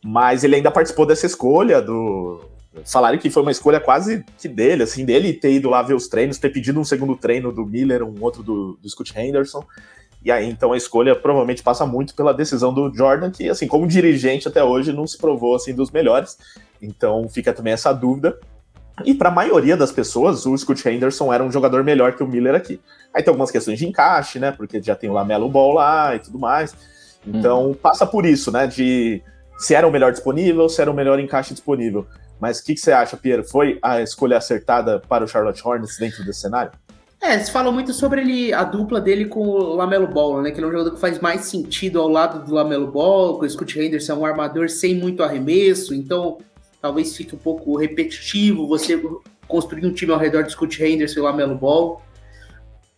mas 0.07 0.43
ele 0.43 0.55
ainda 0.55 0.69
participou 0.69 1.03
dessa 1.03 1.25
escolha 1.25 1.81
do, 1.81 2.39
falaram 2.85 3.17
que 3.17 3.31
foi 3.31 3.41
uma 3.41 3.51
escolha 3.51 3.79
quase 3.79 4.23
que 4.37 4.47
dele, 4.47 4.83
assim, 4.83 5.03
dele 5.03 5.33
ter 5.33 5.53
ido 5.53 5.67
lá 5.67 5.81
ver 5.81 5.95
os 5.95 6.07
treinos, 6.07 6.37
ter 6.37 6.49
pedido 6.49 6.79
um 6.79 6.83
segundo 6.83 7.15
treino 7.15 7.51
do 7.51 7.65
Miller, 7.65 8.03
um 8.03 8.15
outro 8.21 8.43
do, 8.43 8.77
do 8.79 8.87
Scott 8.87 9.17
Henderson. 9.17 9.65
E 10.23 10.31
aí, 10.31 10.47
então, 10.47 10.73
a 10.73 10.77
escolha 10.77 11.15
provavelmente 11.15 11.63
passa 11.63 11.87
muito 11.87 12.13
pela 12.13 12.35
decisão 12.35 12.71
do 12.71 12.93
Jordan, 12.93 13.31
que, 13.31 13.49
assim, 13.49 13.67
como 13.67 13.87
dirigente 13.87 14.47
até 14.47 14.63
hoje, 14.63 14.93
não 14.93 15.07
se 15.07 15.17
provou, 15.17 15.55
assim, 15.55 15.73
dos 15.73 15.89
melhores. 15.89 16.37
Então, 16.79 17.27
fica 17.27 17.51
também 17.51 17.73
essa 17.73 17.91
dúvida. 17.91 18.39
E 19.03 19.15
para 19.15 19.29
a 19.29 19.31
maioria 19.31 19.75
das 19.75 19.91
pessoas, 19.91 20.45
o 20.45 20.55
Scott 20.55 20.87
Henderson 20.87 21.33
era 21.33 21.43
um 21.43 21.51
jogador 21.51 21.83
melhor 21.83 22.15
que 22.15 22.23
o 22.23 22.27
Miller 22.27 22.53
aqui. 22.53 22.79
Aí 23.11 23.23
tem 23.23 23.31
algumas 23.31 23.49
questões 23.49 23.79
de 23.79 23.87
encaixe, 23.87 24.37
né? 24.37 24.51
Porque 24.51 24.79
já 24.81 24.95
tem 24.95 25.09
o 25.09 25.13
Lamelo 25.13 25.49
Ball 25.49 25.73
lá 25.73 26.15
e 26.15 26.19
tudo 26.19 26.37
mais. 26.37 26.75
Então, 27.25 27.71
hum. 27.71 27.73
passa 27.73 28.05
por 28.05 28.23
isso, 28.23 28.51
né? 28.51 28.67
De 28.67 29.23
se 29.57 29.73
era 29.73 29.87
o 29.87 29.91
melhor 29.91 30.11
disponível, 30.11 30.67
se 30.69 30.81
era 30.81 30.91
o 30.91 30.93
melhor 30.93 31.19
encaixe 31.19 31.53
disponível. 31.53 32.05
Mas 32.39 32.59
o 32.59 32.65
que, 32.65 32.73
que, 32.73 32.79
você 32.79 32.91
acha, 32.91 33.15
Pierre? 33.15 33.43
Foi 33.43 33.79
a 33.81 34.01
escolha 34.01 34.37
acertada 34.37 34.99
para 34.99 35.23
o 35.23 35.27
Charlotte 35.27 35.61
Hornets 35.65 35.97
dentro 35.97 36.23
desse 36.23 36.41
cenário? 36.41 36.71
É, 37.21 37.39
se 37.39 37.51
fala 37.51 37.71
muito 37.71 37.93
sobre 37.93 38.21
ele, 38.21 38.53
a 38.53 38.63
dupla 38.63 39.01
dele 39.01 39.25
com 39.25 39.39
o 39.39 39.75
Lamelo 39.75 40.07
Ball, 40.07 40.41
né? 40.41 40.51
Que 40.51 40.57
ele 40.57 40.65
é 40.65 40.69
um 40.69 40.71
jogador 40.71 40.91
que 40.91 40.99
faz 40.99 41.19
mais 41.19 41.45
sentido 41.45 41.99
ao 41.99 42.07
lado 42.07 42.45
do 42.45 42.53
Lamelo 42.53 42.87
Ball, 42.87 43.39
o 43.39 43.49
Scott 43.49 43.79
Henderson 43.79 44.13
é 44.13 44.15
um 44.15 44.25
armador 44.25 44.69
sem 44.69 44.95
muito 44.95 45.23
arremesso, 45.23 45.95
então 45.95 46.37
talvez 46.81 47.15
fique 47.15 47.33
um 47.33 47.39
pouco 47.39 47.77
repetitivo 47.77 48.67
você 48.67 49.01
construir 49.47 49.85
um 49.85 49.93
time 49.93 50.11
ao 50.11 50.19
redor 50.19 50.43
do 50.43 50.51
Scott 50.51 50.83
Henderson 50.83 51.19
e 51.19 51.23
Lamelo 51.23 51.55
Ball. 51.55 52.01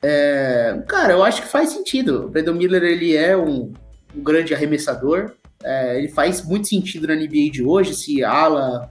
É, 0.01 0.83
cara, 0.87 1.13
eu 1.13 1.23
acho 1.23 1.43
que 1.43 1.47
faz 1.47 1.69
sentido. 1.69 2.25
O 2.25 2.29
Brandon 2.29 2.53
Miller 2.53 2.83
ele 2.83 3.15
é 3.15 3.37
um, 3.37 3.71
um 4.15 4.23
grande 4.23 4.53
arremessador. 4.53 5.31
É, 5.67 5.97
ele 5.97 6.07
faz 6.07 6.41
muito 6.45 6.69
sentido 6.69 7.07
na 7.07 7.13
NBA 7.13 7.51
de 7.51 7.61
hoje, 7.61 7.93
se 7.93 8.23
ala 8.23 8.89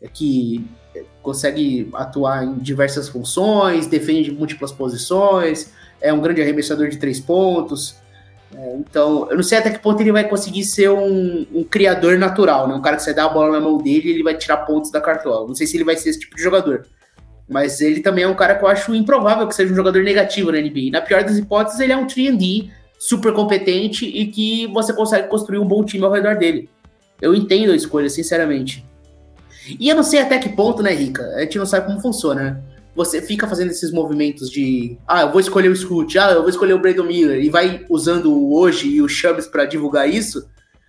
é 0.00 0.06
que 0.06 0.64
consegue 1.20 1.88
atuar 1.94 2.44
em 2.44 2.58
diversas 2.58 3.08
funções, 3.08 3.88
defende 3.88 4.30
múltiplas 4.30 4.70
posições, 4.70 5.72
é 6.00 6.12
um 6.12 6.20
grande 6.20 6.40
arremessador 6.40 6.88
de 6.88 6.96
três 6.96 7.18
pontos. 7.18 7.96
É, 8.54 8.76
então, 8.76 9.28
eu 9.30 9.36
não 9.36 9.42
sei 9.42 9.58
até 9.58 9.70
que 9.70 9.80
ponto 9.80 10.00
ele 10.00 10.12
vai 10.12 10.28
conseguir 10.28 10.62
ser 10.62 10.90
um, 10.90 11.44
um, 11.52 11.64
criador 11.64 12.16
natural, 12.16 12.68
né? 12.68 12.74
Um 12.74 12.82
cara 12.82 12.96
que 12.96 13.02
você 13.02 13.12
dá 13.12 13.24
a 13.24 13.28
bola 13.28 13.52
na 13.52 13.60
mão 13.60 13.78
dele 13.78 14.10
ele 14.10 14.22
vai 14.22 14.36
tirar 14.36 14.58
pontos 14.58 14.92
da 14.92 15.00
cartola. 15.00 15.48
Não 15.48 15.56
sei 15.56 15.66
se 15.66 15.76
ele 15.76 15.84
vai 15.84 15.96
ser 15.96 16.10
esse 16.10 16.20
tipo 16.20 16.36
de 16.36 16.42
jogador. 16.42 16.86
Mas 17.48 17.80
ele 17.80 18.00
também 18.00 18.22
é 18.22 18.28
um 18.28 18.34
cara 18.36 18.54
que 18.54 18.64
eu 18.64 18.68
acho 18.68 18.94
improvável 18.94 19.48
que 19.48 19.56
seja 19.56 19.72
um 19.72 19.76
jogador 19.76 20.04
negativo 20.04 20.52
na 20.52 20.60
NBA. 20.60 20.90
Na 20.92 21.00
pior 21.00 21.24
das 21.24 21.36
hipóteses, 21.36 21.80
ele 21.80 21.92
é 21.92 21.96
um 21.96 22.06
3D 22.06 22.70
super 23.02 23.32
competente 23.32 24.06
e 24.06 24.28
que 24.28 24.68
você 24.68 24.92
consegue 24.92 25.26
construir 25.26 25.58
um 25.58 25.66
bom 25.66 25.84
time 25.84 26.04
ao 26.04 26.12
redor 26.12 26.36
dele. 26.36 26.70
Eu 27.20 27.34
entendo 27.34 27.72
a 27.72 27.76
escolha, 27.76 28.08
sinceramente. 28.08 28.86
E 29.66 29.88
eu 29.88 29.96
não 29.96 30.04
sei 30.04 30.20
até 30.20 30.38
que 30.38 30.50
ponto, 30.50 30.84
né, 30.84 30.94
Rica? 30.94 31.26
A 31.34 31.40
gente 31.40 31.58
não 31.58 31.66
sabe 31.66 31.86
como 31.86 32.00
funciona, 32.00 32.42
né? 32.42 32.62
Você 32.94 33.20
fica 33.20 33.48
fazendo 33.48 33.70
esses 33.70 33.90
movimentos 33.90 34.48
de 34.48 34.96
ah, 35.08 35.22
eu 35.22 35.32
vou 35.32 35.40
escolher 35.40 35.68
o 35.68 35.74
Scoot, 35.74 36.16
ah, 36.16 36.30
eu 36.30 36.42
vou 36.42 36.48
escolher 36.48 36.74
o 36.74 36.78
Brandon 36.78 37.02
Miller, 37.02 37.42
e 37.42 37.50
vai 37.50 37.84
usando 37.90 38.32
o 38.32 38.54
hoje 38.56 38.88
e 38.88 39.02
o 39.02 39.08
Chubbs 39.08 39.48
para 39.48 39.64
divulgar 39.64 40.08
isso, 40.08 40.46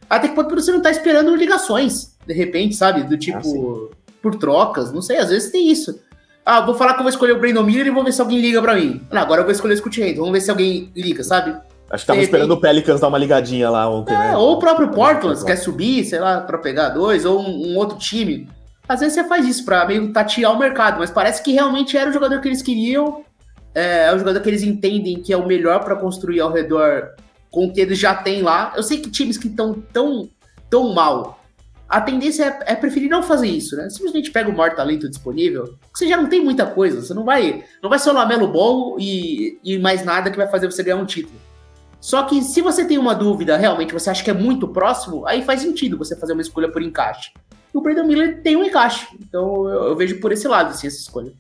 até 0.08 0.28
que 0.28 0.36
ponto 0.36 0.54
você 0.54 0.72
não 0.72 0.82
tá 0.82 0.92
esperando 0.92 1.36
ligações, 1.36 2.16
de 2.28 2.34
repente, 2.34 2.76
sabe? 2.76 3.04
Do 3.04 3.18
tipo, 3.18 3.90
ah, 3.92 3.96
por 4.22 4.36
trocas, 4.36 4.94
não 4.94 5.02
sei, 5.02 5.18
às 5.18 5.30
vezes 5.30 5.52
tem 5.52 5.72
isso. 5.72 6.00
Ah, 6.46 6.62
vou 6.62 6.76
falar 6.76 6.94
que 6.94 7.00
eu 7.00 7.04
vou 7.04 7.10
escolher 7.10 7.32
o 7.32 7.40
Brandon 7.40 7.64
Miller 7.64 7.88
e 7.88 7.90
vou 7.90 8.04
ver 8.04 8.12
se 8.12 8.22
alguém 8.22 8.40
liga 8.40 8.62
para 8.62 8.76
mim. 8.76 9.02
Não, 9.12 9.22
agora 9.22 9.42
eu 9.42 9.46
vou 9.46 9.52
escolher 9.52 9.74
o 9.74 9.78
Scoot 9.78 10.00
Henry, 10.00 10.16
vamos 10.16 10.34
ver 10.34 10.42
se 10.42 10.52
alguém 10.52 10.92
liga, 10.96 11.24
sabe? 11.24 11.58
Acho 11.94 12.06
que 12.06 12.08
tava 12.08 12.22
esperando 12.24 12.50
o 12.50 12.60
Pelicans 12.60 13.00
dar 13.00 13.08
uma 13.08 13.20
ligadinha 13.20 13.70
lá 13.70 13.88
ontem, 13.88 14.16
é, 14.16 14.18
né? 14.18 14.36
Ou 14.36 14.54
o 14.54 14.60
próprio 14.60 14.90
Portland, 14.90 15.46
quer 15.46 15.58
subir, 15.58 16.04
sei 16.04 16.20
lá, 16.20 16.42
para 16.42 16.58
pegar 16.58 16.90
dois, 16.90 17.24
ou 17.24 17.40
um, 17.40 17.68
um 17.68 17.78
outro 17.78 18.00
time. 18.00 18.50
Às 18.90 19.02
vezes 19.02 19.14
você 19.14 19.24
faz 19.26 19.48
isso 19.48 19.64
para 19.64 19.86
meio 19.86 20.12
tatear 20.12 20.52
o 20.52 20.58
mercado, 20.58 20.98
mas 20.98 21.12
parece 21.12 21.44
que 21.44 21.52
realmente 21.52 21.96
era 21.96 22.10
o 22.10 22.14
jogador 22.14 22.42
que 22.42 22.48
eles 22.48 22.64
queriam, 22.64 23.24
é, 23.76 24.08
é 24.08 24.14
o 24.16 24.18
jogador 24.18 24.42
que 24.42 24.50
eles 24.50 24.64
entendem 24.64 25.22
que 25.22 25.32
é 25.32 25.38
o 25.38 25.46
melhor 25.46 25.84
para 25.84 25.96
construir 25.96 26.40
ao 26.40 26.52
redor 26.52 27.12
com 27.52 27.68
o 27.68 27.72
que 27.72 27.82
eles 27.82 28.00
já 28.00 28.16
têm 28.16 28.42
lá. 28.42 28.74
Eu 28.76 28.82
sei 28.82 28.98
que 28.98 29.12
times 29.12 29.38
que 29.38 29.48
estão 29.48 29.76
tão, 29.94 30.28
tão 30.72 30.96
mal, 30.96 31.40
a 31.88 32.02
tendência 32.02 32.46
é, 32.46 32.72
é, 32.72 32.76
preferir 32.76 33.08
não 33.08 33.22
fazer 33.22 33.48
isso, 33.48 33.76
né? 33.76 33.88
Simplesmente 33.92 34.32
pega 34.32 34.50
o 34.50 34.58
maior 34.58 34.74
talento 34.74 35.08
disponível, 35.08 35.78
você 35.94 36.08
já 36.08 36.18
não 36.18 36.28
tem 36.28 36.44
muita 36.44 36.66
coisa, 36.66 37.04
você 37.04 37.14
não 37.14 37.24
vai, 37.24 37.64
não 37.84 37.90
vai 37.92 38.00
ser 38.00 38.10
o 38.10 38.14
Lamelo 38.14 38.48
bom 38.48 38.98
e, 39.00 39.60
e 39.64 39.78
mais 39.78 40.04
nada 40.04 40.32
que 40.32 40.38
vai 40.38 40.48
fazer 40.48 40.66
você 40.66 40.82
ganhar 40.82 40.98
um 40.98 41.06
título. 41.06 41.53
Só 42.04 42.24
que 42.24 42.42
se 42.42 42.62
você 42.62 42.84
tem 42.84 42.98
uma 42.98 43.16
dúvida, 43.16 43.56
realmente 43.56 43.94
você 43.94 44.10
acha 44.10 44.22
que 44.22 44.30
é 44.30 44.34
muito 44.34 44.68
próximo, 44.68 45.26
aí 45.26 45.42
faz 45.42 45.62
sentido 45.62 45.98
você 45.98 46.18
fazer 46.18 46.34
uma 46.34 46.42
escolha 46.42 46.70
por 46.70 46.82
encaixe. 46.82 47.32
E 47.74 47.78
o 47.78 47.80
Brandon 47.80 48.04
Miller 48.04 48.42
tem 48.42 48.58
um 48.58 48.66
encaixe. 48.66 49.08
Então 49.22 49.70
eu, 49.70 49.84
eu 49.84 49.96
vejo 49.96 50.20
por 50.20 50.34
esse 50.34 50.46
lado, 50.46 50.72
assim, 50.72 50.86
essa 50.86 50.98
escolha. 50.98 51.32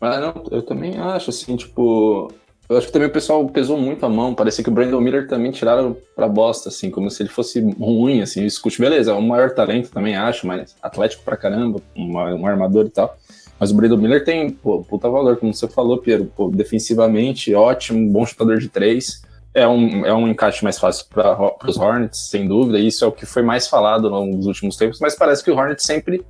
Ah, 0.00 0.18
não, 0.18 0.42
eu 0.50 0.60
também 0.60 0.98
acho, 0.98 1.30
assim, 1.30 1.54
tipo. 1.54 2.32
Eu 2.68 2.78
acho 2.78 2.88
que 2.88 2.92
também 2.92 3.06
o 3.06 3.12
pessoal 3.12 3.48
pesou 3.48 3.78
muito 3.78 4.04
a 4.04 4.08
mão. 4.08 4.34
Parecia 4.34 4.64
que 4.64 4.70
o 4.70 4.72
Brandon 4.72 5.00
Miller 5.00 5.28
também 5.28 5.52
tiraram 5.52 5.96
pra 6.16 6.26
bosta, 6.26 6.68
assim, 6.68 6.90
como 6.90 7.08
se 7.08 7.22
ele 7.22 7.30
fosse 7.30 7.60
ruim, 7.60 8.22
assim. 8.22 8.44
O 8.44 8.50
Scoot, 8.50 8.80
beleza, 8.80 9.12
é 9.12 9.14
um 9.14 9.22
maior 9.22 9.52
talento 9.52 9.92
também, 9.92 10.16
acho, 10.16 10.48
mas 10.48 10.74
atlético 10.82 11.22
pra 11.22 11.36
caramba, 11.36 11.80
um, 11.96 12.14
um 12.14 12.44
armador 12.44 12.86
e 12.86 12.90
tal. 12.90 13.16
Mas 13.56 13.70
o 13.70 13.74
Brandon 13.76 13.98
Miller 13.98 14.24
tem, 14.24 14.50
pô, 14.50 14.82
puta 14.82 15.08
valor, 15.08 15.36
como 15.36 15.54
você 15.54 15.68
falou, 15.68 15.98
Piero. 15.98 16.24
Pô, 16.24 16.50
defensivamente, 16.50 17.54
ótimo, 17.54 18.10
bom 18.10 18.26
chutador 18.26 18.58
de 18.58 18.68
três. 18.68 19.22
É 19.54 19.68
um, 19.68 20.06
é 20.06 20.14
um 20.14 20.28
encaixe 20.28 20.64
mais 20.64 20.78
fácil 20.78 21.06
para 21.10 21.56
os 21.66 21.76
Hornets, 21.76 22.30
sem 22.30 22.48
dúvida. 22.48 22.78
Isso 22.78 23.04
é 23.04 23.08
o 23.08 23.12
que 23.12 23.26
foi 23.26 23.42
mais 23.42 23.68
falado 23.68 24.08
nos 24.08 24.46
últimos 24.46 24.76
tempos. 24.76 24.98
Mas 24.98 25.14
parece 25.14 25.44
que 25.44 25.50
o 25.50 25.56
Hornets 25.56 25.84
sempre 25.84 26.24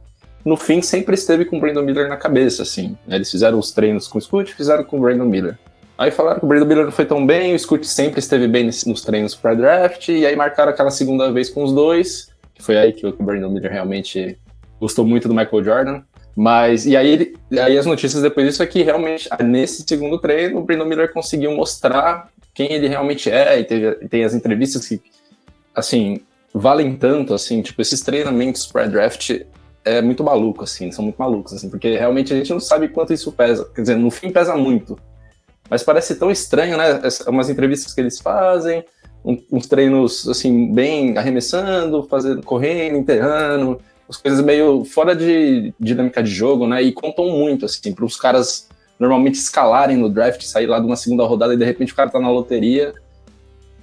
no 0.44 0.56
fim 0.56 0.82
sempre 0.82 1.14
esteve 1.14 1.44
com 1.44 1.56
o 1.56 1.60
Brandon 1.60 1.82
Miller 1.82 2.08
na 2.08 2.16
cabeça, 2.16 2.62
assim. 2.62 2.96
Eles 3.08 3.30
fizeram 3.30 3.58
os 3.58 3.72
treinos 3.72 4.08
com 4.08 4.18
o 4.18 4.20
Scoot, 4.20 4.52
fizeram 4.54 4.84
com 4.84 4.98
o 4.98 5.00
Brandon 5.00 5.24
Miller. 5.24 5.56
Aí 5.96 6.10
falaram 6.10 6.40
que 6.40 6.44
o 6.44 6.48
Brandon 6.48 6.66
Miller 6.66 6.84
não 6.84 6.92
foi 6.92 7.04
tão 7.04 7.24
bem, 7.24 7.54
o 7.54 7.58
Scoot 7.58 7.86
sempre 7.86 8.18
esteve 8.18 8.48
bem 8.48 8.64
nos 8.64 9.02
treinos 9.02 9.34
para 9.34 9.54
draft, 9.54 10.08
e 10.08 10.26
aí 10.26 10.34
marcaram 10.34 10.72
aquela 10.72 10.90
segunda 10.90 11.30
vez 11.30 11.48
com 11.48 11.62
os 11.62 11.72
dois, 11.72 12.28
que 12.54 12.62
foi 12.62 12.76
aí 12.76 12.92
que 12.92 13.06
o 13.06 13.12
Brandon 13.12 13.50
Miller 13.50 13.70
realmente 13.70 14.36
gostou 14.80 15.06
muito 15.06 15.28
do 15.28 15.34
Michael 15.34 15.62
Jordan. 15.62 16.02
Mas, 16.34 16.86
e 16.86 16.96
aí, 16.96 17.34
aí 17.52 17.78
as 17.78 17.86
notícias 17.86 18.22
depois 18.22 18.46
disso 18.46 18.62
é 18.62 18.66
que 18.66 18.82
realmente, 18.82 19.28
nesse 19.44 19.84
segundo 19.86 20.18
treino, 20.18 20.58
o 20.58 20.64
Brandon 20.64 20.86
Miller 20.86 21.12
conseguiu 21.12 21.52
mostrar 21.52 22.30
quem 22.54 22.72
ele 22.72 22.88
realmente 22.88 23.30
é, 23.30 23.58
e 23.58 23.64
teve, 23.64 23.94
tem 24.08 24.24
as 24.24 24.34
entrevistas 24.34 24.86
que, 24.86 25.00
assim, 25.74 26.20
valem 26.52 26.96
tanto, 26.96 27.34
assim, 27.34 27.62
tipo, 27.62 27.80
esses 27.80 28.00
treinamentos 28.00 28.66
para 28.66 28.86
draft 28.86 29.30
é 29.84 30.00
muito 30.00 30.22
maluco, 30.22 30.64
assim, 30.64 30.92
são 30.92 31.04
muito 31.04 31.16
malucos, 31.16 31.52
assim, 31.52 31.68
porque 31.68 31.96
realmente 31.96 32.32
a 32.32 32.36
gente 32.36 32.50
não 32.50 32.60
sabe 32.60 32.88
quanto 32.88 33.12
isso 33.12 33.32
pesa. 33.32 33.68
Quer 33.74 33.80
dizer, 33.80 33.96
no 33.96 34.10
fim 34.10 34.30
pesa 34.30 34.54
muito. 34.56 34.98
Mas 35.68 35.82
parece 35.82 36.14
tão 36.16 36.30
estranho, 36.30 36.76
né? 36.76 37.00
Umas 37.26 37.48
entrevistas 37.48 37.94
que 37.94 38.00
eles 38.00 38.20
fazem, 38.20 38.84
uns 39.24 39.66
treinos, 39.66 40.28
assim, 40.28 40.72
bem 40.72 41.16
arremessando, 41.16 42.02
fazendo, 42.04 42.42
correndo, 42.42 42.98
enterrando, 42.98 43.80
as 44.08 44.16
coisas 44.16 44.44
meio 44.44 44.84
fora 44.84 45.16
de 45.16 45.72
dinâmica 45.80 46.22
de 46.22 46.30
jogo, 46.30 46.66
né? 46.66 46.82
E 46.82 46.92
contam 46.92 47.30
muito, 47.30 47.64
assim, 47.64 47.92
para 47.94 48.04
os 48.04 48.16
caras 48.16 48.68
normalmente 49.02 49.34
escalarem 49.34 49.96
no 49.96 50.08
draft, 50.08 50.42
sair 50.42 50.66
lá 50.66 50.78
de 50.78 50.86
uma 50.86 50.96
segunda 50.96 51.24
rodada 51.24 51.54
e 51.54 51.56
de 51.56 51.64
repente 51.64 51.92
o 51.92 51.96
cara 51.96 52.10
tá 52.10 52.20
na 52.20 52.30
loteria, 52.30 52.92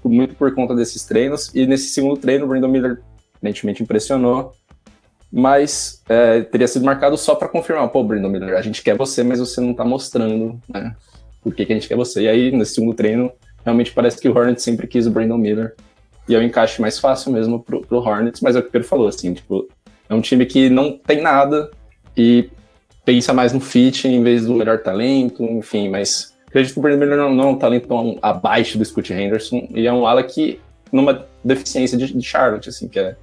muito 0.03 0.35
por 0.35 0.53
conta 0.55 0.75
desses 0.75 1.05
treinos. 1.05 1.53
E 1.53 1.65
nesse 1.65 1.89
segundo 1.89 2.17
treino, 2.17 2.45
o 2.45 2.47
Brandon 2.47 2.69
Miller 2.69 3.01
evidentemente 3.41 3.83
impressionou 3.83 4.53
mas 5.31 6.01
é, 6.09 6.41
teria 6.41 6.67
sido 6.67 6.85
marcado 6.85 7.15
só 7.17 7.35
para 7.35 7.47
confirmar, 7.47 7.87
pô, 7.89 8.03
Brandon 8.03 8.29
Miller, 8.29 8.57
a 8.57 8.61
gente 8.61 8.81
quer 8.81 8.97
você, 8.97 9.23
mas 9.23 9.39
você 9.39 9.61
não 9.61 9.73
tá 9.73 9.85
mostrando, 9.85 10.59
né, 10.67 10.95
por 11.41 11.53
que, 11.53 11.65
que 11.65 11.71
a 11.71 11.75
gente 11.75 11.87
quer 11.87 11.95
você. 11.95 12.23
E 12.23 12.27
aí, 12.27 12.51
nesse 12.51 12.75
segundo 12.75 12.95
treino, 12.95 13.31
realmente 13.63 13.91
parece 13.91 14.19
que 14.19 14.27
o 14.27 14.35
Hornets 14.35 14.63
sempre 14.63 14.87
quis 14.87 15.05
o 15.05 15.11
Brandon 15.11 15.37
Miller, 15.37 15.75
e 16.27 16.35
é 16.35 16.39
o 16.39 16.43
encaixe 16.43 16.81
mais 16.81 16.99
fácil 16.99 17.31
mesmo 17.31 17.61
pro, 17.61 17.81
pro 17.81 17.99
Hornets, 17.99 18.41
mas 18.41 18.55
é 18.55 18.59
o 18.59 18.63
que 18.63 18.69
o 18.69 18.71
Pedro 18.71 18.87
falou, 18.87 19.07
assim, 19.07 19.33
tipo, 19.33 19.67
é 20.07 20.13
um 20.13 20.21
time 20.21 20.45
que 20.45 20.69
não 20.69 20.97
tem 20.97 21.21
nada 21.21 21.69
e 22.17 22.49
pensa 23.09 23.33
mais 23.33 23.51
no 23.51 23.59
fit 23.59 24.07
em 24.07 24.21
vez 24.21 24.45
do 24.45 24.53
melhor 24.53 24.83
talento, 24.83 25.43
enfim, 25.43 25.89
mas 25.89 26.37
acredito 26.47 26.73
que 26.73 26.79
o 26.79 26.81
Brandon 26.83 26.99
Miller 26.99 27.17
não, 27.17 27.33
não 27.33 27.43
é 27.45 27.47
um 27.47 27.57
talento 27.57 27.87
tão 27.87 28.19
abaixo 28.21 28.77
do 28.77 28.85
Scott 28.85 29.11
Henderson, 29.11 29.67
e 29.73 29.87
é 29.87 29.91
um 29.91 30.05
ala 30.05 30.21
que, 30.21 30.59
numa 30.91 31.25
deficiência 31.43 31.97
de, 31.97 32.13
de 32.13 32.21
Charlotte, 32.21 32.69
assim, 32.69 32.87
que 32.87 32.99
é 32.99 33.15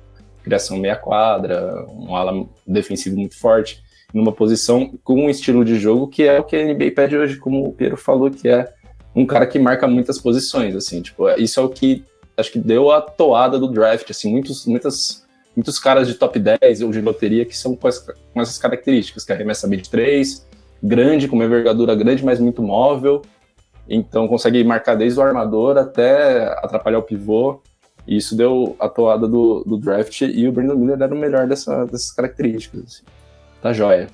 criação 0.42 0.76
meia 0.76 0.96
quadra, 0.96 1.86
um 1.88 2.16
ala 2.16 2.48
defensivo 2.66 3.16
muito 3.16 3.38
forte, 3.38 3.80
numa 4.12 4.32
posição 4.32 4.92
com 5.04 5.24
um 5.24 5.30
estilo 5.30 5.64
de 5.64 5.78
jogo 5.78 6.08
que 6.08 6.24
é 6.24 6.40
o 6.40 6.42
que 6.42 6.56
a 6.56 6.64
NBA 6.64 6.90
pede 6.90 7.16
hoje, 7.16 7.36
como 7.36 7.64
o 7.64 7.72
Piero 7.72 7.96
falou, 7.96 8.28
que 8.28 8.48
é 8.48 8.68
um 9.14 9.24
cara 9.24 9.46
que 9.46 9.56
marca 9.56 9.86
muitas 9.86 10.18
posições, 10.18 10.74
assim, 10.74 11.00
tipo, 11.00 11.30
isso 11.38 11.60
é 11.60 11.62
o 11.62 11.68
que 11.68 12.04
acho 12.36 12.50
que 12.50 12.58
deu 12.58 12.90
a 12.90 13.00
toada 13.00 13.56
do 13.56 13.68
draft, 13.68 14.10
assim, 14.10 14.32
muitos, 14.32 14.66
muitas, 14.66 15.24
muitos 15.56 15.78
caras 15.78 16.06
de 16.06 16.14
top 16.14 16.38
10 16.38 16.82
ou 16.82 16.92
de 16.92 17.00
loteria 17.00 17.46
que 17.46 17.56
são 17.56 17.74
com, 17.74 17.88
as, 17.88 17.98
com 17.98 18.40
essas 18.40 18.58
características, 18.58 19.24
que 19.24 19.32
arremessa 19.32 19.66
bem 19.66 19.80
de 19.80 19.88
3, 19.88 20.46
grande, 20.82 21.26
com 21.26 21.34
uma 21.34 21.46
envergadura 21.46 21.94
grande, 21.94 22.24
mas 22.24 22.38
muito 22.38 22.62
móvel, 22.62 23.22
então 23.88 24.28
consegue 24.28 24.62
marcar 24.62 24.94
desde 24.94 25.18
o 25.18 25.22
armador 25.22 25.78
até 25.78 26.46
atrapalhar 26.58 26.98
o 26.98 27.02
pivô, 27.02 27.60
e 28.06 28.16
isso 28.16 28.36
deu 28.36 28.76
a 28.78 28.88
toada 28.88 29.26
do, 29.26 29.64
do 29.64 29.78
draft 29.78 30.20
e 30.20 30.46
o 30.46 30.52
Brandon 30.52 30.76
Miller 30.76 31.02
era 31.02 31.14
o 31.14 31.18
melhor 31.18 31.48
dessa, 31.48 31.86
dessas 31.86 32.12
características. 32.12 32.82
Assim. 32.84 33.02
Tá 33.60 33.72
joia. 33.72 34.06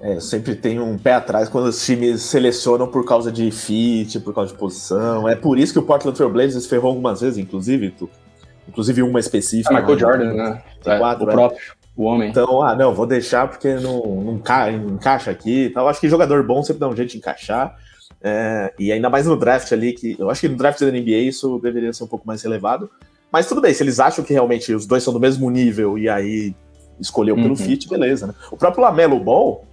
É, 0.00 0.20
sempre 0.20 0.54
tem 0.54 0.78
um 0.78 0.98
pé 0.98 1.14
atrás 1.14 1.48
quando 1.48 1.66
os 1.66 1.84
times 1.84 2.22
selecionam 2.22 2.86
por 2.86 3.04
causa 3.04 3.32
de 3.32 3.50
fit, 3.50 4.20
por 4.20 4.34
causa 4.34 4.52
de 4.52 4.58
posição. 4.58 5.28
É 5.28 5.34
por 5.34 5.58
isso 5.58 5.72
que 5.72 5.78
o 5.78 5.82
Portland 5.82 6.16
Trail 6.16 6.30
Blazers 6.30 6.66
ferrou 6.66 6.90
algumas 6.90 7.22
vezes, 7.22 7.38
inclusive, 7.38 7.90
tu, 7.90 8.08
inclusive 8.68 9.02
uma 9.02 9.20
específica. 9.20 9.70
Ah, 9.70 9.80
Michael 9.80 9.94
né? 9.94 10.00
Jordan, 10.00 10.32
né? 10.34 10.62
É, 10.84 10.98
quatro, 10.98 11.26
o 11.26 11.30
é. 11.30 11.32
próprio, 11.32 11.60
o 11.96 12.04
homem. 12.04 12.30
Então, 12.30 12.62
ah, 12.62 12.74
não, 12.74 12.94
vou 12.94 13.06
deixar 13.06 13.48
porque 13.48 13.74
não, 13.74 14.00
não, 14.22 14.38
ca, 14.38 14.70
encaixa 14.70 15.30
aqui. 15.30 15.66
Então, 15.66 15.88
acho 15.88 16.00
que 16.00 16.08
jogador 16.08 16.42
bom 16.44 16.62
sempre 16.62 16.80
dá 16.80 16.88
um 16.88 16.96
jeito 16.96 17.10
de 17.10 17.18
encaixar. 17.18 17.76
É, 18.22 18.72
e 18.78 18.90
ainda 18.90 19.08
mais 19.08 19.26
no 19.26 19.36
draft 19.36 19.70
ali, 19.72 19.92
que 19.92 20.16
eu 20.18 20.30
acho 20.30 20.40
que 20.40 20.48
no 20.48 20.56
draft 20.56 20.80
da 20.80 20.90
NBA 20.90 21.18
isso 21.28 21.58
deveria 21.60 21.92
ser 21.92 22.04
um 22.04 22.08
pouco 22.08 22.26
mais 22.26 22.44
elevado. 22.44 22.90
Mas 23.30 23.46
tudo 23.46 23.60
bem, 23.60 23.72
se 23.74 23.82
eles 23.82 24.00
acham 24.00 24.24
que 24.24 24.32
realmente 24.32 24.72
os 24.74 24.86
dois 24.86 25.02
são 25.02 25.12
do 25.12 25.20
mesmo 25.20 25.50
nível 25.50 25.98
e 25.98 26.08
aí 26.08 26.54
escolheu 26.98 27.34
pelo 27.34 27.50
uhum. 27.50 27.56
fit, 27.56 27.88
beleza, 27.88 28.26
né? 28.26 28.34
O 28.50 28.56
próprio 28.56 28.82
Lamelo 28.82 29.20
Ball, 29.20 29.64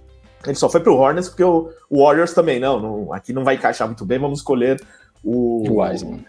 ele 0.44 0.54
só 0.54 0.68
foi 0.68 0.80
pro 0.80 0.94
Hornets 0.94 1.28
porque 1.28 1.44
o, 1.44 1.70
o 1.88 2.04
Warriors 2.04 2.34
também, 2.34 2.60
não, 2.60 2.78
não, 2.80 3.12
aqui 3.12 3.32
não 3.32 3.44
vai 3.44 3.54
encaixar 3.54 3.88
muito 3.88 4.04
bem, 4.04 4.18
vamos 4.18 4.40
escolher 4.40 4.80
o... 5.22 5.68
O 5.68 5.80
Wiseman. 5.80 6.24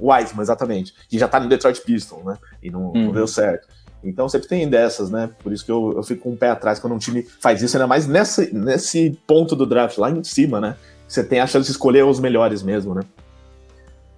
O 0.00 0.12
Wiseman, 0.12 0.42
exatamente. 0.42 0.94
Que 1.08 1.18
já 1.18 1.28
tá 1.28 1.40
no 1.40 1.48
Detroit 1.48 1.80
Pistons, 1.80 2.24
né? 2.24 2.36
E 2.62 2.70
não, 2.70 2.88
uhum. 2.88 3.06
não 3.06 3.12
deu 3.12 3.26
certo. 3.26 3.68
Então 4.04 4.28
sempre 4.28 4.48
tem 4.48 4.68
dessas, 4.68 5.10
né? 5.10 5.30
Por 5.42 5.52
isso 5.52 5.64
que 5.64 5.72
eu, 5.72 5.94
eu 5.96 6.02
fico 6.02 6.22
com 6.22 6.32
um 6.32 6.36
pé 6.36 6.50
atrás 6.50 6.78
quando 6.78 6.94
um 6.94 6.98
time 6.98 7.22
faz 7.40 7.62
isso, 7.62 7.76
ainda 7.76 7.86
mais 7.86 8.06
nessa, 8.06 8.46
nesse 8.52 9.18
ponto 9.26 9.56
do 9.56 9.66
draft, 9.66 9.98
lá 9.98 10.10
em 10.10 10.22
cima, 10.22 10.60
né? 10.60 10.76
Você 11.08 11.24
tem 11.24 11.40
a 11.40 11.46
chance 11.46 11.66
de 11.66 11.72
escolher 11.72 12.04
os 12.04 12.20
melhores 12.20 12.62
mesmo, 12.62 12.94
né? 12.94 13.02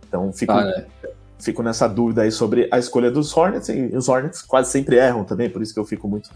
Então 0.06 0.32
fico, 0.32 0.52
ah, 0.52 0.68
é 0.68 0.86
fico 1.38 1.62
nessa 1.62 1.88
dúvida 1.88 2.22
aí 2.22 2.32
sobre 2.32 2.68
a 2.70 2.78
escolha 2.78 3.10
dos 3.10 3.34
Hornets, 3.34 3.68
e 3.68 3.96
os 3.96 4.08
Hornets 4.08 4.42
quase 4.42 4.70
sempre 4.70 4.96
erram 4.96 5.24
também, 5.24 5.48
por 5.48 5.62
isso 5.62 5.72
que 5.72 5.80
eu 5.80 5.84
fico 5.84 6.08
muito 6.08 6.30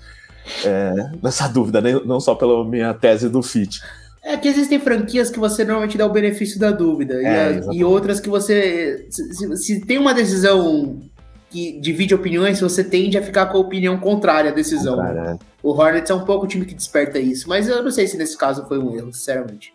é, 0.65 1.11
nessa 1.23 1.49
dúvida, 1.49 1.81
né? 1.81 1.93
não 2.05 2.21
só 2.21 2.35
pela 2.35 2.65
minha 2.65 2.95
tese 2.95 3.29
do 3.29 3.43
fit. 3.43 3.83
É 4.25 4.37
que 4.37 4.47
existem 4.47 4.79
franquias 4.79 5.31
que 5.31 5.39
você 5.39 5.65
normalmente 5.65 5.99
dá 5.99 6.07
o 6.07 6.11
benefício 6.11 6.59
da 6.59 6.71
dúvida, 6.71 7.15
é, 7.15 7.21
e, 7.21 7.27
a, 7.27 7.75
e, 7.75 7.85
outras 7.85 8.21
que 8.21 8.29
você. 8.29 9.07
Se, 9.11 9.57
se, 9.57 9.81
tem 9.85 9.99
uma 9.99 10.15
decisão 10.15 11.03
que 11.51 11.79
divide 11.81 12.15
opiniões, 12.15 12.61
você 12.61 12.85
tende 12.85 13.19
a 13.19 13.23
ficar 13.23 13.47
com 13.47 13.59
a 13.59 13.61
opinião 13.61 13.99
contrária 13.99 14.51
à 14.51 14.55
decisão. 14.55 14.97
Contrária, 14.97 15.31
é. 15.33 15.39
O 15.63 15.71
Hornets 15.71 16.11
é 16.11 16.15
um 16.15 16.25
pouco 16.25 16.45
o 16.45 16.49
time 16.49 16.65
que 16.65 16.75
desperta 16.75 17.19
isso, 17.19 17.49
mas 17.49 17.69
eu 17.69 17.83
não 17.83 17.91
sei 17.91 18.07
se 18.07 18.17
nesse 18.17 18.37
caso 18.39 18.65
foi 18.67 18.79
um 18.79 18.97
erro, 18.97 19.13
sinceramente. 19.13 19.75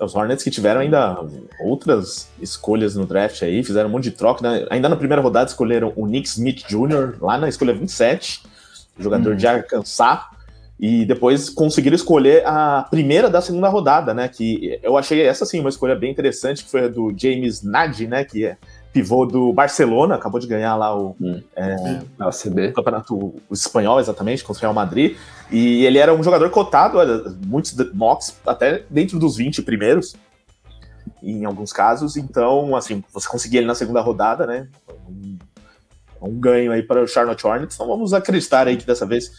Os 0.00 0.14
Hornets 0.14 0.42
que 0.42 0.50
tiveram 0.50 0.80
ainda 0.80 1.18
outras 1.60 2.28
escolhas 2.40 2.96
no 2.96 3.06
draft 3.06 3.42
aí, 3.42 3.62
fizeram 3.62 3.88
um 3.88 3.92
monte 3.92 4.04
de 4.04 4.12
troca. 4.12 4.42
Né? 4.42 4.66
Ainda 4.70 4.88
na 4.88 4.96
primeira 4.96 5.22
rodada 5.22 5.48
escolheram 5.48 5.92
o 5.94 6.06
Nick 6.06 6.26
Smith 6.26 6.64
Jr., 6.66 7.16
lá 7.20 7.36
na 7.36 7.48
escolha 7.48 7.74
27, 7.74 8.42
jogador 8.98 9.30
uhum. 9.30 9.36
de 9.36 9.46
Arkansas. 9.46 10.18
E 10.82 11.04
depois 11.04 11.50
conseguiram 11.50 11.94
escolher 11.94 12.42
a 12.46 12.86
primeira 12.90 13.28
da 13.28 13.42
segunda 13.42 13.68
rodada, 13.68 14.14
né? 14.14 14.28
Que 14.28 14.80
eu 14.82 14.96
achei 14.96 15.20
essa 15.20 15.44
sim 15.44 15.60
uma 15.60 15.68
escolha 15.68 15.94
bem 15.94 16.10
interessante, 16.10 16.64
que 16.64 16.70
foi 16.70 16.84
a 16.84 16.88
do 16.88 17.12
James 17.14 17.62
Nagy, 17.62 18.06
né? 18.06 18.24
Que 18.24 18.46
é 18.46 18.56
pivô 18.90 19.26
do 19.26 19.52
Barcelona, 19.52 20.14
acabou 20.14 20.40
de 20.40 20.46
ganhar 20.46 20.74
lá 20.76 20.98
o, 20.98 21.14
hum. 21.20 21.42
é, 21.54 22.00
o 22.18 22.72
campeonato 22.72 23.34
espanhol, 23.50 24.00
exatamente, 24.00 24.42
contra 24.42 24.58
o 24.58 24.62
Real 24.62 24.72
Madrid. 24.72 25.18
E 25.50 25.84
ele 25.84 25.98
era 25.98 26.14
um 26.14 26.22
jogador 26.22 26.48
cotado, 26.48 26.96
olha, 26.96 27.24
muitos 27.46 27.74
mocks, 27.92 28.34
até 28.46 28.82
dentro 28.88 29.18
dos 29.18 29.36
20 29.36 29.60
primeiros, 29.60 30.16
em 31.22 31.44
alguns 31.44 31.74
casos. 31.74 32.16
Então, 32.16 32.74
assim, 32.74 33.04
você 33.12 33.28
conseguia 33.28 33.60
ele 33.60 33.66
na 33.66 33.74
segunda 33.74 34.00
rodada, 34.00 34.46
né? 34.46 34.66
Um, 35.06 35.38
um 36.22 36.40
ganho 36.40 36.72
aí 36.72 36.82
para 36.82 37.02
o 37.02 37.06
Charlotte 37.06 37.46
Hornets. 37.46 37.74
Então 37.74 37.86
vamos 37.86 38.14
acreditar 38.14 38.66
aí 38.66 38.78
que 38.78 38.86
dessa 38.86 39.04
vez 39.04 39.30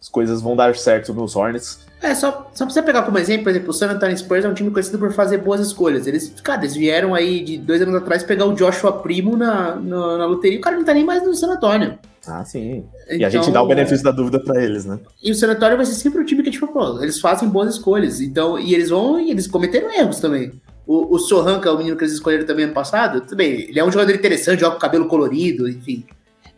as 0.00 0.08
coisas 0.08 0.40
vão 0.40 0.56
dar 0.56 0.74
certo 0.76 1.12
nos 1.12 1.36
Hornets. 1.36 1.80
É, 2.02 2.14
só, 2.14 2.50
só 2.54 2.64
pra 2.64 2.72
você 2.72 2.82
pegar 2.82 3.02
como 3.02 3.18
exemplo, 3.18 3.44
por 3.44 3.50
exemplo, 3.50 3.70
o 3.70 3.72
San 3.74 3.90
Antonio 3.90 4.16
Spurs 4.16 4.44
é 4.44 4.48
um 4.48 4.54
time 4.54 4.70
conhecido 4.70 4.98
por 4.98 5.12
fazer 5.12 5.38
boas 5.38 5.60
escolhas. 5.60 6.06
Eles, 6.06 6.32
cara, 6.42 6.62
eles 6.62 6.74
vieram 6.74 7.14
aí 7.14 7.44
de 7.44 7.58
dois 7.58 7.82
anos 7.82 7.94
atrás 7.94 8.22
pegar 8.22 8.46
o 8.46 8.54
Joshua 8.54 8.92
Primo 8.92 9.36
na, 9.36 9.76
na, 9.76 10.18
na 10.18 10.26
loteria 10.26 10.58
o 10.58 10.62
cara 10.62 10.76
não 10.76 10.84
tá 10.84 10.94
nem 10.94 11.04
mais 11.04 11.22
no 11.22 11.34
San 11.34 11.52
Antonio. 11.52 11.98
Ah, 12.26 12.44
sim. 12.44 12.84
Então, 13.04 13.18
e 13.18 13.24
a 13.24 13.28
gente 13.28 13.50
dá 13.50 13.62
o 13.62 13.64
então, 13.64 13.68
benefício 13.68 14.04
da 14.04 14.10
dúvida 14.10 14.40
para 14.40 14.62
eles, 14.62 14.86
né? 14.86 14.98
E 15.22 15.30
o 15.30 15.34
San 15.34 15.48
Antonio 15.48 15.76
vai 15.76 15.84
ser 15.84 15.94
sempre 15.94 16.20
o 16.20 16.24
time 16.24 16.42
que, 16.42 16.50
tipo, 16.50 16.66
pô, 16.68 17.02
eles 17.02 17.20
fazem 17.20 17.48
boas 17.48 17.74
escolhas. 17.74 18.20
Então, 18.20 18.58
e 18.58 18.74
eles 18.74 18.88
vão, 18.88 19.20
e 19.20 19.30
eles 19.30 19.46
cometeram 19.46 19.92
erros 19.92 20.20
também. 20.20 20.52
O, 20.86 21.14
o 21.14 21.18
Sohan, 21.18 21.60
que 21.60 21.68
é 21.68 21.70
o 21.70 21.76
menino 21.76 21.96
que 21.96 22.04
eles 22.04 22.14
escolheram 22.14 22.46
também 22.46 22.64
ano 22.64 22.74
passado, 22.74 23.20
tudo 23.20 23.36
bem, 23.36 23.68
ele 23.68 23.78
é 23.78 23.84
um 23.84 23.92
jogador 23.92 24.14
interessante, 24.14 24.60
joga 24.60 24.74
com 24.74 24.80
cabelo 24.80 25.06
colorido, 25.06 25.68
enfim. 25.68 26.04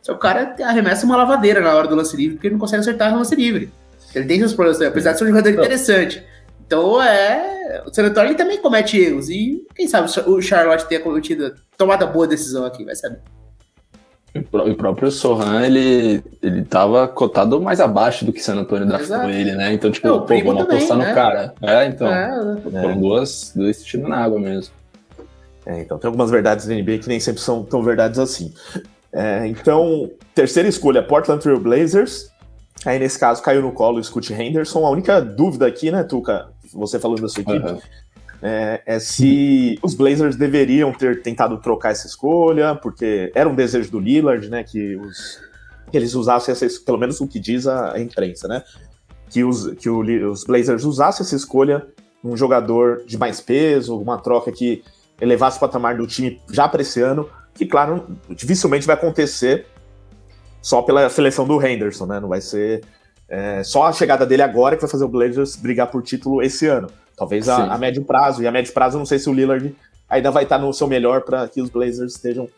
Só 0.03 0.12
que 0.12 0.18
o 0.18 0.20
cara 0.20 0.55
arremessa 0.62 1.07
uma 1.07 1.16
lavadeira 1.16 1.61
na 1.61 1.74
hora 1.74 1.86
do 1.86 1.94
lance 1.94 2.16
livre, 2.16 2.34
porque 2.34 2.48
ele 2.48 2.55
não 2.55 2.61
consegue 2.61 2.80
acertar 2.80 3.11
no 3.12 3.18
lance 3.18 3.34
livre. 3.34 3.72
Ele 4.14 4.26
tem 4.26 4.38
seus 4.40 4.53
problemas, 4.53 4.82
apesar 4.82 5.12
de 5.12 5.18
ser 5.18 5.24
um 5.24 5.28
jogador 5.28 5.50
interessante. 5.50 6.22
Então 6.66 7.00
é. 7.00 7.82
O 7.86 7.94
San 7.94 8.05
Antonio 8.05 8.34
também 8.36 8.61
comete 8.61 8.98
erros. 8.98 9.30
E 9.30 9.64
quem 9.74 9.86
sabe 9.86 10.11
o 10.26 10.42
Charlotte 10.42 10.86
tenha 10.86 11.00
cometido, 11.00 11.55
tomado 11.78 12.03
a 12.03 12.07
boa 12.07 12.26
decisão 12.26 12.66
aqui, 12.66 12.84
vai 12.84 12.96
saber. 12.96 13.20
O 14.34 14.74
próprio 14.74 15.11
Sohan, 15.11 15.64
ele, 15.66 16.24
ele 16.42 16.62
tava 16.62 17.07
cotado 17.07 17.61
mais 17.61 17.80
abaixo 17.80 18.24
do 18.24 18.32
que 18.32 18.42
San 18.42 18.57
Antonio 18.57 18.86
draftou 18.86 19.28
ele, 19.28 19.53
né? 19.53 19.74
Então, 19.74 19.90
tipo, 19.90 20.09
pô, 20.09 20.38
vamos 20.42 20.62
apostar 20.62 20.96
né? 20.96 21.09
no 21.09 21.14
cara. 21.14 21.55
É, 21.61 21.84
então. 21.84 22.11
É, 22.11 22.57
foram 22.62 22.90
é. 22.90 22.94
duas, 22.94 23.53
duas 23.55 23.84
tiros 23.84 24.09
na 24.09 24.16
água 24.16 24.40
mesmo. 24.40 24.72
É, 25.66 25.82
então, 25.82 25.98
tem 25.98 26.09
algumas 26.09 26.30
verdades 26.30 26.66
da 26.66 26.74
NBA 26.74 26.98
que 26.98 27.09
nem 27.09 27.20
sempre 27.20 27.42
são 27.42 27.62
tão 27.62 27.82
verdades 27.82 28.18
assim. 28.18 28.53
É, 29.12 29.46
então, 29.46 30.10
terceira 30.34 30.68
escolha, 30.68 31.02
Portland 31.02 31.42
Trail 31.42 31.60
Blazers. 31.60 32.30
Aí, 32.84 32.98
nesse 32.98 33.18
caso, 33.18 33.42
caiu 33.42 33.62
no 33.62 33.72
colo 33.72 33.98
o 33.98 34.04
Scott 34.04 34.32
Henderson. 34.32 34.84
A 34.84 34.90
única 34.90 35.20
dúvida 35.20 35.66
aqui, 35.66 35.90
né, 35.90 36.02
Tuca, 36.02 36.48
você 36.72 36.98
falando 36.98 37.22
da 37.22 37.28
sua 37.28 37.42
equipe, 37.42 37.66
uhum 37.66 37.78
é, 38.42 38.82
é, 38.84 38.98
se 38.98 39.78
os 39.80 39.94
Blazers 39.94 40.34
deveriam 40.34 40.92
ter 40.92 41.22
tentado 41.22 41.56
trocar 41.58 41.92
essa 41.92 42.08
escolha, 42.08 42.74
porque 42.74 43.30
era 43.36 43.48
um 43.48 43.54
desejo 43.54 43.88
do 43.92 44.00
Lillard, 44.00 44.48
né, 44.48 44.64
que, 44.64 44.96
os, 44.96 45.40
que 45.90 45.96
eles 45.96 46.14
usassem 46.14 46.50
essa, 46.50 46.66
pelo 46.84 46.98
menos 46.98 47.20
o 47.20 47.28
que 47.28 47.38
diz 47.38 47.68
a, 47.68 47.94
a 47.94 48.00
imprensa, 48.00 48.48
né, 48.48 48.64
que, 49.30 49.44
os, 49.44 49.72
que 49.74 49.88
o, 49.88 50.00
os 50.28 50.42
Blazers 50.42 50.84
usassem 50.84 51.24
essa 51.24 51.36
escolha 51.36 51.86
um 52.24 52.36
jogador 52.36 53.04
de 53.06 53.16
mais 53.16 53.40
peso, 53.40 53.96
uma 53.96 54.18
troca 54.18 54.50
que 54.50 54.82
elevasse 55.20 55.56
o 55.56 55.60
patamar 55.60 55.96
do 55.96 56.06
time 56.06 56.40
já 56.50 56.68
para 56.68 56.82
esse 56.82 57.00
ano, 57.00 57.28
que, 57.55 57.66
claro, 57.66 58.07
dificilmente 58.30 58.86
vai 58.86 58.96
acontecer 58.96 59.66
só 60.61 60.82
pela 60.82 61.09
seleção 61.09 61.46
do 61.46 61.64
Henderson, 61.64 62.07
né? 62.07 62.20
Não 62.20 62.28
vai 62.28 62.40
ser 62.40 62.82
é, 63.28 63.62
só 63.64 63.84
a 63.84 63.92
chegada 63.92 64.26
dele 64.26 64.42
agora 64.42 64.76
que 64.76 64.82
vai 64.82 64.90
fazer 64.90 65.05
o 65.05 65.09
Blazers 65.09 65.57
brigar 65.57 65.90
por 65.90 66.03
título 66.03 66.42
esse 66.42 66.66
ano. 66.66 66.88
Talvez 67.16 67.48
a, 67.48 67.72
a, 67.72 67.78
médio 67.78 68.05
prazo. 68.05 68.42
E 68.42 68.46
a 68.46 68.53
médio 68.53 68.72
prazo, 68.72 68.98
não 68.98 69.07
sei 69.07 69.18
se 69.18 69.28
o 69.28 69.32
Lillard 69.32 69.74
ainda 70.09 70.30
vai 70.30 70.44
estar 70.44 70.59
no 70.59 70.72
seu 70.72 70.86
melhor 70.86 71.22
para 71.22 71.48
que 71.48 71.61
os 71.61 71.70
Blazers 71.70 72.14
estejam 72.14 72.48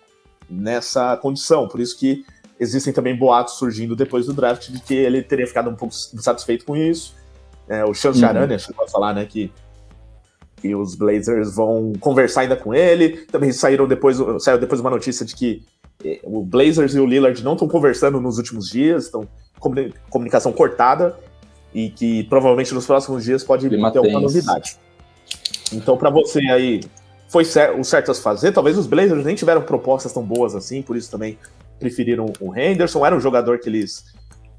nessa 0.48 1.16
condição. 1.16 1.68
Por 1.68 1.80
isso 1.80 1.98
que 1.98 2.24
existem 2.58 2.92
também 2.92 3.16
boatos 3.16 3.54
surgindo 3.54 3.96
depois 3.96 4.26
do 4.26 4.32
draft 4.32 4.70
de 4.70 4.80
que 4.80 4.94
ele 4.94 5.22
teria 5.22 5.46
ficado 5.46 5.70
um 5.70 5.74
pouco 5.74 5.94
insatisfeito 6.12 6.64
com 6.64 6.76
isso. 6.76 7.14
É, 7.68 7.84
o 7.84 7.94
Chance 7.94 8.22
uhum. 8.22 8.28
Aranha 8.28 8.58
chegou 8.58 8.84
a 8.84 8.88
falar 8.88 9.14
né, 9.14 9.24
que, 9.24 9.52
que 10.64 10.74
os 10.74 10.94
Blazers 10.94 11.54
vão 11.54 11.92
conversar 12.00 12.40
ainda 12.40 12.56
com 12.56 12.72
ele. 12.72 13.26
Também 13.26 13.52
saíram 13.52 13.86
depois, 13.86 14.16
saiu 14.38 14.56
depois 14.56 14.80
uma 14.80 14.88
notícia 14.88 15.26
de 15.26 15.36
que 15.36 15.62
eh, 16.02 16.20
o 16.24 16.42
Blazers 16.42 16.94
e 16.94 16.98
o 16.98 17.04
Lillard 17.04 17.44
não 17.44 17.52
estão 17.52 17.68
conversando 17.68 18.18
nos 18.18 18.38
últimos 18.38 18.70
dias, 18.70 19.04
estão 19.04 19.28
comunicação 20.08 20.54
cortada 20.54 21.18
e 21.74 21.90
que 21.90 22.24
provavelmente 22.24 22.72
nos 22.72 22.86
próximos 22.86 23.24
dias 23.24 23.44
pode 23.44 23.68
Clima 23.68 23.92
ter 23.92 23.98
alguma 23.98 24.20
novidade. 24.20 24.78
Então, 25.70 25.98
para 25.98 26.08
você 26.08 26.40
aí, 26.50 26.80
foi 27.28 27.44
o 27.78 27.84
certo 27.84 28.10
a 28.10 28.14
se 28.14 28.22
fazer. 28.22 28.52
Talvez 28.52 28.78
os 28.78 28.86
Blazers 28.86 29.22
nem 29.22 29.34
tiveram 29.34 29.60
propostas 29.60 30.14
tão 30.14 30.22
boas 30.22 30.54
assim, 30.54 30.80
por 30.80 30.96
isso 30.96 31.10
também 31.10 31.38
preferiram 31.78 32.32
o 32.40 32.58
Henderson. 32.58 33.04
Era 33.04 33.14
um 33.14 33.20
jogador 33.20 33.58
que 33.58 33.68
eles 33.68 34.13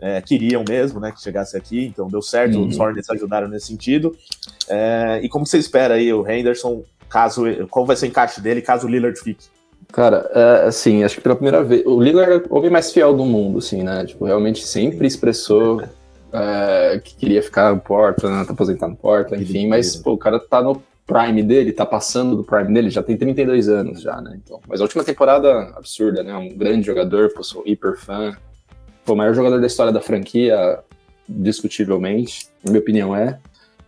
é, 0.06 0.22
queriam 0.22 0.64
mesmo, 0.68 1.00
né, 1.00 1.12
que 1.12 1.20
chegasse 1.20 1.58
aqui, 1.58 1.88
então 1.88 2.08
deu 2.08 2.22
certo. 2.22 2.60
Uhum. 2.60 2.68
Os 2.68 2.80
Hornets 2.80 3.10
ajudaram 3.10 3.48
nesse 3.48 3.66
sentido. 3.66 4.16
É, 4.70 5.20
e 5.24 5.28
como 5.28 5.48
você 5.48 5.58
espera 5.58 5.96
aí 5.96 6.14
o 6.14 6.30
Henderson, 6.30 6.84
caso 7.10 7.44
qual 7.72 7.88
vai 7.88 7.96
ser 7.96 8.06
o 8.06 8.10
encaixe 8.10 8.40
dele 8.40 8.62
caso 8.62 8.86
o 8.86 8.90
Lillard 8.90 9.20
fique? 9.20 9.48
Cara, 9.92 10.30
é, 10.32 10.68
assim, 10.68 11.04
acho 11.04 11.16
que 11.16 11.22
pela 11.22 11.36
primeira 11.36 11.64
vez, 11.64 11.84
o 11.88 12.00
Lillard 12.00 12.34
é 12.34 12.48
o 12.48 12.56
homem 12.56 12.70
mais 12.70 12.92
fiel 12.92 13.16
do 13.16 13.26
mundo, 13.26 13.58
assim, 13.58 13.82
né? 13.82 14.06
Tipo, 14.06 14.26
realmente 14.26 14.64
sempre 14.64 15.08
expressou 15.08 15.82
é, 16.32 17.02
que 17.04 17.16
queria 17.16 17.42
ficar 17.42 17.74
no 17.74 17.82
Portland, 17.82 18.46
tá 18.46 18.54
aposentado 18.54 18.92
no 18.92 18.98
Portland, 18.98 19.44
enfim, 19.44 19.68
mas 19.68 19.96
pô, 19.96 20.14
o 20.14 20.18
cara 20.20 20.40
tá 20.40 20.62
no 20.62 20.84
prime 21.08 21.42
dele, 21.42 21.72
tá 21.72 21.86
passando 21.86 22.36
do 22.36 22.44
prime 22.44 22.72
dele, 22.72 22.92
já 22.92 23.02
tem 23.02 23.18
32 23.18 23.70
anos 23.70 24.02
já, 24.02 24.22
né? 24.22 24.38
Então, 24.44 24.60
mas 24.68 24.82
a 24.82 24.84
última 24.84 25.04
temporada 25.04 25.74
absurda, 25.76 26.22
né? 26.22 26.36
Um 26.36 26.56
grande 26.56 26.86
jogador, 26.86 27.34
pô, 27.34 27.44
sou 27.44 27.64
hiper 27.66 27.98
fã. 27.98 28.36
O 29.08 29.16
maior 29.16 29.34
jogador 29.34 29.60
da 29.60 29.68
história 29.68 29.92
da 29.92 30.02
franquia, 30.02 30.80
discutivelmente, 31.28 32.48
na 32.64 32.72
minha 32.72 32.82
opinião 32.82 33.16
é. 33.16 33.40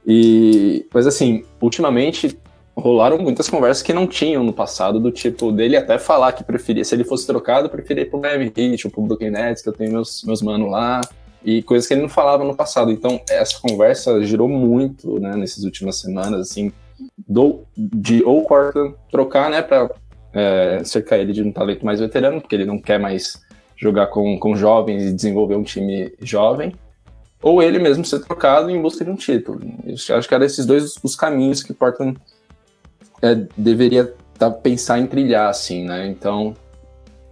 E, 0.05 0.85
mas 0.93 1.05
assim, 1.05 1.43
ultimamente 1.61 2.37
rolaram 2.75 3.17
muitas 3.17 3.49
conversas 3.49 3.81
que 3.81 3.91
não 3.91 4.05
tinham 4.05 4.43
no 4.43 4.53
passado, 4.53 4.99
do 4.99 5.11
tipo 5.11 5.51
dele 5.51 5.75
até 5.75 5.97
falar 5.97 6.31
que 6.31 6.43
preferia, 6.43 6.85
se 6.85 6.93
ele 6.93 7.03
fosse 7.03 7.25
trocado, 7.25 7.69
preferia 7.69 8.03
ir 8.03 8.09
pro 8.09 8.19
Miami 8.19 8.53
Heat 8.55 8.85
ou 8.85 8.91
pro 8.91 9.01
Brooklyn 9.01 9.31
Nets, 9.31 9.63
que 9.63 9.69
eu 9.69 9.73
tenho 9.73 9.91
meus, 9.91 10.23
meus 10.23 10.41
manos 10.41 10.69
lá 10.69 11.01
e 11.43 11.63
coisas 11.63 11.87
que 11.87 11.93
ele 11.93 12.01
não 12.01 12.09
falava 12.09 12.43
no 12.43 12.55
passado. 12.55 12.91
Então, 12.91 13.19
essa 13.29 13.59
conversa 13.59 14.21
girou 14.23 14.47
muito, 14.47 15.19
né, 15.19 15.35
nessas 15.35 15.63
últimas 15.63 15.97
semanas, 15.97 16.41
assim, 16.51 16.71
do, 17.27 17.61
de 17.75 18.23
ou 18.23 18.45
Portland 18.45 18.95
trocar, 19.09 19.49
né, 19.49 19.61
para 19.61 19.89
é, 20.33 20.81
cercar 20.83 21.19
ele 21.19 21.33
de 21.33 21.41
um 21.41 21.51
talento 21.51 21.85
mais 21.85 21.99
veterano, 21.99 22.41
porque 22.41 22.55
ele 22.55 22.65
não 22.65 22.79
quer 22.79 22.99
mais 22.99 23.41
jogar 23.77 24.07
com, 24.07 24.37
com 24.39 24.55
jovens 24.55 25.05
e 25.05 25.13
desenvolver 25.13 25.55
um 25.55 25.63
time 25.63 26.11
jovem, 26.19 26.73
ou 27.41 27.61
ele 27.61 27.77
mesmo 27.77 28.03
ser 28.03 28.19
trocado 28.19 28.69
em 28.69 28.81
busca 28.81 29.05
de 29.05 29.11
um 29.11 29.15
título. 29.15 29.61
Eu 29.85 30.17
acho 30.17 30.27
que 30.27 30.33
eram 30.33 30.45
esses 30.45 30.65
dois 30.65 30.95
os 31.03 31.15
caminhos 31.15 31.61
que 31.61 31.73
Portland 31.73 32.17
é, 33.21 33.35
deveria 33.55 34.13
tá, 34.37 34.49
pensar 34.49 34.99
em 34.99 35.05
trilhar, 35.05 35.49
assim, 35.49 35.85
né? 35.85 36.07
Então, 36.07 36.55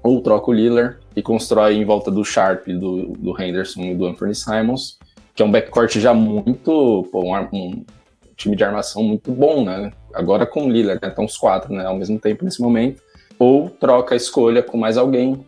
ou 0.04 0.22
troca 0.22 0.52
o 0.52 0.54
Lillard 0.54 0.98
e 1.16 1.22
constrói 1.22 1.76
em 1.76 1.86
volta 1.86 2.12
do 2.12 2.24
Sharp, 2.24 2.68
do, 2.68 3.14
do 3.14 3.42
Henderson 3.42 3.82
e 3.82 3.96
do 3.96 4.06
Anthony 4.06 4.36
Simons, 4.36 5.00
que 5.34 5.42
é 5.42 5.46
um 5.46 5.52
backcourt 5.52 5.98
já 5.98 6.14
muito, 6.14 7.08
pô, 7.12 7.24
um, 7.24 7.36
um, 7.52 7.86
time 8.38 8.56
de 8.56 8.64
armação 8.64 9.02
muito 9.02 9.32
bom, 9.32 9.64
né? 9.64 9.92
Agora 10.14 10.46
com 10.46 10.68
o 10.68 10.70
Lillard, 10.70 11.00
né? 11.02 11.10
Estão 11.10 11.26
os 11.26 11.38
quatro, 11.38 11.74
né? 11.74 11.86
Ao 11.86 11.96
mesmo 11.96 12.20
tempo 12.20 12.46
nesse 12.46 12.62
momento. 12.62 13.02
Ou 13.40 13.70
troca 13.70 14.14
a 14.14 14.18
escolha 14.18 14.62
com 14.62 14.78
mais 14.78 14.98
alguém, 14.98 15.44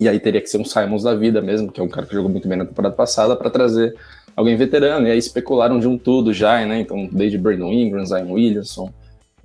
e 0.00 0.08
aí 0.08 0.20
teria 0.20 0.40
que 0.40 0.48
ser 0.48 0.58
um 0.58 0.64
Simons 0.64 1.02
da 1.02 1.14
vida 1.14 1.40
mesmo, 1.40 1.72
que 1.72 1.80
é 1.80 1.82
um 1.82 1.88
cara 1.88 2.06
que 2.06 2.14
jogou 2.14 2.30
muito 2.30 2.46
bem 2.46 2.58
na 2.58 2.64
temporada 2.64 2.94
passada, 2.94 3.34
para 3.34 3.50
trazer 3.50 3.94
alguém 4.36 4.56
veterano. 4.56 5.06
E 5.06 5.10
aí 5.10 5.18
especularam 5.18 5.80
de 5.80 5.88
um 5.88 5.98
tudo 5.98 6.32
já, 6.32 6.64
né? 6.64 6.80
Então, 6.80 7.08
desde 7.10 7.36
Brandon 7.36 7.72
Ingram, 7.72 8.06
Zion 8.06 8.32
Williamson, 8.32 8.92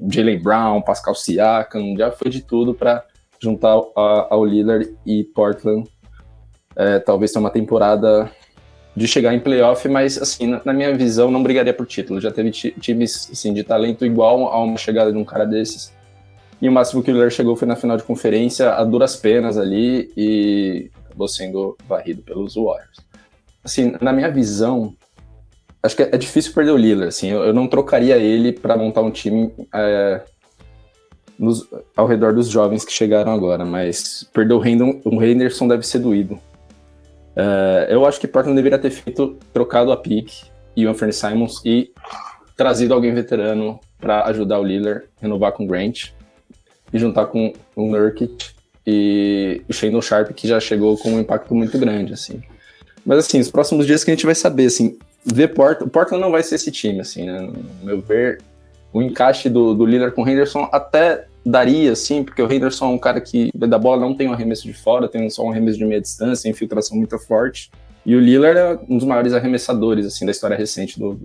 Jalen 0.09 0.39
Brown, 0.39 0.81
Pascal 0.81 1.15
Siakam, 1.15 1.95
já 1.97 2.11
foi 2.11 2.29
de 2.29 2.41
tudo 2.41 2.73
para 2.73 3.03
juntar 3.39 3.71
ao 3.95 4.45
Lillard 4.45 4.93
e 5.05 5.23
Portland. 5.23 5.89
É, 6.75 6.99
talvez 6.99 7.31
tenha 7.31 7.41
uma 7.41 7.49
temporada 7.49 8.31
de 8.95 9.07
chegar 9.07 9.33
em 9.33 9.39
playoff, 9.39 9.87
mas 9.89 10.21
assim, 10.21 10.59
na, 10.63 10.73
minha 10.73 10.95
visão, 10.95 11.31
não 11.31 11.41
brigaria 11.41 11.73
por 11.73 11.85
título. 11.85 12.21
Já 12.21 12.31
teve 12.31 12.51
times 12.51 13.29
assim, 13.31 13.53
de 13.53 13.63
talento 13.63 14.05
igual 14.05 14.47
a 14.47 14.63
uma 14.63 14.77
chegada 14.77 15.11
de 15.11 15.17
um 15.17 15.25
cara 15.25 15.45
desses. 15.45 15.91
E 16.63 16.69
o 16.69 16.71
máximo 16.71 17.03
que 17.03 17.11
o 17.11 17.13
Lillard 17.13 17.35
chegou 17.35 17.57
foi 17.57 17.67
na 17.67 17.75
final 17.75 17.97
de 17.97 18.03
conferência, 18.03 18.71
a 18.71 18.85
duras 18.85 19.17
penas 19.17 19.57
ali, 19.57 20.09
e 20.15 20.89
acabou 21.05 21.27
sendo 21.27 21.75
varrido 21.89 22.21
pelos 22.21 22.55
Warriors. 22.55 22.99
Assim, 23.61 23.97
na 23.99 24.13
minha 24.13 24.31
visão, 24.31 24.95
acho 25.83 25.93
que 25.93 26.03
é, 26.03 26.17
difícil 26.17 26.53
perder 26.53 26.71
o 26.71 26.77
Lillard. 26.77 27.09
Assim, 27.09 27.27
eu, 27.27 27.43
eu 27.43 27.53
não 27.53 27.67
trocaria 27.67 28.15
ele 28.15 28.53
para 28.53 28.77
montar 28.77 29.01
um 29.01 29.11
time 29.11 29.51
é, 29.75 30.21
nos, 31.37 31.67
ao 31.97 32.07
redor 32.07 32.33
dos 32.33 32.47
jovens 32.47 32.85
que 32.85 32.93
chegaram 32.93 33.33
agora, 33.33 33.65
mas 33.65 34.23
perder 34.31 34.53
o, 34.53 34.61
o 35.03 35.21
Henderson 35.21 35.67
deve 35.67 35.85
ser 35.85 35.99
doído. 35.99 36.35
Uh, 37.35 37.89
eu 37.89 38.05
acho 38.05 38.21
que 38.21 38.27
Portland 38.27 38.55
deveria 38.55 38.79
ter 38.79 38.91
feito 38.91 39.37
trocado 39.51 39.91
a 39.91 39.97
pick 39.97 40.31
e 40.77 40.87
o 40.87 40.89
Anthony 40.89 41.11
Simons 41.11 41.61
e 41.65 41.91
trazido 42.55 42.93
alguém 42.93 43.13
veterano 43.13 43.81
para 43.99 44.23
ajudar 44.27 44.61
o 44.61 44.63
Lillard, 44.63 45.03
renovar 45.19 45.51
com 45.51 45.65
o 45.65 45.67
Grant 45.67 46.13
e 46.93 46.99
juntar 46.99 47.25
com 47.25 47.53
o 47.75 47.87
Nurkic 47.87 48.53
e 48.85 49.61
o 49.67 49.73
Shandon 49.73 50.01
Sharp 50.01 50.31
que 50.31 50.47
já 50.47 50.59
chegou 50.59 50.97
com 50.97 51.13
um 51.13 51.19
impacto 51.19 51.55
muito 51.55 51.77
grande 51.77 52.13
assim. 52.13 52.41
Mas 53.05 53.19
assim, 53.19 53.39
os 53.39 53.49
próximos 53.49 53.85
dias 53.85 54.03
que 54.03 54.11
a 54.11 54.13
gente 54.13 54.25
vai 54.25 54.35
saber 54.35 54.65
assim, 54.65 54.97
ver 55.25 55.49
Portland, 55.49 55.87
o 55.87 55.89
Portland 55.89 56.21
não 56.21 56.31
vai 56.31 56.43
ser 56.43 56.55
esse 56.55 56.71
time 56.71 56.99
assim, 56.99 57.25
né? 57.25 57.41
No 57.41 57.85
meu 57.85 58.01
ver, 58.01 58.41
o 58.91 59.01
encaixe 59.01 59.49
do, 59.49 59.73
do 59.73 59.85
Lillard 59.85 60.15
com 60.15 60.23
o 60.23 60.29
Henderson 60.29 60.69
até 60.71 61.25
daria, 61.45 61.95
sim, 61.95 62.23
porque 62.23 62.41
o 62.41 62.51
Henderson 62.51 62.85
é 62.85 62.89
um 62.89 62.97
cara 62.97 63.19
que 63.19 63.51
da 63.53 63.77
bola 63.77 63.99
não 63.99 64.15
tem 64.15 64.29
um 64.29 64.33
arremesso 64.33 64.63
de 64.63 64.73
fora, 64.73 65.09
tem 65.09 65.29
só 65.29 65.43
um 65.43 65.51
arremesso 65.51 65.77
de 65.77 65.85
meia 65.85 65.99
distância, 65.99 66.47
infiltração 66.47 66.95
muito 66.95 67.17
forte. 67.19 67.69
E 68.05 68.15
o 68.15 68.19
Lillard 68.19 68.57
é 68.57 68.79
um 68.87 68.97
dos 68.97 69.05
maiores 69.05 69.33
arremessadores 69.33 70.05
assim 70.05 70.25
da 70.25 70.31
história 70.31 70.55
recente 70.55 70.99
do, 70.99 71.19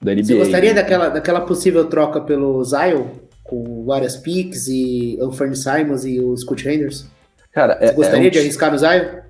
da 0.00 0.12
NBA. 0.12 0.24
Você 0.24 0.38
gostaria 0.38 0.74
né? 0.74 0.82
daquela, 0.82 1.08
daquela 1.08 1.40
possível 1.40 1.84
troca 1.86 2.20
pelo 2.20 2.62
Zion, 2.64 3.06
com 3.48 3.84
várias 3.84 4.16
picks 4.16 4.68
e 4.68 5.18
o 5.20 5.32
Simons 5.54 6.04
e 6.04 6.20
o 6.20 6.36
Scott 6.36 6.68
Henderson? 6.68 7.06
Cara, 7.52 7.78
Você 7.78 7.84
é, 7.84 7.92
gostaria 7.92 8.26
é 8.26 8.28
um... 8.28 8.30
de 8.30 8.38
arriscar 8.38 8.70
no 8.70 8.78
Zion? 8.78 9.26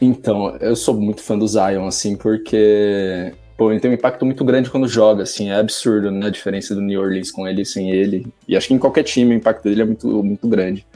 Então, 0.00 0.56
eu 0.60 0.76
sou 0.76 0.94
muito 0.94 1.20
fã 1.22 1.36
do 1.36 1.48
Zion, 1.48 1.86
assim, 1.86 2.16
porque 2.16 3.32
pô, 3.56 3.70
ele 3.70 3.80
tem 3.80 3.90
um 3.90 3.94
impacto 3.94 4.24
muito 4.24 4.44
grande 4.44 4.70
quando 4.70 4.86
joga, 4.86 5.22
assim, 5.22 5.50
é 5.50 5.56
absurdo, 5.56 6.10
né, 6.10 6.26
a 6.26 6.30
diferença 6.30 6.74
do 6.74 6.80
New 6.80 7.00
Orleans 7.00 7.30
com 7.30 7.46
ele 7.46 7.62
e 7.62 7.66
sem 7.66 7.90
ele. 7.90 8.26
E 8.46 8.56
acho 8.56 8.68
que 8.68 8.74
em 8.74 8.78
qualquer 8.78 9.02
time 9.02 9.34
o 9.34 9.38
impacto 9.38 9.64
dele 9.64 9.82
é 9.82 9.84
muito, 9.84 10.22
muito 10.22 10.48
grande. 10.48 10.86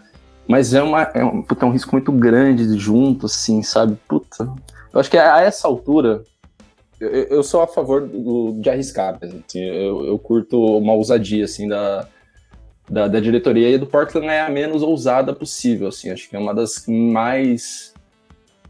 Mas 0.46 0.72
é, 0.72 0.82
uma, 0.82 1.02
é, 1.14 1.24
um, 1.24 1.42
puta, 1.42 1.66
é 1.66 1.68
um 1.68 1.72
risco 1.72 1.92
muito 1.92 2.10
grande 2.10 2.78
junto, 2.78 3.26
assim, 3.26 3.62
sabe? 3.62 3.96
Puta. 4.08 4.48
Eu 4.92 5.00
acho 5.00 5.10
que 5.10 5.18
a, 5.18 5.40
essa 5.40 5.68
altura, 5.68 6.22
eu, 6.98 7.08
eu, 7.08 7.42
sou 7.42 7.60
a 7.60 7.66
favor 7.66 8.06
do, 8.06 8.58
de 8.60 8.70
arriscar, 8.70 9.18
assim, 9.20 9.60
eu, 9.60 10.06
eu 10.06 10.18
curto 10.18 10.78
uma 10.78 10.94
ousadia, 10.94 11.44
assim, 11.44 11.68
da, 11.68 12.08
da, 12.88 13.06
da, 13.08 13.20
diretoria 13.20 13.70
e 13.70 13.78
do 13.78 13.86
Portland 13.86 14.28
é 14.28 14.40
a 14.40 14.48
menos 14.48 14.82
ousada 14.82 15.32
possível, 15.32 15.88
assim, 15.88 16.10
acho 16.10 16.28
que 16.28 16.36
é 16.36 16.38
uma 16.38 16.54
das 16.54 16.84
mais 16.86 17.92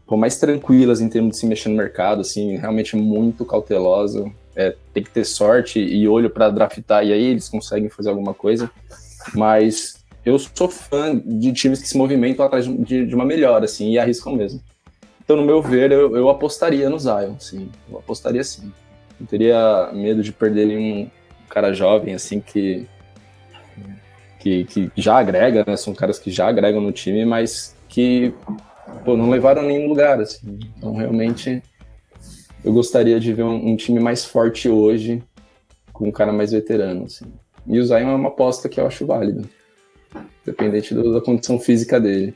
pô, 0.05 0.17
mais 0.17 0.37
tranquilas 0.37 0.99
em 0.99 1.07
termos 1.07 1.35
de 1.35 1.37
se 1.37 1.45
mexer 1.45 1.69
no 1.69 1.75
mercado, 1.75 2.21
assim, 2.21 2.57
realmente 2.57 2.95
muito 2.95 3.45
cautelosa, 3.45 4.29
é, 4.55 4.75
tem 4.93 5.03
que 5.03 5.11
ter 5.11 5.23
sorte 5.23 5.79
e 5.79 6.07
olho 6.07 6.29
para 6.29 6.49
draftar 6.49 7.05
e 7.05 7.13
aí 7.13 7.23
eles 7.23 7.47
conseguem 7.47 7.89
fazer 7.89 8.09
alguma 8.09 8.33
coisa, 8.33 8.69
mas 9.33 10.03
eu 10.25 10.37
sou 10.37 10.69
fã 10.69 11.17
de 11.17 11.53
times 11.53 11.81
que 11.81 11.87
se 11.87 11.97
movimentam 11.97 12.45
atrás 12.45 12.65
de, 12.65 13.05
de 13.05 13.15
uma 13.15 13.25
melhora, 13.25 13.65
assim, 13.65 13.91
e 13.91 13.99
arriscam 13.99 14.35
mesmo. 14.35 14.61
Então, 15.23 15.37
no 15.37 15.45
meu 15.45 15.61
ver, 15.61 15.91
eu, 15.91 16.17
eu 16.17 16.27
apostaria 16.27 16.89
no 16.89 16.99
Zion, 16.99 17.39
sim, 17.39 17.69
eu 17.89 17.99
apostaria 17.99 18.43
sim. 18.43 18.71
Não 19.19 19.27
teria 19.27 19.91
medo 19.93 20.23
de 20.23 20.31
perder 20.31 20.77
um 20.77 21.09
cara 21.47 21.71
jovem, 21.71 22.15
assim, 22.15 22.39
que 22.39 22.87
que, 24.39 24.63
que 24.63 24.91
já 24.95 25.17
agrega, 25.17 25.63
né? 25.67 25.75
São 25.75 25.93
caras 25.93 26.17
que 26.17 26.31
já 26.31 26.47
agregam 26.47 26.81
no 26.81 26.91
time, 26.91 27.25
mas 27.25 27.75
que 27.87 28.33
pô, 29.03 29.15
não 29.15 29.29
levaram 29.29 29.61
nenhum 29.63 29.87
lugar, 29.87 30.19
assim. 30.19 30.59
Então, 30.77 30.95
realmente, 30.95 31.61
eu 32.63 32.73
gostaria 32.73 33.19
de 33.19 33.33
ver 33.33 33.43
um, 33.43 33.71
um, 33.71 33.75
time 33.75 33.99
mais 33.99 34.25
forte 34.25 34.69
hoje, 34.69 35.21
com 35.93 36.07
um 36.07 36.11
cara 36.11 36.31
mais 36.31 36.51
veterano, 36.51 37.05
assim. 37.05 37.25
E 37.67 37.79
o 37.79 37.85
Zion 37.85 38.09
é 38.09 38.15
uma 38.15 38.29
aposta 38.29 38.69
que 38.69 38.79
eu 38.79 38.87
acho 38.87 39.05
válida, 39.05 39.43
dependente 40.45 40.93
do, 40.93 41.13
da 41.13 41.21
condição 41.21 41.59
física 41.59 41.99
dele. 41.99 42.33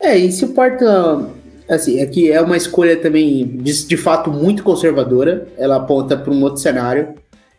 É, 0.00 0.16
e 0.16 0.32
se 0.32 0.44
o 0.44 0.48
Porta, 0.48 1.26
assim, 1.68 2.00
é 2.00 2.06
que 2.06 2.30
é 2.30 2.40
uma 2.40 2.56
escolha 2.56 2.96
também, 2.96 3.46
de, 3.46 3.86
de 3.86 3.96
fato, 3.96 4.30
muito 4.30 4.62
conservadora, 4.62 5.46
ela 5.56 5.76
aponta 5.76 6.16
para 6.16 6.32
um 6.32 6.42
outro 6.42 6.60
cenário, 6.60 7.14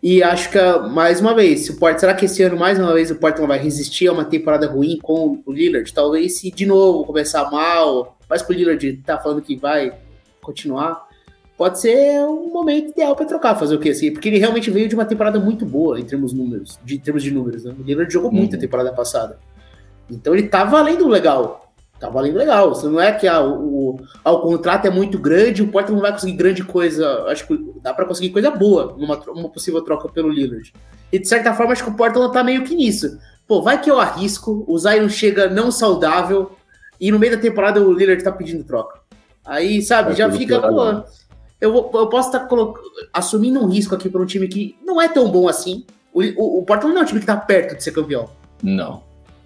e 0.08 0.22
acho 0.22 0.52
que, 0.52 0.60
mais 0.92 1.20
uma 1.20 1.34
vez, 1.34 1.62
se 1.62 1.72
o 1.72 1.78
Portland, 1.78 2.00
será 2.00 2.14
que 2.14 2.26
esse 2.26 2.44
ano, 2.44 2.56
mais 2.56 2.78
uma 2.78 2.94
vez, 2.94 3.10
o 3.10 3.16
Portland 3.16 3.48
vai 3.48 3.58
resistir 3.58 4.08
a 4.08 4.14
uma 4.14 4.24
temporada 4.24 4.68
ruim 4.68 5.00
com 5.02 5.42
o 5.44 5.52
Lillard? 5.52 5.92
Talvez 5.92 6.38
se 6.38 6.52
de 6.52 6.64
novo 6.64 7.04
começar 7.06 7.50
mal, 7.50 8.16
mas 8.30 8.44
que 8.44 8.52
o 8.52 8.54
Lillard 8.54 8.98
tá 8.98 9.18
falando 9.18 9.42
que 9.42 9.56
vai 9.56 9.98
continuar, 10.44 11.08
pode 11.58 11.80
ser 11.80 12.20
um 12.20 12.54
momento 12.54 12.92
ideal 12.92 13.16
para 13.16 13.26
trocar, 13.26 13.56
fazer 13.56 13.74
o 13.74 13.80
quê? 13.80 13.90
Assim, 13.90 14.12
porque 14.12 14.30
ele 14.30 14.38
realmente 14.38 14.70
veio 14.70 14.88
de 14.88 14.94
uma 14.94 15.06
temporada 15.06 15.40
muito 15.40 15.66
boa 15.66 16.00
em 16.00 16.04
termos 16.04 16.32
números, 16.34 16.80
de 16.86 16.98
em 16.98 17.00
termos 17.00 17.24
de 17.24 17.32
números. 17.32 17.64
Né? 17.64 17.74
O 17.76 17.82
Lillard 17.82 18.14
jogou 18.14 18.30
uhum. 18.30 18.38
muito 18.38 18.56
a 18.56 18.60
temporada 18.60 18.94
passada. 18.94 19.40
Então 20.08 20.36
ele 20.36 20.48
tá 20.48 20.64
valendo 20.64 21.08
legal 21.08 21.65
tá 22.00 22.10
valendo 22.10 22.38
legal. 22.38 22.70
Você 22.74 22.88
não 22.88 23.00
é 23.00 23.12
que 23.12 23.28
ah, 23.28 23.42
o, 23.42 24.00
ah, 24.24 24.32
o 24.32 24.42
contrato 24.42 24.86
é 24.86 24.90
muito 24.90 25.18
grande, 25.18 25.64
o 25.64 25.68
Portland 25.68 25.96
não 25.96 26.02
vai 26.02 26.12
conseguir 26.12 26.34
grande 26.34 26.64
coisa. 26.64 27.26
Acho 27.28 27.48
que 27.48 27.74
dá 27.82 27.94
para 27.94 28.06
conseguir 28.06 28.30
coisa 28.32 28.52
boa 28.52 28.96
numa 28.98 29.18
uma 29.32 29.50
possível 29.50 29.82
troca 29.82 30.10
pelo 30.10 30.30
Lillard. 30.30 30.74
E 31.12 31.20
de 31.20 31.28
certa 31.28 31.54
forma, 31.54 31.72
acho 31.72 31.84
que 31.84 31.90
o 31.90 31.96
Portland 31.96 32.34
tá 32.34 32.44
meio 32.44 32.64
que 32.64 32.76
nisso. 32.76 33.18
Pô, 33.48 33.62
vai 33.62 33.80
que 33.80 33.90
eu 33.90 34.00
arrisco, 34.00 34.66
o 34.68 34.78
Zion 34.78 35.08
chega 35.08 35.50
não 35.50 35.72
saudável 35.72 36.52
e 37.00 37.12
no 37.12 37.20
meio 37.20 37.36
da 37.36 37.42
temporada 37.42 37.82
o 37.82 37.94
Lillard 37.94 38.24
tá 38.24 38.32
pedindo 38.32 38.64
troca. 38.64 39.00
Aí, 39.46 39.82
sabe, 39.82 40.14
é 40.14 40.16
já 40.16 40.32
fica, 40.32 40.60
pô. 40.60 41.04
Eu, 41.62 41.74
eu 41.94 42.10
posso 42.10 42.30
estar 42.30 42.40
tá 42.40 42.56
assumindo 43.14 43.60
um 43.60 43.68
risco 43.68 43.96
aqui 43.96 44.10
para 44.10 44.22
um 44.22 44.26
time 44.26 44.48
que 44.48 44.76
não 44.84 45.02
é 45.02 45.08
tão 45.08 45.32
bom 45.32 45.48
assim. 45.48 45.86
O, 46.14 46.22
o, 46.22 46.60
o 46.60 46.64
Portland 46.64 46.94
não 46.94 47.02
é 47.02 47.04
um 47.04 47.08
time 47.08 47.20
que 47.20 47.26
tá 47.26 47.38
perto 47.38 47.76
de 47.76 47.84
ser 47.84 47.92
campeão. 47.92 48.30
Não. 48.62 49.04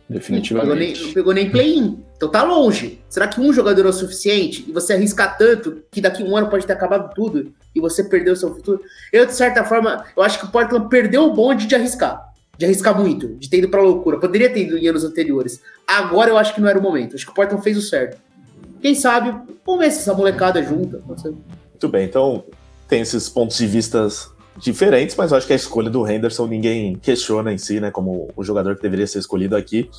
Definitivamente. 0.09 0.63
Não 0.69 0.75
pegou 0.75 0.75
nem, 0.75 1.05
não 1.05 1.13
pegou 1.13 1.33
nem 1.33 1.51
play-in. 1.51 2.03
Então 2.17 2.29
tá 2.29 2.43
longe. 2.43 2.99
Será 3.07 3.27
que 3.27 3.39
um 3.39 3.53
jogador 3.53 3.85
é 3.85 3.89
o 3.89 3.93
suficiente? 3.93 4.65
E 4.67 4.71
você 4.71 4.93
arriscar 4.93 5.37
tanto 5.37 5.83
que 5.91 6.01
daqui 6.01 6.23
a 6.23 6.25
um 6.25 6.35
ano 6.35 6.49
pode 6.49 6.65
ter 6.65 6.73
acabado 6.73 7.13
tudo 7.13 7.53
e 7.75 7.79
você 7.79 8.03
perdeu 8.03 8.33
o 8.33 8.35
seu 8.35 8.53
futuro? 8.53 8.81
Eu, 9.13 9.25
de 9.25 9.33
certa 9.33 9.63
forma, 9.63 10.03
eu 10.17 10.23
acho 10.23 10.39
que 10.39 10.45
o 10.45 10.49
Portland 10.49 10.89
perdeu 10.89 11.25
o 11.25 11.33
bonde 11.33 11.67
de 11.67 11.75
arriscar. 11.75 12.27
De 12.57 12.65
arriscar 12.65 12.99
muito, 12.99 13.35
de 13.35 13.49
ter 13.49 13.59
ido 13.59 13.69
pra 13.69 13.81
loucura. 13.81 14.19
Poderia 14.19 14.51
ter 14.51 14.63
ido 14.63 14.77
em 14.77 14.87
anos 14.87 15.03
anteriores. 15.03 15.61
Agora 15.87 16.29
eu 16.29 16.37
acho 16.37 16.53
que 16.53 16.59
não 16.59 16.67
era 16.67 16.77
o 16.77 16.81
momento. 16.81 17.15
Acho 17.15 17.25
que 17.25 17.31
o 17.31 17.35
Portland 17.35 17.63
fez 17.63 17.77
o 17.77 17.81
certo. 17.81 18.17
Quem 18.81 18.95
sabe, 18.95 19.29
vamos 19.65 19.81
ver 19.81 19.91
se 19.91 19.99
essa 19.99 20.13
molecada 20.13 20.61
junta. 20.63 21.01
Muito 21.07 21.87
bem, 21.87 22.05
então 22.05 22.43
tem 22.87 23.01
esses 23.01 23.29
pontos 23.29 23.57
de 23.57 23.67
vistas 23.67 24.29
diferentes, 24.59 25.15
mas 25.15 25.31
eu 25.31 25.37
acho 25.37 25.47
que 25.47 25.53
a 25.53 25.55
escolha 25.55 25.89
do 25.89 26.07
Henderson 26.07 26.47
ninguém 26.47 26.95
questiona 26.95 27.51
em 27.51 27.57
si, 27.57 27.79
né? 27.79 27.91
Como 27.91 28.29
o 28.35 28.43
jogador 28.43 28.75
que 28.75 28.81
deveria 28.81 29.07
ser 29.07 29.19
escolhido 29.19 29.55
aqui. 29.55 29.89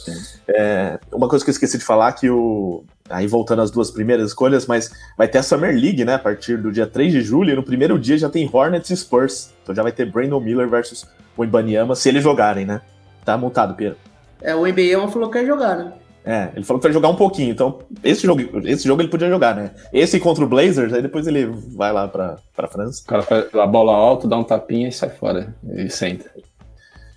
É, 0.48 0.98
uma 1.12 1.28
coisa 1.28 1.44
que 1.44 1.50
eu 1.50 1.52
esqueci 1.52 1.78
de 1.78 1.84
falar 1.84 2.12
que 2.12 2.28
o. 2.30 2.84
Aí 3.08 3.26
voltando 3.26 3.62
às 3.62 3.70
duas 3.70 3.90
primeiras 3.90 4.28
escolhas, 4.28 4.66
mas 4.66 4.92
vai 5.18 5.26
ter 5.26 5.38
a 5.38 5.42
Summer 5.42 5.74
League, 5.74 6.04
né? 6.04 6.14
A 6.14 6.18
partir 6.18 6.56
do 6.56 6.70
dia 6.70 6.86
3 6.86 7.12
de 7.12 7.22
julho, 7.22 7.52
e 7.52 7.56
no 7.56 7.62
primeiro 7.62 7.98
dia 7.98 8.16
já 8.16 8.28
tem 8.28 8.48
Hornets 8.52 8.90
e 8.90 8.96
Spurs. 8.96 9.52
Então 9.62 9.74
já 9.74 9.82
vai 9.82 9.90
ter 9.90 10.10
Brandon 10.10 10.40
Miller 10.40 10.68
versus 10.68 11.06
o 11.36 11.44
Ibaniama, 11.44 11.96
se 11.96 12.08
eles 12.08 12.22
jogarem, 12.22 12.64
né? 12.64 12.80
Tá 13.24 13.36
montado, 13.36 13.74
Pedro. 13.74 13.96
É, 14.42 14.54
o 14.54 14.66
NBA 14.66 15.08
falou 15.08 15.30
que 15.30 15.38
quer 15.38 15.46
jogar, 15.46 15.76
né? 15.76 15.92
É, 16.24 16.50
ele 16.54 16.64
falou 16.64 16.80
que 16.80 16.86
vai 16.86 16.92
jogar 16.92 17.08
um 17.08 17.16
pouquinho, 17.16 17.50
então 17.50 17.78
esse 18.04 18.26
jogo, 18.26 18.42
esse 18.64 18.86
jogo 18.86 19.00
ele 19.00 19.08
podia 19.08 19.28
jogar, 19.28 19.56
né? 19.56 19.70
Esse 19.92 20.20
contra 20.20 20.44
o 20.44 20.48
Blazers, 20.48 20.92
aí 20.92 21.00
depois 21.00 21.26
ele 21.26 21.46
vai 21.74 21.92
lá 21.92 22.06
pra, 22.08 22.36
pra 22.54 22.68
França. 22.68 23.02
O 23.02 23.06
cara 23.06 23.22
faz 23.22 23.54
a 23.54 23.66
bola 23.66 23.92
alta, 23.92 24.28
dá 24.28 24.36
um 24.36 24.44
tapinha 24.44 24.88
e 24.88 24.92
sai 24.92 25.08
fora. 25.08 25.54
E 25.74 25.88
senta. 25.88 26.30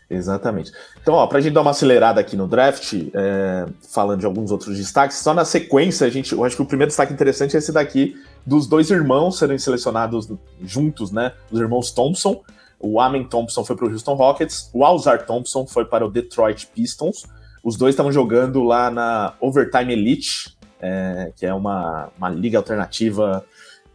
Exatamente. 0.10 0.72
Então, 1.01 1.16
ó, 1.16 1.28
pra 1.28 1.41
gente 1.41 1.54
dar 1.54 1.62
uma 1.62 1.72
acelerada 1.72 2.22
aqui 2.22 2.38
no 2.38 2.47
draft, 2.47 2.93
é, 3.14 3.66
falando 3.91 4.20
de 4.20 4.26
alguns 4.26 4.51
outros 4.51 4.78
destaques, 4.78 5.18
só 5.18 5.34
na 5.34 5.43
sequência, 5.43 6.08
a 6.08 6.10
gente, 6.10 6.34
eu 6.34 6.43
acho 6.43 6.56
que 6.56 6.62
o 6.62 6.66
primeiro 6.66 6.89
destaque 6.89 7.12
interessante 7.12 7.56
é 7.56 7.60
esse 7.60 7.72
daqui, 7.72 8.16
dos 8.45 8.68
dois 8.68 8.89
irmãos 8.89 9.38
serem 9.38 9.58
selecionados 9.58 10.30
juntos, 10.62 11.12
né? 11.12 11.34
Os 11.51 11.60
irmãos 11.60 11.91
Thompson. 11.91 12.41
O 12.80 12.99
Amen 12.99 13.24
Thompson 13.24 13.64
foi 13.64 13.78
para 13.78 13.86
o 13.86 13.89
Houston 13.89 14.14
Rockets, 14.14 14.70
o 14.74 14.84
Alzar 14.84 15.26
Thompson 15.26 15.66
foi 15.66 15.86
para 15.86 16.06
o 16.06 16.12
Detroit 16.12 16.68
Pistons. 16.68 17.26
Os 17.64 17.78
dois 17.78 17.93
estavam 17.93 18.11
jogando 18.11 18.61
lá 18.61 18.91
na 18.91 19.36
Overtime 19.39 19.93
Elite, 19.93 20.57
é, 20.82 21.32
que 21.36 21.45
é 21.45 21.53
uma, 21.53 22.09
uma 22.18 22.30
liga 22.30 22.57
alternativa 22.57 23.45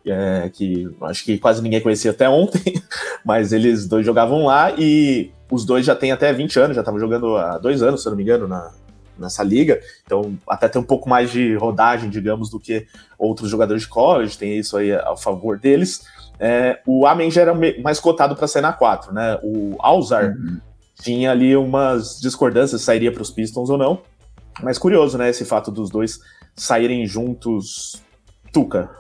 é, 0.07 0.49
que 0.49 0.89
acho 1.03 1.23
que 1.23 1.39
quase 1.39 1.63
ninguém 1.63 1.83
conhecia 1.83 2.11
até 2.11 2.29
ontem, 2.29 2.83
mas 3.23 3.53
eles 3.53 3.87
dois 3.87 4.07
jogavam 4.07 4.47
lá 4.47 4.73
e 4.79 5.31
os 5.51 5.67
dois 5.67 5.85
já 5.85 5.95
têm 5.95 6.13
até 6.13 6.33
20 6.33 6.59
anos, 6.59 6.77
já 6.77 6.81
estavam 6.81 6.99
jogando 6.99 7.37
há 7.37 7.59
dois 7.59 7.83
anos, 7.83 8.03
se 8.03 8.09
eu 8.09 8.11
não 8.11 8.17
me 8.17 8.23
engano, 8.23 8.49
na, 8.49 8.71
nessa 9.19 9.43
liga, 9.43 9.79
então 10.05 10.39
até 10.49 10.67
tem 10.67 10.81
um 10.81 10.85
pouco 10.85 11.09
mais 11.09 11.31
de 11.31 11.55
rodagem, 11.57 12.09
digamos, 12.09 12.49
do 12.49 12.59
que 12.59 12.87
outros 13.19 13.51
jogadores 13.51 13.83
de 13.83 13.89
college, 13.89 14.39
tem 14.39 14.57
isso 14.59 14.79
aí 14.79 14.93
a 14.93 15.15
favor 15.15 15.59
deles. 15.59 16.07
É, 16.41 16.81
o 16.87 17.05
Amen 17.05 17.31
já 17.31 17.43
era 17.43 17.55
mais 17.83 17.99
cotado 18.01 18.35
para 18.37 18.47
ser 18.47 18.61
na 18.61 18.73
4, 18.73 19.13
né? 19.13 19.39
O 19.43 19.77
Alzar 19.81 20.37
uhum 20.37 20.61
tinha 21.03 21.31
ali 21.31 21.57
umas 21.57 22.19
discordâncias, 22.21 22.83
sairia 22.83 23.13
para 23.13 23.23
os 23.23 23.31
Pistons 23.31 23.71
ou 23.71 23.79
não. 23.79 24.01
Mas 24.63 24.79
curioso, 24.79 25.17
né, 25.17 25.31
esse 25.31 25.45
fato 25.45 25.71
dos 25.71 25.91
dois 25.91 26.21
saírem 26.55 27.07
juntos. 27.07 28.03
Tuca. 28.53 28.91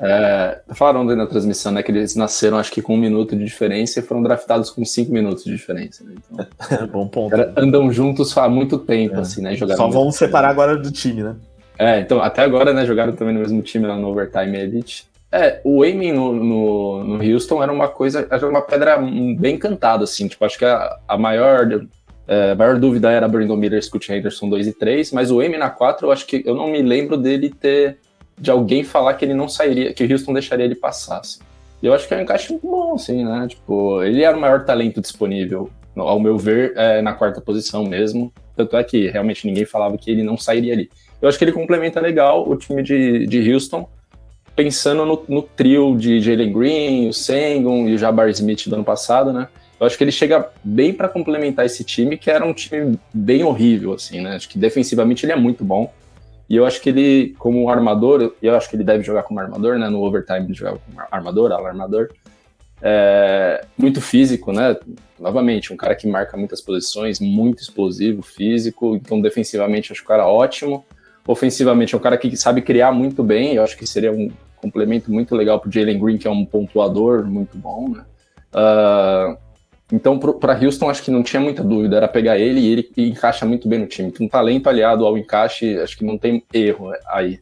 É, 0.00 0.60
falaram 0.74 1.02
na 1.02 1.26
transmissão, 1.26 1.72
né, 1.72 1.82
que 1.82 1.90
eles 1.90 2.14
nasceram 2.14 2.56
acho 2.56 2.70
que 2.70 2.80
com 2.80 2.94
um 2.94 2.98
minuto 2.98 3.34
de 3.34 3.44
diferença 3.44 3.98
e 3.98 4.02
foram 4.02 4.22
draftados 4.22 4.70
com 4.70 4.84
cinco 4.84 5.12
minutos 5.12 5.42
de 5.42 5.50
diferença. 5.50 6.04
Né? 6.04 6.14
Então, 6.16 6.86
Bom 6.86 7.08
ponto. 7.08 7.34
Andam 7.56 7.92
juntos 7.92 8.36
há 8.38 8.48
muito 8.48 8.78
tempo, 8.78 9.16
é. 9.16 9.20
assim, 9.20 9.42
né? 9.42 9.56
Jogaram 9.56 9.78
Só 9.78 9.88
vão 9.88 10.12
separar 10.12 10.50
agora 10.50 10.76
do 10.76 10.92
time, 10.92 11.24
né? 11.24 11.36
É, 11.76 12.00
então, 12.00 12.20
até 12.22 12.42
agora, 12.42 12.72
né, 12.72 12.86
jogaram 12.86 13.12
também 13.14 13.34
no 13.34 13.40
mesmo 13.40 13.60
time 13.62 13.86
lá 13.86 13.96
no 13.96 14.08
Overtime 14.08 14.56
Elite. 14.56 15.08
É, 15.30 15.60
o 15.62 15.82
aiming 15.82 16.12
no, 16.12 16.32
no, 16.32 17.04
no, 17.04 17.22
Houston 17.22 17.62
era 17.62 17.70
uma 17.70 17.88
coisa, 17.88 18.26
era 18.30 18.48
uma 18.48 18.62
pedra 18.62 18.96
bem 19.38 19.58
cantada, 19.58 20.04
assim, 20.04 20.26
tipo, 20.26 20.42
acho 20.42 20.58
que 20.58 20.64
a, 20.64 20.98
a 21.06 21.18
maior, 21.18 21.86
é, 22.26 22.52
a 22.52 22.54
maior 22.54 22.78
dúvida 22.78 23.10
era 23.10 23.28
Brandon 23.28 23.56
Miller, 23.56 23.82
Scott 23.82 24.10
Henderson 24.10 24.48
2 24.48 24.68
e 24.68 24.72
3, 24.72 25.12
mas 25.12 25.30
o 25.30 25.40
aiming 25.40 25.58
na 25.58 25.68
4, 25.68 26.06
eu 26.06 26.12
acho 26.12 26.26
que, 26.26 26.42
eu 26.46 26.54
não 26.54 26.68
me 26.68 26.80
lembro 26.80 27.18
dele 27.18 27.50
ter, 27.50 27.98
de 28.38 28.50
alguém 28.50 28.82
falar 28.82 29.14
que 29.14 29.24
ele 29.24 29.34
não 29.34 29.48
sairia, 29.48 29.92
que 29.92 30.02
o 30.02 30.10
Houston 30.10 30.32
deixaria 30.32 30.64
ele 30.64 30.74
passar, 30.74 31.18
assim. 31.18 31.40
Eu 31.82 31.92
acho 31.92 32.08
que 32.08 32.14
é 32.14 32.16
um 32.16 32.22
encaixe 32.22 32.58
bom, 32.62 32.94
assim, 32.94 33.22
né, 33.22 33.46
tipo, 33.48 34.02
ele 34.02 34.22
era 34.22 34.36
o 34.36 34.40
maior 34.40 34.64
talento 34.64 34.98
disponível, 34.98 35.70
ao 35.94 36.18
meu 36.18 36.38
ver, 36.38 36.72
é, 36.74 37.02
na 37.02 37.12
quarta 37.12 37.38
posição 37.38 37.84
mesmo, 37.84 38.32
tanto 38.56 38.76
é 38.78 38.82
que 38.82 39.08
realmente 39.08 39.46
ninguém 39.46 39.66
falava 39.66 39.98
que 39.98 40.10
ele 40.10 40.22
não 40.22 40.38
sairia 40.38 40.72
ali. 40.72 40.88
Eu 41.20 41.28
acho 41.28 41.36
que 41.36 41.44
ele 41.44 41.52
complementa 41.52 42.00
legal 42.00 42.48
o 42.48 42.56
time 42.56 42.82
de, 42.82 43.26
de 43.26 43.52
Houston, 43.52 43.88
pensando 44.58 45.06
no, 45.06 45.24
no 45.28 45.40
trio 45.40 45.96
de 45.96 46.20
Jalen 46.20 46.52
Green, 46.52 47.08
o 47.08 47.12
Sengun 47.12 47.88
e 47.88 47.94
o 47.94 47.98
Jabbar 47.98 48.28
Smith 48.30 48.66
do 48.66 48.74
ano 48.74 48.82
passado, 48.82 49.32
né? 49.32 49.46
Eu 49.78 49.86
acho 49.86 49.96
que 49.96 50.02
ele 50.02 50.10
chega 50.10 50.50
bem 50.64 50.92
para 50.92 51.08
complementar 51.08 51.64
esse 51.64 51.84
time, 51.84 52.18
que 52.18 52.28
era 52.28 52.44
um 52.44 52.52
time 52.52 52.98
bem 53.14 53.44
horrível, 53.44 53.92
assim, 53.92 54.20
né? 54.20 54.34
Acho 54.34 54.48
que 54.48 54.58
defensivamente 54.58 55.24
ele 55.24 55.30
é 55.30 55.36
muito 55.36 55.64
bom. 55.64 55.92
E 56.50 56.56
eu 56.56 56.66
acho 56.66 56.80
que 56.80 56.88
ele, 56.88 57.36
como 57.38 57.70
armador, 57.70 58.34
eu 58.42 58.56
acho 58.56 58.68
que 58.68 58.74
ele 58.74 58.82
deve 58.82 59.04
jogar 59.04 59.22
como 59.22 59.38
armador, 59.38 59.78
né? 59.78 59.88
No 59.88 60.02
overtime 60.02 60.46
ele 60.46 60.54
jogava 60.54 60.80
como 60.84 61.06
armador, 61.08 61.52
alarmador. 61.52 62.08
É, 62.82 63.64
muito 63.78 64.00
físico, 64.00 64.52
né? 64.52 64.76
Novamente, 65.20 65.72
um 65.72 65.76
cara 65.76 65.94
que 65.94 66.08
marca 66.08 66.36
muitas 66.36 66.60
posições, 66.60 67.20
muito 67.20 67.62
explosivo, 67.62 68.22
físico. 68.22 68.96
Então, 68.96 69.20
defensivamente, 69.20 69.92
acho 69.92 70.00
que 70.00 70.06
o 70.06 70.08
cara 70.08 70.26
ótimo. 70.26 70.84
Ofensivamente, 71.28 71.94
é 71.94 71.98
um 71.98 72.00
cara 72.00 72.18
que 72.18 72.36
sabe 72.36 72.60
criar 72.60 72.90
muito 72.90 73.22
bem. 73.22 73.54
Eu 73.54 73.62
acho 73.62 73.76
que 73.76 73.86
seria 73.86 74.10
um 74.10 74.28
complemento 74.60 75.10
muito 75.10 75.34
legal 75.34 75.60
para 75.60 75.70
Jalen 75.70 75.98
Green, 75.98 76.18
que 76.18 76.26
é 76.26 76.30
um 76.30 76.44
pontuador 76.44 77.24
muito 77.24 77.56
bom, 77.56 77.88
né? 77.88 78.04
Uh, 78.54 79.36
então, 79.90 80.18
para 80.18 80.58
Houston, 80.62 80.90
acho 80.90 81.02
que 81.02 81.10
não 81.10 81.22
tinha 81.22 81.40
muita 81.40 81.64
dúvida, 81.64 81.96
era 81.96 82.08
pegar 82.08 82.38
ele 82.38 82.60
e 82.60 82.72
ele 82.72 82.90
encaixa 82.98 83.46
muito 83.46 83.66
bem 83.66 83.78
no 83.78 83.86
time. 83.86 84.12
Um 84.20 84.28
talento 84.28 84.68
aliado 84.68 85.06
ao 85.06 85.16
encaixe, 85.16 85.78
acho 85.78 85.96
que 85.96 86.04
não 86.04 86.18
tem 86.18 86.44
erro 86.52 86.92
aí. 87.08 87.40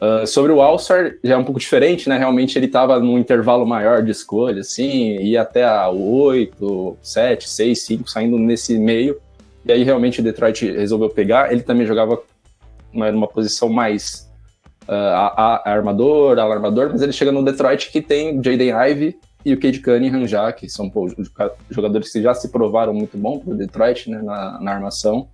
Uh, 0.00 0.26
sobre 0.26 0.52
o 0.52 0.60
Alsar, 0.60 1.16
já 1.22 1.34
é 1.34 1.36
um 1.36 1.44
pouco 1.44 1.60
diferente, 1.60 2.08
né? 2.08 2.16
Realmente 2.18 2.58
ele 2.58 2.66
estava 2.66 2.98
num 2.98 3.18
intervalo 3.18 3.66
maior 3.66 4.02
de 4.02 4.10
escolha, 4.10 4.60
assim, 4.60 5.16
ia 5.20 5.42
até 5.42 5.64
a 5.64 5.88
8, 5.90 6.98
7, 7.02 7.48
6, 7.48 7.82
5, 7.82 8.10
saindo 8.10 8.38
nesse 8.38 8.78
meio. 8.78 9.18
E 9.64 9.72
aí 9.72 9.82
realmente 9.82 10.20
o 10.20 10.22
Detroit 10.22 10.70
resolveu 10.70 11.10
pegar. 11.10 11.52
Ele 11.52 11.62
também 11.62 11.86
jogava 11.86 12.22
numa 12.92 13.26
posição 13.26 13.68
mais 13.68 14.25
uh, 14.88 14.92
a, 14.92 15.62
a, 15.64 15.70
armador, 15.72 16.38
alarmador, 16.38 16.90
mas 16.90 17.02
ele 17.02 17.12
chega 17.12 17.32
no 17.32 17.44
Detroit 17.44 17.90
que 17.90 18.00
tem 18.00 18.42
Jaden 18.42 18.70
Ivey 18.70 19.18
e 19.44 19.52
o 19.52 19.60
Cade 19.60 19.80
Cunningham 19.80 20.26
já, 20.26 20.52
que 20.52 20.68
são 20.68 20.90
pô, 20.90 21.08
jogadores 21.70 22.12
que 22.12 22.20
já 22.20 22.34
se 22.34 22.48
provaram 22.48 22.92
muito 22.92 23.16
bom 23.16 23.38
para 23.38 23.52
o 23.52 23.56
Detroit 23.56 24.10
né, 24.10 24.20
na, 24.22 24.60
na 24.60 24.72
armação. 24.72 25.28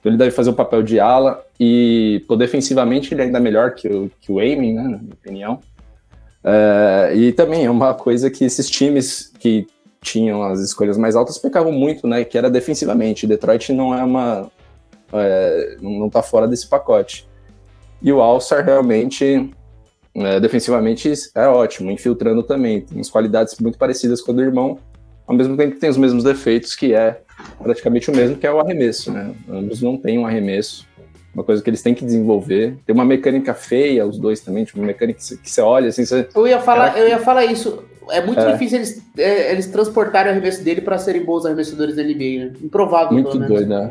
Então 0.00 0.10
ele 0.10 0.16
deve 0.16 0.30
fazer 0.30 0.50
o 0.50 0.54
papel 0.54 0.82
de 0.82 0.98
ala 0.98 1.44
e 1.58 2.24
pô, 2.26 2.36
defensivamente 2.36 3.12
ele 3.12 3.20
é 3.20 3.24
ainda 3.26 3.38
melhor 3.38 3.74
que 3.74 3.86
o, 3.86 4.10
que 4.20 4.32
o 4.32 4.38
Aiming, 4.38 4.74
né, 4.74 4.82
na 4.82 4.98
minha 4.98 5.12
opinião. 5.12 5.60
É, 6.42 7.12
e 7.14 7.32
também 7.32 7.66
é 7.66 7.70
uma 7.70 7.92
coisa 7.92 8.30
que 8.30 8.44
esses 8.44 8.68
times 8.68 9.30
que 9.38 9.66
tinham 10.00 10.42
as 10.42 10.60
escolhas 10.60 10.96
mais 10.96 11.14
altas 11.14 11.38
pecavam 11.38 11.72
muito, 11.72 12.06
né? 12.06 12.24
Que 12.24 12.38
era 12.38 12.50
defensivamente. 12.50 13.26
Detroit 13.26 13.72
não 13.72 13.94
é 13.94 14.02
uma. 14.02 14.50
É, 15.12 15.76
não 15.80 16.06
está 16.06 16.22
fora 16.22 16.48
desse 16.48 16.66
pacote. 16.66 17.28
E 18.02 18.12
o 18.12 18.20
Alsar 18.20 18.64
realmente, 18.64 19.50
é, 20.14 20.40
defensivamente, 20.40 21.12
é 21.34 21.46
ótimo, 21.46 21.90
infiltrando 21.90 22.42
também. 22.42 22.80
Tem 22.80 23.00
as 23.00 23.10
qualidades 23.10 23.58
muito 23.60 23.78
parecidas 23.78 24.20
com 24.20 24.32
o 24.32 24.34
do 24.34 24.42
irmão, 24.42 24.78
ao 25.26 25.34
mesmo 25.34 25.56
tempo 25.56 25.74
que 25.74 25.80
tem 25.80 25.90
os 25.90 25.96
mesmos 25.96 26.24
defeitos, 26.24 26.74
que 26.74 26.94
é 26.94 27.20
praticamente 27.62 28.10
o 28.10 28.16
mesmo, 28.16 28.36
que 28.36 28.46
é 28.46 28.52
o 28.52 28.58
arremesso, 28.58 29.12
né? 29.12 29.32
Ambos 29.48 29.80
não 29.80 29.96
têm 29.96 30.18
um 30.18 30.26
arremesso, 30.26 30.86
uma 31.34 31.44
coisa 31.44 31.62
que 31.62 31.70
eles 31.70 31.82
têm 31.82 31.94
que 31.94 32.04
desenvolver. 32.04 32.76
Tem 32.84 32.94
uma 32.94 33.04
mecânica 33.04 33.54
feia, 33.54 34.06
os 34.06 34.18
dois 34.18 34.40
também, 34.40 34.64
tipo, 34.64 34.78
uma 34.78 34.86
mecânica 34.86 35.20
que 35.20 35.50
você 35.50 35.60
olha 35.60 35.88
assim. 35.88 36.04
Você... 36.04 36.28
Eu, 36.34 36.46
ia 36.46 36.60
falar, 36.60 36.98
eu 36.98 37.08
ia 37.08 37.18
falar 37.18 37.44
isso. 37.44 37.84
É 38.10 38.24
muito 38.24 38.40
é. 38.40 38.52
difícil 38.52 38.78
eles, 38.78 39.02
é, 39.16 39.52
eles 39.52 39.66
transportarem 39.68 40.32
o 40.32 40.34
arremesso 40.34 40.64
dele 40.64 40.80
para 40.80 40.98
serem 40.98 41.24
bons 41.24 41.46
arremessadores 41.46 41.94
da 41.94 42.02
NBA, 42.02 42.14
né? 42.14 42.52
Improvável, 42.62 43.12
Muito 43.12 43.38
doido, 43.38 43.68
né? 43.68 43.90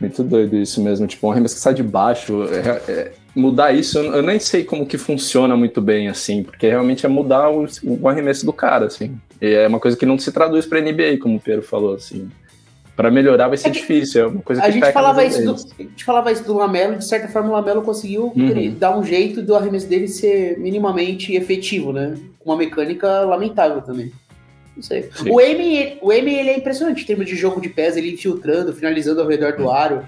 Muito 0.00 0.22
doido 0.24 0.56
isso 0.56 0.82
mesmo. 0.82 1.06
Tipo, 1.06 1.28
um 1.28 1.32
arremesso 1.32 1.54
que 1.54 1.60
sai 1.60 1.74
de 1.74 1.82
baixo. 1.82 2.44
É, 2.44 2.90
é, 2.90 3.12
mudar 3.34 3.72
isso, 3.72 3.98
eu, 3.98 4.14
eu, 4.14 4.22
nem 4.22 4.38
sei 4.38 4.64
como 4.64 4.86
que 4.86 4.98
funciona 4.98 5.56
muito 5.56 5.80
bem, 5.80 6.08
assim, 6.08 6.42
porque 6.42 6.68
realmente 6.68 7.06
é 7.06 7.08
mudar 7.08 7.50
o, 7.50 7.66
o 7.82 8.08
arremesso 8.08 8.44
do 8.44 8.52
cara, 8.52 8.86
assim. 8.86 9.16
E 9.40 9.46
é 9.46 9.66
uma 9.66 9.80
coisa 9.80 9.96
que 9.96 10.06
não 10.06 10.18
se 10.18 10.30
traduz 10.30 10.66
para 10.66 10.80
NBA, 10.80 11.18
como 11.20 11.36
o 11.36 11.40
Pedro 11.40 11.62
falou, 11.62 11.94
assim 11.94 12.28
para 12.96 13.10
melhorar 13.10 13.48
vai 13.48 13.56
ser 13.56 13.68
é 13.68 13.70
difícil. 13.70 14.22
É 14.22 14.26
uma 14.26 14.42
coisa 14.42 14.60
que 14.60 14.68
a 14.68 14.70
gente 14.70 14.92
falava 14.92 15.24
isso 15.24 15.44
do, 15.44 15.52
a 15.54 15.82
gente 15.82 16.04
falava 16.04 16.32
isso 16.32 16.44
do 16.44 16.54
Lamelo, 16.54 16.96
de 16.96 17.04
certa 17.06 17.28
forma 17.28 17.48
o 17.48 17.52
Lamelo 17.52 17.82
conseguiu 17.82 18.32
uhum. 18.36 18.74
dar 18.78 18.96
um 18.96 19.02
jeito 19.02 19.42
do 19.42 19.56
arremesso 19.56 19.88
dele 19.88 20.08
ser 20.08 20.58
minimamente 20.58 21.34
efetivo, 21.34 21.92
né? 21.92 22.16
Uma 22.44 22.56
mecânica 22.56 23.20
lamentável 23.20 23.80
também. 23.82 24.12
Não 24.76 24.82
sei. 24.82 25.08
Sim. 25.14 25.30
O 25.30 25.38
Amy, 25.38 25.98
o 26.00 26.10
Amy 26.10 26.34
ele 26.34 26.50
é 26.50 26.58
impressionante 26.58 27.02
em 27.02 27.06
termos 27.06 27.26
de 27.26 27.36
jogo 27.36 27.60
de 27.60 27.68
pés, 27.68 27.96
ele 27.96 28.12
infiltrando, 28.12 28.72
finalizando 28.72 29.20
ao 29.20 29.28
redor 29.28 29.56
do 29.56 29.64
uhum. 29.64 29.70
aro. 29.70 30.04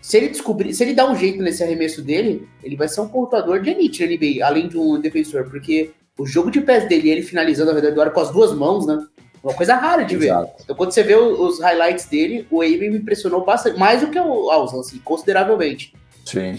Se 0.00 0.16
ele 0.16 0.28
descobrir, 0.28 0.72
se 0.74 0.82
ele 0.82 0.94
dar 0.94 1.10
um 1.10 1.16
jeito 1.16 1.42
nesse 1.42 1.62
arremesso 1.62 2.02
dele, 2.02 2.48
ele 2.62 2.76
vai 2.76 2.88
ser 2.88 3.00
um 3.00 3.08
pontuador 3.08 3.60
de 3.60 3.70
elite 3.70 4.04
na 4.04 4.12
NBA, 4.12 4.46
além 4.46 4.68
de 4.68 4.78
um 4.78 5.00
defensor, 5.00 5.44
porque 5.50 5.90
o 6.18 6.26
jogo 6.26 6.50
de 6.50 6.60
pés 6.60 6.88
dele, 6.88 7.10
ele 7.10 7.22
finalizando 7.22 7.70
ao 7.70 7.76
redor 7.76 7.92
do 7.92 8.00
aro 8.00 8.10
com 8.10 8.20
as 8.20 8.30
duas 8.30 8.52
mãos, 8.54 8.86
né? 8.86 9.04
Uma 9.42 9.54
coisa 9.54 9.76
rara 9.76 10.04
de 10.04 10.16
Exato. 10.16 10.46
ver. 10.46 10.52
Então, 10.64 10.76
quando 10.76 10.90
você 10.90 11.02
vê 11.02 11.14
os 11.14 11.60
highlights 11.60 12.06
dele, 12.06 12.46
o 12.50 12.60
Abe 12.60 12.90
me 12.90 12.98
impressionou 12.98 13.44
bastante, 13.44 13.78
mais 13.78 14.00
do 14.00 14.08
que 14.08 14.18
o 14.18 14.50
Alson, 14.50 14.80
assim, 14.80 14.98
consideravelmente. 14.98 15.94
Sim. 16.24 16.58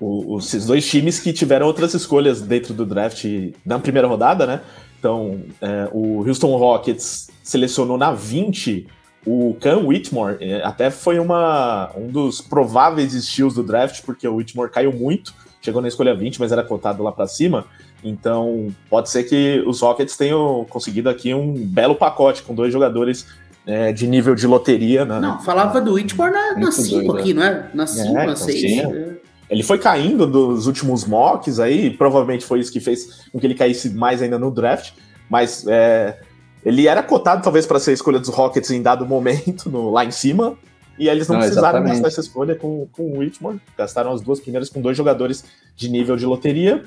O, 0.00 0.36
os 0.36 0.66
dois 0.66 0.86
times 0.88 1.18
que 1.18 1.32
tiveram 1.32 1.66
outras 1.66 1.94
escolhas 1.94 2.40
dentro 2.40 2.72
do 2.72 2.86
draft 2.86 3.24
na 3.64 3.78
primeira 3.78 4.06
rodada, 4.06 4.46
né? 4.46 4.60
Então, 4.98 5.40
é, 5.60 5.88
o 5.92 6.26
Houston 6.26 6.56
Rockets 6.56 7.28
selecionou 7.42 7.98
na 7.98 8.12
20 8.12 8.86
o 9.26 9.56
Cam 9.60 9.86
Whitmore. 9.86 10.36
É, 10.40 10.62
até 10.62 10.90
foi 10.90 11.18
uma, 11.18 11.90
um 11.96 12.06
dos 12.06 12.40
prováveis 12.40 13.12
estilos 13.12 13.54
do 13.54 13.62
draft, 13.62 14.02
porque 14.04 14.26
o 14.26 14.36
Whitmore 14.36 14.70
caiu 14.70 14.92
muito, 14.92 15.34
chegou 15.60 15.82
na 15.82 15.88
escolha 15.88 16.14
20, 16.14 16.38
mas 16.38 16.52
era 16.52 16.62
cotado 16.62 17.02
lá 17.02 17.10
para 17.10 17.26
cima. 17.26 17.64
Então, 18.04 18.68
pode 18.88 19.10
ser 19.10 19.24
que 19.24 19.62
os 19.66 19.80
Rockets 19.80 20.16
tenham 20.16 20.64
conseguido 20.70 21.08
aqui 21.10 21.34
um 21.34 21.52
belo 21.54 21.96
pacote 21.96 22.42
com 22.42 22.54
dois 22.54 22.72
jogadores 22.72 23.26
é, 23.66 23.92
de 23.92 24.06
nível 24.06 24.34
de 24.34 24.46
loteria. 24.46 25.04
Né? 25.04 25.18
Não, 25.18 25.40
falava 25.42 25.80
do 25.80 25.94
Whitmore 25.94 26.30
na 26.30 26.70
5 26.70 27.16
aqui, 27.16 27.34
não 27.34 27.42
é? 27.42 27.68
Na 27.74 27.86
5, 27.86 28.12
na 28.12 28.36
6. 28.36 29.16
Ele 29.48 29.62
foi 29.62 29.78
caindo 29.78 30.26
dos 30.26 30.66
últimos 30.66 31.04
mocks 31.04 31.60
aí, 31.60 31.90
provavelmente 31.90 32.44
foi 32.44 32.60
isso 32.60 32.72
que 32.72 32.80
fez 32.80 33.26
com 33.30 33.38
que 33.38 33.46
ele 33.46 33.54
caísse 33.54 33.90
mais 33.90 34.20
ainda 34.20 34.38
no 34.38 34.50
draft, 34.50 34.92
mas 35.30 35.64
é, 35.68 36.18
ele 36.66 36.88
era 36.88 37.00
cotado 37.00 37.44
talvez 37.44 37.64
para 37.64 37.78
ser 37.78 37.92
a 37.92 37.94
escolha 37.94 38.18
dos 38.18 38.28
Rockets 38.28 38.72
em 38.72 38.82
dado 38.82 39.06
momento, 39.06 39.70
no, 39.70 39.88
lá 39.88 40.04
em 40.04 40.10
cima, 40.10 40.58
e 40.98 41.08
eles 41.08 41.28
não, 41.28 41.34
não 41.34 41.42
precisaram 41.42 41.78
exatamente. 41.78 41.92
gastar 41.92 42.08
essa 42.08 42.20
escolha 42.20 42.56
com, 42.56 42.88
com 42.90 43.04
o 43.04 43.18
Whitmore. 43.18 43.60
Gastaram 43.78 44.12
as 44.12 44.20
duas 44.20 44.40
primeiras 44.40 44.68
com 44.68 44.80
dois 44.80 44.96
jogadores 44.96 45.44
de 45.76 45.88
nível 45.88 46.16
de 46.16 46.26
loteria. 46.26 46.82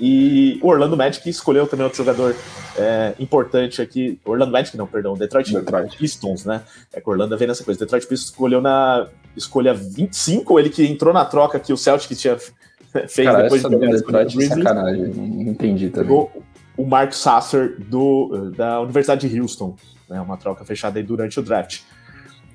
E 0.00 0.58
o 0.60 0.66
Orlando 0.66 0.96
Magic 0.96 1.28
escolheu 1.28 1.64
também 1.64 1.84
outro 1.84 1.98
jogador 1.98 2.34
é, 2.76 3.14
importante 3.20 3.80
aqui. 3.80 4.18
Orlando 4.24 4.50
Magic, 4.50 4.76
não, 4.76 4.86
perdão, 4.86 5.14
Detroit, 5.14 5.52
Detroit. 5.52 5.96
Pistons, 5.96 6.44
né? 6.44 6.62
É 6.92 7.00
que 7.00 7.08
o 7.08 7.12
Orlando 7.12 7.38
vem 7.38 7.46
nessa 7.46 7.62
coisa. 7.62 7.78
Detroit 7.78 8.08
Pistons 8.08 8.30
escolheu 8.30 8.60
na 8.60 9.06
escolha 9.36 9.72
25, 9.72 10.58
ele 10.58 10.70
que 10.70 10.84
entrou 10.84 11.14
na 11.14 11.24
troca 11.24 11.60
que 11.60 11.72
o 11.72 11.76
Celtic 11.76 12.16
tinha 12.16 12.36
fez 13.06 13.28
Cara, 13.28 13.42
depois 13.42 13.62
de 13.62 13.76
pegar 13.76 13.94
escolha 13.94 14.24
do 14.24 14.42
Sacanagem, 14.42 15.06
não 15.14 15.52
entendi 15.52 15.88
também. 15.90 16.08
Pegou 16.08 16.32
o 16.80 16.86
Mark 16.86 17.12
Sasser 17.12 17.76
do, 17.78 18.50
da 18.56 18.80
Universidade 18.80 19.28
de 19.28 19.40
Houston. 19.40 19.76
Né, 20.08 20.20
uma 20.20 20.36
troca 20.36 20.64
fechada 20.64 20.98
aí 20.98 21.04
durante 21.04 21.38
o 21.38 21.42
draft. 21.42 21.82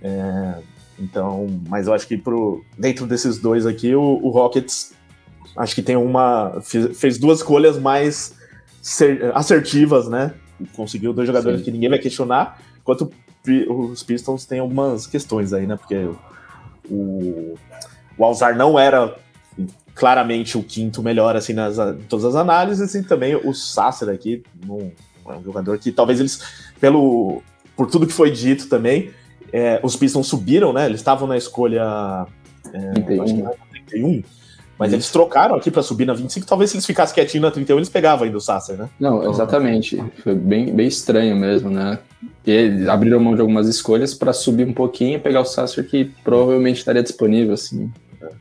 É, 0.02 0.56
então, 1.00 1.48
mas 1.70 1.88
eu 1.88 1.94
acho 1.94 2.08
que 2.08 2.18
pro, 2.18 2.64
dentro 2.78 3.06
desses 3.06 3.38
dois 3.38 3.66
aqui, 3.66 3.96
o, 3.96 4.02
o 4.02 4.30
Rockets 4.30 4.94
acho 5.56 5.76
que 5.76 5.82
tem 5.82 5.96
uma. 5.96 6.60
Fez, 6.62 7.00
fez 7.00 7.18
duas 7.18 7.40
escolhas 7.40 7.78
mais 7.78 8.36
ser, 8.82 9.32
assertivas, 9.36 10.10
né? 10.10 10.34
Conseguiu 10.76 11.14
dois 11.14 11.28
jogadores 11.28 11.60
Sim. 11.60 11.66
que 11.66 11.72
ninguém 11.72 11.90
vai 11.90 12.00
questionar, 12.00 12.60
enquanto 12.80 13.12
os 13.70 14.02
Pistons 14.02 14.46
têm 14.46 14.60
algumas 14.60 15.06
questões 15.06 15.54
aí, 15.54 15.68
né? 15.68 15.76
Porque 15.76 16.10
o, 16.90 17.56
o 18.18 18.26
Alzar 18.26 18.58
não 18.58 18.78
era 18.80 19.16
claramente 19.96 20.58
o 20.58 20.64
quinto 20.64 21.02
melhor 21.02 21.36
assim 21.36 21.54
nas 21.54 21.80
em 21.80 22.04
todas 22.10 22.26
as 22.26 22.36
análises 22.36 22.94
e 22.94 23.02
também 23.02 23.36
o 23.36 23.54
Sasser 23.54 24.10
aqui 24.10 24.44
um, 24.70 24.92
é 25.28 25.38
um 25.38 25.44
jogador 25.44 25.78
que 25.80 25.92
talvez 25.92 26.20
eles 26.20 26.42
pelo 26.80 27.42
por 27.76 27.90
tudo 27.90 28.06
que 28.06 28.14
foi 28.14 28.30
dito 28.30 28.68
também 28.68 29.12
é, 29.54 29.80
os 29.82 29.96
Pistons 29.96 30.28
subiram, 30.28 30.74
né? 30.74 30.86
Eles 30.86 31.00
estavam 31.00 31.28
na 31.28 31.38
escolha 31.38 32.26
é, 32.74 32.92
31. 32.92 33.50
31 33.72 34.24
mas 34.78 34.90
Isso. 34.90 34.96
eles 34.96 35.10
trocaram 35.10 35.56
aqui 35.56 35.72
para 35.72 35.82
subir 35.82 36.06
na 36.06 36.14
25. 36.14 36.46
Talvez 36.46 36.70
se 36.70 36.76
eles 36.76 36.86
ficassem 36.86 37.16
quietinhos 37.16 37.44
na 37.44 37.52
31, 37.52 37.78
eles 37.78 37.88
pegavam 37.88 38.26
ainda 38.26 38.38
o 38.38 38.42
Sasser, 38.42 38.78
né? 38.78 38.90
Não, 39.00 39.30
exatamente. 39.30 40.04
Foi 40.22 40.36
bem, 40.36 40.76
bem 40.76 40.86
estranho 40.86 41.34
mesmo, 41.36 41.70
né? 41.70 41.98
E 42.46 42.52
eles 42.52 42.88
abriram 42.90 43.20
mão 43.22 43.36
de 43.36 43.42
algumas 43.42 43.70
escolhas 43.70 44.14
para 44.14 44.34
subir 44.34 44.68
um 44.68 44.74
pouquinho 44.74 45.16
e 45.16 45.20
pegar 45.20 45.40
o 45.40 45.46
Sasser 45.46 45.88
que 45.88 46.12
provavelmente 46.26 46.80
estaria 46.80 47.02
disponível, 47.02 47.54
assim. 47.54 47.90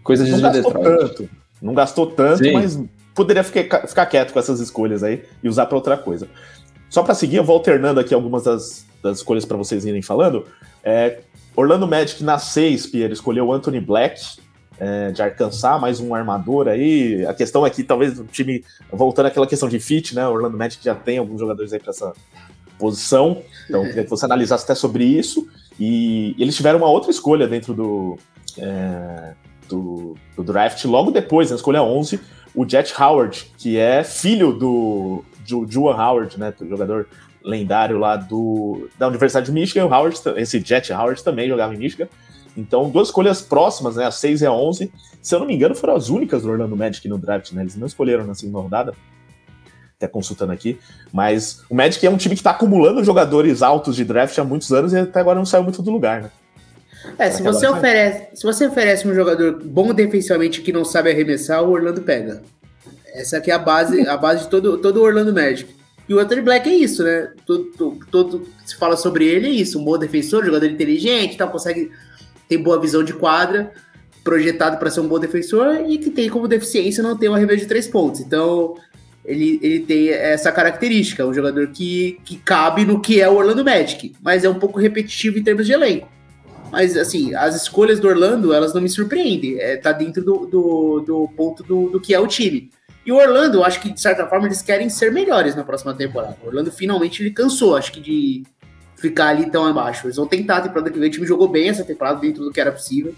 Coisa 0.03 0.25
de 0.25 0.33
não 0.33 0.41
gastou 0.41 0.73
Detroit. 0.73 0.99
tanto. 0.99 1.31
Não 1.65 1.73
gastou 1.73 2.07
tanto, 2.07 2.45
Sim. 2.45 2.53
mas 2.53 2.79
poderia 3.15 3.43
ficar, 3.43 3.87
ficar 3.87 4.05
quieto 4.05 4.35
com 4.35 4.39
essas 4.39 4.61
escolhas 4.61 5.03
aí 5.03 5.25
e 5.43 5.49
usar 5.49 5.65
para 5.65 5.77
outra 5.77 5.97
coisa. 5.97 6.29
Só 6.91 7.03
para 7.03 7.15
seguir, 7.15 7.37
eu 7.37 7.45
vou 7.45 7.57
alternando 7.57 7.99
aqui 7.99 8.13
algumas 8.13 8.45
das, 8.45 8.85
das 9.03 9.19
escolhas 9.19 9.47
para 9.47 9.57
vocês 9.57 9.87
irem 9.87 10.03
falando. 10.03 10.45
É, 10.83 11.21
Orlando 11.57 11.89
Magic 11.89 12.23
na 12.23 12.39
6, 12.39 12.89
Pierre, 12.89 13.15
escolheu 13.15 13.51
Anthony 13.51 13.81
Black, 13.81 14.21
é, 14.79 15.11
de 15.11 15.23
Arkansas, 15.23 15.81
mais 15.81 16.01
um 16.01 16.15
armador 16.15 16.69
aí. 16.69 17.25
A 17.25 17.33
questão 17.33 17.67
é 17.67 17.71
que 17.71 17.83
talvez 17.83 18.21
o 18.21 18.25
time, 18.25 18.63
voltando 18.93 19.27
àquela 19.27 19.47
questão 19.47 19.67
de 19.67 19.81
fit, 19.81 20.15
né? 20.15 20.29
O 20.29 20.33
Orlando 20.33 20.59
Magic 20.59 20.85
já 20.85 20.95
tem 20.95 21.17
alguns 21.17 21.41
jogadores 21.41 21.73
aí 21.73 21.79
para 21.79 21.91
essa 21.91 22.13
posição, 22.79 23.41
então 23.67 23.83
queria 23.85 24.05
que 24.05 24.11
você 24.11 24.27
analisasse 24.27 24.65
até 24.65 24.75
sobre 24.75 25.05
isso. 25.05 25.49
E, 25.81 26.35
e 26.37 26.43
eles 26.43 26.55
tiveram 26.55 26.81
uma 26.81 26.91
outra 26.91 27.11
escolha 27.11 27.49
dentro 27.49 27.73
do, 27.73 28.19
é, 28.59 29.35
do, 29.69 30.17
do, 30.37 30.43
draft, 30.43 30.85
logo 30.85 31.11
depois, 31.11 31.51
na 31.51 31.57
escolha 31.57 31.83
11, 31.83 32.21
o 32.55 32.69
Jet 32.69 32.95
Howard, 33.01 33.53
que 33.59 33.77
é 33.77 34.05
filho 34.05 34.53
do, 34.53 35.25
do 35.49 35.71
Juan 35.71 35.97
Howard, 35.97 36.39
né? 36.39 36.53
Do 36.57 36.69
jogador 36.69 37.09
lendário 37.43 37.99
lá 37.99 38.17
do, 38.17 38.89
da 38.99 39.09
Universidade 39.09 39.47
de 39.47 39.53
Michigan, 39.53 39.87
o 39.87 39.93
Howard, 39.93 40.19
esse 40.37 40.61
Jet 40.61 40.93
Howard 40.93 41.23
também 41.23 41.49
jogava 41.49 41.75
em 41.75 41.79
Michigan. 41.79 42.09
Então, 42.57 42.89
duas 42.89 43.09
escolhas 43.09 43.43
próximas, 43.43 43.97
né? 43.97 44.05
A 44.07 44.11
6 44.11 44.43
e 44.43 44.47
a 44.47 44.53
11. 44.53 44.93
Se 45.21 45.35
eu 45.35 45.41
não 45.41 45.47
me 45.47 45.55
engano, 45.55 45.75
foram 45.75 45.97
as 45.97 46.09
únicas 46.09 46.43
do 46.43 46.51
Orlando 46.51 46.77
Magic 46.77 47.07
no 47.09 47.19
draft, 47.19 47.53
né? 47.53 47.63
Eles 47.63 47.77
não 47.77 47.87
escolheram 47.87 48.25
na 48.25 48.35
segunda 48.35 48.61
rodada. 48.61 48.95
Até 49.97 50.07
consultando 50.07 50.53
aqui. 50.53 50.79
Mas 51.13 51.65
o 51.69 51.75
Magic 51.75 52.05
é 52.07 52.11
um 52.11 52.17
time 52.17 52.35
que 52.35 52.41
está 52.41 52.53
acumulando 52.53 53.03
jogadores 53.03 53.63
altos 53.63 53.97
de 53.97 54.05
draft 54.05 54.39
há 54.39 54.45
muitos 54.45 54.73
anos 54.73 54.93
e 54.93 54.99
até 54.99 55.21
agora 55.21 55.39
não 55.39 55.47
saiu 55.47 55.65
muito 55.65 55.83
do 55.83 55.91
lugar, 55.91 56.23
né? 56.23 56.31
É, 57.19 57.31
se 57.31 57.43
você, 57.43 57.67
oferece, 57.67 58.29
se 58.35 58.43
você 58.43 58.67
oferece 58.67 59.07
um 59.07 59.15
jogador 59.15 59.61
bom 59.63 59.93
defensivamente 59.93 60.61
que 60.61 60.73
não 60.73 60.85
sabe 60.85 61.11
arremessar, 61.11 61.63
o 61.63 61.71
Orlando 61.71 62.03
pega. 62.03 62.43
Essa 63.15 63.39
aqui 63.39 63.51
é 63.51 63.55
a 63.55 63.59
base, 63.59 64.07
a 64.09 64.17
base 64.17 64.45
de 64.45 64.51
todo, 64.51 64.79
todo 64.79 64.97
o 64.99 65.03
Orlando 65.03 65.33
Magic. 65.33 65.73
E 66.09 66.15
o 66.15 66.19
Anthony 66.19 66.43
Black 66.43 66.69
é 66.69 66.75
isso, 66.75 67.03
né? 67.03 67.33
Todo, 67.47 67.71
todo, 68.11 68.49
se 68.67 68.77
fala 68.77 68.97
sobre 68.97 69.27
ele 69.27 69.47
é 69.47 69.51
isso, 69.51 69.79
um 69.79 69.85
bom 69.85 69.97
defensor, 69.97 70.45
jogador 70.45 70.67
inteligente, 70.67 71.37
tal, 71.37 71.49
consegue 71.49 71.91
ter 72.49 72.59
boa 72.59 72.81
visão 72.81 73.03
de 73.03 73.15
quadra, 73.15 73.73
projetado 74.23 74.77
para 74.77 74.91
ser 74.91 75.01
um 75.01 75.09
bom 75.09 75.19
defensor 75.19 75.85
e 75.87 75.97
que 75.99 76.11
tem 76.11 76.29
como 76.29 76.49
deficiência 76.49 77.03
não 77.03 77.17
ter 77.17 77.29
um 77.29 77.35
arremesso 77.35 77.61
de 77.61 77.67
três 77.67 77.87
pontos. 77.87 78.21
Então, 78.21 78.75
ele, 79.25 79.59
ele 79.63 79.81
tem 79.81 80.11
essa 80.11 80.53
característica, 80.53 81.25
um 81.25 81.33
jogador 81.33 81.69
que, 81.69 82.21
que 82.25 82.37
cabe 82.37 82.85
no 82.85 83.01
que 83.01 83.21
é 83.21 83.29
o 83.29 83.37
Orlando 83.37 83.65
Magic, 83.65 84.15
mas 84.23 84.45
é 84.45 84.49
um 84.49 84.59
pouco 84.59 84.79
repetitivo 84.79 85.39
em 85.39 85.43
termos 85.43 85.67
de 85.67 85.73
elenco. 85.73 86.09
Mas, 86.75 86.97
assim, 86.97 87.33
as 87.37 87.55
escolhas 87.55 88.01
do 88.01 88.09
Orlando, 88.09 88.53
elas 88.53 88.75
não 88.75 88.83
me 88.83 88.89
surpreendem. 88.89 89.61
É, 89.61 89.77
tá 89.77 89.93
dentro 89.93 90.25
do, 90.25 90.45
do, 90.45 91.01
do 91.07 91.29
ponto 91.37 91.63
do, 91.63 91.89
do 91.89 92.01
que 92.01 92.13
é 92.13 92.19
o 92.19 92.27
time. 92.27 92.69
E 93.07 93.13
o 93.13 93.15
Orlando, 93.15 93.63
acho 93.63 93.81
que 93.81 93.93
de 93.93 94.01
certa 94.01 94.27
forma 94.27 94.49
eles 94.49 94.61
querem 94.61 94.89
ser 94.89 95.13
melhores 95.13 95.55
na 95.55 95.63
próxima 95.63 95.95
temporada. 95.95 96.37
O 96.43 96.49
Orlando 96.49 96.73
finalmente 96.73 97.23
ele 97.23 97.31
cansou, 97.31 97.77
acho 97.77 97.93
que 97.93 98.01
de 98.01 98.43
ficar 98.97 99.29
ali 99.29 99.49
tão 99.49 99.65
abaixo. 99.65 100.09
Eles 100.09 100.17
vão 100.17 100.27
tentar 100.27 100.57
a 100.57 100.61
temporada 100.63 100.91
que 100.91 100.99
vem. 100.99 101.09
O 101.09 101.13
time 101.13 101.29
jogou 101.29 101.47
bem 101.47 101.69
essa 101.69 101.85
temporada 101.85 102.19
dentro 102.19 102.43
do 102.43 102.51
que 102.51 102.61
era 102.61 102.73
possível. 102.73 103.15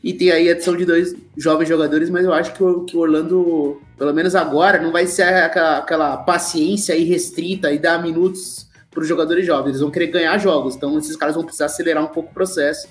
E 0.00 0.12
tem 0.12 0.30
aí 0.30 0.48
a 0.48 0.52
adição 0.52 0.76
de 0.76 0.84
dois 0.84 1.12
jovens 1.36 1.68
jogadores, 1.68 2.08
mas 2.08 2.24
eu 2.24 2.32
acho 2.32 2.52
que 2.54 2.62
o, 2.62 2.84
que 2.84 2.96
o 2.96 3.00
Orlando, 3.00 3.82
pelo 3.98 4.14
menos 4.14 4.36
agora, 4.36 4.80
não 4.80 4.92
vai 4.92 5.08
ser 5.08 5.24
aquela, 5.24 5.78
aquela 5.78 6.16
paciência 6.18 6.94
irrestrita 6.94 7.72
e 7.72 7.80
dar 7.80 8.00
minutos 8.00 8.69
para 8.90 9.02
os 9.02 9.08
jogadores 9.08 9.46
jovens. 9.46 9.70
Eles 9.70 9.80
vão 9.80 9.90
querer 9.90 10.08
ganhar 10.08 10.36
jogos, 10.38 10.74
então 10.74 10.98
esses 10.98 11.16
caras 11.16 11.34
vão 11.34 11.44
precisar 11.44 11.66
acelerar 11.66 12.02
um 12.02 12.08
pouco 12.08 12.30
o 12.30 12.34
processo. 12.34 12.88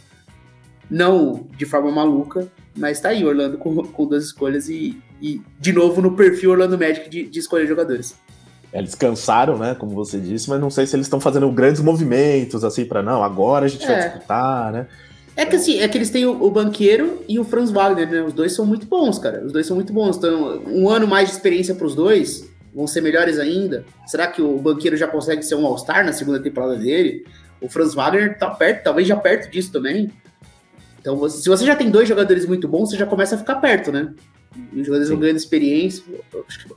Não 0.90 1.48
de 1.56 1.66
forma 1.66 1.92
maluca, 1.92 2.48
mas 2.76 3.00
tá 3.00 3.10
aí 3.10 3.24
Orlando 3.24 3.58
com, 3.58 3.84
com 3.84 4.06
duas 4.08 4.24
escolhas 4.26 4.70
e, 4.70 5.00
e, 5.22 5.42
de 5.60 5.72
novo, 5.72 6.02
no 6.02 6.16
perfil 6.16 6.52
Orlando 6.52 6.78
Magic 6.78 7.10
de, 7.10 7.24
de 7.28 7.40
escolher 7.40 7.68
jogadores. 7.68 8.16
É, 8.72 8.80
eles 8.80 8.96
cansaram, 8.96 9.58
né? 9.58 9.76
Como 9.76 9.94
você 9.94 10.20
disse, 10.20 10.50
mas 10.50 10.60
não 10.60 10.70
sei 10.70 10.88
se 10.88 10.96
eles 10.96 11.06
estão 11.06 11.20
fazendo 11.20 11.52
grandes 11.52 11.82
movimentos 11.82 12.64
assim 12.64 12.86
para 12.86 13.04
não. 13.04 13.24
Agora 13.24 13.66
a 13.66 13.70
gente 13.70 13.84
é. 13.84 13.88
vai 13.88 14.10
disputar, 14.10 14.72
né? 14.72 14.88
É 15.36 15.46
que 15.46 15.56
assim, 15.56 15.80
é 15.80 15.88
que 15.88 15.98
eles 15.98 16.10
têm 16.10 16.26
o, 16.26 16.44
o, 16.44 16.52
Banqueiro 16.52 17.24
e 17.28 17.40
o 17.40 17.46
Franz 17.46 17.72
Wagner, 17.72 18.10
né? 18.10 18.22
Os 18.22 18.34
dois 18.34 18.54
são 18.54 18.66
muito 18.66 18.86
bons, 18.86 19.18
cara. 19.18 19.44
Os 19.46 19.52
dois 19.52 19.66
são 19.66 19.76
muito 19.76 19.94
bons. 19.94 20.18
Então, 20.18 20.62
um 20.68 20.90
ano 20.90 21.08
mais 21.08 21.30
de 21.30 21.36
experiência 21.36 21.74
para 21.74 21.86
os 21.86 21.96
dois, 21.96 22.50
vão 22.74 22.88
ser 22.88 23.02
melhores 23.02 23.40
ainda. 23.40 23.86
Será 24.08 24.28
que 24.28 24.42
o 24.42 24.58
Banqueiro 24.58 24.98
já 24.98 25.08
consegue 25.08 25.44
ser 25.44 25.56
um 25.56 25.66
All-Star 25.66 26.06
na 26.06 26.14
segunda 26.14 26.40
temporada 26.40 26.76
dele? 26.76 27.26
O 27.62 27.70
Franz 27.70 27.94
Wagner 27.94 28.38
tá 28.38 28.50
perto, 28.50 28.84
talvez 28.84 29.08
já 29.08 29.16
perto 29.16 29.52
disso 29.52 29.72
também. 29.72 30.12
Então, 31.00 31.30
se 31.30 31.48
você 31.48 31.66
já 31.66 31.76
tem 31.76 31.90
dois 31.90 32.08
jogadores 32.08 32.46
muito 32.46 32.68
bons, 32.68 32.90
você 32.90 32.98
já 32.98 33.06
começa 33.06 33.36
a 33.36 33.38
ficar 33.38 33.56
perto, 33.56 33.92
né? 33.92 34.14
os 34.74 34.86
jogadores 34.86 35.10
vão 35.10 35.20
ganhando 35.20 35.38
experiência. 35.38 36.04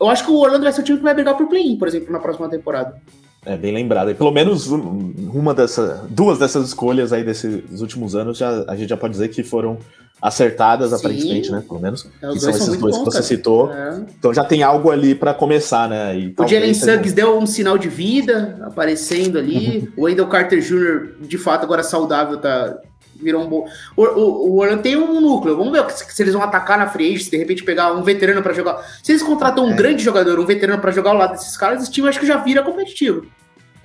Eu 0.01 0.09
acho 0.09 0.25
que 0.25 0.31
o 0.31 0.37
Orlando 0.37 0.65
vai 0.65 0.73
ser 0.73 0.83
o 0.83 0.85
time 0.85 0.99
que 0.99 1.05
vai 1.05 1.15
brigar 1.15 1.37
por 1.37 1.49
play-in, 1.49 1.79
por 1.79 1.89
exemplo, 1.89 2.13
na 2.13 2.19
próxima 2.21 2.49
temporada. 2.49 3.01
É 3.45 3.57
bem 3.57 3.75
lembrado. 3.75 4.11
E 4.11 4.15
pelo 4.15 4.31
menos 4.31 4.69
uma 4.69 5.53
dessas, 5.53 6.01
duas 6.09 6.39
dessas 6.39 6.69
escolhas 6.69 7.13
aí 7.13 7.25
desses 7.25 7.81
últimos 7.81 8.15
anos, 8.15 8.39
já, 8.39 8.65
a 8.69 8.77
gente 8.77 8.89
já 8.89 8.97
pode 8.97 9.13
dizer 9.13 9.29
que 9.29 9.43
foram 9.43 9.79
acertadas, 10.21 10.91
Sim. 10.91 10.97
aparentemente, 10.97 11.51
né? 11.51 11.65
Pelo 11.67 11.81
menos. 11.81 12.07
É, 12.23 12.29
que 12.29 12.39
são 12.39 12.51
esses 12.51 12.77
dois 12.77 12.97
bom, 12.97 13.01
que 13.01 13.11
você 13.11 13.19
cara. 13.19 13.23
citou. 13.25 13.73
É. 13.73 14.01
Então 14.17 14.33
já 14.33 14.45
tem 14.45 14.63
algo 14.63 14.93
ali 14.93 15.17
para 15.17 15.35
começar, 15.35 15.89
né? 15.89 16.17
E 16.17 16.35
o 16.39 16.47
Jalen 16.47 16.73
Suggs 16.73 17.13
deu 17.13 17.37
um 17.37 17.47
sinal 17.47 17.77
de 17.77 17.89
vida 17.89 18.57
aparecendo 18.63 19.37
ali. 19.37 19.93
o 19.99 20.03
Wendell 20.03 20.29
Carter 20.29 20.61
Jr., 20.61 21.15
de 21.27 21.39
fato, 21.39 21.65
agora 21.65 21.83
saudável, 21.83 22.37
tá 22.37 22.79
virou 23.23 23.43
um 23.43 23.49
bom. 23.49 23.67
O, 23.97 24.03
o, 24.03 24.51
o 24.51 24.61
Orlando 24.61 24.83
tem 24.83 24.97
um 24.97 25.21
núcleo. 25.21 25.57
Vamos 25.57 25.73
ver 25.73 25.91
se, 25.91 26.05
se, 26.13 26.23
eles 26.23 26.35
vão 26.35 26.43
atacar 26.43 26.79
na 26.79 26.89
free 26.89 27.19
se 27.19 27.31
de 27.31 27.37
repente 27.37 27.63
pegar 27.63 27.93
um 27.93 28.03
veterano 28.03 28.43
para 28.43 28.53
jogar. 28.53 28.83
Se 29.03 29.13
eles 29.13 29.23
contratam 29.23 29.65
um 29.67 29.73
é. 29.73 29.75
grande 29.75 30.03
jogador, 30.03 30.39
um 30.39 30.47
veterano 30.47 30.81
para 30.81 30.91
jogar 30.91 31.11
ao 31.11 31.17
lado 31.17 31.33
desses 31.33 31.57
caras, 31.57 31.83
esse 31.83 31.91
time 31.91 32.09
acho 32.09 32.21
que 32.21 32.27
já 32.27 32.39
vira 32.39 32.63
competitivo. 32.63 33.27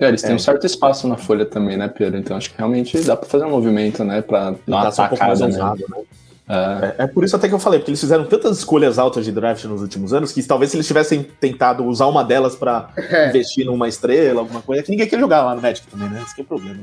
É, 0.00 0.08
eles 0.08 0.22
têm 0.22 0.32
é. 0.32 0.34
um 0.34 0.38
certo 0.38 0.64
espaço 0.64 1.08
na 1.08 1.16
folha 1.16 1.44
também, 1.44 1.76
né, 1.76 1.88
Pedro? 1.88 2.18
Então 2.18 2.36
acho 2.36 2.50
que 2.50 2.58
realmente 2.58 3.00
dá 3.00 3.16
para 3.16 3.28
fazer 3.28 3.44
um 3.44 3.50
movimento, 3.50 4.04
né, 4.04 4.22
para 4.22 4.50
dar 4.50 4.58
uma 4.66 4.88
atacada, 4.88 5.46
um 5.46 5.48
né? 5.48 5.74
né? 5.88 6.02
É. 6.48 7.04
é. 7.04 7.06
por 7.06 7.24
isso 7.24 7.36
até 7.36 7.46
que 7.46 7.54
eu 7.54 7.58
falei, 7.58 7.78
porque 7.78 7.90
eles 7.90 8.00
fizeram 8.00 8.24
tantas 8.24 8.58
escolhas 8.58 8.98
altas 8.98 9.24
de 9.24 9.30
draft 9.30 9.64
nos 9.64 9.82
últimos 9.82 10.14
anos 10.14 10.32
que 10.32 10.42
talvez 10.42 10.70
se 10.70 10.78
eles 10.78 10.86
tivessem 10.86 11.22
tentado 11.22 11.84
usar 11.84 12.06
uma 12.06 12.24
delas 12.24 12.56
para 12.56 12.88
é. 12.96 13.28
investir 13.28 13.66
numa 13.66 13.86
estrela, 13.86 14.40
alguma 14.40 14.62
coisa, 14.62 14.82
que 14.82 14.90
ninguém 14.90 15.06
quer 15.06 15.20
jogar 15.20 15.42
lá 15.42 15.54
no 15.54 15.60
Magic 15.60 15.86
também, 15.88 16.08
né? 16.08 16.22
Esse 16.24 16.34
que 16.34 16.40
é 16.40 16.44
o 16.44 16.46
problema. 16.46 16.80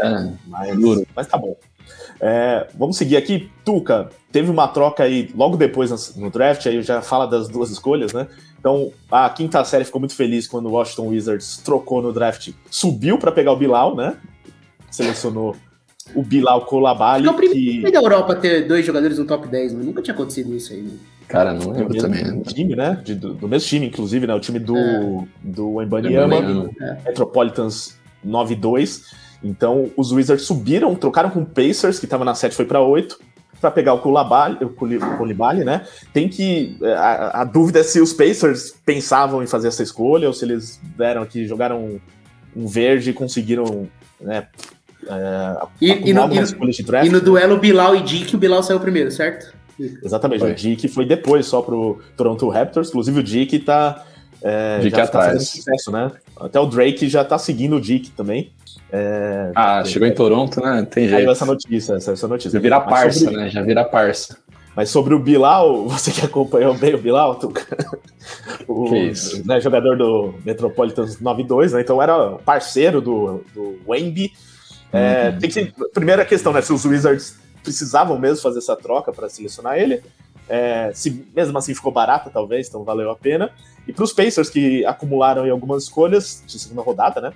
É, 0.00 0.28
mas, 0.46 1.04
mas 1.14 1.26
tá 1.26 1.36
bom. 1.36 1.54
É, 2.20 2.66
vamos 2.74 2.96
seguir 2.96 3.16
aqui. 3.16 3.50
Tuca, 3.64 4.08
teve 4.30 4.50
uma 4.50 4.68
troca 4.68 5.02
aí 5.02 5.30
logo 5.34 5.56
depois 5.56 6.14
no 6.16 6.30
draft, 6.30 6.66
aí 6.66 6.82
já 6.82 7.02
fala 7.02 7.26
das 7.26 7.48
duas 7.48 7.70
escolhas, 7.70 8.12
né? 8.12 8.26
Então, 8.58 8.90
a 9.10 9.28
quinta 9.28 9.62
série 9.64 9.84
ficou 9.84 10.00
muito 10.00 10.14
feliz 10.14 10.46
quando 10.46 10.66
o 10.66 10.72
Washington 10.72 11.08
Wizards 11.08 11.58
trocou 11.58 12.00
no 12.00 12.12
draft, 12.12 12.50
subiu 12.70 13.18
para 13.18 13.30
pegar 13.30 13.52
o 13.52 13.56
Bilal, 13.56 13.94
né? 13.94 14.16
Selecionou 14.90 15.54
o 16.14 16.22
Bilal 16.22 16.64
Colabali. 16.64 17.26
É 17.26 17.30
o 17.30 17.34
primeiro 17.34 17.84
que... 17.84 17.92
da 17.92 17.98
Europa 17.98 18.34
ter 18.36 18.66
dois 18.66 18.84
jogadores 18.84 19.18
no 19.18 19.26
top 19.26 19.48
10, 19.48 19.74
mas 19.74 19.86
nunca 19.86 20.02
tinha 20.02 20.14
acontecido 20.14 20.54
isso 20.54 20.72
aí. 20.72 20.82
Né? 20.82 20.92
Cara, 21.28 21.52
não 21.52 21.72
lembro 21.72 21.96
também. 21.96 22.24
Né? 22.24 22.42
time, 22.46 22.76
né? 22.76 23.00
De, 23.04 23.14
do, 23.14 23.34
do, 23.34 23.48
mesmo 23.48 23.68
time, 23.68 23.86
inclusive, 23.86 24.26
né? 24.26 24.34
O 24.34 24.40
time 24.40 24.58
do, 24.58 24.76
é. 24.76 25.26
do 25.42 25.82
Embanyama, 25.82 26.70
é. 26.80 26.98
Metropolitans 27.06 27.98
9-2. 28.26 29.02
Então, 29.42 29.90
os 29.96 30.12
Wizards 30.12 30.46
subiram, 30.46 30.94
trocaram 30.94 31.30
com 31.30 31.40
o 31.40 31.46
Pacers, 31.46 31.98
que 31.98 32.06
estava 32.06 32.24
na 32.24 32.34
7, 32.34 32.54
foi 32.54 32.64
para 32.64 32.80
8, 32.80 33.18
para 33.60 33.70
pegar 33.70 33.94
o 33.94 33.98
Koulibaly, 33.98 34.58
o 34.62 34.68
Koulibaly, 34.70 35.64
né? 35.64 35.86
Tem 36.12 36.28
que... 36.28 36.76
A, 36.96 37.42
a, 37.42 37.44
dúvida 37.44 37.80
é 37.80 37.82
se 37.82 38.00
os 38.00 38.12
Pacers 38.12 38.74
pensavam 38.84 39.42
em 39.42 39.46
fazer 39.46 39.68
essa 39.68 39.82
escolha, 39.82 40.28
ou 40.28 40.34
se 40.34 40.44
eles 40.44 40.80
deram 40.96 41.22
aqui, 41.22 41.46
jogaram 41.46 41.82
um, 41.82 42.00
um 42.56 42.66
verde 42.66 43.10
e 43.10 43.12
conseguiram... 43.12 43.88
Né, 44.20 44.46
é, 45.06 45.66
e, 45.80 46.10
e, 46.10 46.14
no, 46.14 46.24
e, 46.32 46.82
draft, 46.82 47.06
e 47.06 47.10
no 47.10 47.20
duelo 47.20 47.58
Bilal 47.58 47.94
e 47.94 48.00
Dick, 48.00 48.34
o 48.34 48.38
Bilal 48.38 48.62
saiu 48.62 48.80
primeiro, 48.80 49.10
certo? 49.10 49.54
Exatamente, 49.78 50.40
foi. 50.40 50.52
o 50.52 50.54
Dick 50.54 50.88
foi 50.88 51.04
depois 51.04 51.44
só 51.46 51.60
pro 51.60 52.00
Toronto 52.16 52.48
Raptors, 52.48 52.88
inclusive 52.88 53.20
o 53.20 53.22
Dick 53.22 53.58
tá... 53.60 54.04
É, 54.40 54.78
Dick 54.78 54.96
já 54.96 55.04
atrás. 55.04 55.32
Tá 55.32 55.40
sucesso, 55.40 55.90
né? 55.90 56.10
Até 56.36 56.60
o 56.60 56.66
Drake 56.66 57.08
já 57.08 57.24
tá 57.24 57.38
seguindo 57.38 57.76
o 57.76 57.80
Dick 57.80 58.10
também. 58.10 58.52
É, 58.96 59.50
ah, 59.56 59.84
chegou 59.84 60.06
em 60.06 60.14
Toronto, 60.14 60.60
né? 60.60 60.86
Tem 60.88 61.08
jeito. 61.08 61.18
Aí 61.18 61.26
essa 61.26 61.44
notícia, 61.44 61.94
essa, 61.94 62.12
essa 62.12 62.28
notícia. 62.28 62.52
Já 62.52 62.60
vira 62.60 62.80
parça, 62.80 63.18
sobre... 63.18 63.36
né? 63.36 63.50
Já 63.50 63.60
vira 63.60 63.84
parça. 63.84 64.38
Mas 64.76 64.88
sobre 64.88 65.14
o 65.14 65.18
Bilal, 65.18 65.88
você 65.90 66.12
que 66.12 66.24
acompanhou 66.24 66.74
bem 66.74 66.94
o 66.94 66.98
Bilal, 66.98 67.36
o 68.68 68.84
que 68.84 68.96
isso? 68.96 69.44
Né, 69.44 69.60
jogador 69.60 69.96
do 69.96 70.34
Metropolitans 70.44 71.18
92, 71.20 71.72
né? 71.72 71.80
Então 71.80 72.00
era 72.00 72.36
parceiro 72.44 73.00
do, 73.00 73.44
do 73.52 73.80
Wemby. 73.84 74.32
É, 74.92 75.30
uhum. 75.30 75.38
tem 75.40 75.48
que 75.48 75.54
ser, 75.54 75.74
primeira 75.92 76.24
questão, 76.24 76.52
né? 76.52 76.62
Se 76.62 76.72
os 76.72 76.84
Wizards 76.84 77.36
precisavam 77.64 78.16
mesmo 78.16 78.40
fazer 78.40 78.60
essa 78.60 78.76
troca 78.76 79.12
para 79.12 79.28
selecionar 79.28 79.76
ele. 79.76 80.00
É, 80.48 80.92
se 80.94 81.26
mesmo 81.34 81.58
assim 81.58 81.74
ficou 81.74 81.90
barata, 81.90 82.30
talvez, 82.32 82.68
então 82.68 82.84
valeu 82.84 83.10
a 83.10 83.16
pena. 83.16 83.50
E 83.88 83.92
para 83.92 84.04
os 84.04 84.12
Pacers, 84.12 84.48
que 84.48 84.84
acumularam 84.86 85.50
algumas 85.50 85.82
escolhas 85.82 86.44
de 86.46 86.60
segunda 86.60 86.82
rodada, 86.82 87.20
né? 87.20 87.32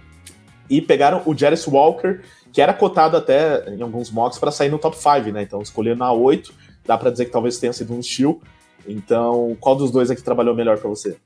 E 0.69 0.81
pegaram 0.81 1.23
o 1.25 1.37
Jarvis 1.37 1.67
Walker, 1.67 2.21
que 2.53 2.61
era 2.61 2.73
cotado 2.73 3.17
até 3.17 3.69
em 3.71 3.83
alguns 3.83 4.11
mocks 4.11 4.39
para 4.39 4.51
sair 4.51 4.71
no 4.71 4.79
top 4.79 4.97
5, 4.97 5.33
né? 5.33 5.43
Então 5.43 5.61
escolheram 5.63 5.99
na 5.99 6.13
8, 6.13 6.53
dá 6.87 6.97
para 6.97 7.11
dizer 7.11 7.27
que 7.27 7.31
talvez 7.31 7.59
tenha 7.59 7.73
sido 7.73 7.95
um 7.95 8.03
steal. 8.03 8.41
Então, 8.87 9.57
qual 9.61 9.77
dos 9.77 9.91
dois 9.91 10.11
aqui 10.11 10.23
trabalhou 10.23 10.55
melhor 10.55 10.79
para 10.79 10.89
você? 10.89 11.17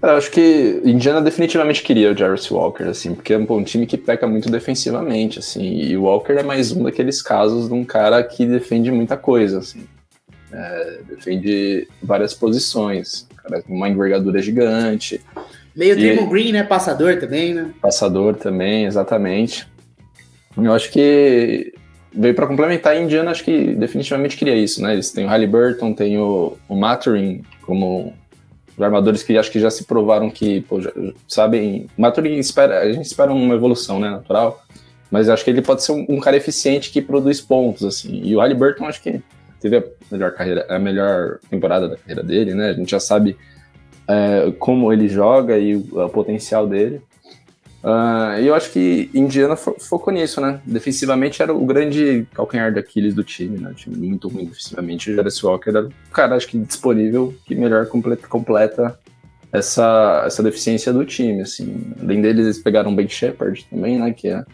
Eu 0.00 0.10
acho 0.10 0.30
que 0.30 0.80
Indiana 0.84 1.22
definitivamente 1.22 1.82
queria 1.82 2.12
o 2.12 2.16
Jarvis 2.16 2.50
Walker, 2.50 2.84
assim, 2.84 3.14
porque 3.14 3.32
é 3.32 3.38
um 3.38 3.64
time 3.64 3.86
que 3.86 3.96
peca 3.96 4.26
muito 4.26 4.50
defensivamente, 4.50 5.38
assim, 5.38 5.64
e 5.64 5.96
o 5.96 6.02
Walker 6.02 6.34
é 6.34 6.42
mais 6.42 6.70
um 6.70 6.84
daqueles 6.84 7.22
casos 7.22 7.66
de 7.66 7.74
um 7.74 7.82
cara 7.82 8.22
que 8.22 8.44
defende 8.44 8.90
muita 8.92 9.16
coisa, 9.16 9.58
assim. 9.58 9.86
É, 10.52 11.00
defende 11.08 11.88
várias 12.02 12.34
posições, 12.34 13.26
cara 13.36 13.64
uma 13.68 13.88
envergadura 13.88 14.40
gigante, 14.40 15.20
Meio 15.76 15.94
Draymond 15.94 16.30
Green, 16.30 16.52
né? 16.52 16.62
Passador 16.62 17.18
também, 17.18 17.52
né? 17.52 17.70
Passador 17.82 18.34
também, 18.36 18.86
exatamente. 18.86 19.68
Eu 20.56 20.72
acho 20.72 20.90
que 20.90 21.74
veio 22.14 22.34
para 22.34 22.46
complementar 22.46 22.94
a 22.94 22.98
Indiana, 22.98 23.30
acho 23.30 23.44
que 23.44 23.74
definitivamente 23.74 24.36
queria 24.36 24.56
isso, 24.56 24.82
né? 24.82 24.94
Eles 24.94 25.10
têm 25.10 25.26
o 25.26 25.28
Halliburton, 25.28 25.92
tem 25.92 26.16
o, 26.18 26.56
o 26.66 26.74
Maturin 26.74 27.42
como 27.60 28.14
armadores 28.78 29.22
que 29.22 29.36
acho 29.36 29.50
que 29.50 29.60
já 29.60 29.70
se 29.70 29.84
provaram 29.84 30.30
que, 30.30 30.62
pô, 30.62 30.80
já, 30.80 30.90
sabem. 31.28 31.86
Maturin 31.96 32.38
espera, 32.38 32.80
a 32.80 32.92
gente 32.92 33.04
espera 33.04 33.32
uma 33.32 33.54
evolução, 33.54 34.00
né, 34.00 34.10
natural. 34.10 34.62
Mas 35.10 35.28
acho 35.28 35.44
que 35.44 35.50
ele 35.50 35.62
pode 35.62 35.82
ser 35.84 35.92
um, 35.92 36.06
um 36.08 36.20
cara 36.20 36.36
eficiente 36.36 36.90
que 36.90 37.00
produz 37.00 37.40
pontos, 37.40 37.84
assim. 37.84 38.20
E 38.24 38.34
o 38.34 38.40
Halliburton, 38.40 38.86
acho 38.86 39.02
que 39.02 39.20
teve 39.60 39.76
a 39.76 39.84
melhor 40.10 40.32
carreira, 40.32 40.66
a 40.68 40.78
melhor 40.78 41.38
temporada 41.48 41.88
da 41.88 41.96
carreira 41.96 42.22
dele, 42.22 42.54
né? 42.54 42.70
A 42.70 42.72
gente 42.72 42.90
já 42.90 43.00
sabe 43.00 43.36
é, 44.08 44.52
como 44.58 44.92
ele 44.92 45.08
joga 45.08 45.58
e 45.58 45.76
o, 45.76 46.04
o 46.04 46.08
potencial 46.08 46.66
dele. 46.66 47.00
Uh, 47.86 48.40
e 48.40 48.46
eu 48.48 48.54
acho 48.54 48.72
que 48.72 49.08
Indiana 49.14 49.54
fo 49.54 49.76
focou 49.78 50.12
nisso, 50.12 50.40
né? 50.40 50.60
Defensivamente 50.66 51.40
era 51.40 51.54
o 51.54 51.64
grande 51.64 52.26
calcanhar 52.34 52.72
de 52.72 52.80
Aquiles 52.80 53.14
do 53.14 53.22
time, 53.22 53.60
né? 53.60 53.70
O 53.70 53.74
time 53.74 53.96
muito 53.96 54.26
ruim 54.26 54.46
defensivamente. 54.46 55.08
O 55.08 55.14
Jarvis 55.14 55.40
Walker 55.40 55.70
era 55.70 55.86
o 55.86 55.92
cara, 56.12 56.34
acho 56.34 56.48
que 56.48 56.58
disponível, 56.58 57.32
que 57.44 57.54
melhor 57.54 57.86
completa, 57.86 58.26
completa 58.26 58.98
essa, 59.52 60.24
essa 60.26 60.42
deficiência 60.42 60.92
do 60.92 61.04
time, 61.04 61.42
assim. 61.42 61.92
Além 62.00 62.20
deles, 62.20 62.46
eles 62.46 62.58
pegaram 62.58 62.92
o 62.92 62.96
Ben 62.96 63.08
Shepard 63.08 63.64
também, 63.70 64.00
né? 64.00 64.12
Que 64.12 64.30
é 64.30 64.44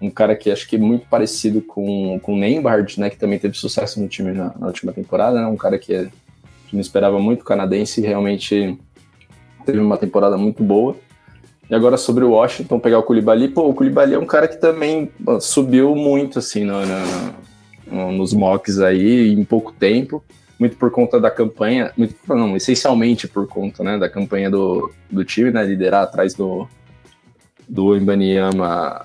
um 0.00 0.08
cara 0.08 0.34
que 0.34 0.50
acho 0.50 0.66
que 0.66 0.76
é 0.76 0.78
muito 0.78 1.06
parecido 1.08 1.60
com, 1.60 2.18
com 2.20 2.32
o 2.32 2.38
Nembhard, 2.38 2.98
né? 2.98 3.10
Que 3.10 3.18
também 3.18 3.38
teve 3.38 3.54
sucesso 3.54 4.00
no 4.00 4.08
time 4.08 4.32
na, 4.32 4.54
na 4.58 4.68
última 4.68 4.94
temporada, 4.94 5.40
né? 5.40 5.46
Um 5.46 5.58
cara 5.58 5.78
que, 5.78 5.94
é, 5.94 6.08
não 6.76 6.80
esperava 6.80 7.18
muito 7.18 7.44
canadense 7.44 8.00
e 8.00 8.06
realmente 8.06 8.78
teve 9.64 9.78
uma 9.78 9.96
temporada 9.96 10.36
muito 10.36 10.62
boa. 10.62 10.94
E 11.68 11.74
agora 11.74 11.96
sobre 11.96 12.22
o 12.22 12.30
Washington, 12.30 12.78
pegar 12.78 13.00
o 13.00 13.02
Koulibaly, 13.02 13.48
pô, 13.48 13.68
o 13.68 13.74
Koulibaly 13.74 14.14
é 14.14 14.18
um 14.18 14.26
cara 14.26 14.46
que 14.46 14.56
também 14.56 15.10
subiu 15.40 15.96
muito, 15.96 16.38
assim, 16.38 16.64
no, 16.64 16.76
no, 17.90 18.12
nos 18.12 18.32
mocks 18.32 18.78
aí, 18.78 19.32
em 19.32 19.44
pouco 19.44 19.72
tempo, 19.72 20.22
muito 20.60 20.76
por 20.76 20.92
conta 20.92 21.18
da 21.18 21.30
campanha, 21.30 21.92
muito, 21.96 22.14
não, 22.28 22.56
essencialmente 22.56 23.26
por 23.26 23.48
conta, 23.48 23.82
né, 23.82 23.98
da 23.98 24.08
campanha 24.08 24.48
do, 24.48 24.92
do 25.10 25.24
time, 25.24 25.50
né, 25.50 25.64
liderar 25.64 26.04
atrás 26.04 26.34
do, 26.34 26.68
do 27.68 27.96
Imbaniama 27.96 29.04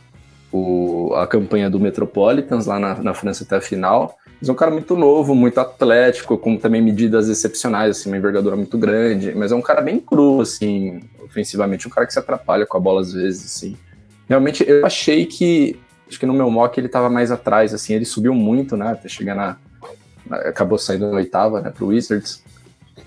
o, 0.52 1.14
a 1.16 1.26
campanha 1.26 1.70
do 1.70 1.80
Metropolitans 1.80 2.68
lá 2.68 2.80
na, 2.80 2.96
na 2.96 3.14
França 3.14 3.44
até 3.44 3.56
a 3.56 3.62
final, 3.62 4.16
mas 4.42 4.50
é 4.50 4.52
um 4.52 4.56
cara 4.56 4.72
muito 4.72 4.98
novo, 4.98 5.36
muito 5.36 5.60
atlético, 5.60 6.36
com 6.36 6.58
também 6.58 6.82
medidas 6.82 7.30
excepcionais, 7.30 7.98
assim, 7.98 8.10
uma 8.10 8.18
envergadura 8.18 8.56
muito 8.56 8.76
grande, 8.76 9.36
mas 9.36 9.52
é 9.52 9.56
um 9.56 9.62
cara 9.62 9.82
bem 9.82 10.00
cru, 10.00 10.42
assim, 10.42 11.00
ofensivamente, 11.24 11.88
um 11.88 11.92
cara 11.92 12.08
que 12.08 12.14
se 12.14 12.18
atrapalha 12.18 12.66
com 12.66 12.76
a 12.76 12.80
bola 12.80 13.02
às 13.02 13.14
vezes, 13.14 13.46
assim. 13.46 13.78
Realmente, 14.28 14.68
eu 14.68 14.84
achei 14.84 15.28
que, 15.28 15.80
acho 16.10 16.20
que 16.20 16.26
no 16.26 16.34
meu 16.34 16.50
mock 16.50 16.76
ele 16.80 16.88
estava 16.88 17.08
mais 17.08 17.32
atrás, 17.32 17.72
assim, 17.72 17.94
ele 17.94 18.04
subiu 18.04 18.34
muito, 18.34 18.76
né, 18.76 18.88
até 18.94 19.08
chegar 19.08 19.36
na, 19.36 19.58
acabou 20.40 20.80
saindo 20.80 21.12
na 21.12 21.18
oitava, 21.18 21.62
né, 21.62 21.70
pro 21.70 21.88
Wizards, 21.88 22.44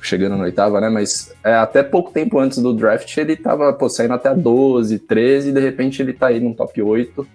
chegando 0.00 0.36
na 0.36 0.44
oitava, 0.44 0.80
né, 0.80 0.88
mas 0.88 1.34
é, 1.42 1.54
até 1.54 1.82
pouco 1.82 2.12
tempo 2.12 2.38
antes 2.38 2.58
do 2.58 2.72
draft 2.72 3.16
ele 3.16 3.34
tava, 3.34 3.72
pô, 3.72 3.88
saindo 3.88 4.14
até 4.14 4.32
12, 4.32 5.00
13, 5.00 5.48
e 5.48 5.52
de 5.52 5.60
repente 5.60 6.00
ele 6.00 6.12
tá 6.12 6.28
aí 6.28 6.38
no 6.38 6.54
top 6.54 6.80
8. 6.80 7.26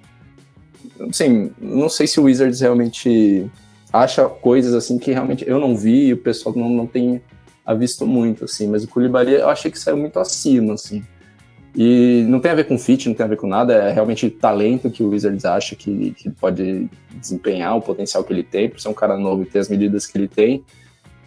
Assim, 1.10 1.52
não 1.60 1.90
sei 1.90 2.08
se 2.08 2.18
o 2.18 2.24
Wizards 2.24 2.62
realmente 2.62 3.50
acha 3.92 4.28
coisas 4.28 4.74
assim 4.74 4.98
que 4.98 5.12
realmente 5.12 5.48
eu 5.48 5.60
não 5.60 5.76
vi 5.76 6.08
e 6.08 6.14
o 6.14 6.18
pessoal 6.18 6.56
não, 6.56 6.70
não 6.70 6.88
tem 6.88 7.22
visto 7.78 8.06
muito, 8.06 8.46
assim, 8.46 8.68
mas 8.68 8.84
o 8.84 8.88
Koulibaly 8.88 9.34
eu 9.34 9.50
achei 9.50 9.70
que 9.70 9.78
saiu 9.78 9.98
muito 9.98 10.20
acima, 10.20 10.74
assim. 10.74 11.04
E 11.76 12.26
não 12.28 12.40
tem 12.40 12.52
a 12.52 12.56
ver 12.56 12.64
com 12.64 12.80
fit, 12.80 13.08
não 13.08 13.16
tem 13.16 13.24
a 13.24 13.30
ver 13.30 13.38
com 13.38 13.48
nada, 13.48 13.74
é 13.74 13.92
realmente 13.92 14.30
talento 14.30 14.90
que 14.90 15.04
o 15.04 15.10
Wizards 15.10 15.46
acha 15.46 15.76
que, 15.76 16.12
que 16.12 16.30
pode 16.32 16.90
desempenhar, 17.14 17.78
o 17.78 17.82
potencial 17.82 18.24
que 18.24 18.34
ele 18.34 18.44
tem, 18.44 18.70
por 18.70 18.80
ser 18.80 18.90
um 18.90 18.94
cara 18.94 19.16
novo 19.18 19.44
e 19.44 19.46
ter 19.46 19.60
as 19.60 19.70
medidas 19.70 20.08
que 20.08 20.18
ele 20.18 20.28
tem, 20.28 20.64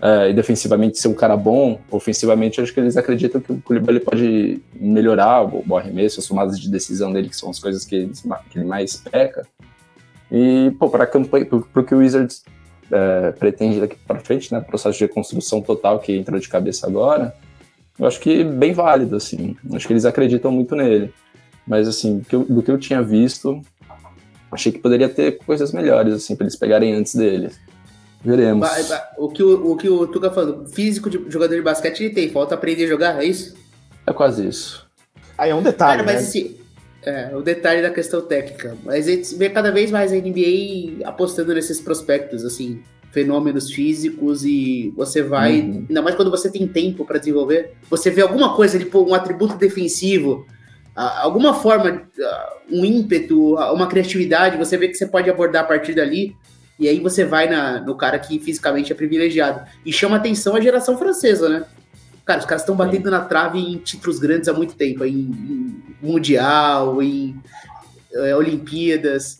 uh, 0.00 0.28
e 0.28 0.34
defensivamente 0.34 0.98
ser 0.98 1.08
um 1.08 1.14
cara 1.14 1.36
bom, 1.36 1.80
ofensivamente 1.90 2.60
acho 2.60 2.74
que 2.74 2.80
eles 2.80 2.96
acreditam 2.96 3.40
que 3.40 3.52
o 3.52 3.62
Koulibaly 3.62 4.00
pode 4.00 4.60
melhorar 4.74 5.44
o, 5.44 5.64
o 5.66 5.76
arremesso, 5.76 6.18
as 6.18 6.26
tomadas 6.26 6.58
de 6.58 6.68
decisão 6.68 7.12
dele, 7.12 7.28
que 7.28 7.36
são 7.36 7.50
as 7.50 7.60
coisas 7.60 7.84
que 7.84 7.94
ele, 7.94 8.12
que 8.50 8.58
ele 8.58 8.66
mais 8.66 8.96
peca. 8.96 9.46
E, 10.32 10.70
pô, 10.78 10.88
para 10.88 11.04
a 11.04 11.06
campanha, 11.06 11.44
para 11.44 11.82
o 11.82 11.84
que 11.84 11.94
o 11.94 11.98
Wizards 11.98 12.42
é, 12.90 13.32
pretende 13.32 13.80
daqui 13.80 13.96
para 14.06 14.18
frente, 14.18 14.50
né, 14.52 14.62
processo 14.62 14.96
de 14.96 15.04
reconstrução 15.04 15.60
total 15.60 15.98
que 15.98 16.16
entrou 16.16 16.40
de 16.40 16.48
cabeça 16.48 16.86
agora, 16.86 17.34
eu 17.98 18.06
acho 18.06 18.18
que 18.18 18.42
bem 18.42 18.72
válido, 18.72 19.14
assim. 19.14 19.54
Acho 19.74 19.86
que 19.86 19.92
eles 19.92 20.06
acreditam 20.06 20.50
muito 20.50 20.74
nele. 20.74 21.12
Mas, 21.66 21.86
assim, 21.86 22.18
do 22.18 22.24
que 22.24 22.34
eu, 22.34 22.44
do 22.44 22.62
que 22.62 22.70
eu 22.70 22.78
tinha 22.78 23.02
visto, 23.02 23.60
achei 24.50 24.72
que 24.72 24.78
poderia 24.78 25.08
ter 25.08 25.38
coisas 25.44 25.70
melhores, 25.70 26.14
assim, 26.14 26.34
para 26.34 26.44
eles 26.44 26.56
pegarem 26.56 26.94
antes 26.94 27.14
dele. 27.14 27.50
Veremos. 28.24 28.66
O 29.18 29.28
que 29.28 29.42
o, 29.42 29.72
o, 29.72 29.76
que 29.76 29.88
o 29.88 30.06
Tuca 30.06 30.30
falou, 30.30 30.66
físico 30.66 31.10
de 31.10 31.30
jogador 31.30 31.56
de 31.56 31.62
basquete 31.62 32.04
ele 32.04 32.14
tem, 32.14 32.30
falta 32.30 32.54
aprender 32.54 32.84
a 32.84 32.88
jogar, 32.88 33.22
é 33.22 33.26
isso? 33.26 33.54
É 34.06 34.12
quase 34.12 34.46
isso. 34.46 34.88
Aí 35.36 35.50
é 35.50 35.54
um 35.54 35.62
detalhe, 35.62 36.02
Cara, 36.02 36.04
mas 36.04 36.22
né? 36.22 36.28
assim, 36.28 36.56
é, 37.04 37.34
o 37.34 37.42
detalhe 37.42 37.82
da 37.82 37.90
questão 37.90 38.20
técnica. 38.20 38.76
Mas 38.84 39.08
a 39.08 39.10
gente 39.10 39.34
vê 39.34 39.50
cada 39.50 39.70
vez 39.70 39.90
mais 39.90 40.12
a 40.12 40.16
NBA 40.16 41.04
apostando 41.04 41.54
nesses 41.54 41.80
prospectos, 41.80 42.44
assim, 42.44 42.82
fenômenos 43.10 43.70
físicos 43.70 44.44
e 44.44 44.92
você 44.96 45.22
vai, 45.22 45.60
uhum. 45.60 45.86
ainda 45.88 46.02
mais 46.02 46.16
quando 46.16 46.30
você 46.30 46.50
tem 46.50 46.66
tempo 46.66 47.04
para 47.04 47.18
desenvolver, 47.18 47.72
você 47.90 48.10
vê 48.10 48.22
alguma 48.22 48.54
coisa, 48.56 48.78
tipo 48.78 49.02
um 49.02 49.14
atributo 49.14 49.56
defensivo, 49.56 50.46
alguma 50.94 51.54
forma, 51.54 52.02
um 52.70 52.84
ímpeto, 52.84 53.54
uma 53.54 53.86
criatividade, 53.86 54.56
você 54.56 54.76
vê 54.76 54.88
que 54.88 54.94
você 54.94 55.06
pode 55.06 55.28
abordar 55.28 55.64
a 55.64 55.66
partir 55.66 55.94
dali. 55.94 56.36
E 56.78 56.88
aí 56.88 56.98
você 56.98 57.24
vai 57.24 57.48
na, 57.48 57.80
no 57.80 57.94
cara 57.94 58.18
que 58.18 58.40
fisicamente 58.40 58.90
é 58.90 58.94
privilegiado. 58.94 59.64
E 59.84 59.92
chama 59.92 60.16
atenção 60.16 60.56
a 60.56 60.60
geração 60.60 60.98
francesa, 60.98 61.48
né? 61.48 61.64
Cara, 62.24 62.38
os 62.38 62.44
caras 62.44 62.62
estão 62.62 62.76
batendo 62.76 63.10
na 63.10 63.20
trave 63.20 63.58
em 63.58 63.78
títulos 63.78 64.18
grandes 64.18 64.48
há 64.48 64.52
muito 64.52 64.74
tempo, 64.74 65.04
em, 65.04 65.12
em 65.12 65.84
Mundial, 66.00 67.02
em 67.02 67.40
é, 68.14 68.36
Olimpíadas. 68.36 69.38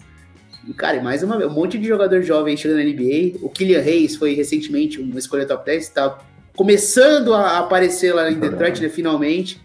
E, 0.66 0.72
cara, 0.74 1.00
mais 1.02 1.22
uma 1.22 1.36
vez, 1.36 1.50
um 1.50 1.54
monte 1.54 1.78
de 1.78 1.86
jogador 1.86 2.22
jovem 2.22 2.56
chegando 2.56 2.78
na 2.78 2.84
NBA. 2.84 3.38
O 3.40 3.48
Kylian 3.48 3.80
Reis 3.80 4.16
foi 4.16 4.34
recentemente 4.34 5.00
uma 5.00 5.18
escolha 5.18 5.46
top 5.46 5.64
10, 5.64 5.88
tá 5.90 6.18
começando 6.56 7.34
a 7.34 7.58
aparecer 7.58 8.14
lá 8.14 8.30
em 8.30 8.38
Detroit, 8.38 8.80
né, 8.80 8.88
finalmente. 8.88 9.60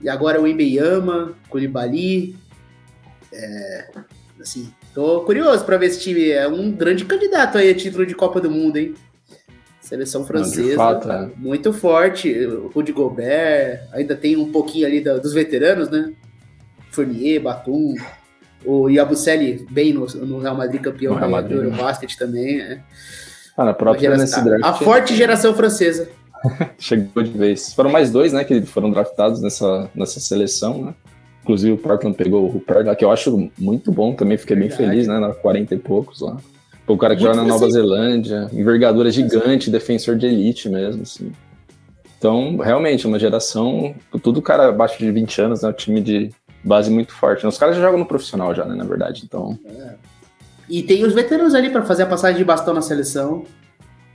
E 0.00 0.08
agora 0.08 0.40
o 0.40 0.46
Embeyama, 0.46 1.34
Koulibaly. 1.48 2.36
É, 3.32 3.88
assim, 4.40 4.72
tô 4.94 5.20
curioso 5.20 5.64
para 5.64 5.76
ver 5.76 5.86
esse 5.86 6.00
time. 6.00 6.30
É 6.30 6.46
um 6.48 6.70
grande 6.70 7.04
candidato 7.04 7.58
aí 7.58 7.70
a 7.70 7.74
título 7.74 8.06
de 8.06 8.14
Copa 8.14 8.40
do 8.40 8.50
Mundo, 8.50 8.76
hein? 8.76 8.94
Seleção 9.88 10.22
francesa, 10.26 10.76
fato, 10.76 11.10
é. 11.10 11.30
muito 11.38 11.72
forte. 11.72 12.30
O 12.44 12.68
Rudy 12.68 12.92
Gobert, 12.92 13.88
ainda 13.90 14.14
tem 14.14 14.36
um 14.36 14.52
pouquinho 14.52 14.86
ali 14.86 15.00
da, 15.00 15.16
dos 15.16 15.32
veteranos, 15.32 15.88
né? 15.88 16.12
Fournier, 16.90 17.40
Batum, 17.40 17.94
o 18.66 18.90
Yabusele 18.90 19.66
bem 19.70 19.94
no, 19.94 20.04
no, 20.04 20.40
Real 20.40 20.54
Madrid, 20.54 20.82
campeão 20.82 21.14
Real 21.14 21.30
Madrid, 21.30 21.56
do 21.56 21.64
Eurobasket 21.64 22.18
também. 22.18 22.60
É. 22.60 22.80
Ah, 23.56 23.64
na 23.64 23.72
própria 23.72 24.10
geração, 24.10 24.44
draft, 24.44 24.62
A 24.62 24.74
forte 24.74 25.16
geração 25.16 25.54
francesa. 25.54 26.10
Chegou 26.78 27.22
de 27.22 27.30
vez. 27.30 27.72
Foram 27.72 27.88
mais 27.88 28.10
dois, 28.10 28.34
né, 28.34 28.44
que 28.44 28.60
foram 28.66 28.90
draftados 28.90 29.40
nessa, 29.40 29.88
nessa 29.94 30.20
seleção, 30.20 30.84
né? 30.84 30.94
Inclusive 31.44 31.72
o 31.72 31.78
Portland 31.78 32.14
pegou 32.14 32.44
o 32.44 32.48
Rupert, 32.48 32.94
que 32.94 33.04
eu 33.06 33.10
acho 33.10 33.50
muito 33.58 33.90
bom 33.90 34.12
também, 34.12 34.36
fiquei 34.36 34.54
bem 34.54 34.68
Verdade. 34.68 34.90
feliz, 34.90 35.08
né, 35.08 35.18
na 35.18 35.32
40 35.32 35.74
e 35.74 35.78
poucos 35.78 36.20
lá. 36.20 36.36
O 36.88 36.96
cara 36.96 37.14
que 37.14 37.22
Muito 37.22 37.36
joga 37.36 37.46
na 37.46 37.52
Nova 37.52 37.70
Zelândia, 37.70 38.48
envergadura 38.52 39.10
gigante, 39.10 39.70
defensor 39.70 40.16
de 40.16 40.26
elite 40.26 40.68
mesmo, 40.70 41.02
assim. 41.02 41.30
Então, 42.16 42.56
realmente, 42.56 43.06
uma 43.06 43.18
geração, 43.18 43.94
tudo 44.22 44.40
cara 44.40 44.70
abaixo 44.70 44.98
de 44.98 45.12
20 45.12 45.40
anos, 45.42 45.62
né? 45.62 45.68
Um 45.68 45.72
time 45.72 46.00
de 46.00 46.30
base 46.64 46.90
muito 46.90 47.12
forte. 47.12 47.46
Os 47.46 47.58
caras 47.58 47.76
já 47.76 47.82
jogam 47.82 47.98
no 47.98 48.06
profissional 48.06 48.54
já, 48.54 48.64
né, 48.64 48.74
na 48.74 48.84
verdade, 48.84 49.22
então... 49.24 49.56
É. 49.66 49.94
E 50.68 50.82
tem 50.82 51.04
os 51.04 51.14
veteranos 51.14 51.54
ali 51.54 51.70
para 51.70 51.82
fazer 51.82 52.02
a 52.02 52.06
passagem 52.06 52.36
de 52.36 52.44
bastão 52.44 52.74
na 52.74 52.82
seleção. 52.82 53.44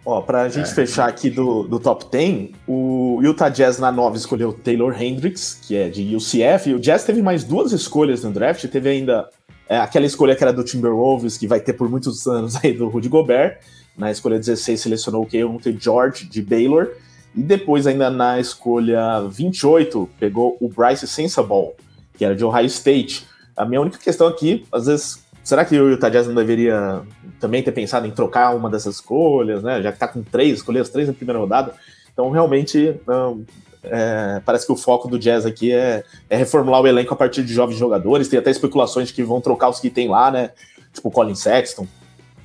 Ó, 0.06 0.22
pra 0.22 0.50
gente 0.50 0.70
é. 0.70 0.74
fechar 0.74 1.08
aqui 1.08 1.30
do, 1.30 1.64
do 1.64 1.80
top 1.80 2.06
10, 2.12 2.50
o 2.68 3.22
Utah 3.24 3.50
Jazz 3.50 3.80
na 3.80 3.92
9 3.92 4.18
escolheu 4.18 4.52
Taylor 4.52 5.02
Hendricks, 5.02 5.60
que 5.66 5.76
é 5.76 5.90
de 5.90 6.16
UCF, 6.16 6.70
e 6.70 6.74
o 6.74 6.80
Jazz 6.80 7.06
teve 7.06 7.22
mais 7.22 7.44
duas 7.44 7.72
escolhas 7.72 8.24
no 8.24 8.32
draft, 8.32 8.68
teve 8.68 8.90
ainda 8.90 9.30
é, 9.68 9.78
aquela 9.78 10.06
escolha 10.06 10.36
que 10.36 10.44
era 10.44 10.54
do 10.54 10.64
Timberwolves, 10.64 11.38
que 11.38 11.48
vai 11.48 11.60
ter 11.60 11.74
por 11.74 11.90
muitos 11.90 12.28
anos 12.28 12.56
aí 12.64 12.74
do 12.74 12.88
Rudy 12.88 13.10
Gobert. 13.10 13.60
Na 13.98 14.12
escolha 14.12 14.40
16 14.40 14.82
selecionou 14.82 15.24
o 15.24 15.26
Keontae 15.26 15.78
George 15.80 16.26
de 16.26 16.42
Baylor. 16.42 16.90
E 17.36 17.42
depois, 17.42 17.88
ainda 17.88 18.10
na 18.10 18.40
escolha 18.40 19.22
28, 19.22 20.08
pegou 20.20 20.56
o 20.60 20.70
Bryce 20.70 21.08
Sensabaugh, 21.08 21.74
que 22.16 22.24
era 22.24 22.36
de 22.36 22.46
Ohio 22.46 22.68
State. 22.68 23.26
A 23.56 23.66
minha 23.66 23.82
única 23.82 23.98
questão 23.98 24.28
aqui, 24.28 24.66
às 24.72 24.86
vezes, 24.86 25.24
será 25.44 25.66
que 25.66 25.80
o 25.80 25.90
Utah 25.90 26.10
Jazz 26.10 26.28
não 26.28 26.36
deveria 26.36 27.02
também 27.40 27.64
ter 27.64 27.72
pensado 27.72 28.06
em 28.06 28.12
trocar 28.12 28.56
uma 28.56 28.70
dessas 28.70 28.96
escolhas, 28.96 29.64
né? 29.64 29.82
Já 29.82 29.92
que 29.92 29.98
tá 29.98 30.08
com 30.08 30.22
três, 30.22 30.60
escolheu 30.60 30.82
as 30.82 30.90
três 30.90 31.08
na 31.08 31.14
primeira 31.14 31.40
rodada. 31.40 31.74
Então, 32.12 32.30
realmente, 32.30 32.96
não, 33.08 33.44
é, 33.84 34.42
parece 34.46 34.66
que 34.66 34.72
o 34.72 34.78
foco 34.78 35.08
do 35.08 35.20
Jazz 35.20 35.46
aqui 35.46 35.72
é, 35.72 36.04
é, 36.30 36.38
reformular 36.38 36.82
o 36.82 36.88
elenco 36.88 37.14
a 37.14 37.18
partir 37.18 37.44
de 37.44 37.54
jovens 37.54 37.78
jogadores. 37.78 38.28
Tem 38.28 38.40
até 38.40 38.50
especulações 38.50 39.10
de 39.10 39.14
que 39.14 39.24
vão 39.24 39.42
trocar 39.42 39.70
os 39.70 39.80
que 39.80 39.90
tem 39.90 40.08
lá, 40.08 40.32
né? 40.32 40.52
Tipo 40.94 41.12
Colin 41.12 41.36
Sexton. 41.36 41.88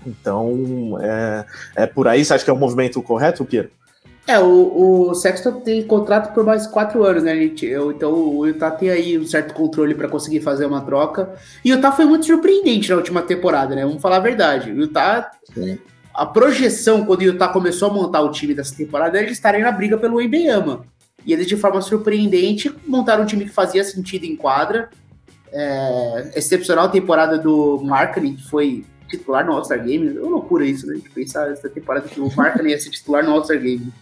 Então, 0.06 0.98
é, 1.00 1.44
é 1.76 1.86
por 1.86 2.08
aí. 2.08 2.24
Você 2.24 2.34
acha 2.34 2.44
que 2.44 2.50
é 2.50 2.52
o 2.52 2.56
um 2.56 2.58
movimento 2.58 3.00
correto, 3.02 3.44
Pierre? 3.44 3.70
É, 4.26 4.38
o, 4.38 5.08
o 5.08 5.14
Sexton 5.14 5.60
tem 5.60 5.82
contrato 5.82 6.34
por 6.34 6.44
mais 6.44 6.66
quatro 6.66 7.02
anos, 7.02 7.22
né? 7.22 7.34
Gente? 7.34 7.64
Eu, 7.64 7.90
então 7.90 8.12
o 8.12 8.46
Utah 8.46 8.70
tem 8.70 8.90
aí 8.90 9.18
um 9.18 9.26
certo 9.26 9.54
controle 9.54 9.94
para 9.94 10.06
conseguir 10.06 10.40
fazer 10.40 10.66
uma 10.66 10.82
troca. 10.82 11.34
E 11.64 11.72
o 11.72 11.76
Utah 11.76 11.92
foi 11.92 12.04
muito 12.04 12.26
surpreendente 12.26 12.90
na 12.90 12.96
última 12.96 13.22
temporada, 13.22 13.74
né? 13.74 13.86
Vamos 13.86 14.02
falar 14.02 14.16
a 14.16 14.20
verdade. 14.20 14.70
O 14.70 14.76
Utah. 14.76 15.30
Sim. 15.54 15.78
A 16.12 16.26
projeção, 16.26 17.06
quando 17.06 17.20
o 17.20 17.24
Utah 17.24 17.48
começou 17.48 17.88
a 17.88 17.94
montar 17.94 18.20
o 18.20 18.30
time 18.30 18.52
dessa 18.52 18.74
temporada, 18.74 19.16
era 19.16 19.26
eles 19.26 19.38
estarem 19.38 19.62
na 19.62 19.70
briga 19.70 19.96
pelo 19.96 20.20
Embeyama. 20.20 20.84
E 21.28 21.32
eles, 21.34 21.46
de 21.46 21.58
forma 21.58 21.82
surpreendente, 21.82 22.74
montaram 22.86 23.24
um 23.24 23.26
time 23.26 23.44
que 23.44 23.50
fazia 23.50 23.84
sentido 23.84 24.24
em 24.24 24.34
quadra. 24.34 24.88
É, 25.52 26.32
excepcional 26.34 26.90
temporada 26.90 27.36
do 27.36 27.78
Markley, 27.84 28.32
que 28.32 28.48
foi 28.48 28.86
titular 29.06 29.44
no 29.44 29.52
All-Star 29.52 29.84
Game. 29.84 30.16
É 30.16 30.20
uma 30.22 30.30
loucura 30.30 30.64
isso, 30.64 30.86
né? 30.86 30.94
De 30.94 31.10
pensar 31.10 31.50
essa 31.50 31.68
temporada 31.68 32.08
que 32.08 32.18
o 32.18 32.34
Markley 32.34 32.70
ia 32.70 32.80
ser 32.80 32.88
titular 32.88 33.22
no 33.22 33.32
All-Star 33.32 33.60
Game. 33.60 33.92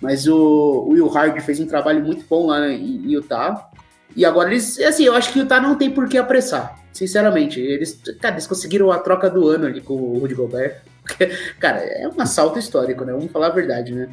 Mas 0.00 0.26
o, 0.26 0.88
Will 0.88 1.06
Hard 1.06 1.40
fez 1.42 1.60
um 1.60 1.66
trabalho 1.66 2.04
muito 2.04 2.24
bom 2.28 2.48
lá 2.48 2.68
em, 2.68 3.12
Utah. 3.12 3.70
E 4.16 4.24
agora 4.24 4.50
eles, 4.50 4.76
assim, 4.80 5.04
eu 5.04 5.14
acho 5.14 5.32
que 5.32 5.38
o 5.38 5.42
Utah 5.42 5.60
não 5.60 5.76
tem 5.76 5.88
por 5.88 6.08
que 6.08 6.18
apressar, 6.18 6.80
sinceramente. 6.92 7.60
Eles, 7.60 8.02
cara, 8.20 8.34
eles 8.34 8.48
conseguiram 8.48 8.90
a 8.90 8.98
troca 8.98 9.30
do 9.30 9.48
ano 9.48 9.66
ali 9.66 9.80
com 9.80 9.94
o 9.94 10.18
Rudy 10.18 10.34
Gobert. 10.34 10.78
cara, 11.60 11.78
é 11.78 12.08
um 12.08 12.20
assalto 12.20 12.58
histórico, 12.58 13.04
né? 13.04 13.12
Vamos 13.12 13.30
falar 13.30 13.46
a 13.46 13.50
verdade, 13.50 13.94
né? 13.94 14.08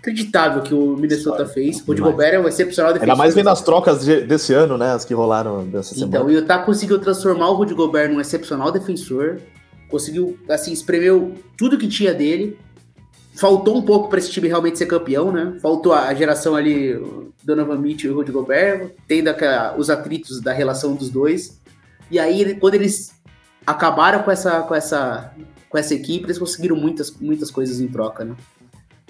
Acreditável 0.00 0.62
que 0.62 0.72
o 0.72 0.96
Minnesota 0.96 1.44
fez. 1.46 1.80
O 1.80 1.86
Rudy 1.86 2.00
Gobert 2.00 2.34
é 2.34 2.40
um 2.40 2.48
excepcional 2.48 2.92
defensor. 2.92 3.10
Ainda 3.10 3.18
mais 3.18 3.34
vendo 3.34 3.48
as 3.48 3.60
trocas 3.60 4.04
de, 4.04 4.20
desse 4.22 4.54
ano, 4.54 4.78
né? 4.78 4.92
As 4.92 5.04
que 5.04 5.12
rolaram 5.12 5.66
dessa 5.66 5.94
semana. 5.94 6.08
Então, 6.08 6.26
o 6.26 6.30
Utah 6.30 6.58
conseguiu 6.60 6.98
transformar 6.98 7.50
o 7.50 7.54
Rudy 7.54 7.74
Gobert 7.74 8.12
num 8.12 8.20
excepcional 8.20 8.70
defensor. 8.70 9.40
Conseguiu, 9.90 10.38
assim, 10.48 10.72
espremeu 10.72 11.34
tudo 11.56 11.78
que 11.78 11.88
tinha 11.88 12.14
dele 12.14 12.58
faltou 13.38 13.78
um 13.78 13.82
pouco 13.82 14.08
para 14.08 14.18
esse 14.18 14.30
time 14.30 14.48
realmente 14.48 14.76
ser 14.76 14.86
campeão, 14.86 15.30
né? 15.30 15.56
Faltou 15.62 15.92
a 15.92 16.12
geração 16.12 16.56
ali, 16.56 17.00
Donovan 17.44 17.78
Mitchell 17.78 18.10
e 18.10 18.14
Rudy 18.14 18.32
Gobert, 18.32 18.90
tendo 19.06 19.28
aquela, 19.28 19.76
os 19.76 19.88
atritos 19.88 20.40
da 20.40 20.52
relação 20.52 20.96
dos 20.96 21.08
dois. 21.08 21.60
E 22.10 22.18
aí, 22.18 22.56
quando 22.56 22.74
eles 22.74 23.14
acabaram 23.64 24.24
com 24.24 24.30
essa, 24.30 24.62
com 24.62 24.74
essa, 24.74 25.32
com 25.68 25.78
essa 25.78 25.94
equipe, 25.94 26.24
eles 26.24 26.38
conseguiram 26.38 26.74
muitas, 26.74 27.12
muitas 27.12 27.48
coisas 27.48 27.80
em 27.80 27.86
troca, 27.86 28.24
né? 28.24 28.34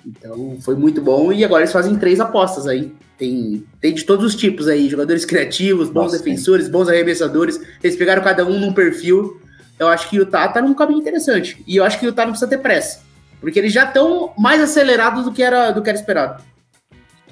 Então, 0.09 0.57
foi 0.61 0.75
muito 0.75 1.01
bom. 1.01 1.33
E 1.33 1.45
agora 1.45 1.63
eles 1.63 1.73
fazem 1.73 1.97
três 1.97 2.19
apostas 2.19 2.67
aí. 2.67 2.93
Tem, 3.19 3.65
tem 3.81 3.95
de 3.95 4.05
todos 4.05 4.25
os 4.25 4.35
tipos 4.35 4.69
aí, 4.69 4.89
jogadores 4.89 5.25
criativos, 5.25 5.89
bons 5.89 6.13
Nossa, 6.13 6.19
defensores, 6.19 6.67
sim. 6.67 6.73
bons 6.73 6.89
arremessadores. 6.89 7.61
Eles 7.83 7.97
pegaram 7.97 8.23
cada 8.23 8.45
um 8.47 8.59
num 8.59 8.73
perfil. 8.73 9.41
Eu 9.79 9.89
acho 9.89 10.09
que 10.09 10.19
o 10.19 10.23
Utah 10.23 10.49
tá 10.49 10.63
num 10.63 10.75
caminho 10.75 11.01
interessante. 11.01 11.63
E 11.67 11.77
eu 11.77 11.85
acho 11.85 11.99
que 11.99 12.07
o 12.07 12.09
Utah 12.09 12.25
não 12.25 12.33
precisa 12.33 12.49
ter 12.49 12.59
pressa 12.59 13.09
porque 13.41 13.59
eles 13.59 13.73
já 13.73 13.85
estão 13.85 14.33
mais 14.37 14.61
acelerados 14.61 15.25
do 15.25 15.33
que 15.33 15.43
era, 15.43 15.71
do 15.71 15.83
que 15.83 15.89
era 15.89 15.99
esperado. 15.99 16.43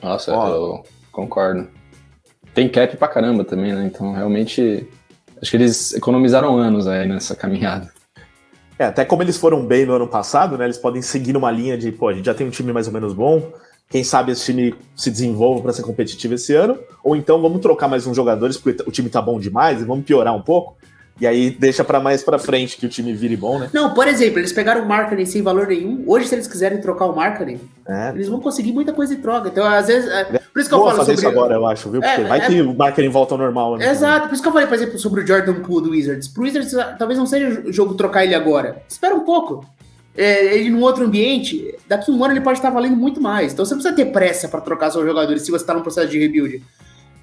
Nossa, 0.02 0.30
eu 0.30 0.84
concordo. 1.10 1.68
Tem 2.54 2.68
cap 2.68 2.96
pra 2.96 3.08
caramba 3.08 3.44
também, 3.44 3.72
né? 3.72 3.84
Então, 3.84 4.12
realmente, 4.12 4.88
acho 5.40 5.50
que 5.50 5.56
eles 5.56 5.92
economizaram 5.94 6.56
anos 6.56 6.86
aí 6.86 7.06
nessa 7.06 7.34
caminhada. 7.34 7.92
É, 8.78 8.84
até 8.84 9.04
como 9.04 9.22
eles 9.22 9.36
foram 9.36 9.64
bem 9.64 9.86
no 9.86 9.94
ano 9.94 10.06
passado, 10.06 10.58
né? 10.58 10.64
Eles 10.64 10.78
podem 10.78 11.00
seguir 11.00 11.32
numa 11.32 11.50
linha 11.50 11.78
de, 11.78 11.90
pô, 11.90 12.08
a 12.08 12.12
gente 12.12 12.26
já 12.26 12.34
tem 12.34 12.46
um 12.46 12.50
time 12.50 12.72
mais 12.72 12.86
ou 12.86 12.92
menos 12.92 13.14
bom. 13.14 13.52
Quem 13.88 14.02
sabe 14.04 14.32
esse 14.32 14.44
time 14.44 14.74
se 14.94 15.10
desenvolva 15.10 15.62
para 15.62 15.72
ser 15.72 15.82
competitivo 15.82 16.34
esse 16.34 16.54
ano. 16.54 16.78
Ou 17.02 17.16
então 17.16 17.40
vamos 17.40 17.60
trocar 17.60 17.88
mais 17.88 18.06
uns 18.06 18.16
jogadores, 18.16 18.56
porque 18.56 18.82
o 18.86 18.90
time 18.90 19.08
tá 19.08 19.22
bom 19.22 19.38
demais, 19.38 19.80
e 19.80 19.84
vamos 19.84 20.04
piorar 20.04 20.34
um 20.34 20.42
pouco. 20.42 20.76
E 21.18 21.26
aí 21.26 21.50
deixa 21.50 21.82
para 21.82 21.98
mais 21.98 22.22
para 22.22 22.38
frente 22.38 22.76
que 22.76 22.84
o 22.84 22.88
time 22.88 23.12
vire 23.14 23.36
bom, 23.36 23.58
né? 23.58 23.70
Não, 23.72 23.94
por 23.94 24.06
exemplo, 24.06 24.38
eles 24.38 24.52
pegaram 24.52 24.82
o 24.82 24.86
Markkinen 24.86 25.24
sem 25.24 25.40
valor 25.40 25.66
nenhum. 25.66 26.04
Hoje, 26.06 26.28
se 26.28 26.34
eles 26.34 26.46
quiserem 26.46 26.78
trocar 26.78 27.06
o 27.06 27.16
Markkinen, 27.16 27.58
é. 27.88 28.10
eles 28.10 28.28
vão 28.28 28.38
conseguir 28.38 28.72
muita 28.72 28.92
coisa 28.92 29.14
em 29.14 29.16
troca. 29.16 29.48
Então, 29.48 29.64
às 29.64 29.86
vezes. 29.86 30.10
É, 30.10 30.24
por 30.24 30.60
isso 30.60 30.68
que 30.68 30.76
Boa 30.76 30.90
eu 30.90 30.96
falo 30.96 30.96
fazer 30.98 31.16
sobre... 31.16 31.28
isso 31.28 31.28
agora, 31.28 31.54
eu 31.54 31.66
acho, 31.66 31.90
viu? 31.90 32.02
Porque 32.02 32.20
é, 32.20 32.24
vai 32.24 32.40
é... 32.40 32.46
que 32.46 32.60
o 32.60 32.74
Markkinen 32.74 33.10
volta 33.10 33.34
ao 33.34 33.38
normal. 33.38 33.78
Né? 33.78 33.90
Exato. 33.90 34.28
Por 34.28 34.34
isso 34.34 34.42
que 34.42 34.48
eu 34.48 34.52
falei, 34.52 34.68
por 34.68 34.74
exemplo, 34.74 34.98
sobre 34.98 35.22
o 35.22 35.26
Jordan 35.26 35.54
Poole 35.60 35.86
do 35.86 35.90
Wizards. 35.92 36.28
Pro 36.28 36.42
Wizards, 36.42 36.72
talvez 36.98 37.18
não 37.18 37.26
seja 37.26 37.62
jogo 37.72 37.94
trocar 37.94 38.24
ele 38.24 38.34
agora. 38.34 38.82
Espera 38.86 39.14
um 39.14 39.20
pouco. 39.20 39.64
É, 40.16 40.56
ele 40.56 40.70
num 40.70 40.80
outro 40.82 41.04
ambiente, 41.04 41.74
daqui 41.86 42.10
a 42.10 42.14
um 42.14 42.24
ano 42.24 42.32
ele 42.32 42.40
pode 42.40 42.58
estar 42.58 42.70
valendo 42.70 42.96
muito 42.96 43.20
mais. 43.20 43.52
Então 43.52 43.64
você 43.64 43.74
não 43.74 43.82
precisa 43.82 43.96
ter 43.96 44.10
pressa 44.12 44.48
para 44.48 44.60
trocar 44.60 44.90
seus 44.90 45.04
jogadores 45.04 45.42
se 45.42 45.50
você 45.50 45.62
está 45.62 45.74
num 45.74 45.82
processo 45.82 46.08
de 46.08 46.18
rebuild. 46.18 46.62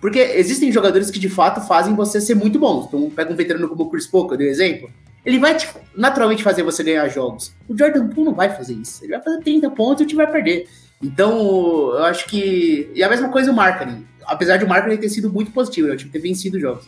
Porque 0.03 0.19
existem 0.19 0.69
jogadores 0.69 1.09
que 1.09 1.17
de 1.17 1.29
fato 1.29 1.61
fazem 1.61 1.95
você 1.95 2.19
ser 2.19 2.35
muito 2.35 2.59
bom. 2.59 2.83
Então, 2.85 3.09
pega 3.09 3.31
um 3.31 3.37
veterano 3.37 3.69
como 3.69 3.85
o 3.85 3.89
Chris 3.89 4.05
Paul, 4.05 4.27
que 4.27 4.33
eu 4.33 4.37
dei 4.37 4.49
exemplo. 4.49 4.91
Ele 5.25 5.39
vai 5.39 5.55
te, 5.55 5.65
naturalmente 5.95 6.43
fazer 6.43 6.61
você 6.61 6.83
ganhar 6.83 7.07
jogos. 7.07 7.53
O 7.69 7.77
Jordan 7.77 8.09
Poole 8.09 8.25
não 8.25 8.33
vai 8.33 8.53
fazer 8.53 8.73
isso. 8.73 9.01
Ele 9.01 9.13
vai 9.13 9.21
fazer 9.21 9.41
30 9.41 9.69
pontos 9.69 10.03
e 10.03 10.05
time 10.05 10.21
vai 10.21 10.29
perder. 10.29 10.67
Então, 11.01 11.93
eu 11.93 12.03
acho 12.03 12.25
que. 12.25 12.91
E 12.93 13.01
a 13.01 13.07
mesma 13.07 13.29
coisa 13.29 13.49
o 13.49 13.55
marketing. 13.55 14.05
Apesar 14.25 14.57
de 14.57 14.65
o 14.65 14.67
marketing 14.67 14.99
ter 14.99 15.07
sido 15.07 15.31
muito 15.31 15.51
positivo, 15.51 15.87
né? 15.87 15.93
o 15.93 15.97
time 15.97 16.11
ter 16.11 16.19
vencido 16.19 16.59
jogos. 16.59 16.85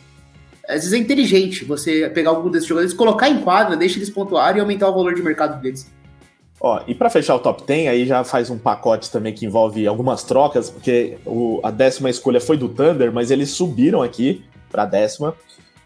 Às 0.68 0.80
vezes 0.80 0.92
é 0.92 0.98
inteligente 0.98 1.64
você 1.64 2.10
pegar 2.10 2.28
algum 2.28 2.50
desses 2.50 2.68
jogadores, 2.68 2.92
colocar 2.92 3.30
em 3.30 3.40
quadra, 3.40 3.78
deixa 3.78 3.96
eles 3.96 4.10
pontuar 4.10 4.54
e 4.58 4.60
aumentar 4.60 4.90
o 4.90 4.94
valor 4.94 5.14
de 5.14 5.22
mercado 5.22 5.58
deles. 5.62 5.90
Ó, 6.66 6.82
e 6.84 6.96
para 6.96 7.08
fechar 7.08 7.36
o 7.36 7.38
top 7.38 7.62
10, 7.64 7.86
aí 7.86 8.06
já 8.06 8.24
faz 8.24 8.50
um 8.50 8.58
pacote 8.58 9.08
também 9.08 9.32
que 9.32 9.46
envolve 9.46 9.86
algumas 9.86 10.24
trocas, 10.24 10.68
porque 10.68 11.16
o, 11.24 11.60
a 11.62 11.70
décima 11.70 12.10
escolha 12.10 12.40
foi 12.40 12.56
do 12.56 12.68
Thunder, 12.68 13.12
mas 13.12 13.30
eles 13.30 13.50
subiram 13.50 14.02
aqui 14.02 14.44
para 14.68 14.82
a 14.82 14.86
décima 14.86 15.32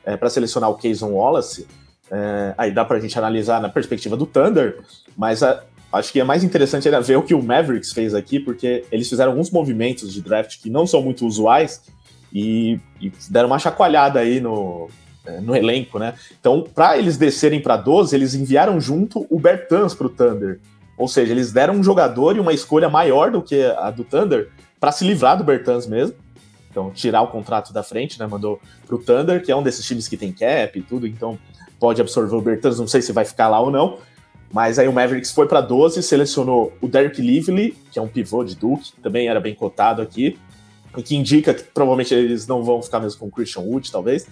é, 0.07 0.17
para 0.17 0.31
selecionar 0.31 0.71
o 0.71 0.79
Kayson 0.79 1.11
Wallace. 1.11 1.67
É, 2.11 2.55
aí 2.57 2.73
dá 2.73 2.83
para 2.83 2.97
a 2.97 3.01
gente 3.01 3.19
analisar 3.19 3.61
na 3.61 3.69
perspectiva 3.69 4.17
do 4.17 4.25
Thunder, 4.25 4.83
mas 5.15 5.43
a, 5.43 5.63
acho 5.93 6.11
que 6.11 6.19
é 6.19 6.25
mais 6.25 6.43
interessante 6.43 6.89
ainda 6.89 7.03
ver 7.03 7.17
o 7.17 7.23
que 7.23 7.35
o 7.35 7.43
Mavericks 7.43 7.93
fez 7.93 8.15
aqui, 8.15 8.41
porque 8.41 8.87
eles 8.91 9.07
fizeram 9.07 9.33
alguns 9.33 9.51
movimentos 9.51 10.11
de 10.11 10.23
draft 10.23 10.63
que 10.63 10.71
não 10.71 10.87
são 10.87 11.03
muito 11.03 11.27
usuais 11.27 11.83
e, 12.33 12.81
e 12.99 13.13
deram 13.29 13.49
uma 13.49 13.59
chacoalhada 13.59 14.19
aí 14.19 14.41
no, 14.41 14.89
no 15.43 15.55
elenco, 15.55 15.99
né? 15.99 16.15
Então, 16.39 16.63
para 16.75 16.99
eles 16.99 17.17
descerem 17.17 17.61
para 17.61 17.77
12, 17.77 18.15
eles 18.15 18.35
enviaram 18.35 18.81
junto 18.81 19.27
o 19.31 19.39
Bertans 19.39 19.95
para 19.95 20.07
o 20.07 20.11
Thunder. 20.11 20.61
Ou 20.97 21.09
seja, 21.09 21.33
eles 21.33 21.53
deram 21.53 21.75
um 21.75 21.83
jogador 21.83 22.37
e 22.37 22.41
uma 22.41 22.53
escolha 22.53 22.89
maior 22.89 23.31
do 23.31 23.43
que 23.43 23.63
a 23.63 23.91
do 23.91 24.05
Thunder 24.05 24.51
para 24.79 24.93
se 24.93 25.05
livrar 25.05 25.37
do 25.37 25.45
Bertans 25.45 25.87
mesmo. 25.87 26.15
Então, 26.71 26.91
tirar 26.91 27.23
o 27.23 27.29
contrato 27.29 27.73
da 27.73 27.83
frente, 27.83 28.19
né? 28.19 28.27
Mandou 28.27 28.61
para 28.87 28.95
o 28.95 28.99
Thunder, 28.99 29.43
que 29.43 29.51
é 29.51 29.57
um 29.57 29.63
desses 29.63 29.85
times 29.85 30.07
que 30.07 30.17
tem 30.17 30.33
cap 30.33 30.79
e 30.79 30.83
tudo, 30.83 31.07
então 31.07 31.39
pode 31.79 32.01
absorver 32.01 32.37
o 32.37 32.41
Bertans, 32.41 32.79
não 32.79 32.87
sei 32.87 33.03
se 33.03 33.13
vai 33.13 33.25
ficar 33.25 33.49
lá 33.49 33.61
ou 33.61 33.71
não. 33.71 33.99
Mas 34.53 34.79
aí 34.79 34.89
o 34.89 34.93
Mavericks 34.93 35.31
foi 35.31 35.47
para 35.47 35.61
12, 35.61 36.03
selecionou 36.03 36.73
o 36.81 36.89
Derek 36.89 37.21
Lively, 37.23 37.77
que 37.91 37.99
é 37.99 38.03
um 38.03 38.09
pivô 38.09 38.45
de 38.45 38.57
Duke, 38.57 38.93
também 39.03 39.29
era 39.29 39.41
bem 39.41 39.55
cotado 39.55 40.03
aqui, 40.03 40.39
o 40.95 41.03
que 41.03 41.17
indica 41.17 41.55
que 41.55 41.63
provavelmente 41.63 42.13
eles 42.13 42.47
não 42.47 42.63
vão 42.63 42.83
ficar 42.83 42.99
mesmo 43.01 43.21
com 43.21 43.27
o 43.27 43.31
Christian 43.31 43.63
Wood, 43.63 43.91
talvez. 43.91 44.27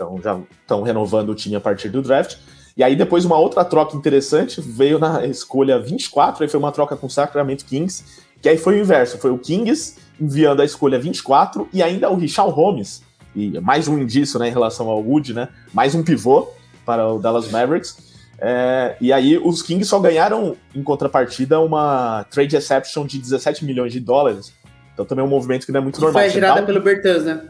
Então 0.00 0.18
já 0.22 0.40
estão 0.62 0.82
renovando 0.82 1.28
o 1.28 1.34
time 1.34 1.54
a 1.56 1.60
partir 1.60 1.90
do 1.90 2.00
draft. 2.00 2.36
E 2.74 2.82
aí 2.82 2.96
depois 2.96 3.26
uma 3.26 3.36
outra 3.36 3.62
troca 3.62 3.94
interessante 3.94 4.58
veio 4.58 4.98
na 4.98 5.26
escolha 5.26 5.78
24, 5.78 6.42
aí 6.42 6.48
foi 6.48 6.58
uma 6.58 6.72
troca 6.72 6.96
com 6.96 7.06
o 7.06 7.10
Sacramento 7.10 7.66
Kings, 7.66 8.02
que 8.40 8.48
aí 8.48 8.56
foi 8.56 8.78
o 8.78 8.80
inverso, 8.80 9.18
foi 9.18 9.30
o 9.30 9.36
Kings 9.36 9.96
enviando 10.18 10.62
a 10.62 10.64
escolha 10.64 10.98
24 10.98 11.68
e 11.72 11.82
ainda 11.82 12.08
o 12.08 12.16
Richard 12.16 12.50
Holmes, 12.52 13.02
e 13.36 13.60
mais 13.60 13.86
um 13.88 13.98
indício 13.98 14.38
né, 14.38 14.48
em 14.48 14.50
relação 14.50 14.88
ao 14.88 15.02
Wood, 15.02 15.34
né, 15.34 15.48
mais 15.74 15.94
um 15.94 16.02
pivô 16.02 16.48
para 16.86 17.06
o 17.06 17.18
Dallas 17.18 17.50
Mavericks. 17.50 18.10
É, 18.38 18.96
e 19.00 19.12
aí 19.12 19.36
os 19.36 19.60
Kings 19.60 19.86
só 19.86 20.00
ganharam 20.00 20.56
em 20.74 20.82
contrapartida 20.82 21.60
uma 21.60 22.24
trade 22.30 22.56
exception 22.56 23.04
de 23.04 23.18
17 23.18 23.66
milhões 23.66 23.92
de 23.92 24.00
dólares. 24.00 24.54
Então 24.94 25.04
também 25.04 25.22
é 25.22 25.26
um 25.26 25.30
movimento 25.30 25.66
que 25.66 25.72
não 25.72 25.80
é 25.80 25.82
muito 25.82 26.00
normal. 26.00 26.22
Foi 26.22 26.30
gerada 26.30 26.62
pelo 26.62 26.80
Bertans, 26.80 27.24
né? 27.24 27.46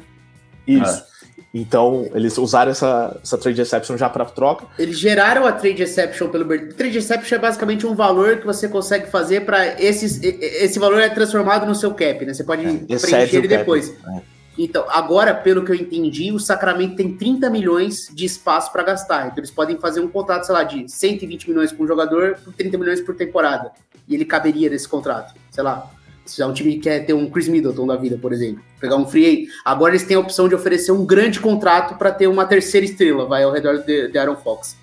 Isso. 0.66 1.04
Ah. 1.06 1.09
Então, 1.52 2.08
eles 2.14 2.38
usaram 2.38 2.70
essa, 2.70 3.18
essa 3.22 3.36
trade 3.36 3.60
exception 3.60 3.96
já 3.96 4.08
para 4.08 4.24
troca. 4.24 4.66
Eles 4.78 4.98
geraram 4.98 5.44
a 5.44 5.52
trade 5.52 5.82
exception 5.82 6.28
pelo 6.28 6.46
Trade 6.74 6.98
exception 6.98 7.38
é 7.38 7.40
basicamente 7.40 7.86
um 7.86 7.94
valor 7.94 8.38
que 8.38 8.46
você 8.46 8.68
consegue 8.68 9.10
fazer 9.10 9.44
para 9.44 9.80
esses. 9.82 10.22
Esse 10.22 10.78
valor 10.78 11.00
é 11.00 11.08
transformado 11.08 11.66
no 11.66 11.74
seu 11.74 11.92
cap, 11.92 12.24
né? 12.24 12.32
Você 12.32 12.44
pode 12.44 12.64
é, 12.64 12.98
preencher 12.98 13.36
ele 13.36 13.48
depois. 13.48 13.90
É. 13.90 14.20
Então, 14.56 14.84
agora, 14.88 15.34
pelo 15.34 15.64
que 15.64 15.72
eu 15.72 15.74
entendi, 15.74 16.30
o 16.32 16.38
Sacramento 16.38 16.96
tem 16.96 17.16
30 17.16 17.50
milhões 17.50 18.08
de 18.12 18.26
espaço 18.26 18.70
para 18.70 18.82
gastar. 18.82 19.26
Então, 19.26 19.38
eles 19.38 19.50
podem 19.50 19.76
fazer 19.78 20.00
um 20.00 20.08
contrato, 20.08 20.44
sei 20.44 20.54
lá, 20.54 20.62
de 20.62 20.88
120 20.88 21.48
milhões 21.48 21.72
com 21.72 21.82
o 21.82 21.86
jogador 21.86 22.38
por 22.44 22.52
30 22.52 22.78
milhões 22.78 23.00
por 23.00 23.16
temporada. 23.16 23.72
E 24.06 24.14
ele 24.14 24.24
caberia 24.24 24.68
nesse 24.68 24.88
contrato. 24.88 25.34
Sei 25.50 25.64
lá, 25.64 25.90
se 26.30 26.40
é 26.40 26.46
um 26.46 26.52
time 26.52 26.74
que 26.74 26.80
quer 26.80 27.04
ter 27.04 27.12
um 27.12 27.28
Chris 27.28 27.48
Middleton 27.48 27.86
da 27.86 27.96
vida, 27.96 28.16
por 28.16 28.32
exemplo, 28.32 28.62
pegar 28.80 28.96
um 28.96 29.06
free 29.06 29.48
agora 29.64 29.92
eles 29.92 30.04
têm 30.04 30.16
a 30.16 30.20
opção 30.20 30.48
de 30.48 30.54
oferecer 30.54 30.92
um 30.92 31.04
grande 31.04 31.40
contrato 31.40 31.98
para 31.98 32.12
ter 32.12 32.28
uma 32.28 32.46
terceira 32.46 32.86
estrela, 32.86 33.26
vai 33.26 33.42
ao 33.42 33.52
redor 33.52 33.78
de, 33.78 34.08
de 34.08 34.18
Aaron 34.18 34.36
Fox. 34.36 34.76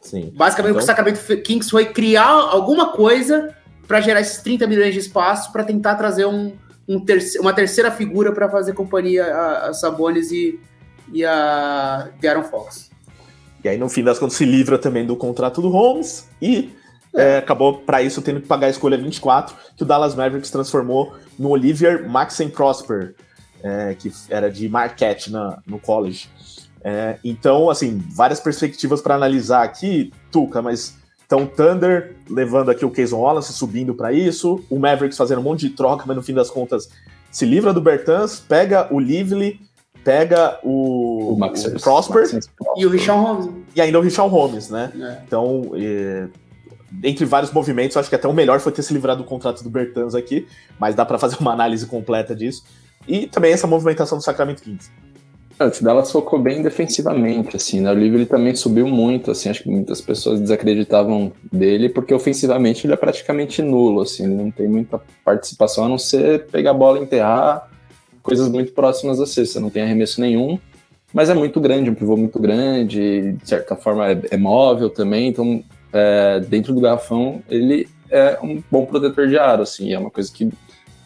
Sim. 0.00 0.30
Basicamente, 0.34 0.72
então... 0.72 0.82
o 0.82 0.86
Sacramento 0.86 1.36
Kings 1.42 1.70
foi 1.70 1.86
criar 1.86 2.28
alguma 2.28 2.92
coisa 2.92 3.54
para 3.88 4.00
gerar 4.00 4.20
esses 4.20 4.42
30 4.42 4.66
milhões 4.66 4.92
de 4.92 5.00
espaço 5.00 5.50
para 5.52 5.64
tentar 5.64 5.94
trazer 5.94 6.26
um, 6.26 6.52
um 6.86 7.00
terceiro, 7.00 7.42
uma 7.42 7.52
terceira 7.52 7.90
figura 7.90 8.32
para 8.32 8.48
fazer 8.48 8.74
companhia 8.74 9.24
a, 9.24 9.68
a 9.68 9.74
Sabonis 9.74 10.30
e, 10.30 10.60
e 11.12 11.24
a 11.24 12.10
de 12.20 12.28
Aaron 12.28 12.44
Fox. 12.44 12.90
E 13.64 13.68
aí, 13.68 13.78
no 13.78 13.88
fim 13.88 14.02
das 14.02 14.18
contas, 14.18 14.36
se 14.36 14.44
livra 14.44 14.78
também 14.78 15.06
do 15.06 15.16
contrato 15.16 15.60
do 15.60 15.68
Holmes 15.68 16.28
e 16.40 16.70
é, 17.14 17.38
acabou 17.38 17.78
para 17.78 18.02
isso 18.02 18.22
tendo 18.22 18.40
que 18.40 18.46
pagar 18.46 18.68
a 18.68 18.70
escolha 18.70 18.96
24, 18.96 19.54
que 19.76 19.82
o 19.82 19.86
Dallas 19.86 20.14
Mavericks 20.14 20.50
transformou 20.50 21.14
no 21.38 21.50
Olivier 21.50 22.08
Maxen 22.08 22.48
Prosper, 22.48 23.14
é, 23.62 23.94
que 23.98 24.12
era 24.28 24.50
de 24.50 24.68
Marquette 24.68 25.30
na, 25.30 25.58
no 25.66 25.78
college. 25.78 26.28
É, 26.82 27.18
então, 27.22 27.68
assim, 27.68 28.02
várias 28.10 28.40
perspectivas 28.40 29.02
para 29.02 29.14
analisar 29.14 29.62
aqui, 29.62 30.12
Tuca, 30.30 30.62
mas 30.62 30.98
então 31.26 31.46
Thunder 31.46 32.16
levando 32.28 32.70
aqui 32.70 32.84
o 32.84 32.90
Keyson 32.90 33.18
Wallace, 33.18 33.52
subindo 33.52 33.94
para 33.94 34.12
isso, 34.12 34.64
o 34.68 34.78
Mavericks 34.78 35.16
fazendo 35.16 35.40
um 35.40 35.44
monte 35.44 35.68
de 35.68 35.70
troca, 35.70 36.04
mas 36.06 36.16
no 36.16 36.22
fim 36.22 36.34
das 36.34 36.50
contas 36.50 36.88
se 37.30 37.44
livra 37.44 37.72
do 37.72 37.80
Bertans, 37.80 38.40
pega 38.40 38.92
o 38.92 38.98
Lively, 38.98 39.60
pega 40.02 40.58
o, 40.62 41.34
o, 41.34 41.44
o 41.44 41.80
Prosper 41.80 42.24
e 42.76 42.86
o 42.86 42.90
Richard 42.90 43.22
Holmes. 43.22 43.54
E 43.76 43.80
ainda 43.80 43.98
o 43.98 44.02
Richard 44.02 44.30
Holmes, 44.32 44.70
né? 44.70 44.90
É. 44.98 45.22
Então, 45.24 45.70
é, 45.74 46.26
entre 47.02 47.24
vários 47.24 47.52
movimentos, 47.52 47.96
acho 47.96 48.08
que 48.08 48.14
até 48.14 48.26
o 48.26 48.32
melhor 48.32 48.60
foi 48.60 48.72
ter 48.72 48.82
se 48.82 48.92
livrado 48.92 49.22
do 49.22 49.28
contrato 49.28 49.62
do 49.62 49.70
Bertans 49.70 50.14
aqui, 50.14 50.46
mas 50.78 50.94
dá 50.94 51.04
para 51.04 51.18
fazer 51.18 51.36
uma 51.40 51.52
análise 51.52 51.86
completa 51.86 52.34
disso. 52.34 52.64
E 53.06 53.26
também 53.26 53.52
essa 53.52 53.66
movimentação 53.66 54.18
do 54.18 54.24
Sacramento 54.24 54.62
Kings. 54.62 54.90
Antes 55.58 55.82
dela 55.82 56.02
focou 56.04 56.38
bem 56.38 56.62
defensivamente, 56.62 57.54
assim, 57.54 57.80
né? 57.80 57.90
O 57.90 57.94
livro 57.94 58.16
ele 58.16 58.26
também 58.26 58.54
subiu 58.54 58.88
muito, 58.88 59.30
assim, 59.30 59.50
acho 59.50 59.62
que 59.62 59.68
muitas 59.68 60.00
pessoas 60.00 60.40
desacreditavam 60.40 61.32
dele, 61.52 61.90
porque 61.90 62.14
ofensivamente 62.14 62.86
ele 62.86 62.94
é 62.94 62.96
praticamente 62.96 63.60
nulo, 63.60 64.00
assim, 64.00 64.24
ele 64.24 64.34
não 64.34 64.50
tem 64.50 64.66
muita 64.66 64.98
participação, 65.22 65.84
a 65.84 65.88
não 65.88 65.98
ser 65.98 66.46
pegar 66.46 66.70
a 66.70 66.74
bola 66.74 66.98
e 66.98 67.02
enterrar 67.02 67.68
coisas 68.22 68.48
muito 68.48 68.72
próximas 68.72 69.18
da 69.18 69.26
cesta, 69.26 69.60
não 69.60 69.68
tem 69.68 69.82
arremesso 69.82 70.20
nenhum, 70.20 70.58
mas 71.12 71.28
é 71.28 71.34
muito 71.34 71.60
grande, 71.60 71.90
um 71.90 71.94
pivô 71.94 72.16
muito 72.16 72.38
grande, 72.38 73.32
de 73.32 73.48
certa 73.48 73.76
forma 73.76 74.10
é, 74.10 74.20
é 74.30 74.36
móvel 74.38 74.88
também, 74.88 75.28
então 75.28 75.62
é, 75.92 76.40
dentro 76.40 76.72
do 76.72 76.80
garrafão 76.80 77.42
ele 77.48 77.88
é 78.10 78.38
um 78.42 78.62
bom 78.70 78.84
protetor 78.84 79.28
de 79.28 79.38
aro, 79.38 79.62
assim, 79.62 79.92
é 79.92 79.98
uma 79.98 80.10
coisa 80.10 80.32
que 80.32 80.50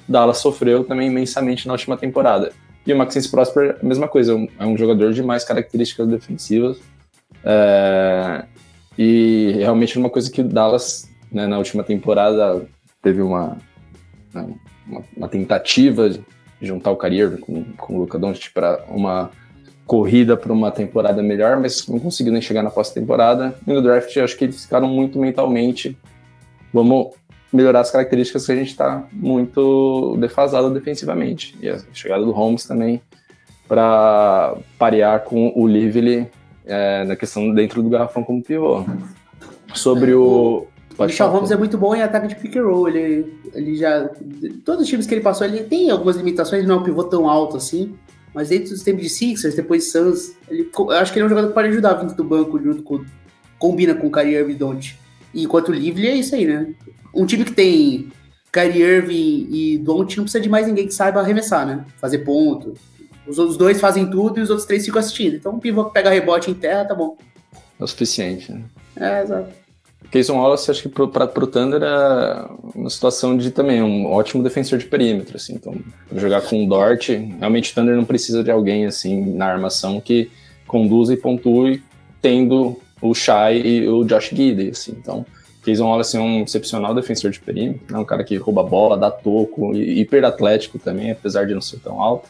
Dallas 0.08 0.38
sofreu 0.38 0.84
também 0.84 1.08
imensamente 1.08 1.66
na 1.66 1.72
última 1.72 1.96
temporada. 1.96 2.52
E 2.86 2.92
o 2.92 2.96
Maxence 2.96 3.30
Prosper, 3.30 3.78
a 3.82 3.86
mesma 3.86 4.06
coisa, 4.06 4.34
é 4.58 4.66
um 4.66 4.76
jogador 4.76 5.12
de 5.12 5.22
mais 5.22 5.44
características 5.44 6.06
defensivas. 6.06 6.78
É, 7.42 8.44
e 8.98 9.52
realmente 9.56 9.98
uma 9.98 10.10
coisa 10.10 10.30
que 10.30 10.40
o 10.40 10.44
Dallas, 10.44 11.10
né, 11.32 11.46
na 11.46 11.58
última 11.58 11.82
temporada, 11.82 12.66
teve 13.02 13.22
uma, 13.22 13.58
né, 14.32 14.46
uma, 14.86 15.02
uma, 15.16 15.28
tentativa 15.28 16.10
de 16.10 16.22
juntar 16.60 16.90
o 16.90 16.96
Carrier 16.96 17.38
com, 17.38 17.64
com 17.76 17.96
o 17.96 18.00
Luca 18.00 18.18
Doncic 18.18 18.52
para 18.52 18.84
uma 18.88 19.30
corrida 19.86 20.36
para 20.36 20.52
uma 20.52 20.70
temporada 20.70 21.22
melhor, 21.22 21.58
mas 21.58 21.86
não 21.86 21.98
conseguiu 21.98 22.32
nem 22.32 22.42
chegar 22.42 22.62
na 22.62 22.70
pós-temporada. 22.70 23.54
E 23.66 23.72
no 23.72 23.82
draft, 23.82 24.16
acho 24.16 24.36
que 24.36 24.44
eles 24.44 24.62
ficaram 24.62 24.88
muito 24.88 25.18
mentalmente. 25.18 25.96
Vamos 26.72 27.14
melhorar 27.52 27.80
as 27.80 27.90
características 27.90 28.46
que 28.46 28.52
a 28.52 28.56
gente 28.56 28.70
está 28.70 29.06
muito 29.12 30.16
defasado 30.18 30.70
defensivamente. 30.70 31.56
E 31.60 31.68
a 31.68 31.78
chegada 31.92 32.24
do 32.24 32.32
Holmes 32.32 32.64
também 32.64 33.00
para 33.68 34.56
parear 34.78 35.20
com 35.20 35.52
o 35.54 35.66
Lively 35.66 36.28
é, 36.66 37.04
na 37.04 37.16
questão 37.16 37.52
dentro 37.52 37.82
do 37.82 37.88
garrafão 37.88 38.22
como 38.22 38.42
pivô. 38.42 38.84
Sobre 39.74 40.12
é, 40.12 40.16
o. 40.16 40.66
O 40.96 41.04
Michel 41.04 41.28
Holmes 41.28 41.50
é 41.50 41.56
muito 41.56 41.76
bom 41.76 41.92
em 41.94 42.02
ataque 42.02 42.28
de 42.28 42.36
pick 42.36 42.56
and 42.56 42.64
roll. 42.64 42.88
Ele, 42.88 43.34
ele 43.52 43.76
já. 43.76 44.08
Todos 44.64 44.82
os 44.82 44.88
times 44.88 45.06
que 45.06 45.14
ele 45.14 45.22
passou, 45.22 45.46
ele 45.46 45.64
tem 45.64 45.90
algumas 45.90 46.16
limitações, 46.16 46.60
ele 46.60 46.68
não 46.68 46.76
é 46.76 46.78
um 46.78 46.84
pivô 46.84 47.02
tão 47.02 47.28
alto 47.28 47.56
assim. 47.56 47.94
Mas 48.34 48.48
dentro 48.48 48.70
dos 48.70 48.82
tempos 48.82 49.02
de 49.02 49.08
Sixers, 49.08 49.54
depois 49.54 49.92
Suns, 49.92 50.32
ele, 50.48 50.68
eu 50.76 50.90
acho 50.90 51.12
que 51.12 51.18
ele 51.18 51.24
é 51.24 51.26
um 51.26 51.28
jogador 51.28 51.48
que 51.48 51.54
pode 51.54 51.68
ajudar 51.68 51.94
vindo 51.94 52.14
do 52.14 52.24
banco, 52.24 52.60
junto 52.62 52.82
com. 52.82 53.04
Combina 53.58 53.94
com 53.94 54.08
o 54.08 54.12
Kyrie 54.12 54.34
Irving 54.34 54.56
Don't. 54.56 54.98
Enquanto 55.32 55.68
o 55.68 55.72
Lively 55.72 56.08
é 56.08 56.16
isso 56.16 56.34
aí, 56.34 56.44
né? 56.44 56.74
um 57.14 57.24
time 57.24 57.44
que 57.44 57.52
tem 57.52 58.08
Kyrie 58.52 58.82
Irving 58.82 59.48
e 59.50 59.78
Don't 59.78 60.16
não 60.16 60.24
precisa 60.24 60.42
de 60.42 60.48
mais 60.48 60.66
ninguém 60.66 60.86
que 60.86 60.94
saiba 60.94 61.20
arremessar, 61.20 61.66
né? 61.66 61.84
Fazer 61.98 62.18
ponto. 62.18 62.74
Os 63.26 63.38
outros 63.38 63.56
dois 63.56 63.80
fazem 63.80 64.10
tudo 64.10 64.38
e 64.38 64.42
os 64.42 64.50
outros 64.50 64.66
três 64.66 64.84
ficam 64.84 65.00
assistindo. 65.00 65.36
Então 65.36 65.52
um 65.52 65.60
pivô 65.60 65.84
que 65.86 65.94
pega 65.94 66.10
rebote 66.10 66.50
em 66.50 66.54
terra, 66.54 66.84
tá 66.84 66.94
bom. 66.94 67.16
É 67.80 67.84
o 67.84 67.86
suficiente, 67.86 68.52
né? 68.52 68.62
É, 68.96 69.22
exato. 69.22 69.63
Keyson 70.14 70.36
Wallace, 70.36 70.70
acho 70.70 70.82
que 70.82 70.88
pra, 70.88 71.26
pro 71.26 71.44
Thunder 71.44 71.82
é 71.82 72.46
uma 72.72 72.88
situação 72.88 73.36
de 73.36 73.50
também 73.50 73.82
um 73.82 74.06
ótimo 74.06 74.44
defensor 74.44 74.78
de 74.78 74.84
perímetro, 74.84 75.34
assim. 75.36 75.54
Então, 75.54 75.74
jogar 76.14 76.40
com 76.42 76.64
o 76.64 76.68
Dort, 76.68 77.08
realmente 77.08 77.72
o 77.72 77.74
Thunder 77.74 77.96
não 77.96 78.04
precisa 78.04 78.44
de 78.44 78.48
alguém, 78.48 78.86
assim, 78.86 79.34
na 79.34 79.46
armação 79.46 80.00
que 80.00 80.30
conduza 80.68 81.12
e 81.12 81.16
pontue, 81.16 81.82
tendo 82.22 82.80
o 83.02 83.12
Shai 83.12 83.60
e 83.60 83.88
o 83.88 84.04
Josh 84.04 84.28
Gidey, 84.28 84.70
assim. 84.70 84.94
Então, 84.96 85.26
Keyson 85.64 85.88
Wallace 85.88 86.16
é 86.16 86.20
um 86.20 86.44
excepcional 86.44 86.94
defensor 86.94 87.32
de 87.32 87.40
perímetro, 87.40 87.96
é 87.96 87.98
um 87.98 88.04
cara 88.04 88.22
que 88.22 88.36
rouba 88.36 88.62
bola, 88.62 88.96
dá 88.96 89.10
toco, 89.10 89.74
hiper 89.74 90.24
atlético 90.24 90.78
também, 90.78 91.10
apesar 91.10 91.44
de 91.44 91.54
não 91.54 91.60
ser 91.60 91.80
tão 91.80 92.00
alto. 92.00 92.28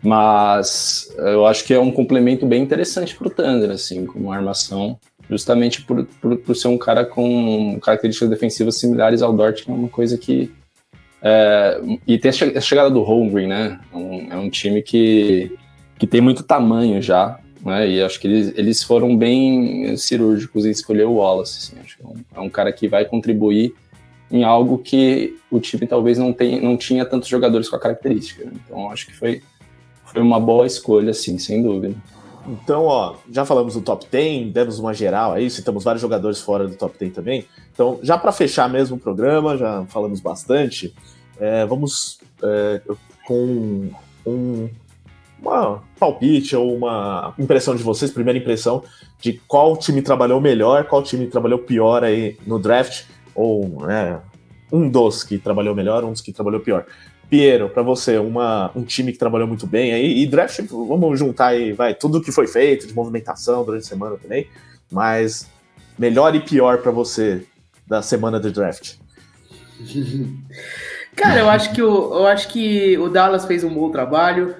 Mas 0.00 1.12
eu 1.18 1.46
acho 1.46 1.64
que 1.64 1.74
é 1.74 1.80
um 1.80 1.90
complemento 1.90 2.46
bem 2.46 2.62
interessante 2.62 3.16
para 3.16 3.26
o 3.26 3.30
Thunder, 3.30 3.72
assim, 3.72 4.06
como 4.06 4.30
armação, 4.30 4.96
justamente 5.28 5.82
por, 5.82 6.04
por, 6.20 6.36
por, 6.38 6.56
ser 6.56 6.68
um 6.68 6.78
cara 6.78 7.04
com 7.04 7.78
características 7.80 8.30
defensivas 8.30 8.78
similares 8.78 9.22
ao 9.22 9.32
Dort, 9.32 9.64
que 9.64 9.70
é 9.70 9.74
uma 9.74 9.88
coisa 9.88 10.16
que. 10.16 10.52
É, 11.22 11.80
e 12.06 12.18
tem 12.18 12.30
a 12.30 12.60
chegada 12.60 12.90
do 12.90 13.02
Holmgren, 13.02 13.48
né? 13.48 13.80
É 13.92 13.96
um, 13.96 14.32
é 14.32 14.36
um 14.36 14.50
time 14.50 14.82
que, 14.82 15.50
que 15.98 16.06
tem 16.06 16.20
muito 16.20 16.42
tamanho 16.42 17.02
já, 17.02 17.40
né? 17.64 17.88
E 17.88 18.02
acho 18.02 18.20
que 18.20 18.28
eles, 18.28 18.52
eles 18.56 18.82
foram 18.82 19.16
bem 19.16 19.96
cirúrgicos 19.96 20.64
em 20.64 20.70
escolher 20.70 21.04
o 21.04 21.14
Wallace. 21.14 21.58
Assim. 21.58 21.80
Acho 21.84 21.96
que 21.96 22.04
é 22.04 22.06
um, 22.06 22.24
é 22.36 22.40
um, 22.40 22.50
cara 22.50 22.72
que 22.72 22.86
vai 22.86 23.04
contribuir 23.04 23.74
em 24.30 24.44
algo 24.44 24.78
que 24.78 25.36
o 25.50 25.58
time 25.58 25.86
talvez 25.86 26.18
não, 26.18 26.32
tem, 26.32 26.60
não 26.60 26.76
tinha 26.76 27.04
tantos 27.04 27.28
jogadores 27.28 27.68
com 27.68 27.76
a 27.76 27.80
característica. 27.80 28.44
Né? 28.44 28.52
Então 28.64 28.90
acho 28.90 29.06
que 29.06 29.14
foi, 29.14 29.42
foi 30.04 30.22
uma 30.22 30.38
boa 30.38 30.66
escolha, 30.66 31.10
assim, 31.10 31.38
sem 31.38 31.62
dúvida. 31.62 31.94
Então, 32.48 32.84
ó, 32.84 33.16
já 33.30 33.44
falamos 33.44 33.74
do 33.74 33.80
top 33.80 34.06
10, 34.10 34.52
demos 34.52 34.78
uma 34.78 34.94
geral 34.94 35.32
aí, 35.32 35.50
citamos 35.50 35.84
vários 35.84 36.02
jogadores 36.02 36.40
fora 36.40 36.66
do 36.66 36.76
top 36.76 36.96
10 36.98 37.12
também. 37.12 37.46
Então, 37.72 37.98
já 38.02 38.16
para 38.16 38.32
fechar 38.32 38.68
mesmo 38.68 38.96
o 38.96 39.00
programa, 39.00 39.56
já 39.56 39.84
falamos 39.86 40.20
bastante, 40.20 40.94
é, 41.38 41.66
vamos 41.66 42.20
é, 42.42 42.80
com 43.26 43.90
um 44.26 44.68
uma 45.40 45.82
palpite 45.98 46.56
ou 46.56 46.74
uma 46.74 47.34
impressão 47.38 47.76
de 47.76 47.82
vocês, 47.82 48.10
primeira 48.10 48.38
impressão, 48.38 48.82
de 49.20 49.34
qual 49.46 49.76
time 49.76 50.02
trabalhou 50.02 50.40
melhor, 50.40 50.84
qual 50.84 51.02
time 51.02 51.26
trabalhou 51.26 51.58
pior 51.58 52.02
aí 52.04 52.36
no 52.46 52.58
draft, 52.58 53.04
ou 53.34 53.86
né, 53.86 54.20
um 54.72 54.88
dos 54.88 55.22
que 55.22 55.38
trabalhou 55.38 55.74
melhor, 55.74 56.04
um 56.04 56.12
dos 56.12 56.20
que 56.20 56.32
trabalhou 56.32 56.60
pior. 56.60 56.86
Piero, 57.28 57.68
para 57.68 57.82
você, 57.82 58.18
uma, 58.18 58.70
um 58.74 58.84
time 58.84 59.12
que 59.12 59.18
trabalhou 59.18 59.48
muito 59.48 59.66
bem 59.66 59.92
aí, 59.92 60.22
e 60.22 60.26
draft, 60.26 60.60
vamos 60.70 61.18
juntar 61.18 61.48
aí, 61.48 61.72
vai, 61.72 61.94
tudo 61.94 62.20
que 62.20 62.30
foi 62.30 62.46
feito 62.46 62.86
de 62.86 62.94
movimentação 62.94 63.64
durante 63.64 63.82
a 63.82 63.88
semana 63.88 64.16
também, 64.16 64.46
mas 64.90 65.48
melhor 65.98 66.34
e 66.34 66.40
pior 66.40 66.78
para 66.78 66.92
você 66.92 67.44
da 67.86 68.00
semana 68.00 68.38
do 68.38 68.52
draft. 68.52 68.94
Cara, 71.16 71.40
eu 71.40 71.48
acho 71.48 71.72
que 71.72 71.82
o, 71.82 72.14
eu 72.14 72.26
acho 72.26 72.48
que 72.48 72.98
o 72.98 73.08
Dallas 73.08 73.46
fez 73.46 73.64
um 73.64 73.72
bom 73.72 73.90
trabalho. 73.90 74.54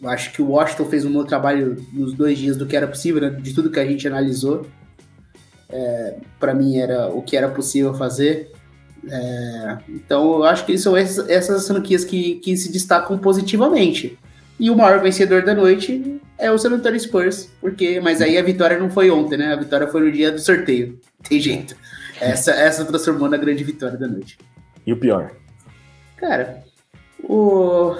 Eu 0.00 0.08
acho 0.08 0.32
que 0.32 0.40
o 0.40 0.48
Washington 0.48 0.86
fez 0.86 1.04
um 1.04 1.12
bom 1.12 1.24
trabalho 1.24 1.84
nos 1.92 2.14
dois 2.14 2.38
dias 2.38 2.56
do 2.56 2.66
que 2.66 2.74
era 2.74 2.88
possível, 2.88 3.20
né? 3.20 3.30
de 3.30 3.54
tudo 3.54 3.70
que 3.70 3.78
a 3.78 3.84
gente 3.84 4.08
analisou. 4.08 4.66
É, 5.68 6.16
para 6.38 6.54
mim 6.54 6.78
era 6.78 7.08
o 7.08 7.20
que 7.20 7.36
era 7.36 7.48
possível 7.48 7.92
fazer. 7.92 8.50
É, 9.08 9.78
então 9.88 10.34
eu 10.34 10.44
acho 10.44 10.66
que 10.66 10.76
são 10.76 10.96
essas, 10.96 11.28
essas 11.28 11.66
franquias 11.66 12.04
que, 12.04 12.36
que 12.36 12.56
se 12.56 12.70
destacam 12.70 13.18
positivamente. 13.18 14.18
E 14.58 14.68
o 14.68 14.76
maior 14.76 15.00
vencedor 15.00 15.42
da 15.42 15.54
noite 15.54 16.20
é 16.36 16.50
o 16.50 16.58
San 16.58 16.70
Antonio 16.70 17.00
Spurs, 17.00 17.50
porque 17.60 17.98
mas 18.00 18.20
aí 18.20 18.36
a 18.36 18.42
vitória 18.42 18.78
não 18.78 18.90
foi 18.90 19.10
ontem, 19.10 19.38
né? 19.38 19.52
A 19.52 19.56
vitória 19.56 19.86
foi 19.86 20.02
no 20.02 20.12
dia 20.12 20.30
do 20.30 20.38
sorteio. 20.38 21.00
Tem 21.26 21.40
jeito. 21.40 21.74
Essa, 22.20 22.52
essa 22.52 22.84
transformou 22.84 23.28
na 23.28 23.38
grande 23.38 23.64
vitória 23.64 23.96
da 23.96 24.06
noite. 24.06 24.38
E 24.86 24.92
o 24.92 24.96
pior? 24.96 25.32
Cara, 26.16 26.62
o, 27.22 27.94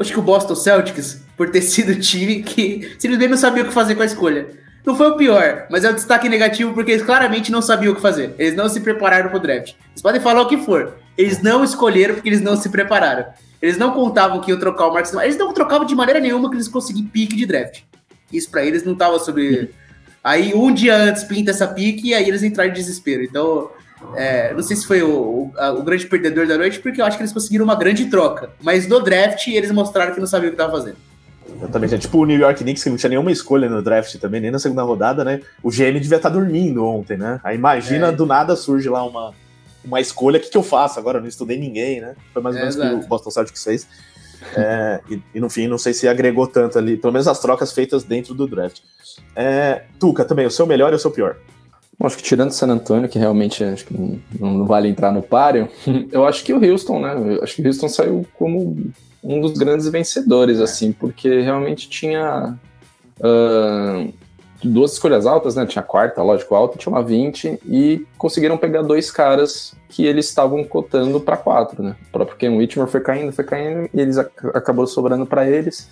acho 0.00 0.12
que 0.12 0.18
o 0.18 0.22
Boston 0.22 0.54
Celtics, 0.54 1.22
por 1.36 1.50
ter 1.50 1.60
sido 1.60 1.92
o 1.92 2.00
time 2.00 2.42
que 2.42 2.94
simplesmente 2.98 3.30
não 3.30 3.36
sabia 3.36 3.62
o 3.62 3.66
que 3.66 3.72
fazer 3.72 3.94
com 3.94 4.02
a 4.02 4.06
escolha. 4.06 4.48
Não 4.84 4.96
foi 4.96 5.10
o 5.10 5.16
pior, 5.16 5.66
mas 5.70 5.84
é 5.84 5.90
o 5.90 5.94
destaque 5.94 6.28
negativo 6.28 6.74
porque 6.74 6.90
eles 6.90 7.04
claramente 7.04 7.52
não 7.52 7.62
sabiam 7.62 7.92
o 7.92 7.96
que 7.96 8.02
fazer. 8.02 8.34
Eles 8.38 8.56
não 8.56 8.68
se 8.68 8.80
prepararam 8.80 9.28
para 9.28 9.38
o 9.38 9.40
draft. 9.40 9.74
Eles 9.90 10.02
podem 10.02 10.20
falar 10.20 10.42
o 10.42 10.48
que 10.48 10.58
for. 10.58 10.98
Eles 11.16 11.40
não 11.40 11.62
escolheram 11.62 12.14
porque 12.14 12.28
eles 12.28 12.40
não 12.40 12.56
se 12.56 12.68
prepararam. 12.68 13.26
Eles 13.60 13.78
não 13.78 13.92
contavam 13.92 14.40
que 14.40 14.50
iam 14.50 14.58
trocar 14.58 14.88
o 14.88 14.92
Marcos 14.92 15.12
Eles 15.14 15.36
não 15.36 15.52
trocavam 15.52 15.86
de 15.86 15.94
maneira 15.94 16.18
nenhuma 16.18 16.50
que 16.50 16.56
eles 16.56 16.66
conseguiam 16.66 17.06
pique 17.06 17.36
de 17.36 17.46
draft. 17.46 17.82
Isso 18.32 18.50
para 18.50 18.64
eles 18.64 18.82
não 18.82 18.94
estava 18.94 19.18
sobre. 19.20 19.70
Aí 20.24 20.52
um 20.52 20.72
dia 20.72 20.96
antes 20.96 21.22
pinta 21.22 21.52
essa 21.52 21.66
pique 21.66 22.08
e 22.08 22.14
aí 22.14 22.26
eles 22.26 22.42
entraram 22.42 22.70
em 22.70 22.74
desespero. 22.74 23.22
Então 23.22 23.70
é, 24.16 24.52
não 24.52 24.62
sei 24.62 24.76
se 24.76 24.84
foi 24.84 25.00
o, 25.02 25.08
o, 25.10 25.52
o, 25.78 25.82
grande 25.82 26.06
perdedor 26.06 26.46
da 26.46 26.58
noite, 26.58 26.80
porque 26.80 27.00
eu 27.00 27.04
acho 27.04 27.16
que 27.16 27.22
eles 27.22 27.32
conseguiram 27.32 27.64
uma 27.64 27.76
grande 27.76 28.06
troca. 28.06 28.50
Mas 28.60 28.88
no 28.88 29.00
draft 29.00 29.46
eles 29.46 29.70
mostraram 29.70 30.12
que 30.12 30.20
não 30.20 30.26
sabiam 30.26 30.48
o 30.48 30.56
que 30.56 30.60
estavam 30.60 30.76
fazendo. 30.76 30.96
Exatamente. 31.62 31.94
É 31.94 31.98
tipo 31.98 32.18
o 32.18 32.24
New 32.24 32.38
York 32.38 32.62
Knicks, 32.62 32.82
que 32.82 32.90
não 32.90 32.96
tinha 32.96 33.10
nenhuma 33.10 33.30
escolha 33.30 33.68
no 33.68 33.82
draft 33.82 34.16
também, 34.16 34.40
nem 34.40 34.50
na 34.50 34.58
segunda 34.58 34.82
rodada, 34.82 35.24
né? 35.24 35.40
O 35.62 35.70
GM 35.70 35.98
devia 36.00 36.16
estar 36.16 36.28
dormindo 36.28 36.84
ontem, 36.84 37.16
né? 37.16 37.40
Aí 37.44 37.56
imagina, 37.56 38.08
é. 38.08 38.12
do 38.12 38.26
nada 38.26 38.56
surge 38.56 38.88
lá 38.88 39.04
uma, 39.04 39.32
uma 39.84 40.00
escolha, 40.00 40.38
o 40.38 40.40
que, 40.40 40.50
que 40.50 40.56
eu 40.56 40.62
faço? 40.62 40.98
Agora 40.98 41.18
eu 41.18 41.22
não 41.22 41.28
estudei 41.28 41.58
ninguém, 41.58 42.00
né? 42.00 42.14
Foi 42.32 42.42
mais 42.42 42.56
ou 42.56 42.60
menos 42.62 42.76
o 42.76 42.80
que 42.80 43.06
o 43.06 43.08
Boston 43.08 43.30
Celtics 43.30 43.62
fez. 43.62 43.86
É, 44.56 45.00
e, 45.08 45.22
e, 45.34 45.40
no 45.40 45.48
fim, 45.48 45.68
não 45.68 45.78
sei 45.78 45.94
se 45.94 46.08
agregou 46.08 46.48
tanto 46.48 46.76
ali, 46.76 46.96
pelo 46.96 47.12
menos 47.12 47.28
as 47.28 47.38
trocas 47.38 47.72
feitas 47.72 48.02
dentro 48.02 48.34
do 48.34 48.46
draft. 48.46 48.80
É, 49.36 49.84
Tuca, 50.00 50.24
também, 50.24 50.46
o 50.46 50.50
seu 50.50 50.66
melhor 50.66 50.92
e 50.92 50.96
o 50.96 50.98
seu 50.98 51.12
pior? 51.12 51.36
Bom, 51.96 52.06
acho 52.06 52.16
que 52.16 52.22
tirando 52.24 52.50
o 52.50 52.52
San 52.52 52.68
Antonio, 52.68 53.08
que 53.08 53.18
realmente 53.18 53.62
acho 53.62 53.86
que 53.86 53.94
não, 53.94 54.20
não, 54.40 54.66
vale 54.66 54.88
entrar 54.88 55.12
no 55.12 55.22
páreo, 55.22 55.68
eu 56.10 56.26
acho 56.26 56.42
que 56.42 56.52
o 56.52 56.64
Houston, 56.64 57.00
né? 57.00 57.36
Eu 57.36 57.44
acho 57.44 57.54
que 57.54 57.62
o 57.62 57.66
Houston 57.66 57.88
saiu 57.88 58.26
como 58.34 58.92
um 59.22 59.40
dos 59.40 59.52
grandes 59.52 59.88
vencedores, 59.88 60.60
assim, 60.60 60.92
porque 60.92 61.40
realmente 61.40 61.88
tinha 61.88 62.58
uh, 63.18 64.12
duas 64.62 64.92
escolhas 64.92 65.26
altas, 65.26 65.54
né? 65.54 65.66
Tinha 65.66 65.82
a 65.82 65.86
quarta, 65.86 66.22
lógico, 66.22 66.54
alta, 66.54 66.78
tinha 66.78 66.92
uma 66.92 67.02
20, 67.02 67.60
e 67.66 68.06
conseguiram 68.18 68.56
pegar 68.56 68.82
dois 68.82 69.10
caras 69.10 69.74
que 69.88 70.04
eles 70.06 70.28
estavam 70.28 70.64
cotando 70.64 71.20
para 71.20 71.36
quatro, 71.36 71.82
né? 71.82 71.96
O 72.08 72.12
próprio 72.12 72.36
Ken 72.36 72.56
Whitmer 72.56 72.88
foi 72.88 73.00
caindo, 73.00 73.32
foi 73.32 73.44
caindo, 73.44 73.88
e 73.92 74.00
eles 74.00 74.18
ac 74.18 74.30
acabou 74.54 74.86
sobrando 74.86 75.26
para 75.26 75.48
eles. 75.48 75.88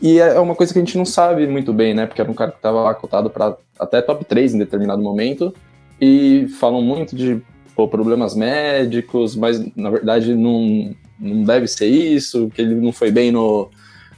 E 0.00 0.20
é, 0.20 0.36
é 0.36 0.40
uma 0.40 0.54
coisa 0.54 0.72
que 0.72 0.78
a 0.78 0.82
gente 0.82 0.96
não 0.96 1.04
sabe 1.04 1.46
muito 1.46 1.72
bem, 1.72 1.94
né? 1.94 2.06
Porque 2.06 2.20
era 2.20 2.30
um 2.30 2.34
cara 2.34 2.50
que 2.50 2.58
estava 2.58 2.82
lá 2.82 2.94
cotado 2.94 3.30
para 3.30 3.56
até 3.78 4.00
top 4.00 4.24
3 4.24 4.54
em 4.54 4.58
determinado 4.58 5.02
momento, 5.02 5.54
e 6.00 6.48
falam 6.58 6.80
muito 6.80 7.14
de 7.14 7.42
pô, 7.74 7.86
problemas 7.86 8.34
médicos, 8.34 9.36
mas 9.36 9.62
na 9.76 9.90
verdade 9.90 10.34
não, 10.34 10.94
não 11.20 11.44
deve 11.44 11.68
ser 11.68 11.86
isso, 11.86 12.48
que 12.48 12.62
ele 12.62 12.74
não 12.74 12.92
foi 12.92 13.10
bem 13.10 13.30
no, 13.30 13.70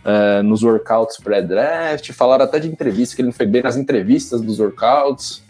uh, 0.05 0.43
nos 0.43 0.63
workouts 0.63 1.17
pré-draft, 1.19 2.13
falaram 2.13 2.45
até 2.45 2.59
de 2.59 2.69
entrevista, 2.69 3.17
que 3.17 3.23
ele 3.23 3.29
não 3.29 3.33
foi 3.33 3.47
bem 3.47 3.63
nas 3.63 3.77
entrevistas 3.77 4.41
dos 4.41 4.61
workouts, 4.61 5.43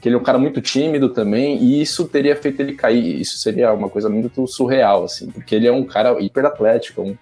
que 0.00 0.08
ele 0.08 0.16
é 0.16 0.18
um 0.18 0.22
cara 0.22 0.38
muito 0.38 0.60
tímido 0.60 1.08
também, 1.08 1.58
e 1.58 1.80
isso 1.80 2.06
teria 2.06 2.36
feito 2.36 2.60
ele 2.60 2.74
cair, 2.74 3.20
isso 3.20 3.38
seria 3.38 3.72
uma 3.72 3.88
coisa 3.88 4.08
muito 4.08 4.46
surreal, 4.46 5.04
assim, 5.04 5.30
porque 5.30 5.54
ele 5.54 5.66
é 5.66 5.72
um 5.72 5.84
cara 5.84 6.20
hiper 6.20 6.44
atlético, 6.44 7.02
um, 7.02 7.16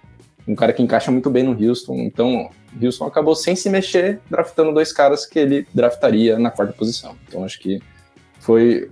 um 0.48 0.54
cara 0.54 0.72
que 0.72 0.82
encaixa 0.82 1.10
muito 1.10 1.30
bem 1.30 1.42
no 1.42 1.52
Houston, 1.52 1.96
então 2.00 2.50
Houston 2.80 3.06
acabou 3.06 3.34
sem 3.34 3.56
se 3.56 3.70
mexer, 3.70 4.20
draftando 4.30 4.72
dois 4.72 4.92
caras 4.92 5.24
que 5.24 5.38
ele 5.38 5.66
draftaria 5.72 6.38
na 6.38 6.50
quarta 6.50 6.72
posição, 6.72 7.16
então 7.26 7.44
acho 7.44 7.58
que 7.58 7.80
foi, 8.38 8.90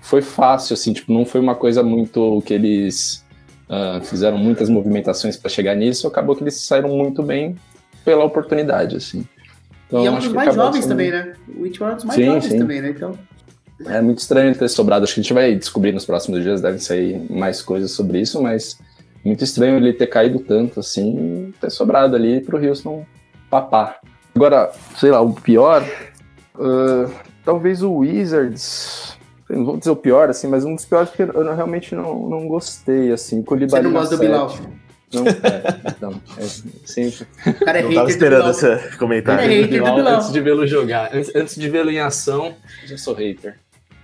foi 0.00 0.22
fácil, 0.22 0.74
assim, 0.74 0.92
tipo, 0.92 1.12
não 1.12 1.24
foi 1.24 1.40
uma 1.40 1.54
coisa 1.54 1.82
muito 1.82 2.42
que 2.46 2.54
eles 2.54 3.24
uh, 3.68 4.04
fizeram 4.04 4.38
muitas 4.38 4.68
movimentações 4.68 5.36
para 5.36 5.50
chegar 5.50 5.74
nisso, 5.74 6.06
acabou 6.06 6.34
que 6.34 6.42
eles 6.42 6.60
saíram 6.60 6.90
muito 6.90 7.22
bem 7.22 7.56
pela 8.04 8.24
oportunidade, 8.24 8.96
assim. 8.96 9.26
Então, 9.86 10.02
e 10.02 10.06
é 10.06 10.10
um 10.10 10.18
dos 10.18 10.28
mais 10.28 10.54
jovens 10.54 10.82
sendo... 10.82 10.90
também, 10.90 11.10
né? 11.10 11.32
O 11.56 11.62
Whitmore 11.62 11.90
é 11.90 11.94
um 11.94 11.96
dos 11.96 12.04
mais 12.04 12.18
sim, 12.18 12.26
jovens 12.26 12.44
sim. 12.44 12.58
também, 12.58 12.80
né? 12.80 12.90
Então... 12.90 13.18
É 13.86 14.00
muito 14.02 14.18
estranho 14.18 14.54
ter 14.56 14.68
sobrado. 14.68 15.04
Acho 15.04 15.14
que 15.14 15.20
a 15.20 15.22
gente 15.22 15.32
vai 15.32 15.54
descobrir 15.54 15.92
nos 15.92 16.04
próximos 16.04 16.42
dias, 16.42 16.60
devem 16.60 16.80
sair 16.80 17.24
mais 17.30 17.62
coisas 17.62 17.92
sobre 17.92 18.20
isso, 18.20 18.42
mas 18.42 18.78
muito 19.24 19.44
estranho 19.44 19.76
ele 19.76 19.92
ter 19.92 20.08
caído 20.08 20.40
tanto 20.40 20.80
assim 20.80 21.54
ter 21.60 21.70
sobrado 21.70 22.16
ali 22.16 22.40
pro 22.40 22.58
Houston 22.58 23.06
papar. 23.48 24.00
Agora, 24.34 24.72
sei 24.96 25.10
lá, 25.10 25.20
o 25.20 25.32
pior. 25.32 25.84
Uh, 26.56 27.08
talvez 27.44 27.82
o 27.82 27.92
Wizards 27.98 29.17
não 29.48 29.64
vou 29.64 29.76
dizer 29.76 29.90
o 29.90 29.96
pior, 29.96 30.28
assim, 30.28 30.46
mas 30.46 30.64
um 30.64 30.74
dos 30.74 30.84
piores 30.84 31.10
que 31.10 31.22
eu 31.22 31.54
realmente 31.54 31.94
não, 31.94 32.28
não 32.28 32.46
gostei, 32.46 33.12
assim. 33.12 33.42
Você 33.42 33.82
não 33.82 33.92
gosta 33.92 34.16
do 34.16 34.20
Bilal? 34.20 34.54
Não, 35.12 35.26
é, 35.26 35.94
não, 36.00 36.20
é 36.36 36.42
sempre. 36.84 37.26
O 37.46 37.64
cara 37.64 37.78
é 37.78 37.82
não 37.82 37.94
tava 37.94 38.10
esperando 38.10 38.50
esse 38.50 38.96
comentário. 38.98 39.50
É 39.50 39.66
Bilal, 39.66 39.98
antes 39.98 40.30
de 40.30 40.40
vê-lo 40.40 40.66
jogar, 40.66 41.10
antes, 41.14 41.34
antes 41.34 41.54
de 41.54 41.68
vê-lo 41.68 41.90
em 41.90 41.98
ação, 41.98 42.54
já 42.84 42.98
sou 42.98 43.14
hater. 43.14 43.56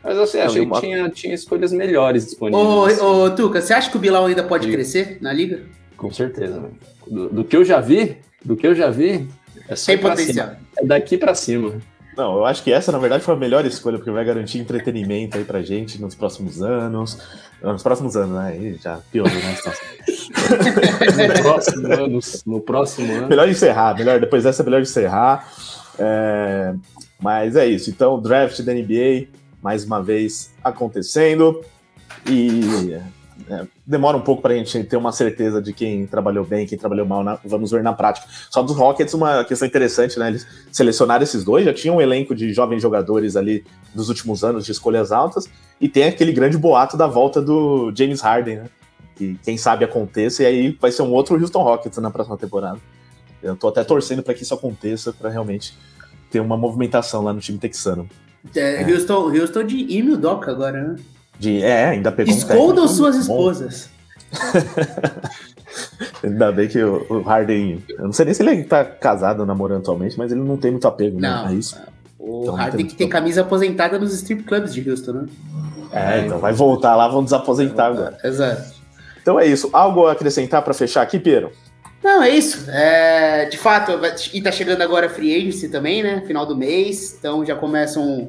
Mas 0.02 0.18
assim, 0.18 0.38
achei 0.38 0.62
uma... 0.62 0.80
que 0.80 0.86
tinha, 0.86 1.08
tinha 1.10 1.34
escolhas 1.34 1.72
melhores 1.72 2.24
disponíveis. 2.24 3.00
Ô, 3.00 3.24
ô, 3.24 3.30
Tuca, 3.30 3.60
você 3.60 3.72
acha 3.72 3.90
que 3.90 3.96
o 3.96 4.00
Bilal 4.00 4.26
ainda 4.26 4.42
pode 4.44 4.70
crescer 4.70 5.18
na 5.20 5.32
liga? 5.32 5.62
Com 5.96 6.10
certeza. 6.10 6.70
Do, 7.06 7.28
do, 7.28 7.44
que 7.44 7.56
eu 7.56 7.64
já 7.64 7.80
vi, 7.80 8.18
do 8.44 8.56
que 8.56 8.66
eu 8.66 8.74
já 8.74 8.90
vi, 8.90 9.26
é 9.68 9.76
só 9.76 9.92
Tem 9.92 9.98
potencial. 9.98 10.48
Cima. 10.48 10.58
É 10.78 10.84
daqui 10.84 11.16
para 11.16 11.34
cima. 11.34 11.80
Não, 12.16 12.36
eu 12.36 12.44
acho 12.44 12.62
que 12.62 12.72
essa, 12.72 12.92
na 12.92 12.98
verdade, 12.98 13.24
foi 13.24 13.34
a 13.34 13.36
melhor 13.36 13.64
escolha, 13.66 13.98
porque 13.98 14.10
vai 14.10 14.24
garantir 14.24 14.58
entretenimento 14.58 15.36
aí 15.36 15.44
pra 15.44 15.62
gente 15.62 16.00
nos 16.00 16.14
próximos 16.14 16.62
anos. 16.62 17.18
Nos 17.62 17.82
próximos 17.82 18.16
anos, 18.16 18.36
né? 18.36 18.76
Já 18.80 19.00
piorou 19.10 19.34
né, 19.34 19.56
no, 21.28 21.42
próximo 21.42 21.92
ano, 21.92 22.20
no 22.46 22.60
próximo 22.60 23.12
ano. 23.12 23.28
Melhor 23.28 23.48
encerrar, 23.48 23.96
melhor, 23.96 24.20
depois 24.20 24.44
dessa 24.44 24.62
é 24.62 24.64
melhor 24.64 24.80
encerrar. 24.80 25.48
É, 25.98 26.74
mas 27.20 27.56
é 27.56 27.66
isso. 27.66 27.90
Então, 27.90 28.20
draft 28.20 28.60
da 28.60 28.72
NBA, 28.72 29.28
mais 29.62 29.84
uma 29.84 30.02
vez 30.02 30.52
acontecendo. 30.62 31.64
E 32.28 32.96
é, 33.48 33.66
demora 33.86 34.16
um 34.16 34.22
pouco 34.22 34.40
para 34.40 34.54
a 34.54 34.56
gente 34.56 34.84
ter 34.84 34.96
uma 34.96 35.12
certeza 35.12 35.60
de 35.60 35.72
quem 35.72 36.06
trabalhou 36.06 36.44
bem, 36.44 36.66
quem 36.66 36.78
trabalhou 36.78 37.04
mal, 37.04 37.22
na, 37.22 37.38
vamos 37.44 37.70
ver 37.70 37.82
na 37.82 37.92
prática. 37.92 38.26
Só 38.50 38.62
dos 38.62 38.74
Rockets, 38.76 39.12
uma 39.12 39.44
questão 39.44 39.68
interessante, 39.68 40.18
né? 40.18 40.28
Eles 40.28 40.46
selecionaram 40.72 41.22
esses 41.22 41.44
dois, 41.44 41.64
já 41.64 41.74
tinham 41.74 41.96
um 41.96 42.00
elenco 42.00 42.34
de 42.34 42.52
jovens 42.54 42.80
jogadores 42.80 43.36
ali 43.36 43.64
dos 43.94 44.08
últimos 44.08 44.42
anos 44.42 44.64
de 44.64 44.72
escolhas 44.72 45.12
altas, 45.12 45.48
e 45.80 45.88
tem 45.88 46.04
aquele 46.04 46.32
grande 46.32 46.56
boato 46.56 46.96
da 46.96 47.06
volta 47.06 47.42
do 47.42 47.92
James 47.94 48.20
Harden, 48.20 48.56
né? 48.56 48.64
Que 49.14 49.38
quem 49.44 49.56
sabe 49.58 49.84
aconteça, 49.84 50.42
e 50.42 50.46
aí 50.46 50.78
vai 50.80 50.90
ser 50.90 51.02
um 51.02 51.12
outro 51.12 51.38
Houston 51.38 51.62
Rockets 51.62 51.98
na 51.98 52.10
próxima 52.10 52.36
temporada. 52.38 52.78
Eu 53.42 53.54
tô 53.54 53.68
até 53.68 53.84
torcendo 53.84 54.22
para 54.22 54.32
que 54.32 54.42
isso 54.42 54.54
aconteça, 54.54 55.12
para 55.12 55.28
realmente 55.28 55.76
ter 56.30 56.40
uma 56.40 56.56
movimentação 56.56 57.22
lá 57.22 57.32
no 57.32 57.40
time 57.40 57.58
texano. 57.58 58.08
É, 58.54 58.82
é. 58.82 58.90
Houston, 58.90 59.30
Houston 59.30 59.64
de 59.64 59.96
Emil 59.96 60.16
Doca 60.16 60.50
agora, 60.50 60.82
né? 60.82 60.96
De, 61.38 61.62
é, 61.62 61.86
ainda 61.86 62.12
pegou 62.12 62.32
Escondam 62.32 62.84
um 62.84 62.88
suas 62.88 63.16
esposas. 63.16 63.88
ainda 66.22 66.52
bem 66.52 66.68
que 66.68 66.82
o, 66.82 67.06
o, 67.08 67.22
Harden. 67.22 67.82
Eu 67.88 68.04
não 68.04 68.12
sei 68.12 68.24
nem 68.26 68.34
se 68.34 68.42
ele 68.42 68.64
tá 68.64 68.84
casado 68.84 69.40
ou 69.40 69.46
namorando 69.46 69.80
atualmente, 69.80 70.16
mas 70.16 70.32
ele 70.32 70.40
não 70.40 70.56
tem 70.56 70.70
muito 70.70 70.86
apego 70.86 71.20
né, 71.20 71.28
não, 71.28 71.44
né, 71.44 71.50
a 71.50 71.54
isso. 71.54 71.76
O 72.18 72.42
então, 72.42 72.54
Harden 72.54 72.78
tem 72.78 72.86
que 72.86 72.94
tem 72.94 73.08
camisa 73.08 73.42
aposentada 73.42 73.98
nos 73.98 74.14
strip 74.14 74.44
clubs 74.44 74.72
de 74.72 74.88
Houston, 74.88 75.12
né? 75.12 75.26
É, 75.92 76.26
então 76.26 76.38
vai 76.38 76.52
voltar 76.52 76.96
lá, 76.96 77.06
vão 77.06 77.22
desaposentar 77.22 77.92
agora. 77.92 78.18
Exato. 78.24 78.74
Então 79.20 79.38
é 79.38 79.46
isso. 79.46 79.70
Algo 79.72 80.06
a 80.06 80.12
acrescentar 80.12 80.62
para 80.62 80.74
fechar 80.74 81.02
aqui, 81.02 81.18
Piero? 81.18 81.50
Não, 82.04 82.22
é 82.22 82.28
isso. 82.28 82.70
É, 82.70 83.46
de 83.46 83.56
fato, 83.56 83.92
e 84.34 84.42
tá 84.42 84.52
chegando 84.52 84.82
agora 84.82 85.06
a 85.06 85.08
Free 85.08 85.34
Agency 85.34 85.70
também, 85.70 86.02
né? 86.02 86.22
Final 86.26 86.44
do 86.44 86.54
mês. 86.54 87.16
Então 87.18 87.42
já 87.46 87.56
começam 87.56 88.28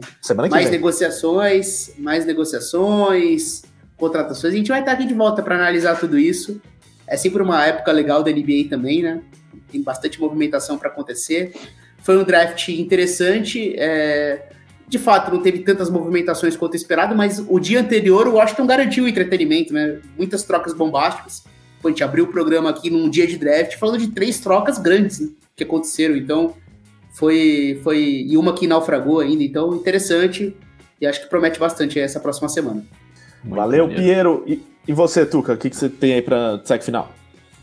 mais 0.50 0.64
vem. 0.64 0.72
negociações, 0.72 1.92
mais 1.98 2.26
negociações, 2.26 3.64
contratações. 3.98 4.54
A 4.54 4.58
gente 4.58 4.70
vai 4.70 4.80
estar 4.80 4.94
aqui 4.94 5.06
de 5.06 5.14
volta 5.14 5.44
para 5.44 5.56
analisar 5.56 6.00
tudo 6.00 6.18
isso. 6.18 6.62
É 7.06 7.18
sempre 7.18 7.44
uma 7.44 7.66
época 7.66 7.92
legal 7.92 8.24
da 8.24 8.32
NBA 8.32 8.70
também, 8.70 9.04
né? 9.04 9.22
Tem 9.70 9.84
bastante 9.84 10.22
movimentação 10.22 10.78
para 10.78 10.88
acontecer. 10.88 11.54
Foi 12.02 12.18
um 12.18 12.24
draft 12.24 12.70
interessante. 12.70 13.76
É, 13.78 14.52
de 14.88 14.98
fato, 14.98 15.34
não 15.34 15.42
teve 15.42 15.60
tantas 15.60 15.90
movimentações 15.90 16.56
quanto 16.56 16.78
esperado, 16.78 17.14
mas 17.14 17.44
o 17.46 17.60
dia 17.60 17.82
anterior 17.82 18.26
o 18.26 18.36
Washington 18.36 18.68
garantiu 18.68 19.04
o 19.04 19.08
entretenimento, 19.10 19.74
né? 19.74 20.00
Muitas 20.18 20.44
trocas 20.44 20.74
bombásticas 20.74 21.44
a 21.88 21.92
gente 21.92 22.04
abriu 22.04 22.26
o 22.26 22.28
programa 22.28 22.70
aqui 22.70 22.90
num 22.90 23.10
dia 23.10 23.28
de 23.28 23.38
draft 23.38 23.78
falando 23.78 24.00
de 24.00 24.08
três 24.08 24.40
trocas 24.40 24.78
grandes 24.78 25.20
né, 25.20 25.30
que 25.56 25.64
aconteceram. 25.64 26.16
Então, 26.16 26.54
foi, 27.14 27.80
foi. 27.84 28.26
E 28.28 28.38
uma 28.38 28.54
que 28.54 28.68
naufragou 28.68 29.20
ainda. 29.20 29.44
Então, 29.44 29.74
interessante. 29.76 30.56
E 31.00 31.06
acho 31.06 31.22
que 31.22 31.30
promete 31.30 31.60
bastante 31.60 32.00
essa 32.00 32.20
próxima 32.20 32.50
semana. 32.50 32.84
Muito 33.44 33.56
Valeu, 33.56 33.88
Piero. 33.88 34.44
E, 34.46 34.62
e 34.88 34.94
você, 34.94 35.26
Tuca, 35.26 35.54
o 35.54 35.58
que, 35.58 35.70
que 35.70 35.76
você 35.76 35.90
tem 35.90 36.14
aí 36.14 36.22
para 36.22 36.58
destaque 36.58 36.86
final? 36.86 37.12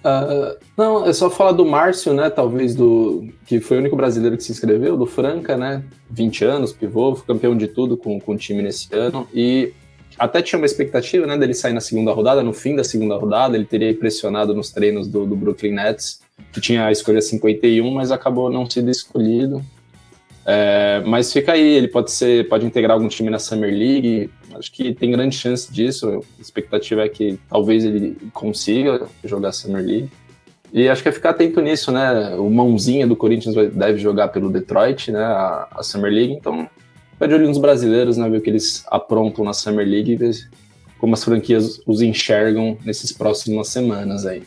Uh, 0.04 0.58
não, 0.76 1.06
é 1.06 1.12
só 1.12 1.30
falar 1.30 1.52
do 1.52 1.64
Márcio, 1.64 2.12
né? 2.12 2.28
Talvez 2.28 2.74
do. 2.74 3.28
que 3.46 3.60
foi 3.60 3.76
o 3.76 3.80
único 3.80 3.94
brasileiro 3.94 4.36
que 4.36 4.42
se 4.42 4.50
inscreveu, 4.50 4.96
do 4.96 5.06
Franca, 5.06 5.56
né? 5.56 5.82
20 6.10 6.44
anos, 6.44 6.72
pivô, 6.72 7.14
campeão 7.14 7.56
de 7.56 7.68
tudo 7.68 7.96
com, 7.96 8.18
com 8.20 8.32
o 8.32 8.36
time 8.36 8.62
nesse 8.62 8.92
ano. 8.94 9.28
E 9.32 9.72
até 10.18 10.42
tinha 10.42 10.58
uma 10.58 10.66
expectativa 10.66 11.26
né, 11.26 11.36
dele 11.36 11.54
sair 11.54 11.72
na 11.72 11.80
segunda 11.80 12.12
rodada, 12.12 12.42
no 12.42 12.52
fim 12.52 12.76
da 12.76 12.84
segunda 12.84 13.16
rodada, 13.16 13.56
ele 13.56 13.64
teria 13.64 13.90
impressionado 13.90 14.54
nos 14.54 14.70
treinos 14.70 15.08
do, 15.08 15.26
do 15.26 15.36
Brooklyn 15.36 15.72
Nets, 15.72 16.20
que 16.52 16.60
tinha 16.60 16.86
a 16.86 16.92
escolha 16.92 17.20
51, 17.20 17.90
mas 17.90 18.10
acabou 18.10 18.50
não 18.50 18.68
sendo 18.68 18.90
escolhido. 18.90 19.62
É, 20.44 21.00
mas 21.06 21.32
fica 21.32 21.52
aí, 21.52 21.76
ele 21.76 21.88
pode 21.88 22.10
ser, 22.10 22.48
pode 22.48 22.66
integrar 22.66 22.96
algum 22.96 23.08
time 23.08 23.30
na 23.30 23.38
Summer 23.38 23.72
League. 23.72 24.30
Acho 24.54 24.72
que 24.72 24.92
tem 24.92 25.10
grande 25.10 25.36
chance 25.36 25.72
disso. 25.72 26.24
A 26.38 26.40
expectativa 26.40 27.02
é 27.02 27.08
que 27.08 27.38
talvez 27.48 27.84
ele 27.84 28.16
consiga 28.32 29.06
jogar 29.24 29.52
Summer 29.52 29.84
League. 29.84 30.10
E 30.72 30.88
acho 30.88 31.02
que 31.02 31.08
é 31.08 31.12
ficar 31.12 31.30
atento 31.30 31.60
nisso, 31.60 31.92
né? 31.92 32.34
O 32.36 32.48
mãozinha 32.48 33.06
do 33.06 33.14
Corinthians 33.14 33.54
deve 33.72 33.98
jogar 33.98 34.28
pelo 34.28 34.50
Detroit, 34.50 35.12
né? 35.12 35.22
A, 35.22 35.68
a 35.70 35.82
Summer 35.82 36.10
League, 36.10 36.32
então 36.32 36.68
Fica 37.22 37.28
de 37.28 37.34
olho 37.34 37.46
nos 37.46 37.58
brasileiros, 37.58 38.16
né? 38.16 38.28
Ver 38.28 38.38
o 38.38 38.40
que 38.40 38.50
eles 38.50 38.84
aprontam 38.88 39.44
na 39.44 39.52
Summer 39.52 39.86
League 39.86 40.10
e 40.10 40.16
ver 40.16 40.34
como 40.98 41.14
as 41.14 41.22
franquias 41.22 41.80
os 41.86 42.02
enxergam 42.02 42.76
nesses 42.84 43.12
próximas 43.12 43.68
semanas 43.68 44.26
aí. 44.26 44.42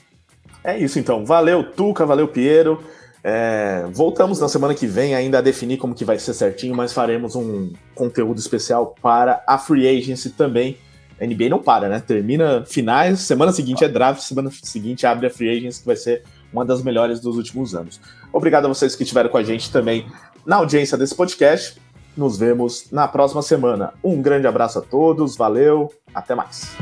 É 0.61 0.77
isso 0.77 0.99
então. 0.99 1.25
Valeu, 1.25 1.63
Tuca, 1.71 2.05
valeu, 2.05 2.27
Piero. 2.27 2.83
É, 3.23 3.85
voltamos 3.93 4.41
na 4.41 4.49
semana 4.49 4.75
que 4.75 4.85
vem 4.85 5.15
ainda 5.15 5.37
a 5.37 5.41
definir 5.41 5.77
como 5.77 5.95
que 5.95 6.03
vai 6.03 6.19
ser 6.19 6.33
certinho, 6.33 6.75
mas 6.75 6.91
faremos 6.91 7.33
um 7.33 7.71
conteúdo 7.93 8.39
especial 8.39 8.93
para 9.01 9.41
a 9.47 9.57
Free 9.57 9.87
Agency 9.87 10.31
também. 10.31 10.77
A 11.17 11.25
NBA 11.25 11.47
não 11.47 11.63
para, 11.63 11.87
né? 11.87 12.03
Termina 12.05 12.65
finais, 12.65 13.21
semana 13.21 13.53
seguinte 13.53 13.85
é 13.85 13.87
draft, 13.87 14.19
semana 14.19 14.51
seguinte 14.51 15.07
abre 15.07 15.27
a 15.27 15.29
Free 15.29 15.59
Agency, 15.59 15.79
que 15.79 15.85
vai 15.85 15.95
ser 15.95 16.23
uma 16.51 16.65
das 16.65 16.83
melhores 16.83 17.21
dos 17.21 17.37
últimos 17.37 17.73
anos. 17.73 18.01
Obrigado 18.33 18.65
a 18.65 18.67
vocês 18.67 18.97
que 18.97 19.03
estiveram 19.03 19.29
com 19.29 19.37
a 19.37 19.43
gente 19.43 19.71
também 19.71 20.05
na 20.45 20.57
audiência 20.57 20.97
desse 20.97 21.15
podcast. 21.15 21.84
Nos 22.15 22.37
vemos 22.37 22.91
na 22.91 23.07
próxima 23.07 23.41
semana. 23.41 23.93
Um 24.03 24.21
grande 24.21 24.47
abraço 24.47 24.79
a 24.79 24.81
todos, 24.81 25.35
valeu, 25.35 25.91
até 26.13 26.33
mais. 26.33 26.75